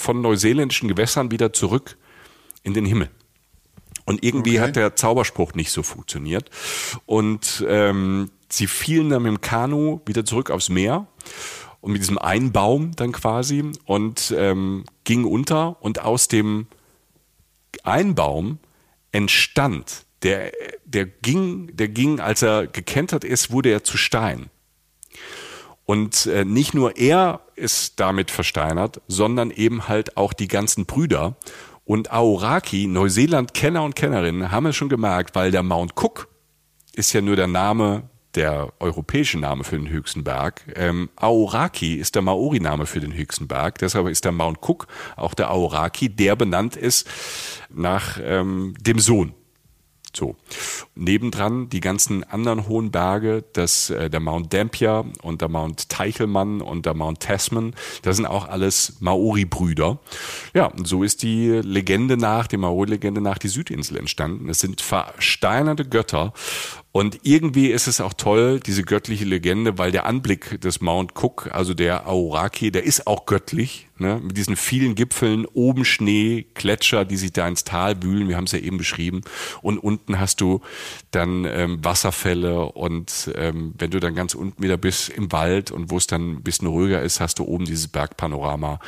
von 0.02 0.22
neuseeländischen 0.22 0.90
Gewässern 0.90 1.32
wieder 1.32 1.54
zurück 1.54 1.98
in 2.64 2.74
den 2.74 2.86
Himmel. 2.86 3.10
Und 4.06 4.24
irgendwie 4.24 4.58
Okay. 4.58 4.68
hat 4.68 4.76
der 4.76 4.96
Zauberspruch 4.96 5.54
nicht 5.54 5.72
so 5.72 5.84
funktioniert. 5.84 6.50
Und 7.06 7.64
ähm, 7.68 8.32
sie 8.50 8.68
fielen 8.68 9.10
dann 9.10 9.24
mit 9.24 9.32
dem 9.32 9.42
Kanu 9.42 10.02
wieder 10.06 10.26
zurück 10.26 10.50
aufs 10.50 10.70
Meer 10.70 11.08
und 11.82 11.94
mit 11.94 12.02
diesem 12.02 12.18
einen 12.18 12.52
Baum 12.52 12.96
dann 12.96 13.12
quasi 13.12 13.64
und 13.86 14.34
ähm, 14.38 14.86
gingen 15.04 15.26
unter 15.26 15.82
und 15.82 16.02
aus 16.02 16.28
dem 16.28 16.68
einen 17.84 18.16
Baum 18.16 18.60
entstand, 19.12 20.06
der, 20.24 20.52
der 20.86 21.06
ging, 21.06 21.76
der 21.76 21.88
ging, 21.88 22.20
als 22.20 22.42
er 22.42 22.68
gekentert 22.68 23.24
ist, 23.24 23.52
wurde 23.52 23.70
er 23.70 23.84
zu 23.84 23.98
Stein. 23.98 24.50
Und 25.86 26.26
äh, 26.28 26.46
nicht 26.46 26.74
nur 26.74 26.98
er 26.98 27.42
ist 27.62 28.00
damit 28.00 28.32
versteinert, 28.32 29.02
sondern 29.08 29.52
eben 29.52 29.88
halt 29.88 30.18
auch 30.18 30.34
die 30.34 30.48
ganzen 30.48 30.86
Brüder. 30.86 31.36
Und 31.86 32.12
Aoraki, 32.12 32.88
Neuseeland-Kenner 32.88 33.84
und 33.84 33.96
Kennerinnen, 33.96 34.52
haben 34.52 34.66
es 34.66 34.76
schon 34.76 34.90
gemerkt, 34.90 35.36
weil 35.36 35.52
der 35.52 35.64
Mount 35.64 35.94
Cook 35.96 36.28
ist 36.94 37.14
ja 37.14 37.22
nur 37.22 37.36
der 37.36 37.48
Name, 37.48 38.10
der 38.36 38.72
europäische 38.80 39.40
Name 39.40 39.64
für 39.64 39.78
den 39.78 39.90
höchsten 39.90 40.24
Berg. 40.24 40.64
Ähm, 40.76 41.10
Aoraki 41.16 41.96
ist 41.96 42.16
der 42.16 42.22
Maori-Name 42.22 42.86
für 42.86 43.00
den 43.00 43.14
höchsten 43.14 43.48
Berg. 43.48 43.78
Deshalb 43.80 44.08
ist 44.08 44.26
der 44.26 44.32
Mount 44.32 44.60
Cook 44.62 44.88
auch 45.16 45.34
der 45.34 45.50
Aoraki, 45.50 46.10
der 46.10 46.36
benannt 46.36 46.76
ist 46.76 47.08
nach 47.70 48.20
ähm, 48.22 48.74
dem 48.80 49.00
Sohn. 49.00 49.34
So. 50.16 50.36
Nebendran 50.96 51.70
die 51.70 51.80
ganzen 51.80 52.24
anderen 52.24 52.68
hohen 52.68 52.92
Berge, 52.92 53.44
das, 53.54 53.90
äh, 53.90 54.10
der 54.10 54.20
Mount 54.20 54.54
Dampier 54.54 55.06
und 55.22 55.42
der 55.42 55.50
Mount 55.50 55.90
Teichelmann 55.90 56.62
und 56.62 56.86
der 56.86 56.94
Mount 56.94 57.22
Tasman, 57.22 57.74
das 58.02 58.18
sind 58.18 58.26
auch 58.26 58.48
alles 58.48 58.98
Maori-Brüder. 59.00 60.00
Ja, 60.54 60.66
und 60.66 60.88
so 60.88 61.04
ist 61.04 61.24
die 61.24 61.50
Legende 61.50 62.18
nach, 62.18 62.48
die 62.48 62.58
Maori-Legende 62.58 63.22
nach 63.22 63.38
die 63.38 63.48
Südinsel 63.48 63.98
entstanden. 63.98 64.50
Es 64.50 64.60
sind 64.60 64.82
versteinerte 64.82 65.86
Götter 65.86 66.34
und 66.94 67.20
irgendwie 67.24 67.68
ist 67.68 67.88
es 67.88 68.02
auch 68.02 68.14
toll, 68.14 68.60
diese 68.60 68.84
göttliche 68.84 69.24
Legende, 69.24 69.78
weil 69.78 69.94
der 69.94 70.06
Anblick 70.06 70.60
des 70.60 70.82
Mount 70.82 71.14
Cook, 71.16 71.50
also 71.52 71.74
der 71.74 72.06
Aoraki, 72.06 72.70
der 72.70 72.84
ist 72.84 73.08
auch 73.08 73.26
göttlich, 73.26 73.88
ne? 73.98 74.20
mit 74.22 74.36
diesen 74.36 74.58
vielen 74.58 74.96
Gipfeln, 74.96 75.46
oben 75.46 75.86
Schnee, 75.86 76.48
Gletscher, 76.54 77.06
die 77.06 77.16
sich 77.16 77.32
da 77.32 77.48
ins 77.48 77.64
Tal 77.64 78.04
wühlen, 78.04 78.28
wir 78.28 78.36
haben 78.36 78.44
es 78.44 78.52
ja 78.52 78.60
eben 78.60 78.78
beschrieben, 78.78 79.22
und 79.62 79.78
unten 79.78 80.20
hast 80.20 80.42
du 80.42 80.60
dann 81.12 81.46
ähm, 81.46 81.84
Wasserfälle 81.84 82.66
und 82.66 83.32
ähm, 83.36 83.74
wenn 83.78 83.92
du 83.92 84.02
dann 84.02 84.14
ganz 84.14 84.36
unten 84.36 84.62
wieder 84.62 84.76
bist 84.76 85.08
im 85.10 85.32
Wald 85.32 85.72
und 85.72 85.92
wo 85.92 85.98
es 85.98 86.08
dann 86.08 86.32
ein 86.32 86.44
bisschen 86.44 86.68
ruhiger 86.68 87.02
ist, 87.02 87.22
hast 87.22 87.40
du 87.40 87.46
oben 87.46 87.64
dieses 87.64 87.88
Bergpanorama, 87.88 88.80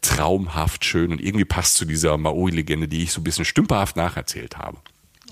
traumhaft 0.00 0.86
schön. 0.86 1.10
Und 1.12 1.20
irgendwie 1.20 1.44
passt 1.44 1.74
zu 1.74 1.84
dieser 1.84 2.16
Maori-Legende, 2.16 2.88
die 2.88 3.02
ich 3.02 3.12
so 3.12 3.20
ein 3.20 3.24
bisschen 3.24 3.44
stümperhaft 3.44 3.96
nacherzählt 3.96 4.56
habe. 4.56 4.78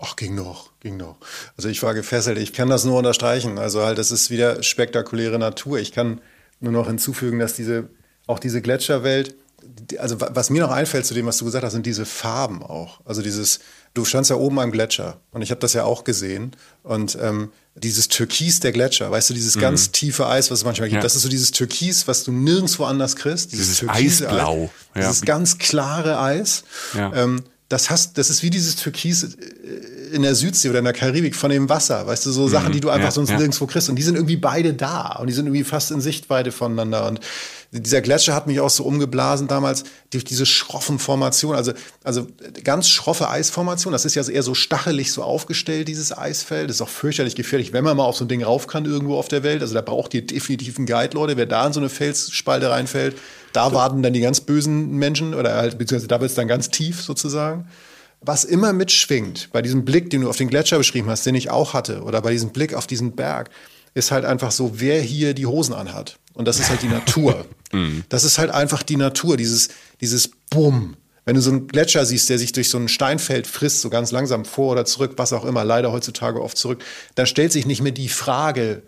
Ach, 0.00 0.14
ging 0.14 0.36
doch, 0.36 0.67
ging 0.80 0.98
doch. 0.98 1.16
Also 1.56 1.68
ich 1.68 1.82
war 1.82 1.94
gefesselt. 1.94 2.38
Ich 2.38 2.52
kann 2.52 2.68
das 2.68 2.84
nur 2.84 2.98
unterstreichen. 2.98 3.58
Also 3.58 3.82
halt, 3.82 3.98
das 3.98 4.10
ist 4.10 4.30
wieder 4.30 4.62
spektakuläre 4.62 5.38
Natur. 5.38 5.78
Ich 5.78 5.92
kann 5.92 6.20
nur 6.60 6.72
noch 6.72 6.86
hinzufügen, 6.86 7.38
dass 7.38 7.54
diese, 7.54 7.88
auch 8.26 8.38
diese 8.38 8.62
Gletscherwelt, 8.62 9.34
also 9.98 10.20
wa- 10.20 10.30
was 10.34 10.50
mir 10.50 10.62
noch 10.62 10.70
einfällt 10.70 11.06
zu 11.06 11.14
dem, 11.14 11.26
was 11.26 11.38
du 11.38 11.44
gesagt 11.44 11.64
hast, 11.64 11.72
sind 11.72 11.86
diese 11.86 12.04
Farben 12.06 12.62
auch. 12.62 13.00
Also 13.04 13.22
dieses, 13.22 13.60
du 13.94 14.04
standst 14.04 14.30
ja 14.30 14.36
oben 14.36 14.58
am 14.60 14.70
Gletscher 14.70 15.20
und 15.32 15.42
ich 15.42 15.50
habe 15.50 15.60
das 15.60 15.72
ja 15.72 15.84
auch 15.84 16.04
gesehen 16.04 16.52
und 16.82 17.18
ähm, 17.20 17.50
dieses 17.74 18.08
Türkis 18.08 18.58
der 18.60 18.72
Gletscher, 18.72 19.10
weißt 19.10 19.30
du, 19.30 19.34
dieses 19.34 19.56
ganz 19.58 19.92
tiefe 19.92 20.26
Eis, 20.26 20.50
was 20.50 20.60
es 20.60 20.64
manchmal 20.64 20.88
gibt, 20.88 20.96
Ja. 20.96 21.02
das 21.02 21.14
ist 21.16 21.22
so 21.22 21.28
dieses 21.28 21.52
Türkis, 21.52 22.08
was 22.08 22.24
du 22.24 22.32
nirgendwo 22.32 22.84
anders 22.84 23.14
kriegst. 23.16 23.52
Dieses 23.52 23.78
türkise 23.78 24.28
Eisblau, 24.28 24.64
Eis, 24.64 24.70
ja. 24.94 25.00
Dieses 25.08 25.22
ganz 25.22 25.58
klare 25.58 26.18
Eis. 26.20 26.64
Ja. 26.94 27.12
Ähm, 27.14 27.42
das, 27.68 27.90
hast, 27.90 28.16
das 28.18 28.30
ist 28.30 28.42
wie 28.42 28.50
dieses 28.50 28.76
Türkis 28.76 29.22
äh, 29.24 29.28
in 30.12 30.22
der 30.22 30.34
Südsee 30.34 30.68
oder 30.70 30.78
in 30.78 30.84
der 30.84 30.94
Karibik 30.94 31.36
von 31.36 31.50
dem 31.50 31.68
Wasser. 31.68 32.06
Weißt 32.06 32.26
du, 32.26 32.30
so 32.30 32.42
mhm. 32.42 32.48
Sachen, 32.48 32.72
die 32.72 32.80
du 32.80 32.90
einfach 32.90 33.08
ja, 33.08 33.10
sonst 33.10 33.30
ja. 33.30 33.36
nirgendwo 33.36 33.66
kriegst. 33.66 33.88
Und 33.88 33.96
die 33.96 34.02
sind 34.02 34.14
irgendwie 34.14 34.36
beide 34.36 34.74
da 34.74 35.16
und 35.20 35.26
die 35.28 35.32
sind 35.32 35.46
irgendwie 35.46 35.64
fast 35.64 35.90
in 35.90 36.00
Sichtweite 36.00 36.52
voneinander. 36.52 37.06
Und 37.06 37.20
dieser 37.70 38.00
Gletscher 38.00 38.34
hat 38.34 38.46
mich 38.46 38.60
auch 38.60 38.70
so 38.70 38.84
umgeblasen 38.84 39.46
damals 39.46 39.84
durch 40.10 40.24
diese 40.24 40.46
schroffen 40.46 40.98
Formationen, 40.98 41.56
also, 41.56 41.72
also 42.02 42.26
ganz 42.64 42.88
schroffe 42.88 43.28
Eisformation. 43.28 43.92
Das 43.92 44.06
ist 44.06 44.14
ja 44.14 44.26
eher 44.26 44.42
so 44.42 44.54
stachelig 44.54 45.12
so 45.12 45.22
aufgestellt, 45.22 45.86
dieses 45.88 46.16
Eisfeld. 46.16 46.70
Das 46.70 46.76
ist 46.76 46.82
auch 46.82 46.88
fürchterlich 46.88 47.34
gefährlich, 47.34 47.74
wenn 47.74 47.84
man 47.84 47.96
mal 47.96 48.04
auf 48.04 48.16
so 48.16 48.24
ein 48.24 48.28
Ding 48.28 48.42
rauf 48.42 48.66
kann 48.66 48.86
irgendwo 48.86 49.18
auf 49.18 49.28
der 49.28 49.42
Welt. 49.42 49.60
Also 49.60 49.74
da 49.74 49.82
braucht 49.82 50.14
ihr 50.14 50.24
definitiv 50.24 50.78
einen 50.78 50.86
Guide, 50.86 51.14
Leute. 51.14 51.36
Wer 51.36 51.46
da 51.46 51.66
in 51.66 51.72
so 51.72 51.80
eine 51.80 51.90
Felsspalte 51.90 52.70
reinfällt, 52.70 53.16
da 53.52 53.72
warten 53.72 54.02
dann 54.02 54.12
die 54.12 54.20
ganz 54.20 54.40
bösen 54.40 54.92
Menschen 54.92 55.34
oder 55.34 55.54
halt, 55.56 55.78
beziehungsweise 55.78 56.08
da 56.08 56.20
wird 56.20 56.30
es 56.30 56.36
dann 56.36 56.48
ganz 56.48 56.70
tief 56.70 57.02
sozusagen. 57.02 57.66
Was 58.20 58.44
immer 58.44 58.72
mitschwingt 58.72 59.50
bei 59.52 59.62
diesem 59.62 59.84
Blick, 59.84 60.10
den 60.10 60.22
du 60.22 60.28
auf 60.28 60.36
den 60.36 60.48
Gletscher 60.48 60.78
beschrieben 60.78 61.08
hast, 61.08 61.24
den 61.24 61.34
ich 61.34 61.50
auch 61.50 61.72
hatte, 61.72 62.02
oder 62.02 62.20
bei 62.20 62.32
diesem 62.32 62.50
Blick 62.50 62.74
auf 62.74 62.86
diesen 62.86 63.12
Berg, 63.12 63.50
ist 63.94 64.10
halt 64.10 64.24
einfach 64.24 64.50
so, 64.50 64.80
wer 64.80 65.00
hier 65.00 65.34
die 65.34 65.46
Hosen 65.46 65.74
anhat. 65.74 66.18
Und 66.34 66.46
das 66.46 66.58
ist 66.60 66.70
halt 66.70 66.82
die 66.82 66.88
Natur. 66.88 67.46
Mhm. 67.70 68.04
das 68.08 68.24
ist 68.24 68.38
halt 68.38 68.50
einfach 68.50 68.82
die 68.82 68.96
Natur, 68.96 69.36
dieses, 69.36 69.68
dieses 70.00 70.30
Bumm. 70.48 70.96
Wenn 71.26 71.34
du 71.34 71.42
so 71.42 71.50
einen 71.50 71.66
Gletscher 71.68 72.06
siehst, 72.06 72.30
der 72.30 72.38
sich 72.38 72.52
durch 72.52 72.70
so 72.70 72.78
ein 72.78 72.88
Steinfeld 72.88 73.46
frisst, 73.46 73.82
so 73.82 73.90
ganz 73.90 74.10
langsam 74.10 74.46
vor 74.46 74.72
oder 74.72 74.86
zurück, 74.86 75.12
was 75.16 75.34
auch 75.34 75.44
immer, 75.44 75.66
leider 75.66 75.92
heutzutage 75.92 76.40
oft 76.40 76.56
zurück, 76.56 76.82
dann 77.14 77.26
stellt 77.26 77.52
sich 77.52 77.66
nicht 77.66 77.82
mehr 77.82 77.92
die 77.92 78.08
Frage, 78.08 78.84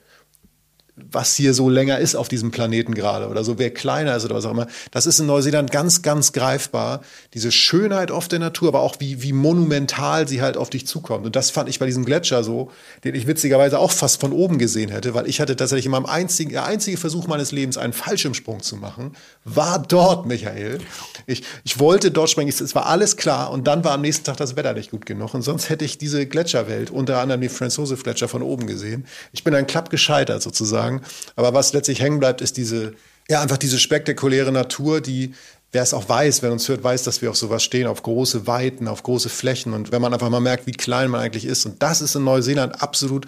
was 0.96 1.34
hier 1.34 1.54
so 1.54 1.68
länger 1.68 1.98
ist 1.98 2.14
auf 2.14 2.28
diesem 2.28 2.50
Planeten 2.50 2.94
gerade 2.94 3.28
oder 3.28 3.44
so, 3.44 3.58
wer 3.58 3.70
kleiner 3.70 4.16
ist 4.16 4.24
oder 4.24 4.34
was 4.34 4.44
auch 4.44 4.50
immer. 4.50 4.66
Das 4.90 5.06
ist 5.06 5.18
in 5.18 5.26
Neuseeland 5.26 5.70
ganz, 5.70 6.02
ganz 6.02 6.32
greifbar. 6.32 7.00
Diese 7.34 7.52
Schönheit 7.52 8.10
oft 8.10 8.32
der 8.32 8.38
Natur, 8.38 8.68
aber 8.68 8.80
auch 8.80 8.96
wie, 8.98 9.22
wie 9.22 9.32
monumental 9.32 10.28
sie 10.28 10.42
halt 10.42 10.56
auf 10.56 10.70
dich 10.70 10.86
zukommt. 10.86 11.26
Und 11.26 11.36
das 11.36 11.50
fand 11.50 11.68
ich 11.68 11.78
bei 11.78 11.86
diesem 11.86 12.04
Gletscher 12.04 12.44
so, 12.44 12.70
den 13.04 13.14
ich 13.14 13.26
witzigerweise 13.26 13.78
auch 13.78 13.90
fast 13.90 14.20
von 14.20 14.32
oben 14.32 14.58
gesehen 14.58 14.90
hätte, 14.90 15.14
weil 15.14 15.28
ich 15.28 15.40
hatte 15.40 15.56
tatsächlich 15.56 15.86
in 15.86 15.92
meinem 15.92 16.06
einzigen, 16.06 16.50
der 16.50 16.64
einzige 16.64 16.96
Versuch 16.96 17.26
meines 17.26 17.52
Lebens, 17.52 17.78
einen 17.78 17.92
Fallschirmsprung 17.92 18.60
zu 18.60 18.76
machen, 18.76 19.16
war 19.44 19.80
dort, 19.80 20.26
Michael. 20.26 20.78
Ich, 21.26 21.42
ich 21.64 21.78
wollte 21.78 22.10
dort 22.10 22.30
springen, 22.30 22.50
es 22.50 22.74
war 22.74 22.86
alles 22.86 23.16
klar 23.16 23.50
und 23.50 23.66
dann 23.66 23.84
war 23.84 23.92
am 23.92 24.00
nächsten 24.00 24.24
Tag 24.24 24.36
das 24.36 24.56
Wetter 24.56 24.74
nicht 24.74 24.90
gut 24.90 25.06
genug 25.06 25.34
und 25.34 25.42
sonst 25.42 25.68
hätte 25.68 25.84
ich 25.84 25.98
diese 25.98 26.26
Gletscherwelt, 26.26 26.90
unter 26.90 27.18
anderem 27.18 27.40
den 27.40 27.50
Franz 27.50 27.76
Josef 27.76 28.02
Gletscher 28.02 28.28
von 28.28 28.42
oben 28.42 28.66
gesehen. 28.66 29.06
Ich 29.32 29.44
bin 29.44 29.54
ein 29.54 29.66
Klapp 29.66 29.90
gescheitert 29.90 30.42
sozusagen 30.42 30.89
sagen. 30.90 31.02
Aber 31.36 31.54
was 31.54 31.72
letztlich 31.72 32.00
hängen 32.00 32.18
bleibt, 32.18 32.40
ist 32.40 32.56
diese, 32.56 32.94
ja, 33.28 33.40
einfach 33.40 33.58
diese 33.58 33.78
spektakuläre 33.78 34.52
Natur, 34.52 35.00
die, 35.00 35.34
wer 35.72 35.82
es 35.82 35.94
auch 35.94 36.08
weiß, 36.08 36.42
wer 36.42 36.52
uns 36.52 36.68
hört, 36.68 36.82
weiß, 36.82 37.04
dass 37.04 37.22
wir 37.22 37.30
auf 37.30 37.36
sowas 37.36 37.62
stehen, 37.62 37.86
auf 37.86 38.02
große 38.02 38.46
Weiten, 38.46 38.88
auf 38.88 39.02
große 39.02 39.28
Flächen. 39.28 39.72
Und 39.72 39.92
wenn 39.92 40.02
man 40.02 40.12
einfach 40.12 40.30
mal 40.30 40.40
merkt, 40.40 40.66
wie 40.66 40.72
klein 40.72 41.10
man 41.10 41.20
eigentlich 41.20 41.44
ist. 41.44 41.66
Und 41.66 41.82
das 41.82 42.00
ist 42.00 42.14
in 42.14 42.24
Neuseeland 42.24 42.82
absolut 42.82 43.26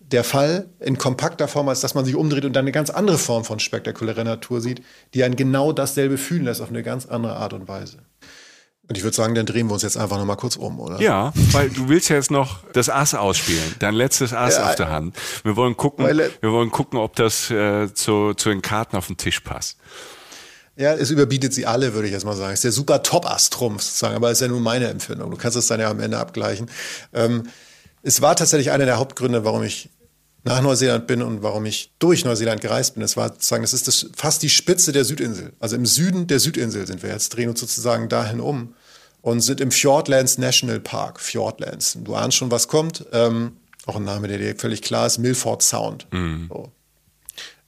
der 0.00 0.24
Fall 0.24 0.66
in 0.80 0.98
kompakter 0.98 1.46
Form, 1.46 1.68
als 1.68 1.80
dass 1.80 1.94
man 1.94 2.04
sich 2.04 2.16
umdreht 2.16 2.44
und 2.44 2.54
dann 2.54 2.64
eine 2.64 2.72
ganz 2.72 2.90
andere 2.90 3.18
Form 3.18 3.44
von 3.44 3.60
spektakulärer 3.60 4.24
Natur 4.24 4.60
sieht, 4.60 4.82
die 5.14 5.22
einen 5.22 5.36
genau 5.36 5.72
dasselbe 5.72 6.18
fühlen 6.18 6.44
lässt 6.44 6.60
auf 6.60 6.70
eine 6.70 6.82
ganz 6.82 7.06
andere 7.06 7.36
Art 7.36 7.52
und 7.52 7.68
Weise. 7.68 7.98
Und 8.90 8.96
ich 8.96 9.04
würde 9.04 9.14
sagen, 9.14 9.36
dann 9.36 9.46
drehen 9.46 9.68
wir 9.68 9.74
uns 9.74 9.84
jetzt 9.84 9.96
einfach 9.96 10.18
noch 10.18 10.24
mal 10.24 10.34
kurz 10.34 10.56
um, 10.56 10.80
oder? 10.80 11.00
Ja, 11.00 11.32
weil 11.52 11.70
du 11.70 11.88
willst 11.88 12.08
ja 12.08 12.16
jetzt 12.16 12.32
noch 12.32 12.64
das 12.72 12.90
Ass 12.90 13.14
ausspielen, 13.14 13.76
dein 13.78 13.94
letztes 13.94 14.32
Ass 14.32 14.56
ja, 14.56 14.68
auf 14.68 14.74
der 14.74 14.90
Hand. 14.90 15.14
Wir 15.44 15.54
wollen 15.54 15.76
gucken, 15.76 16.04
wir 16.08 16.50
wollen 16.50 16.72
gucken, 16.72 16.98
ob 16.98 17.14
das 17.14 17.52
äh, 17.52 17.94
zu, 17.94 18.34
zu 18.34 18.48
den 18.48 18.62
Karten 18.62 18.96
auf 18.96 19.06
den 19.06 19.16
Tisch 19.16 19.38
passt. 19.38 19.78
Ja, 20.74 20.92
es 20.92 21.10
überbietet 21.10 21.54
sie 21.54 21.66
alle, 21.66 21.94
würde 21.94 22.08
ich 22.08 22.12
jetzt 22.12 22.24
mal 22.24 22.34
sagen. 22.34 22.52
Es 22.52 22.58
ist 22.58 22.64
der 22.64 22.72
super 22.72 23.00
Top-Ass-Trumpf 23.04 23.80
sozusagen, 23.80 24.16
aber 24.16 24.32
es 24.32 24.38
ist 24.38 24.42
ja 24.42 24.48
nur 24.48 24.58
meine 24.58 24.88
Empfindung. 24.88 25.30
Du 25.30 25.36
kannst 25.36 25.56
es 25.56 25.68
dann 25.68 25.78
ja 25.78 25.88
am 25.88 26.00
Ende 26.00 26.18
abgleichen. 26.18 26.68
Ähm, 27.12 27.44
es 28.02 28.22
war 28.22 28.34
tatsächlich 28.34 28.72
einer 28.72 28.86
der 28.86 28.98
Hauptgründe, 28.98 29.44
warum 29.44 29.62
ich 29.62 29.90
nach 30.42 30.62
Neuseeland 30.62 31.06
bin 31.06 31.22
und 31.22 31.44
warum 31.44 31.64
ich 31.64 31.92
durch 32.00 32.24
Neuseeland 32.24 32.60
gereist 32.60 32.94
bin. 32.94 33.04
Es 33.04 33.16
war 33.16 33.28
sozusagen, 33.28 33.62
das 33.62 33.72
ist 33.72 33.86
das, 33.86 34.06
fast 34.16 34.42
die 34.42 34.48
Spitze 34.48 34.90
der 34.90 35.04
Südinsel. 35.04 35.52
Also 35.60 35.76
im 35.76 35.86
Süden 35.86 36.26
der 36.26 36.40
Südinsel 36.40 36.88
sind 36.88 37.04
wir 37.04 37.10
jetzt, 37.10 37.28
drehen 37.36 37.50
uns 37.50 37.60
sozusagen 37.60 38.08
dahin 38.08 38.40
um 38.40 38.74
und 39.22 39.40
sind 39.40 39.60
im 39.60 39.70
Fjordlands 39.70 40.38
National 40.38 40.80
Park. 40.80 41.20
Fjordlands. 41.20 41.98
Du 42.02 42.14
ahnst 42.14 42.36
schon, 42.36 42.50
was 42.50 42.68
kommt. 42.68 43.04
Ähm, 43.12 43.56
auch 43.86 43.96
ein 43.96 44.04
Name, 44.04 44.28
der 44.28 44.38
dir 44.38 44.56
völlig 44.56 44.82
klar 44.82 45.06
ist. 45.06 45.18
Milford 45.18 45.62
Sound. 45.62 46.06
Mhm. 46.10 46.48
So. 46.48 46.72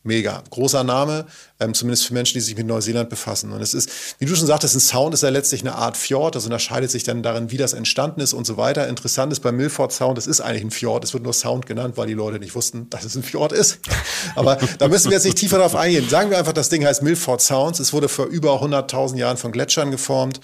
Mega. 0.05 0.43
Großer 0.51 0.83
Name, 0.83 1.27
ähm, 1.61 1.75
zumindest 1.75 2.07
für 2.07 2.15
Menschen, 2.15 2.35
die 2.35 2.41
sich 2.41 2.57
mit 2.57 2.67
Neuseeland 2.67 3.09
befassen. 3.09 3.53
Und 3.53 3.61
es 3.61 3.73
ist, 3.73 3.89
wie 4.19 4.25
du 4.25 4.35
schon 4.35 4.49
sagtest, 4.49 4.75
ein 4.75 4.81
Sound 4.81 5.15
ist 5.15 5.23
ja 5.23 5.29
letztlich 5.29 5.61
eine 5.61 5.77
Art 5.77 5.97
Fjord. 5.97 6.35
Das 6.35 6.45
unterscheidet 6.45 6.91
sich 6.91 7.05
dann 7.05 7.23
darin, 7.23 7.53
wie 7.53 7.57
das 7.57 7.73
entstanden 7.73 8.21
ist 8.21 8.33
und 8.33 8.45
so 8.45 8.57
weiter. 8.57 8.89
Interessant 8.89 9.33
ist 9.33 9.41
bei 9.41 9.53
Milford 9.53 9.93
Sound, 9.93 10.19
es 10.19 10.27
ist 10.27 10.41
eigentlich 10.41 10.65
ein 10.65 10.71
Fjord. 10.73 11.05
Es 11.05 11.15
wird 11.15 11.23
nur 11.23 11.33
Sound 11.33 11.67
genannt, 11.67 11.97
weil 11.97 12.09
die 12.09 12.15
Leute 12.15 12.41
nicht 12.41 12.57
wussten, 12.57 12.91
dass 12.91 13.05
es 13.05 13.15
ein 13.15 13.23
Fjord 13.23 13.53
ist. 13.53 13.79
Aber 14.35 14.59
da 14.79 14.89
müssen 14.89 15.11
wir 15.11 15.17
jetzt 15.17 15.25
nicht 15.25 15.39
tiefer 15.39 15.59
darauf 15.59 15.77
eingehen. 15.77 16.09
Sagen 16.09 16.31
wir 16.31 16.39
einfach, 16.39 16.53
das 16.53 16.69
Ding 16.69 16.85
heißt 16.85 17.03
Milford 17.03 17.41
Sounds. 17.41 17.79
Es 17.79 17.93
wurde 17.93 18.09
vor 18.09 18.27
über 18.27 18.61
100.000 18.61 19.17
Jahren 19.19 19.37
von 19.37 19.53
Gletschern 19.53 19.93
geformt. 19.93 20.41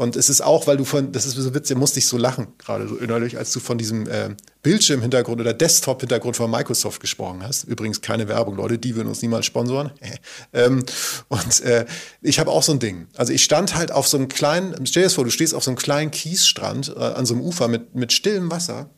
Und 0.00 0.16
es 0.16 0.30
ist 0.30 0.40
auch, 0.40 0.66
weil 0.66 0.78
du 0.78 0.86
von, 0.86 1.12
das 1.12 1.26
ist 1.26 1.34
so 1.34 1.54
witzig, 1.54 1.76
musste 1.76 1.98
ich 1.98 2.06
so 2.06 2.16
lachen, 2.16 2.54
gerade 2.56 2.88
so 2.88 2.96
innerlich, 2.96 3.36
als 3.36 3.52
du 3.52 3.60
von 3.60 3.76
diesem 3.76 4.08
äh, 4.08 4.30
Bildschirmhintergrund 4.62 5.38
oder 5.42 5.52
Desktop-Hintergrund 5.52 6.38
von 6.38 6.50
Microsoft 6.50 7.02
gesprochen 7.02 7.42
hast. 7.42 7.64
Übrigens 7.64 8.00
keine 8.00 8.26
Werbung, 8.26 8.56
Leute, 8.56 8.78
die 8.78 8.96
würden 8.96 9.08
uns 9.08 9.20
niemals 9.20 9.44
sponsoren. 9.44 9.90
ähm, 10.54 10.86
und 11.28 11.60
äh, 11.60 11.84
ich 12.22 12.40
habe 12.40 12.50
auch 12.50 12.62
so 12.62 12.72
ein 12.72 12.78
Ding. 12.78 13.08
Also 13.14 13.34
ich 13.34 13.44
stand 13.44 13.74
halt 13.74 13.92
auf 13.92 14.08
so 14.08 14.16
einem 14.16 14.28
kleinen, 14.28 14.86
stell 14.86 15.02
dir 15.02 15.08
das 15.08 15.12
vor, 15.12 15.24
du 15.24 15.30
stehst 15.30 15.54
auf 15.54 15.64
so 15.64 15.70
einem 15.70 15.76
kleinen 15.76 16.10
Kiesstrand 16.10 16.94
äh, 16.96 16.98
an 16.98 17.26
so 17.26 17.34
einem 17.34 17.42
Ufer 17.42 17.68
mit, 17.68 17.94
mit 17.94 18.14
stillem 18.14 18.50
Wasser. 18.50 18.88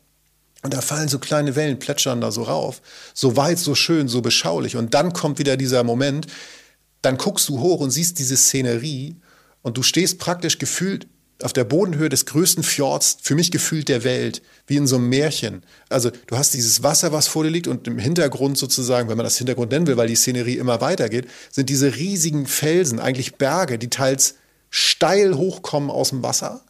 Und 0.63 0.73
da 0.73 0.81
fallen 0.83 1.09
so 1.09 1.19
kleine 1.19 1.57
Wellen, 1.57 1.81
plätschern 1.81 2.21
da 2.21 2.31
so 2.31 2.45
rauf. 2.45 2.81
So 3.13 3.37
weit, 3.37 3.59
so 3.59 3.75
schön, 3.75 4.07
so 4.07 4.23
beschaulich. 4.23 4.77
Und 4.77 4.95
dann 4.95 5.13
kommt 5.13 5.41
wieder 5.41 5.57
dieser 5.57 5.83
Moment, 5.83 6.29
dann 7.01 7.17
guckst 7.17 7.49
du 7.49 7.59
hoch 7.59 7.81
und 7.81 7.91
siehst 7.91 8.21
diese 8.21 8.37
Szenerie 8.37 9.17
und 9.63 9.77
du 9.77 9.83
stehst 9.83 10.19
praktisch 10.19 10.59
gefühlt 10.59 11.07
auf 11.43 11.53
der 11.53 11.65
Bodenhöhe 11.65 12.09
des 12.09 12.27
größten 12.27 12.63
Fjords, 12.63 13.19
für 13.21 13.35
mich 13.35 13.51
gefühlt 13.51 13.89
der 13.89 14.05
Welt, 14.05 14.43
wie 14.67 14.77
in 14.77 14.87
so 14.87 14.97
einem 14.97 15.09
Märchen. 15.09 15.63
Also 15.89 16.11
du 16.27 16.37
hast 16.37 16.55
dieses 16.55 16.83
Wasser, 16.83 17.13
was 17.13 17.29
vor 17.29 17.45
dir 17.45 17.51
liegt 17.51 17.67
und 17.67 17.87
im 17.87 17.99
Hintergrund 17.99 18.59
sozusagen, 18.59 19.09
wenn 19.09 19.17
man 19.17 19.25
das 19.25 19.39
Hintergrund 19.39 19.73
nennen 19.73 19.87
will, 19.87 19.97
weil 19.97 20.09
die 20.09 20.17
Szenerie 20.17 20.57
immer 20.57 20.81
weitergeht, 20.81 21.29
sind 21.51 21.69
diese 21.69 21.97
riesigen 21.97 22.47
Felsen, 22.47 23.01
eigentlich 23.01 23.37
Berge, 23.37 23.79
die 23.79 23.91
teils 23.91 24.37
steil 24.71 25.37
hochkommen 25.37 25.91
aus 25.91 26.11
dem 26.11 26.23
Wasser, 26.23 26.63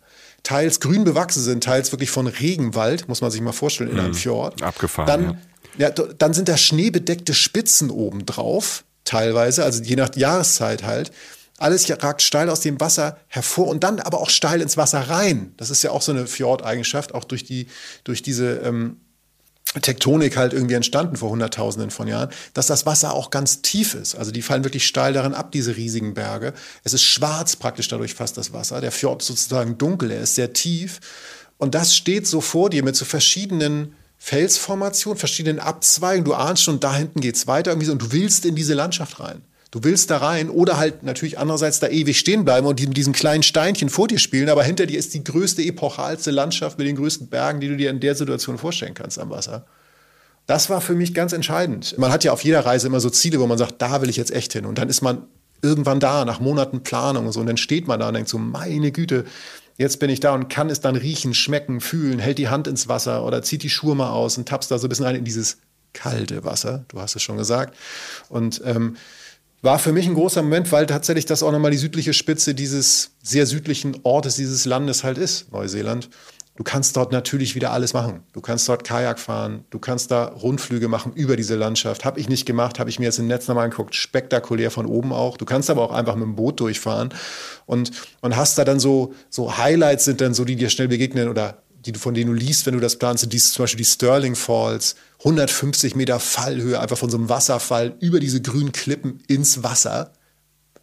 teils 0.42 0.80
grün 0.80 1.04
bewachsen 1.04 1.42
sind, 1.42 1.64
teils 1.64 1.92
wirklich 1.92 2.10
von 2.10 2.26
Regenwald, 2.26 3.08
muss 3.08 3.20
man 3.20 3.30
sich 3.30 3.40
mal 3.40 3.52
vorstellen, 3.52 3.90
in 3.90 3.98
einem 3.98 4.08
mhm. 4.08 4.14
Fjord. 4.14 4.62
Abgefahren. 4.62 5.06
Dann, 5.06 5.38
ja. 5.78 5.88
ja. 5.88 5.90
dann 5.90 6.34
sind 6.34 6.48
da 6.48 6.56
schneebedeckte 6.56 7.34
Spitzen 7.34 7.90
oben 7.90 8.26
drauf, 8.26 8.84
teilweise, 9.04 9.64
also 9.64 9.82
je 9.82 9.96
nach 9.96 10.14
Jahreszeit 10.16 10.82
halt. 10.82 11.12
Alles 11.62 11.88
ragt 12.02 12.22
steil 12.22 12.50
aus 12.50 12.60
dem 12.60 12.80
Wasser 12.80 13.18
hervor 13.28 13.68
und 13.68 13.84
dann 13.84 14.00
aber 14.00 14.20
auch 14.20 14.30
steil 14.30 14.60
ins 14.60 14.76
Wasser 14.76 15.08
rein. 15.08 15.54
Das 15.56 15.70
ist 15.70 15.82
ja 15.82 15.90
auch 15.90 16.02
so 16.02 16.12
eine 16.12 16.26
Fjordeigenschaft, 16.26 17.14
auch 17.14 17.24
durch, 17.24 17.44
die, 17.44 17.68
durch 18.04 18.22
diese 18.22 18.56
ähm, 18.58 18.96
Tektonik 19.80 20.36
halt 20.36 20.52
irgendwie 20.52 20.74
entstanden 20.74 21.16
vor 21.16 21.30
Hunderttausenden 21.30 21.90
von 21.90 22.06
Jahren, 22.06 22.30
dass 22.52 22.66
das 22.66 22.84
Wasser 22.84 23.14
auch 23.14 23.30
ganz 23.30 23.62
tief 23.62 23.94
ist. 23.94 24.14
Also 24.14 24.30
die 24.30 24.42
fallen 24.42 24.64
wirklich 24.64 24.86
steil 24.86 25.12
darin 25.12 25.34
ab, 25.34 25.52
diese 25.52 25.76
riesigen 25.76 26.14
Berge. 26.14 26.52
Es 26.84 26.92
ist 26.92 27.04
schwarz 27.04 27.56
praktisch 27.56 27.88
dadurch 27.88 28.14
fast 28.14 28.36
das 28.36 28.52
Wasser. 28.52 28.80
Der 28.80 28.92
Fjord 28.92 29.22
ist 29.22 29.28
sozusagen 29.28 29.78
dunkel, 29.78 30.10
er 30.10 30.20
ist 30.20 30.34
sehr 30.34 30.52
tief. 30.52 31.00
Und 31.56 31.74
das 31.74 31.96
steht 31.96 32.26
so 32.26 32.40
vor 32.40 32.68
dir 32.68 32.82
mit 32.82 32.96
so 32.96 33.04
verschiedenen 33.04 33.94
Felsformationen, 34.18 35.18
verschiedenen 35.18 35.58
Abzweigen. 35.58 36.24
Du 36.24 36.34
ahnst 36.34 36.64
schon, 36.64 36.80
da 36.80 36.94
hinten 36.94 37.20
geht's 37.20 37.46
weiter 37.46 37.70
irgendwie 37.70 37.86
so, 37.86 37.92
und 37.92 38.02
du 38.02 38.12
willst 38.12 38.44
in 38.44 38.54
diese 38.54 38.74
Landschaft 38.74 39.20
rein. 39.20 39.42
Du 39.72 39.82
willst 39.84 40.10
da 40.10 40.18
rein 40.18 40.50
oder 40.50 40.76
halt 40.76 41.02
natürlich 41.02 41.38
andererseits 41.38 41.80
da 41.80 41.88
ewig 41.88 42.18
stehen 42.18 42.44
bleiben 42.44 42.66
und 42.66 42.78
diesen 42.78 43.14
kleinen 43.14 43.42
Steinchen 43.42 43.88
vor 43.88 44.06
dir 44.06 44.18
spielen, 44.18 44.50
aber 44.50 44.62
hinter 44.62 44.84
dir 44.84 44.98
ist 44.98 45.14
die 45.14 45.24
größte, 45.24 45.62
epochalste 45.62 46.30
Landschaft 46.30 46.76
mit 46.76 46.86
den 46.86 46.94
größten 46.96 47.28
Bergen, 47.28 47.60
die 47.60 47.68
du 47.68 47.76
dir 47.78 47.88
in 47.88 47.98
der 47.98 48.14
Situation 48.14 48.58
vorstellen 48.58 48.92
kannst 48.92 49.18
am 49.18 49.30
Wasser. 49.30 49.64
Das 50.46 50.68
war 50.68 50.82
für 50.82 50.94
mich 50.94 51.14
ganz 51.14 51.32
entscheidend. 51.32 51.96
Man 51.96 52.12
hat 52.12 52.22
ja 52.22 52.32
auf 52.32 52.44
jeder 52.44 52.66
Reise 52.66 52.86
immer 52.86 53.00
so 53.00 53.08
Ziele, 53.08 53.40
wo 53.40 53.46
man 53.46 53.56
sagt, 53.56 53.80
da 53.80 54.02
will 54.02 54.10
ich 54.10 54.18
jetzt 54.18 54.32
echt 54.32 54.52
hin. 54.52 54.66
Und 54.66 54.76
dann 54.76 54.90
ist 54.90 55.00
man 55.00 55.22
irgendwann 55.62 56.00
da, 56.00 56.26
nach 56.26 56.38
Monaten 56.38 56.82
Planung 56.82 57.24
und 57.24 57.32
so. 57.32 57.40
Und 57.40 57.46
dann 57.46 57.56
steht 57.56 57.88
man 57.88 57.98
da 57.98 58.08
und 58.08 58.14
denkt 58.14 58.28
so, 58.28 58.36
meine 58.36 58.92
Güte, 58.92 59.24
jetzt 59.78 60.00
bin 60.00 60.10
ich 60.10 60.20
da 60.20 60.34
und 60.34 60.50
kann 60.50 60.68
es 60.68 60.80
dann 60.80 60.96
riechen, 60.96 61.32
schmecken, 61.32 61.80
fühlen, 61.80 62.18
hält 62.18 62.36
die 62.36 62.48
Hand 62.48 62.66
ins 62.66 62.88
Wasser 62.88 63.24
oder 63.24 63.42
zieht 63.42 63.62
die 63.62 63.70
Schuhe 63.70 63.94
mal 63.94 64.10
aus 64.10 64.36
und 64.36 64.46
tappst 64.46 64.70
da 64.70 64.78
so 64.78 64.86
ein 64.86 64.90
bisschen 64.90 65.06
rein 65.06 65.16
in 65.16 65.24
dieses 65.24 65.58
kalte 65.94 66.44
Wasser. 66.44 66.84
Du 66.88 67.00
hast 67.00 67.16
es 67.16 67.22
schon 67.22 67.38
gesagt. 67.38 67.74
Und 68.28 68.60
ähm, 68.66 68.96
war 69.62 69.78
für 69.78 69.92
mich 69.92 70.06
ein 70.06 70.14
großer 70.14 70.42
Moment, 70.42 70.72
weil 70.72 70.86
tatsächlich 70.86 71.24
das 71.24 71.42
auch 71.42 71.52
nochmal 71.52 71.70
die 71.70 71.76
südliche 71.76 72.12
Spitze 72.12 72.54
dieses 72.54 73.12
sehr 73.22 73.46
südlichen 73.46 73.96
Ortes, 74.02 74.36
dieses 74.36 74.64
Landes 74.64 75.04
halt 75.04 75.18
ist, 75.18 75.52
Neuseeland. 75.52 76.10
Du 76.54 76.64
kannst 76.64 76.96
dort 76.98 77.12
natürlich 77.12 77.54
wieder 77.54 77.72
alles 77.72 77.94
machen. 77.94 78.24
Du 78.34 78.42
kannst 78.42 78.68
dort 78.68 78.84
Kajak 78.84 79.18
fahren, 79.18 79.64
du 79.70 79.78
kannst 79.78 80.10
da 80.10 80.26
Rundflüge 80.26 80.86
machen 80.86 81.12
über 81.14 81.34
diese 81.34 81.54
Landschaft. 81.54 82.04
Habe 82.04 82.20
ich 82.20 82.28
nicht 82.28 82.44
gemacht, 82.44 82.78
habe 82.78 82.90
ich 82.90 82.98
mir 82.98 83.06
jetzt 83.06 83.18
im 83.18 83.26
Netz 83.26 83.48
nochmal 83.48 83.64
angeguckt. 83.64 83.94
Spektakulär 83.94 84.70
von 84.70 84.84
oben 84.84 85.14
auch. 85.14 85.38
Du 85.38 85.46
kannst 85.46 85.70
aber 85.70 85.80
auch 85.80 85.92
einfach 85.92 86.14
mit 86.14 86.24
dem 86.24 86.36
Boot 86.36 86.60
durchfahren 86.60 87.14
und, 87.64 87.92
und 88.20 88.36
hast 88.36 88.58
da 88.58 88.64
dann 88.66 88.80
so, 88.80 89.14
so 89.30 89.56
Highlights 89.56 90.04
sind 90.04 90.20
dann 90.20 90.34
so, 90.34 90.44
die 90.44 90.56
dir 90.56 90.68
schnell 90.68 90.88
begegnen 90.88 91.30
oder 91.30 91.61
die 91.84 91.92
du, 91.92 91.98
von 91.98 92.14
denen 92.14 92.32
du 92.32 92.36
liest, 92.36 92.66
wenn 92.66 92.74
du 92.74 92.80
das 92.80 92.96
planst, 92.96 93.22
sind 93.22 93.32
dies, 93.32 93.52
zum 93.52 93.64
Beispiel 93.64 93.78
die 93.78 93.90
Sterling 93.90 94.36
Falls, 94.36 94.94
150 95.20 95.96
Meter 95.96 96.20
Fallhöhe, 96.20 96.80
einfach 96.80 96.98
von 96.98 97.10
so 97.10 97.16
einem 97.16 97.28
Wasserfall 97.28 97.96
über 98.00 98.20
diese 98.20 98.40
grünen 98.40 98.72
Klippen 98.72 99.22
ins 99.26 99.62
Wasser. 99.62 100.12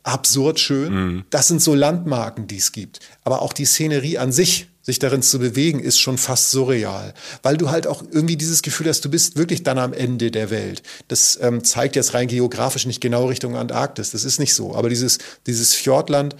Absurd 0.03 0.59
schön. 0.59 0.93
Mhm. 0.93 1.23
Das 1.29 1.47
sind 1.47 1.61
so 1.61 1.75
Landmarken, 1.75 2.47
die 2.47 2.57
es 2.57 2.71
gibt. 2.71 2.99
Aber 3.23 3.41
auch 3.41 3.53
die 3.53 3.65
Szenerie 3.65 4.17
an 4.17 4.31
sich, 4.31 4.67
sich 4.81 4.97
darin 4.97 5.21
zu 5.21 5.39
bewegen, 5.39 5.79
ist 5.79 5.99
schon 5.99 6.17
fast 6.17 6.51
surreal. 6.51 7.13
Weil 7.43 7.57
du 7.57 7.69
halt 7.69 7.85
auch 7.85 8.01
irgendwie 8.09 8.37
dieses 8.37 8.61
Gefühl 8.61 8.87
hast, 8.87 9.03
du 9.03 9.09
bist 9.09 9.37
wirklich 9.37 9.63
dann 9.63 9.77
am 9.77 9.93
Ende 9.93 10.31
der 10.31 10.49
Welt. 10.49 10.83
Das 11.09 11.37
ähm, 11.41 11.63
zeigt 11.63 11.95
jetzt 11.95 12.13
rein 12.13 12.27
geografisch 12.27 12.85
nicht 12.85 13.01
genau 13.01 13.25
Richtung 13.25 13.55
Antarktis. 13.55 14.11
Das 14.11 14.23
ist 14.23 14.39
nicht 14.39 14.55
so. 14.55 14.75
Aber 14.75 14.89
dieses, 14.89 15.19
dieses 15.45 15.73
Fjordland 15.73 16.35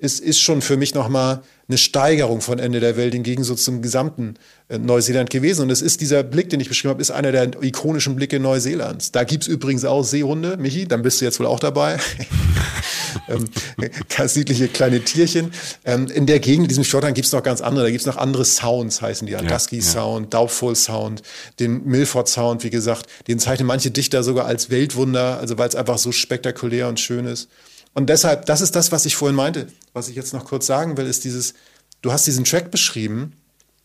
ist, 0.00 0.20
ist 0.20 0.40
schon 0.40 0.62
für 0.62 0.76
mich 0.76 0.94
nochmal 0.94 1.42
eine 1.68 1.78
Steigerung 1.78 2.40
von 2.40 2.58
Ende 2.58 2.80
der 2.80 2.96
Welt 2.96 3.14
im 3.14 3.22
Gegensatz 3.22 3.62
zum 3.62 3.82
gesamten 3.82 4.34
äh, 4.68 4.78
Neuseeland 4.78 5.30
gewesen. 5.30 5.62
Und 5.62 5.70
es 5.70 5.82
ist 5.82 6.00
dieser 6.00 6.22
Blick, 6.22 6.50
den 6.50 6.58
ich 6.58 6.68
beschrieben 6.68 6.90
habe, 6.90 7.02
ist 7.02 7.10
einer 7.10 7.30
der 7.32 7.62
ikonischen 7.62 8.16
Blicke 8.16 8.40
Neuseelands. 8.40 9.12
Da 9.12 9.24
gibt's 9.24 9.46
übrigens 9.46 9.84
auch 9.84 10.02
Seehunde, 10.02 10.56
Michi, 10.56 10.88
dann 10.88 11.02
bist 11.02 11.20
du 11.20 11.26
jetzt 11.26 11.38
wohl 11.38 11.46
auch 11.46 11.60
dabei. 11.60 11.98
ähm, 13.28 13.44
ganz 14.16 14.34
niedliche 14.34 14.68
kleine 14.68 15.00
Tierchen. 15.00 15.52
Ähm, 15.84 16.06
in 16.06 16.26
der 16.26 16.40
Gegend, 16.40 16.64
in 16.64 16.68
diesem 16.68 16.84
Schottland, 16.84 17.14
gibt's 17.14 17.32
noch 17.32 17.42
ganz 17.42 17.60
andere. 17.60 17.84
Da 17.84 17.90
gibt's 17.90 18.06
noch 18.06 18.16
andere 18.16 18.46
Sounds, 18.46 19.02
heißen 19.02 19.26
die. 19.26 19.34
Ja, 19.34 19.42
Dusky 19.42 19.76
ja. 19.76 19.82
Sound, 19.82 20.32
Doubtful 20.32 20.74
Sound, 20.74 21.22
den 21.60 21.84
Milford 21.84 22.28
Sound, 22.28 22.64
wie 22.64 22.70
gesagt. 22.70 23.06
Den 23.28 23.38
zeichnen 23.38 23.66
manche 23.66 23.90
Dichter 23.90 24.22
sogar 24.22 24.46
als 24.46 24.70
Weltwunder, 24.70 25.38
also 25.38 25.58
weil 25.58 25.68
es 25.68 25.76
einfach 25.76 25.98
so 25.98 26.10
spektakulär 26.10 26.88
und 26.88 26.98
schön 26.98 27.26
ist. 27.26 27.48
Und 27.94 28.08
deshalb, 28.08 28.46
das 28.46 28.60
ist 28.60 28.76
das, 28.76 28.92
was 28.92 29.06
ich 29.06 29.16
vorhin 29.16 29.36
meinte. 29.36 29.66
Was 29.92 30.08
ich 30.08 30.16
jetzt 30.16 30.32
noch 30.32 30.44
kurz 30.44 30.66
sagen 30.66 30.96
will, 30.96 31.06
ist 31.06 31.24
dieses, 31.24 31.54
du 32.02 32.12
hast 32.12 32.26
diesen 32.26 32.44
Track 32.44 32.70
beschrieben 32.70 33.32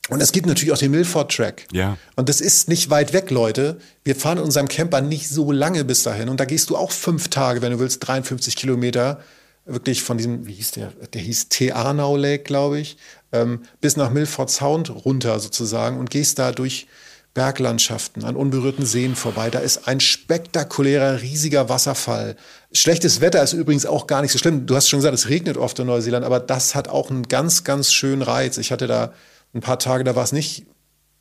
und 0.10 0.22
es 0.22 0.32
gibt 0.32 0.46
natürlich 0.46 0.72
auch 0.72 0.78
den 0.78 0.92
Milford-Track. 0.92 1.68
Ja. 1.72 1.98
Und 2.16 2.30
das 2.30 2.40
ist 2.40 2.70
nicht 2.70 2.92
weit 2.92 3.12
weg, 3.14 3.32
Leute. 3.32 3.78
Wir 4.04 4.16
fahren 4.16 4.38
in 4.38 4.44
unserem 4.44 4.68
Camper 4.68 5.02
nicht 5.02 5.30
so 5.30 5.52
lange 5.52 5.84
bis 5.84 6.04
dahin. 6.04 6.30
Und 6.30 6.40
da 6.40 6.46
gehst 6.46 6.70
du 6.70 6.78
auch 6.78 6.92
fünf 6.92 7.30
Tage, 7.30 7.64
wenn 7.64 7.72
du 7.72 7.80
willst, 7.80 8.08
53 8.08 8.56
Kilometer, 8.56 9.20
wirklich 9.66 10.04
von 10.04 10.18
diesem, 10.18 10.46
wie 10.46 10.54
hieß 10.54 10.72
der? 10.72 10.92
Der 11.14 11.22
hieß 11.22 11.50
Teanau 11.50 12.18
Lake, 12.18 12.44
glaube 12.44 12.80
ich, 12.80 12.98
ähm, 13.32 13.64
bis 13.82 13.98
nach 13.98 14.12
Milford 14.12 14.52
Sound 14.52 14.92
runter 14.92 15.40
sozusagen 15.40 15.98
und 15.98 16.12
gehst 16.12 16.38
da 16.38 16.52
durch 16.52 16.86
Berglandschaften, 17.36 18.24
an 18.24 18.38
unberührten 18.38 18.86
Seen 18.86 19.16
vorbei. 19.16 19.50
Da 19.50 19.60
ist 19.60 19.88
ein 19.90 20.00
spektakulärer, 20.00 21.22
riesiger 21.22 21.68
Wasserfall. 21.70 22.38
Schlechtes 22.72 23.20
Wetter 23.20 23.44
ist 23.44 23.52
übrigens 23.52 23.86
auch 23.86 24.08
gar 24.08 24.22
nicht 24.22 24.32
so 24.32 24.40
schlimm. 24.40 24.66
Du 24.66 24.76
hast 24.76 24.88
schon 24.88 25.00
gesagt, 25.00 25.14
es 25.14 25.28
regnet 25.28 25.58
oft 25.58 25.78
in 25.78 25.86
Neuseeland, 25.86 26.26
aber 26.26 26.40
das 26.40 26.76
hat 26.76 26.88
auch 26.88 27.12
einen 27.12 27.24
ganz, 27.24 27.66
ganz 27.66 27.92
schönen 27.92 28.22
Reiz. 28.22 28.58
Ich 28.58 28.72
hatte 28.72 28.88
da 28.88 29.14
ein 29.54 29.60
paar 29.60 29.80
Tage, 29.80 30.06
da 30.06 30.16
war 30.16 30.24
es 30.24 30.32
nicht, 30.32 30.66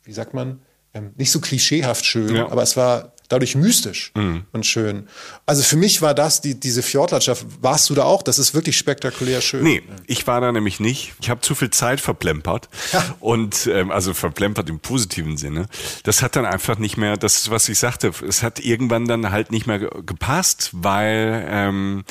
wie 0.03 0.13
sagt 0.13 0.33
man, 0.33 0.61
ähm, 0.93 1.11
nicht 1.17 1.31
so 1.31 1.41
klischeehaft 1.41 2.05
schön, 2.05 2.33
ja. 2.33 2.49
aber 2.49 2.63
es 2.63 2.77
war 2.77 3.14
dadurch 3.29 3.55
mystisch 3.55 4.11
mhm. 4.15 4.45
und 4.51 4.65
schön. 4.65 5.07
Also 5.45 5.63
für 5.63 5.77
mich 5.77 6.01
war 6.01 6.13
das, 6.13 6.41
die, 6.41 6.59
diese 6.59 6.83
Fjordlandschaft, 6.83 7.45
warst 7.61 7.89
du 7.89 7.95
da 7.95 8.03
auch? 8.03 8.21
Das 8.21 8.39
ist 8.39 8.53
wirklich 8.53 8.77
spektakulär 8.77 9.41
schön. 9.41 9.63
Nee, 9.63 9.83
ich 10.07 10.27
war 10.27 10.41
da 10.41 10.51
nämlich 10.51 10.79
nicht. 10.79 11.13
Ich 11.21 11.29
habe 11.29 11.41
zu 11.41 11.55
viel 11.55 11.69
Zeit 11.69 12.01
verplempert. 12.01 12.69
Ja. 12.93 13.15
Und 13.19 13.67
ähm, 13.67 13.91
also 13.91 14.13
verplempert 14.13 14.69
im 14.69 14.79
positiven 14.79 15.37
Sinne. 15.37 15.67
Das 16.03 16.21
hat 16.21 16.35
dann 16.35 16.45
einfach 16.45 16.77
nicht 16.77 16.97
mehr, 16.97 17.17
das 17.17 17.37
ist, 17.37 17.51
was 17.51 17.69
ich 17.69 17.79
sagte, 17.79 18.11
es 18.27 18.43
hat 18.43 18.59
irgendwann 18.59 19.07
dann 19.07 19.31
halt 19.31 19.51
nicht 19.51 19.67
mehr 19.67 19.79
gepasst, 19.79 20.69
weil 20.73 21.45
ähm, 21.49 22.03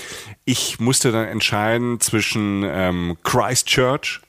ich 0.45 0.81
musste 0.81 1.13
dann 1.13 1.27
entscheiden 1.27 2.01
zwischen 2.01 2.65
ähm, 2.65 3.17
Christchurch 3.23 4.21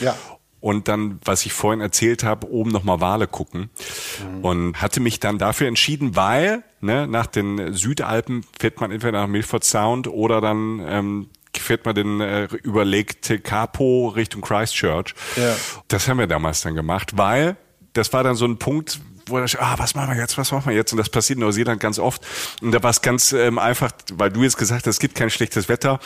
ja 0.00 0.16
und 0.62 0.86
dann, 0.86 1.18
was 1.24 1.44
ich 1.44 1.52
vorhin 1.52 1.80
erzählt 1.80 2.22
habe, 2.22 2.48
oben 2.48 2.70
nochmal 2.70 3.00
Wale 3.00 3.26
gucken. 3.26 3.68
Mhm. 4.24 4.44
Und 4.44 4.80
hatte 4.80 5.00
mich 5.00 5.18
dann 5.18 5.36
dafür 5.36 5.66
entschieden, 5.66 6.14
weil 6.14 6.62
ne, 6.80 7.08
nach 7.08 7.26
den 7.26 7.74
Südalpen 7.74 8.44
fährt 8.58 8.80
man 8.80 8.92
entweder 8.92 9.20
nach 9.20 9.26
Milford 9.26 9.64
Sound 9.64 10.06
oder 10.06 10.40
dann 10.40 10.80
ähm, 10.86 11.30
fährt 11.54 11.84
man 11.84 11.96
den 11.96 12.20
äh, 12.20 12.44
überlegte 12.62 13.40
Capo 13.40 14.08
Richtung 14.14 14.40
Christchurch. 14.40 15.14
Ja. 15.36 15.56
Das 15.88 16.06
haben 16.06 16.18
wir 16.18 16.28
damals 16.28 16.60
dann 16.60 16.76
gemacht, 16.76 17.18
weil 17.18 17.56
das 17.92 18.12
war 18.12 18.22
dann 18.22 18.36
so 18.36 18.46
ein 18.46 18.58
Punkt, 18.58 19.00
wo 19.32 19.38
er 19.38 19.46
ah, 19.58 19.74
was 19.78 19.94
machen 19.94 20.14
wir 20.14 20.20
jetzt, 20.20 20.38
was 20.38 20.52
machen 20.52 20.68
wir 20.68 20.76
jetzt? 20.76 20.92
Und 20.92 20.98
das 20.98 21.08
passiert 21.08 21.38
in 21.38 21.44
Neuseeland 21.44 21.80
ganz 21.80 21.98
oft. 21.98 22.22
Und 22.60 22.72
da 22.72 22.82
war 22.82 22.90
es 22.90 23.02
ganz 23.02 23.32
ähm, 23.32 23.58
einfach, 23.58 23.90
weil 24.12 24.30
du 24.30 24.42
jetzt 24.42 24.56
gesagt 24.56 24.86
hast, 24.86 24.94
es 24.94 25.00
gibt 25.00 25.14
kein 25.14 25.30
schlechtes 25.30 25.68
Wetter. 25.68 25.98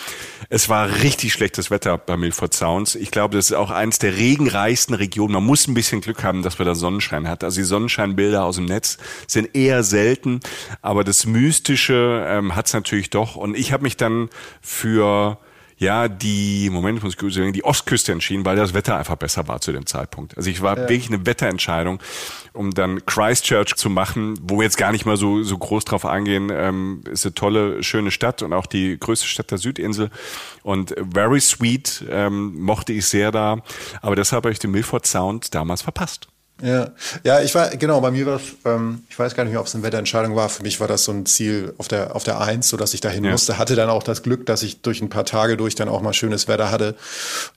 Es 0.49 0.69
war 0.69 0.89
richtig 1.03 1.33
schlechtes 1.33 1.71
Wetter 1.71 1.99
bei 1.99 2.17
Milford 2.17 2.55
Sounds. 2.55 2.95
Ich 2.95 3.11
glaube, 3.11 3.37
das 3.37 3.47
ist 3.47 3.53
auch 3.53 3.71
eins 3.71 3.99
der 3.99 4.17
regenreichsten 4.17 4.95
Regionen. 4.95 5.35
Man 5.35 5.45
muss 5.45 5.67
ein 5.67 5.75
bisschen 5.75 6.01
Glück 6.01 6.23
haben, 6.23 6.43
dass 6.43 6.59
man 6.59 6.67
da 6.67 6.75
Sonnenschein 6.75 7.29
hat. 7.29 7.45
Also 7.45 7.61
die 7.61 7.65
Sonnenscheinbilder 7.65 8.45
aus 8.45 8.57
dem 8.57 8.65
Netz 8.65 8.99
sind 9.27 9.55
eher 9.55 9.83
selten, 9.83 10.41
aber 10.81 11.05
das 11.05 11.27
Mystische 11.27 12.25
ähm, 12.29 12.55
hat 12.55 12.67
es 12.67 12.73
natürlich 12.73 13.11
doch. 13.11 13.37
Und 13.37 13.57
ich 13.57 13.73
habe 13.73 13.83
mich 13.83 13.97
dann 13.97 14.31
für 14.63 15.39
ja 15.79 16.09
die, 16.09 16.71
Moment, 16.71 17.03
muss 17.03 17.15
ich 17.15 17.19
gut 17.19 17.33
sagen, 17.33 17.53
die 17.53 17.65
Ostküste 17.65 18.13
entschieden, 18.13 18.45
weil 18.45 18.57
das 18.57 18.75
Wetter 18.75 18.97
einfach 18.97 19.17
besser 19.17 19.47
war 19.49 19.61
zu 19.61 19.73
dem 19.73 19.87
Zeitpunkt. 19.87 20.37
Also 20.37 20.51
ich 20.51 20.63
war 20.63 20.77
ja. 20.77 20.83
wirklich 20.89 21.09
eine 21.09 21.27
Wetterentscheidung, 21.27 22.01
um 22.53 22.73
dann 22.73 23.05
Christchurch 23.05 23.75
zu 23.77 23.91
machen, 23.91 24.39
wo 24.43 24.59
wir 24.59 24.65
jetzt 24.65 24.79
gar 24.79 24.93
nicht 24.93 25.05
mal 25.05 25.17
so, 25.17 25.43
so 25.43 25.59
groß 25.59 25.85
drauf 25.85 26.07
eingehen. 26.07 26.51
Ähm, 26.53 27.03
ist 27.11 27.27
eine 27.27 27.35
tolle, 27.35 27.83
schöne 27.83 28.11
Stadt 28.11 28.43
und 28.43 28.53
auch 28.53 28.67
die 28.67 28.99
größte 28.99 29.27
Stadt 29.27 29.51
der 29.51 29.59
Südinsel. 29.59 30.11
Und 30.63 30.95
Very 31.13 31.41
Sweet 31.41 32.05
ähm, 32.11 32.59
mochte 32.61 32.93
ich 32.93 33.07
sehr 33.07 33.31
da. 33.31 33.63
Aber 34.01 34.17
deshalb 34.17 34.45
habe 34.45 34.53
ich 34.53 34.59
den 34.59 34.71
Milford 34.71 35.07
Sound 35.07 35.55
damals 35.55 35.83
verpasst. 35.83 36.29
Ja, 36.63 36.93
ja, 37.23 37.43
ich 37.43 37.55
war, 37.55 37.69
genau, 37.71 38.01
bei 38.01 38.11
mir 38.11 38.25
war 38.25 38.37
es, 38.37 38.43
ähm, 38.65 39.03
ich 39.11 39.19
weiß 39.19 39.35
gar 39.35 39.45
nicht 39.45 39.53
mehr, 39.53 39.61
ob 39.61 39.67
es 39.67 39.75
eine 39.75 39.85
Wetterentscheidung 39.85 40.35
war. 40.37 40.49
Für 40.49 40.63
mich 40.63 40.81
war 40.81 40.89
das 40.89 41.05
so 41.05 41.13
ein 41.13 41.27
Ziel 41.27 41.75
auf 41.77 41.87
der, 41.87 42.17
auf 42.17 42.25
der 42.25 42.41
Eins, 42.41 42.71
so 42.71 42.79
dass 42.79 42.95
ich 42.95 43.03
dahin 43.03 43.25
ja. 43.25 43.31
musste. 43.31 43.59
Hatte 43.59 43.77
dann 43.77 43.91
auch 43.91 44.03
das 44.03 44.23
Glück, 44.23 44.47
dass 44.47 44.63
ich 44.63 44.81
durch 44.81 45.03
ein 45.03 45.11
paar 45.11 45.27
Tage 45.27 45.59
durch 45.59 45.75
dann 45.75 45.91
auch 45.91 46.01
mal 46.01 46.15
schönes 46.15 46.49
Wetter 46.49 46.71
hatte. 46.71 46.95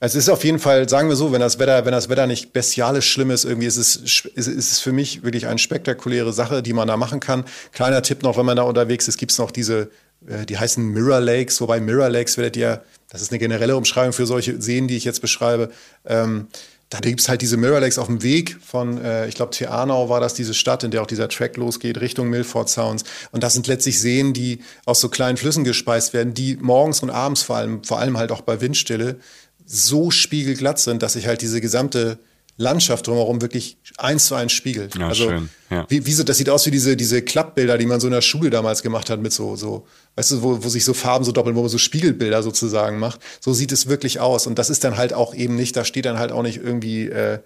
Es 0.00 0.14
ist 0.14 0.28
auf 0.28 0.44
jeden 0.44 0.58
Fall, 0.58 0.86
sagen 0.86 1.08
wir 1.08 1.16
so, 1.16 1.32
wenn 1.32 1.40
das 1.40 1.58
Wetter, 1.58 1.86
wenn 1.86 1.92
das 1.92 2.10
Wetter 2.10 2.26
nicht 2.26 2.52
bestialisch 2.52 3.10
schlimm 3.10 3.30
ist, 3.30 3.46
irgendwie 3.46 3.68
ist 3.68 3.78
es, 3.78 3.96
ist, 3.96 4.26
ist 4.48 4.72
es 4.72 4.80
für 4.80 4.92
mich 4.92 5.22
wirklich 5.22 5.46
eine 5.46 5.58
spektakuläre 5.58 6.34
Sache, 6.34 6.62
die 6.62 6.74
man 6.74 6.86
da 6.86 6.98
machen 6.98 7.20
kann. 7.20 7.44
Kleiner 7.72 8.02
Tipp 8.02 8.22
noch, 8.22 8.36
wenn 8.36 8.46
man 8.46 8.56
da 8.56 8.64
unterwegs 8.64 9.08
ist, 9.08 9.16
gibt's 9.16 9.38
noch 9.38 9.50
diese, 9.50 9.90
äh, 10.26 10.44
die 10.44 10.58
heißen 10.58 10.84
Mirror 10.84 11.20
Lakes, 11.20 11.58
wobei 11.62 11.80
Mirror 11.80 12.10
Lakes 12.10 12.36
werdet 12.36 12.58
ihr, 12.58 12.82
das 13.08 13.22
ist 13.22 13.32
eine 13.32 13.38
generelle 13.38 13.76
Umschreibung 13.76 14.12
für 14.12 14.26
solche 14.26 14.60
Seen, 14.60 14.88
die 14.88 14.96
ich 14.96 15.04
jetzt 15.04 15.22
beschreibe, 15.22 15.70
ähm, 16.04 16.48
da 16.90 16.98
gibt 16.98 17.20
es 17.20 17.28
halt 17.28 17.40
diese 17.40 17.56
Mirror 17.56 17.80
Lakes 17.80 17.98
auf 17.98 18.08
dem 18.08 18.24
Weg 18.24 18.58
von, 18.60 19.02
äh, 19.02 19.28
ich 19.28 19.36
glaube, 19.36 19.52
Theanau 19.52 20.08
war 20.08 20.20
das, 20.20 20.34
diese 20.34 20.54
Stadt, 20.54 20.82
in 20.82 20.90
der 20.90 21.02
auch 21.02 21.06
dieser 21.06 21.28
Track 21.28 21.56
losgeht, 21.56 22.00
Richtung 22.00 22.28
Milford 22.28 22.68
Sounds. 22.68 23.04
Und 23.30 23.44
das 23.44 23.54
sind 23.54 23.68
letztlich 23.68 24.00
Seen, 24.00 24.32
die 24.32 24.58
aus 24.86 25.00
so 25.00 25.08
kleinen 25.08 25.36
Flüssen 25.36 25.62
gespeist 25.62 26.12
werden, 26.12 26.34
die 26.34 26.56
morgens 26.56 27.00
und 27.02 27.10
abends 27.10 27.42
vor 27.42 27.56
allem, 27.56 27.84
vor 27.84 28.00
allem 28.00 28.18
halt 28.18 28.32
auch 28.32 28.40
bei 28.40 28.60
Windstille, 28.60 29.20
so 29.64 30.10
spiegelglatt 30.10 30.80
sind, 30.80 31.02
dass 31.04 31.12
sich 31.12 31.28
halt 31.28 31.42
diese 31.42 31.60
gesamte 31.60 32.18
Landschaft 32.60 33.06
drumherum 33.06 33.40
wirklich 33.40 33.78
eins 33.96 34.26
zu 34.26 34.34
eins 34.34 34.52
spiegelt. 34.52 34.96
Ja, 34.96 35.08
also, 35.08 35.28
schön. 35.28 35.48
Ja. 35.70 35.86
Wie, 35.88 36.04
wie 36.04 36.12
so, 36.12 36.22
das 36.22 36.36
sieht 36.36 36.50
aus 36.50 36.66
wie 36.66 36.70
diese, 36.70 36.96
diese 36.96 37.22
Klappbilder, 37.22 37.78
die 37.78 37.86
man 37.86 38.00
so 38.00 38.06
in 38.06 38.12
der 38.12 38.20
Schule 38.20 38.50
damals 38.50 38.82
gemacht 38.82 39.08
hat 39.08 39.20
mit 39.20 39.32
so, 39.32 39.56
so, 39.56 39.86
weißt 40.16 40.32
du, 40.32 40.42
wo, 40.42 40.62
wo 40.62 40.68
sich 40.68 40.84
so 40.84 40.92
Farben 40.92 41.24
so 41.24 41.32
doppeln, 41.32 41.56
wo 41.56 41.62
man 41.62 41.70
so 41.70 41.78
Spiegelbilder 41.78 42.42
sozusagen 42.42 42.98
macht. 42.98 43.20
So 43.40 43.54
sieht 43.54 43.72
es 43.72 43.88
wirklich 43.88 44.20
aus. 44.20 44.46
Und 44.46 44.58
das 44.58 44.68
ist 44.68 44.84
dann 44.84 44.98
halt 44.98 45.14
auch 45.14 45.34
eben 45.34 45.56
nicht, 45.56 45.74
da 45.74 45.84
steht 45.84 46.04
dann 46.04 46.18
halt 46.18 46.32
auch 46.32 46.42
nicht 46.42 46.58
irgendwie, 46.62 47.06
äh, 47.08 47.38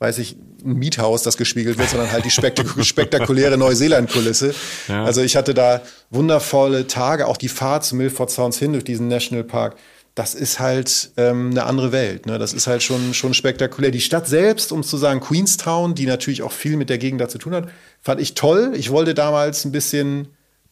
weiß 0.00 0.18
ich, 0.18 0.36
ein 0.62 0.74
Miethaus, 0.74 1.22
das 1.22 1.38
gespiegelt 1.38 1.78
wird, 1.78 1.88
sondern 1.88 2.12
halt 2.12 2.26
die 2.26 2.30
spektak 2.30 2.66
spektakuläre 2.84 3.56
Neuseeland-Kulisse. 3.56 4.54
Ja. 4.88 5.04
Also 5.04 5.22
ich 5.22 5.34
hatte 5.34 5.54
da 5.54 5.80
wundervolle 6.10 6.86
Tage, 6.86 7.26
auch 7.26 7.38
die 7.38 7.48
Fahrt 7.48 7.84
zu 7.84 7.96
Milford 7.96 8.30
Sounds 8.30 8.58
hin 8.58 8.72
durch 8.72 8.84
diesen 8.84 9.08
Nationalpark 9.08 9.76
das 10.18 10.34
ist 10.34 10.58
halt 10.58 11.12
ähm, 11.16 11.50
eine 11.52 11.62
andere 11.64 11.92
Welt. 11.92 12.26
Ne? 12.26 12.38
Das 12.38 12.52
ist 12.52 12.66
halt 12.66 12.82
schon, 12.82 13.14
schon 13.14 13.34
spektakulär. 13.34 13.92
Die 13.92 14.00
Stadt 14.00 14.26
selbst, 14.26 14.72
um 14.72 14.82
zu 14.82 14.96
sagen, 14.96 15.20
Queenstown, 15.20 15.94
die 15.94 16.06
natürlich 16.06 16.42
auch 16.42 16.50
viel 16.50 16.76
mit 16.76 16.90
der 16.90 16.98
Gegend 16.98 17.20
da 17.20 17.28
zu 17.28 17.38
tun 17.38 17.54
hat, 17.54 17.68
fand 18.02 18.20
ich 18.20 18.34
toll. 18.34 18.72
Ich 18.74 18.90
wollte 18.90 19.14
damals 19.14 19.64
ein 19.64 19.70
bisschen 19.70 20.26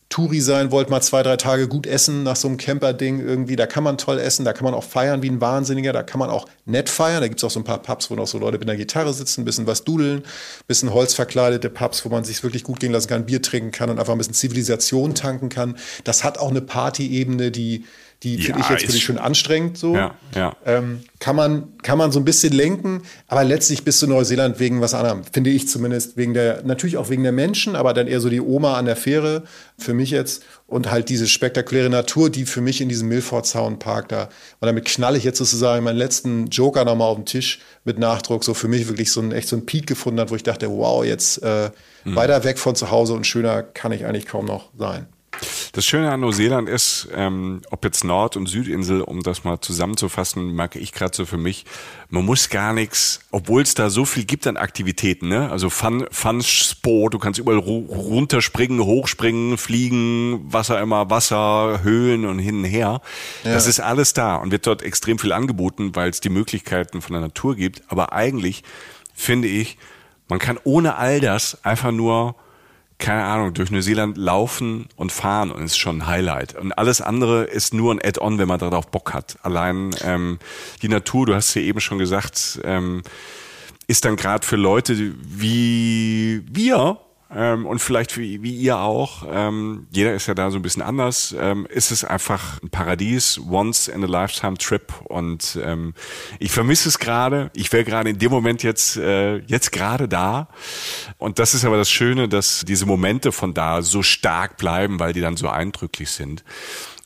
Touri 0.08 0.40
sein, 0.40 0.72
wollte 0.72 0.90
mal 0.90 1.00
zwei, 1.00 1.22
drei 1.22 1.36
Tage 1.36 1.68
gut 1.68 1.86
essen 1.86 2.24
nach 2.24 2.34
so 2.34 2.48
einem 2.48 2.56
Camper-Ding 2.56 3.20
irgendwie. 3.20 3.54
Da 3.54 3.66
kann 3.66 3.84
man 3.84 3.98
toll 3.98 4.18
essen, 4.18 4.44
da 4.44 4.52
kann 4.52 4.64
man 4.64 4.74
auch 4.74 4.82
feiern 4.82 5.22
wie 5.22 5.30
ein 5.30 5.40
Wahnsinniger, 5.40 5.92
da 5.92 6.02
kann 6.02 6.18
man 6.18 6.30
auch 6.30 6.48
nett 6.64 6.88
feiern. 6.88 7.20
Da 7.20 7.28
gibt 7.28 7.38
es 7.38 7.44
auch 7.44 7.50
so 7.50 7.60
ein 7.60 7.64
paar 7.64 7.82
Pubs, 7.82 8.10
wo 8.10 8.16
noch 8.16 8.26
so 8.26 8.38
Leute 8.38 8.58
mit 8.58 8.68
einer 8.68 8.76
Gitarre 8.76 9.12
sitzen, 9.12 9.42
ein 9.42 9.44
bisschen 9.44 9.68
was 9.68 9.84
dudeln, 9.84 10.18
ein 10.18 10.66
bisschen 10.66 10.92
holzverkleidete 10.92 11.70
Pubs, 11.70 12.04
wo 12.04 12.08
man 12.08 12.24
sich 12.24 12.42
wirklich 12.42 12.64
gut 12.64 12.80
gehen 12.80 12.90
lassen 12.90 13.08
kann, 13.08 13.26
Bier 13.26 13.42
trinken 13.42 13.70
kann 13.70 13.90
und 13.90 14.00
einfach 14.00 14.12
ein 14.12 14.18
bisschen 14.18 14.34
Zivilisation 14.34 15.14
tanken 15.14 15.50
kann. 15.50 15.76
Das 16.02 16.24
hat 16.24 16.38
auch 16.38 16.50
eine 16.50 16.62
Party-Ebene, 16.62 17.52
die 17.52 17.84
die 18.22 18.36
Ja, 18.36 18.44
finde 18.44 18.60
ich 18.60 18.68
jetzt 18.70 18.82
wirklich 18.82 19.04
schon 19.04 19.18
anstrengend 19.18 19.76
so. 19.76 19.94
Ja, 19.94 20.14
ja. 20.34 20.56
Ähm, 20.64 21.00
kann, 21.18 21.36
man, 21.36 21.76
kann 21.82 21.98
man 21.98 22.12
so 22.12 22.18
ein 22.18 22.24
bisschen 22.24 22.52
lenken, 22.52 23.02
aber 23.28 23.44
letztlich 23.44 23.84
bist 23.84 24.00
du 24.00 24.06
Neuseeland 24.06 24.58
wegen 24.58 24.80
was 24.80 24.94
anderem, 24.94 25.22
finde 25.24 25.50
ich 25.50 25.68
zumindest, 25.68 26.16
wegen 26.16 26.32
der, 26.32 26.62
natürlich 26.64 26.96
auch 26.96 27.10
wegen 27.10 27.22
der 27.22 27.32
Menschen, 27.32 27.76
aber 27.76 27.92
dann 27.92 28.06
eher 28.06 28.20
so 28.20 28.30
die 28.30 28.40
Oma 28.40 28.76
an 28.76 28.86
der 28.86 28.96
Fähre, 28.96 29.44
für 29.78 29.92
mich 29.92 30.10
jetzt, 30.10 30.44
und 30.66 30.90
halt 30.90 31.10
diese 31.10 31.28
spektakuläre 31.28 31.90
Natur, 31.90 32.30
die 32.30 32.46
für 32.46 32.60
mich 32.60 32.80
in 32.80 32.88
diesem 32.88 33.08
Milford 33.08 33.46
Sound 33.46 33.78
Park 33.78 34.08
da, 34.08 34.24
und 34.60 34.66
damit 34.66 34.86
knalle 34.86 35.18
ich 35.18 35.24
jetzt 35.24 35.38
sozusagen 35.38 35.84
meinen 35.84 35.98
letzten 35.98 36.46
Joker 36.46 36.84
nochmal 36.84 37.08
auf 37.08 37.16
den 37.16 37.26
Tisch 37.26 37.60
mit 37.84 37.98
Nachdruck, 37.98 38.44
so 38.44 38.54
für 38.54 38.68
mich 38.68 38.88
wirklich 38.88 39.12
so 39.12 39.20
ein, 39.20 39.32
echt 39.32 39.48
so 39.48 39.56
ein 39.56 39.66
Peak 39.66 39.86
gefunden 39.86 40.20
hat, 40.20 40.30
wo 40.30 40.36
ich 40.36 40.42
dachte, 40.42 40.70
wow, 40.70 41.04
jetzt 41.04 41.42
äh, 41.42 41.70
weiter 42.04 42.44
weg 42.44 42.58
von 42.58 42.76
zu 42.76 42.90
Hause 42.90 43.14
und 43.14 43.26
schöner 43.26 43.62
kann 43.62 43.92
ich 43.92 44.06
eigentlich 44.06 44.26
kaum 44.26 44.46
noch 44.46 44.70
sein. 44.78 45.06
Das 45.72 45.84
Schöne 45.84 46.10
an 46.10 46.20
Neuseeland 46.20 46.68
ist, 46.68 47.08
ähm, 47.14 47.60
ob 47.70 47.84
jetzt 47.84 48.04
Nord- 48.04 48.36
und 48.36 48.46
Südinsel, 48.46 49.02
um 49.02 49.22
das 49.22 49.44
mal 49.44 49.60
zusammenzufassen, 49.60 50.54
merke 50.54 50.78
ich 50.78 50.92
gerade 50.92 51.14
so 51.14 51.26
für 51.26 51.36
mich, 51.36 51.66
man 52.08 52.24
muss 52.24 52.48
gar 52.48 52.72
nichts, 52.72 53.20
obwohl 53.30 53.62
es 53.62 53.74
da 53.74 53.90
so 53.90 54.04
viel 54.04 54.24
gibt 54.24 54.46
an 54.46 54.56
Aktivitäten, 54.56 55.28
ne? 55.28 55.50
Also 55.50 55.68
Fun, 55.68 56.06
Fun 56.10 56.42
Sport, 56.42 57.14
du 57.14 57.18
kannst 57.18 57.38
überall 57.38 57.58
ru 57.58 57.80
runterspringen, 57.86 58.80
hochspringen, 58.80 59.58
fliegen, 59.58 60.40
was 60.50 60.70
auch 60.70 60.80
immer, 60.80 61.10
Wasser, 61.10 61.80
Höhlen 61.82 62.24
und 62.24 62.38
hin 62.38 62.58
und 62.58 62.64
her. 62.64 63.00
Das 63.44 63.66
ist 63.66 63.80
alles 63.80 64.14
da 64.14 64.36
und 64.36 64.52
wird 64.52 64.66
dort 64.66 64.82
extrem 64.82 65.18
viel 65.18 65.32
angeboten, 65.32 65.94
weil 65.94 66.10
es 66.10 66.20
die 66.20 66.30
Möglichkeiten 66.30 67.02
von 67.02 67.12
der 67.12 67.20
Natur 67.20 67.56
gibt. 67.56 67.82
Aber 67.88 68.12
eigentlich 68.12 68.62
finde 69.14 69.48
ich, 69.48 69.76
man 70.28 70.38
kann 70.38 70.58
ohne 70.64 70.96
all 70.96 71.20
das 71.20 71.64
einfach 71.64 71.92
nur 71.92 72.34
keine 72.98 73.24
Ahnung, 73.24 73.52
durch 73.52 73.70
Neuseeland 73.70 74.16
laufen 74.16 74.86
und 74.96 75.12
fahren 75.12 75.50
und 75.50 75.62
ist 75.62 75.76
schon 75.76 75.98
ein 75.98 76.06
Highlight. 76.06 76.54
Und 76.54 76.72
alles 76.72 77.00
andere 77.00 77.44
ist 77.44 77.74
nur 77.74 77.94
ein 77.94 78.00
Add-on, 78.02 78.38
wenn 78.38 78.48
man 78.48 78.58
darauf 78.58 78.88
Bock 78.88 79.12
hat. 79.12 79.36
Allein 79.42 79.94
ähm, 80.02 80.38
die 80.82 80.88
Natur, 80.88 81.26
du 81.26 81.34
hast 81.34 81.54
ja 81.54 81.62
eben 81.62 81.80
schon 81.80 81.98
gesagt, 81.98 82.60
ähm, 82.64 83.02
ist 83.86 84.04
dann 84.04 84.16
gerade 84.16 84.46
für 84.46 84.56
Leute 84.56 85.14
wie 85.20 86.42
wir 86.50 86.98
ähm, 87.34 87.66
und 87.66 87.80
vielleicht 87.80 88.16
wie, 88.16 88.42
wie 88.42 88.54
ihr 88.54 88.78
auch, 88.78 89.26
ähm, 89.28 89.88
jeder 89.90 90.14
ist 90.14 90.28
ja 90.28 90.34
da 90.34 90.50
so 90.50 90.58
ein 90.58 90.62
bisschen 90.62 90.82
anders, 90.82 91.34
ähm, 91.38 91.66
ist 91.68 91.90
es 91.90 92.04
einfach 92.04 92.62
ein 92.62 92.70
Paradies, 92.70 93.40
once 93.50 93.88
in 93.88 94.04
a 94.04 94.06
lifetime 94.06 94.56
Trip 94.56 94.92
und 95.04 95.58
ähm, 95.62 95.94
ich 96.38 96.52
vermisse 96.52 96.88
es 96.88 96.98
gerade. 96.98 97.50
Ich 97.52 97.72
wäre 97.72 97.84
gerade 97.84 98.10
in 98.10 98.18
dem 98.18 98.30
Moment 98.30 98.62
jetzt 98.62 98.96
äh, 98.96 99.38
jetzt 99.38 99.72
gerade 99.72 100.08
da 100.08 100.48
und 101.18 101.38
das 101.40 101.54
ist 101.54 101.64
aber 101.64 101.76
das 101.76 101.90
Schöne, 101.90 102.28
dass 102.28 102.64
diese 102.66 102.86
Momente 102.86 103.32
von 103.32 103.54
da 103.54 103.82
so 103.82 104.02
stark 104.02 104.56
bleiben, 104.56 105.00
weil 105.00 105.12
die 105.12 105.20
dann 105.20 105.36
so 105.36 105.48
eindrücklich 105.48 106.10
sind. 106.10 106.44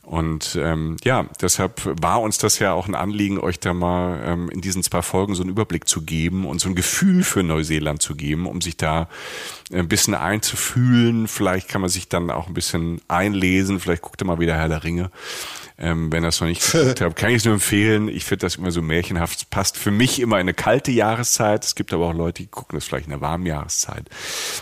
Und 0.03 0.57
ähm, 0.59 0.97
ja, 1.03 1.25
deshalb 1.41 1.81
war 2.01 2.21
uns 2.21 2.39
das 2.39 2.57
ja 2.59 2.73
auch 2.73 2.87
ein 2.87 2.95
Anliegen, 2.95 3.39
euch 3.39 3.59
da 3.59 3.73
mal 3.73 4.19
ähm, 4.25 4.49
in 4.49 4.59
diesen 4.59 4.81
zwei 4.81 5.01
Folgen 5.03 5.35
so 5.35 5.43
einen 5.43 5.51
Überblick 5.51 5.87
zu 5.87 6.01
geben 6.01 6.45
und 6.45 6.59
so 6.59 6.69
ein 6.69 6.75
Gefühl 6.75 7.23
für 7.23 7.43
Neuseeland 7.43 8.01
zu 8.01 8.15
geben, 8.15 8.47
um 8.47 8.61
sich 8.61 8.77
da 8.77 9.07
ein 9.71 9.87
bisschen 9.87 10.15
einzufühlen. 10.15 11.27
Vielleicht 11.27 11.69
kann 11.69 11.81
man 11.81 11.89
sich 11.89 12.09
dann 12.09 12.31
auch 12.31 12.47
ein 12.47 12.53
bisschen 12.55 12.99
einlesen. 13.07 13.79
Vielleicht 13.79 14.01
guckt 14.01 14.21
ihr 14.21 14.25
mal 14.25 14.39
wieder 14.39 14.55
Herr 14.55 14.69
der 14.69 14.83
Ringe. 14.83 15.11
Ähm, 15.83 16.11
wenn 16.11 16.21
das 16.21 16.39
noch 16.39 16.47
nicht 16.47 16.71
geguckt 16.71 17.01
habt, 17.01 17.15
kann 17.15 17.31
ich 17.31 17.37
es 17.37 17.45
nur 17.45 17.55
empfehlen. 17.55 18.07
Ich 18.07 18.23
finde 18.23 18.45
das 18.45 18.57
immer 18.57 18.69
so 18.69 18.83
märchenhaft. 18.83 19.39
Es 19.39 19.45
passt 19.45 19.77
für 19.77 19.89
mich 19.89 20.19
immer 20.19 20.35
in 20.35 20.41
eine 20.41 20.53
kalte 20.53 20.91
Jahreszeit. 20.91 21.65
Es 21.65 21.73
gibt 21.73 21.91
aber 21.91 22.05
auch 22.05 22.13
Leute, 22.13 22.43
die 22.43 22.47
gucken 22.47 22.77
das 22.77 22.85
vielleicht 22.85 23.07
in 23.07 23.13
einer 23.13 23.21
warmen 23.21 23.47
Jahreszeit. 23.47 24.07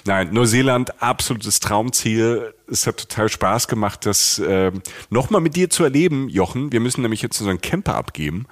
Nein, 0.06 0.30
Neuseeland, 0.32 1.02
absolutes 1.04 1.60
Traumziel. 1.60 2.54
Es 2.72 2.88
hat 2.88 2.98
total 2.98 3.28
Spaß 3.28 3.68
gemacht, 3.68 4.06
das 4.06 4.42
ähm, 4.46 4.82
nochmal 5.10 5.42
mit 5.42 5.58
dir 5.58 5.70
zu 5.70 5.84
erleben, 5.84 6.30
Jochen. 6.30 6.72
Wir 6.72 6.80
müssen 6.80 7.02
nämlich 7.02 7.22
jetzt 7.22 7.42
unseren 7.42 7.60
Camper 7.60 7.96
abgeben 7.96 8.48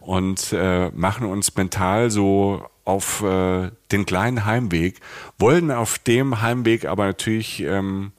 und 0.00 0.52
äh, 0.52 0.90
machen 0.90 1.28
uns 1.28 1.54
mental 1.54 2.10
so 2.10 2.66
auf 2.84 3.22
äh, 3.22 3.70
den 3.92 4.06
kleinen 4.06 4.44
Heimweg, 4.44 4.98
wollen 5.38 5.70
auf 5.70 6.00
dem 6.00 6.42
Heimweg 6.42 6.84
aber 6.86 7.06
natürlich 7.06 7.60
ähm, 7.60 8.10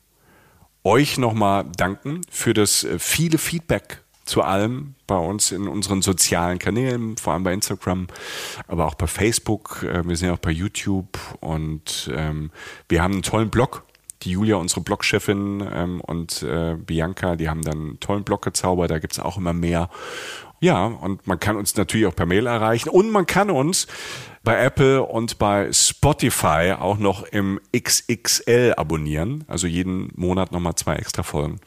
euch 0.84 1.18
nochmal 1.18 1.66
danken 1.78 2.22
für 2.30 2.54
das 2.54 2.84
äh, 2.84 3.00
viele 3.00 3.38
Feedback 3.38 4.02
zu 4.26 4.42
allem 4.42 4.96
bei 5.06 5.18
uns 5.18 5.52
in 5.52 5.68
unseren 5.68 6.02
sozialen 6.02 6.60
Kanälen, 6.60 7.18
vor 7.18 7.34
allem 7.34 7.44
bei 7.44 7.54
Instagram, 7.54 8.08
aber 8.68 8.86
auch 8.86 8.96
bei 8.96 9.08
Facebook. 9.08 9.84
Äh, 9.84 10.08
Wir 10.08 10.16
sind 10.16 10.28
ja 10.28 10.34
auch 10.34 10.40
bei 10.40 10.52
YouTube 10.52 11.18
und 11.40 12.10
ähm, 12.14 12.52
wir 12.90 13.04
haben 13.04 13.14
einen 13.14 13.24
tollen 13.24 13.50
Blog. 13.50 13.84
Die 14.22 14.32
Julia, 14.32 14.56
unsere 14.56 14.80
Blogchefin 14.80 15.68
ähm, 15.70 16.00
und 16.00 16.44
äh, 16.44 16.76
Bianca, 16.76 17.36
die 17.36 17.50
haben 17.50 17.62
dann 17.62 17.78
einen 17.78 18.00
tollen 18.00 18.24
Blog 18.24 18.42
gezaubert, 18.42 18.90
da 18.90 19.00
gibt's 19.00 19.20
auch 19.20 19.38
immer 19.38 19.52
mehr. 19.52 19.90
Ja, 20.62 20.86
und 20.86 21.28
man 21.28 21.42
kann 21.42 21.58
uns 21.58 21.76
natürlich 21.76 22.08
auch 22.08 22.16
per 22.16 22.26
Mail 22.26 22.48
erreichen 22.48 22.88
und 22.88 23.12
man 23.12 23.26
kann 23.26 23.50
uns 23.50 23.86
bei 24.44 24.62
Apple 24.62 25.04
und 25.04 25.40
bei 25.40 25.72
Spotify 25.72 26.76
auch 26.78 26.98
noch 26.98 27.24
im 27.24 27.60
XXL 27.76 28.74
abonnieren. 28.76 29.46
Also 29.48 29.68
jeden 29.68 30.12
Monat 30.16 30.52
nochmal 30.52 30.76
zwei 30.76 30.96
extra 30.96 31.24
Folgen. 31.24 31.60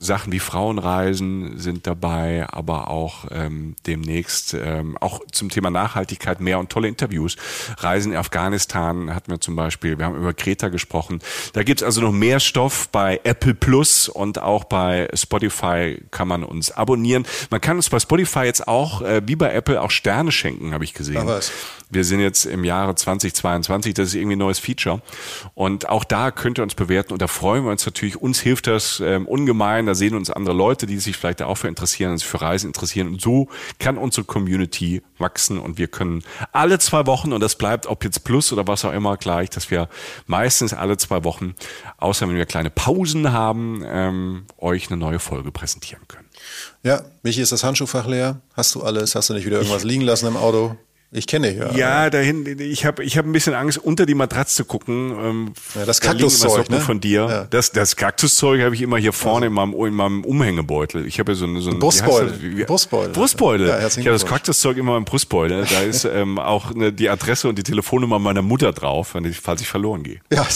Sachen 0.00 0.32
wie 0.32 0.38
Frauenreisen 0.38 1.58
sind 1.58 1.88
dabei, 1.88 2.46
aber 2.48 2.88
auch 2.88 3.26
ähm, 3.32 3.74
demnächst 3.86 4.54
ähm, 4.54 4.96
auch 4.98 5.20
zum 5.32 5.48
Thema 5.48 5.70
Nachhaltigkeit 5.70 6.40
mehr 6.40 6.60
und 6.60 6.70
tolle 6.70 6.86
Interviews. 6.86 7.36
Reisen 7.78 8.12
in 8.12 8.18
Afghanistan 8.18 9.12
hatten 9.12 9.32
wir 9.32 9.40
zum 9.40 9.56
Beispiel. 9.56 9.98
Wir 9.98 10.06
haben 10.06 10.16
über 10.16 10.34
Kreta 10.34 10.68
gesprochen. 10.68 11.20
Da 11.52 11.64
gibt's 11.64 11.82
also 11.82 12.00
noch 12.00 12.12
mehr 12.12 12.38
Stoff 12.38 12.88
bei 12.90 13.20
Apple 13.24 13.54
Plus 13.54 14.08
und 14.08 14.40
auch 14.40 14.64
bei 14.64 15.08
Spotify 15.14 16.00
kann 16.12 16.28
man 16.28 16.44
uns 16.44 16.70
abonnieren. 16.70 17.26
Man 17.50 17.60
kann 17.60 17.76
uns 17.76 17.88
bei 17.88 17.98
Spotify 17.98 18.44
jetzt 18.44 18.68
auch, 18.68 19.02
äh, 19.02 19.22
wie 19.26 19.34
bei 19.34 19.52
Apple, 19.52 19.82
auch 19.82 19.90
Sterne 19.90 20.30
schenken, 20.30 20.74
habe 20.74 20.84
ich 20.84 20.94
gesehen. 20.94 21.26
Wir 21.90 22.04
sind 22.04 22.20
jetzt 22.20 22.44
im 22.44 22.64
Jahre 22.64 22.94
2022, 22.94 23.94
das 23.94 24.08
ist 24.08 24.14
irgendwie 24.14 24.36
ein 24.36 24.40
neues 24.40 24.58
Feature. 24.58 25.00
Und 25.54 25.88
auch 25.88 26.04
da 26.04 26.30
könnt 26.30 26.58
ihr 26.58 26.62
uns 26.62 26.74
bewerten 26.74 27.14
und 27.14 27.22
da 27.22 27.26
freuen 27.26 27.64
wir 27.64 27.70
uns 27.70 27.84
natürlich. 27.84 28.16
Uns 28.20 28.40
hilft 28.40 28.66
das 28.66 29.00
ähm, 29.00 29.26
ungemein. 29.26 29.87
Da 29.88 29.94
sehen 29.94 30.14
uns 30.14 30.30
andere 30.30 30.54
Leute, 30.54 30.86
die 30.86 30.98
sich 30.98 31.16
vielleicht 31.16 31.42
auch 31.42 31.56
für 31.56 31.68
interessieren, 31.68 32.16
sich 32.18 32.26
für 32.26 32.40
Reisen 32.40 32.68
interessieren. 32.68 33.08
Und 33.08 33.20
so 33.20 33.48
kann 33.78 33.98
unsere 33.98 34.24
Community 34.24 35.02
wachsen 35.18 35.58
und 35.58 35.78
wir 35.78 35.88
können 35.88 36.22
alle 36.52 36.78
zwei 36.78 37.06
Wochen, 37.06 37.32
und 37.32 37.40
das 37.40 37.56
bleibt 37.56 37.86
ob 37.86 38.04
jetzt 38.04 38.24
Plus 38.24 38.52
oder 38.52 38.66
was 38.66 38.84
auch 38.84 38.92
immer 38.92 39.16
gleich, 39.16 39.50
dass 39.50 39.70
wir 39.70 39.88
meistens 40.26 40.72
alle 40.72 40.96
zwei 40.96 41.24
Wochen, 41.24 41.54
außer 41.96 42.28
wenn 42.28 42.36
wir 42.36 42.46
kleine 42.46 42.70
Pausen 42.70 43.32
haben, 43.32 43.82
ähm, 43.86 44.46
euch 44.58 44.90
eine 44.90 44.98
neue 44.98 45.18
Folge 45.18 45.50
präsentieren 45.50 46.02
können. 46.06 46.28
Ja, 46.82 47.02
Michi, 47.22 47.40
ist 47.40 47.52
das 47.52 47.64
Handschuhfach 47.64 48.06
leer? 48.06 48.40
Hast 48.54 48.74
du 48.74 48.82
alles? 48.82 49.14
Hast 49.14 49.30
du 49.30 49.34
nicht 49.34 49.46
wieder 49.46 49.56
irgendwas 49.56 49.84
liegen 49.84 50.02
lassen 50.02 50.26
im 50.26 50.36
Auto? 50.36 50.76
Ich 51.10 51.26
kenne 51.26 51.48
dich 51.50 51.58
ja. 51.58 51.72
Ja, 51.74 52.10
dahin, 52.10 52.44
ich 52.60 52.84
habe 52.84 53.02
ich 53.02 53.16
hab 53.16 53.24
ein 53.24 53.32
bisschen 53.32 53.54
Angst, 53.54 53.78
unter 53.78 54.04
die 54.04 54.14
Matratze 54.14 54.56
zu 54.56 54.64
gucken. 54.66 55.12
Ähm, 55.18 55.52
Ja, 55.74 55.86
das 55.86 56.00
da 56.00 56.08
Kaktuszeug, 56.08 56.68
ne? 56.68 56.80
von 56.80 57.00
dir. 57.00 57.26
Ja. 57.30 57.44
Das, 57.48 57.72
das 57.72 57.96
Kaktuszeug 57.96 58.60
habe 58.60 58.74
ich 58.74 58.82
immer 58.82 58.98
hier 58.98 59.14
vorne 59.14 59.46
in, 59.46 59.54
meinem, 59.54 59.72
in 59.72 59.94
meinem 59.94 60.22
Umhängebeutel. 60.22 61.06
Ich 61.06 61.18
habe 61.18 61.32
ja 61.32 61.36
so, 61.38 61.46
eine- 61.46 61.62
so 61.62 61.70
ein 61.70 61.78
Brustbeutel. 61.78 62.64
Brustbeutel. 62.66 63.12
Brustbeutel. 63.14 63.68
Ja, 63.68 63.78
ich 63.86 63.96
habe 63.96 64.04
das. 64.10 64.26
Kaktuszeug 64.26 64.76
immer 64.76 64.98
im 64.98 65.06
Brustbeutel. 65.06 65.64
Da 65.70 65.80
ist 65.88 66.04
ähm, 66.04 66.38
auch 66.38 66.74
eine, 66.74 66.92
die 66.92 67.08
Adresse 67.08 67.48
und 67.48 67.56
die 67.56 67.62
Telefonnummer 67.62 68.18
meiner 68.18 68.42
Mutter 68.42 68.72
drauf, 68.72 69.14
wenn 69.14 69.24
ich, 69.24 69.40
falls 69.40 69.62
ich 69.62 69.68
verloren 69.68 70.02
gehe. 70.02 70.20
Ja, 70.30 70.46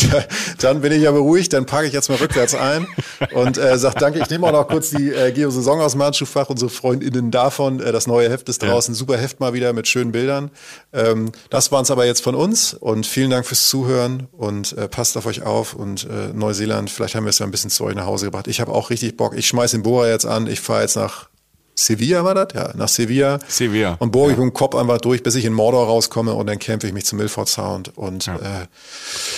dann 0.58 0.82
bin 0.82 0.92
ich 0.92 1.00
ja 1.02 1.12
beruhigt, 1.12 1.52
dann 1.54 1.64
packe 1.64 1.86
ich 1.86 1.92
jetzt 1.94 2.10
mal 2.10 2.16
rückwärts 2.16 2.54
ein 2.54 2.86
und 3.32 3.56
äh, 3.58 3.78
sag 3.78 3.94
danke. 3.98 4.18
Ich 4.20 4.28
nehme 4.28 4.46
auch 4.48 4.52
noch 4.52 4.68
kurz 4.68 4.90
die 4.90 5.10
äh, 5.10 5.32
Geo-Saison 5.32 5.80
aus 5.80 5.92
dem 5.92 6.02
Handschuhfach, 6.02 6.50
unsere 6.50 6.70
FreundInnen 6.70 7.30
davon. 7.30 7.80
Äh, 7.80 7.90
das 7.92 8.06
neue 8.06 8.28
Heft 8.30 8.48
ist 8.50 8.62
draußen, 8.62 8.94
super 8.94 9.16
Heft 9.16 9.40
mal 9.40 9.54
wieder 9.54 9.72
mit 9.72 9.88
schönen 9.94 10.12
Bildern. 10.12 10.50
Ähm, 10.92 11.30
das 11.50 11.70
waren 11.70 11.82
es 11.82 11.90
aber 11.90 12.04
jetzt 12.04 12.22
von 12.22 12.34
uns 12.34 12.74
und 12.74 13.06
vielen 13.06 13.30
Dank 13.30 13.46
fürs 13.46 13.68
Zuhören 13.68 14.26
und 14.32 14.76
äh, 14.76 14.88
passt 14.88 15.16
auf 15.16 15.26
euch 15.26 15.42
auf 15.42 15.74
und 15.74 16.04
äh, 16.04 16.32
Neuseeland, 16.32 16.90
vielleicht 16.90 17.14
haben 17.14 17.24
wir 17.24 17.30
es 17.30 17.38
ja 17.38 17.46
ein 17.46 17.52
bisschen 17.52 17.70
zu 17.70 17.84
euch 17.84 17.94
nach 17.94 18.06
Hause 18.06 18.26
gebracht. 18.26 18.48
Ich 18.48 18.60
habe 18.60 18.72
auch 18.72 18.90
richtig 18.90 19.16
Bock. 19.16 19.36
Ich 19.36 19.46
schmeiß 19.46 19.70
den 19.70 19.84
Bohrer 19.84 20.08
jetzt 20.08 20.26
an, 20.26 20.48
ich 20.48 20.60
fahre 20.60 20.82
jetzt 20.82 20.96
nach 20.96 21.28
Sevilla 21.76 22.24
war 22.24 22.34
das? 22.34 22.48
Ja, 22.54 22.72
nach 22.76 22.88
Sevilla. 22.88 23.38
Sevilla. 23.48 23.96
Und 23.98 24.12
bohre 24.12 24.30
ich 24.30 24.36
mit 24.36 24.44
dem 24.44 24.52
Kopf 24.52 24.76
einfach 24.76 24.98
durch, 24.98 25.22
bis 25.22 25.34
ich 25.34 25.44
in 25.44 25.52
Mordor 25.52 25.86
rauskomme 25.86 26.32
und 26.32 26.46
dann 26.46 26.58
kämpfe 26.58 26.86
ich 26.86 26.92
mich 26.92 27.04
zum 27.04 27.18
Milford 27.18 27.48
Sound 27.48 27.96
und 27.96 28.28
äh, 28.28 28.66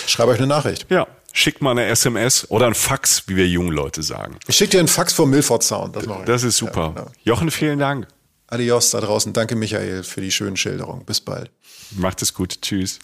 schreibe 0.05 0.31
euch 0.31 0.37
eine 0.37 0.47
Nachricht. 0.47 0.85
Ja, 0.89 1.07
schickt 1.33 1.61
mal 1.61 1.71
eine 1.71 1.85
SMS 1.85 2.49
oder 2.49 2.67
ein 2.67 2.75
Fax, 2.75 3.23
wie 3.27 3.35
wir 3.35 3.47
jungen 3.47 3.71
Leute 3.71 4.03
sagen. 4.03 4.37
Ich 4.47 4.55
schicke 4.55 4.71
dir 4.71 4.79
einen 4.79 4.87
Fax 4.87 5.13
vom 5.13 5.29
Milford 5.29 5.63
Sound. 5.63 5.95
Das. 5.95 6.05
Das 6.25 6.43
ist 6.43 6.57
super. 6.57 6.81
Ja, 6.81 6.87
genau. 6.89 7.11
Jochen, 7.23 7.51
vielen 7.51 7.79
Dank. 7.79 8.07
Adios 8.47 8.91
da 8.91 9.01
draußen. 9.01 9.33
Danke, 9.33 9.55
Michael, 9.55 10.03
für 10.03 10.21
die 10.21 10.31
schönen 10.31 10.57
Schilderungen. 10.57 11.05
Bis 11.05 11.21
bald. 11.21 11.51
Macht 11.91 12.21
es 12.21 12.33
gut. 12.33 12.61
Tschüss. 12.61 12.99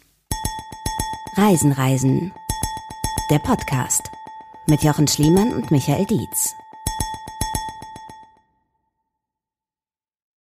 Reisen, 1.35 1.71
Reisen. 1.71 2.31
Der 3.29 3.39
Podcast 3.39 4.01
mit 4.67 4.83
Jochen 4.83 5.07
Schliemann 5.07 5.53
und 5.53 5.71
Michael 5.71 6.05
Dietz. 6.05 6.53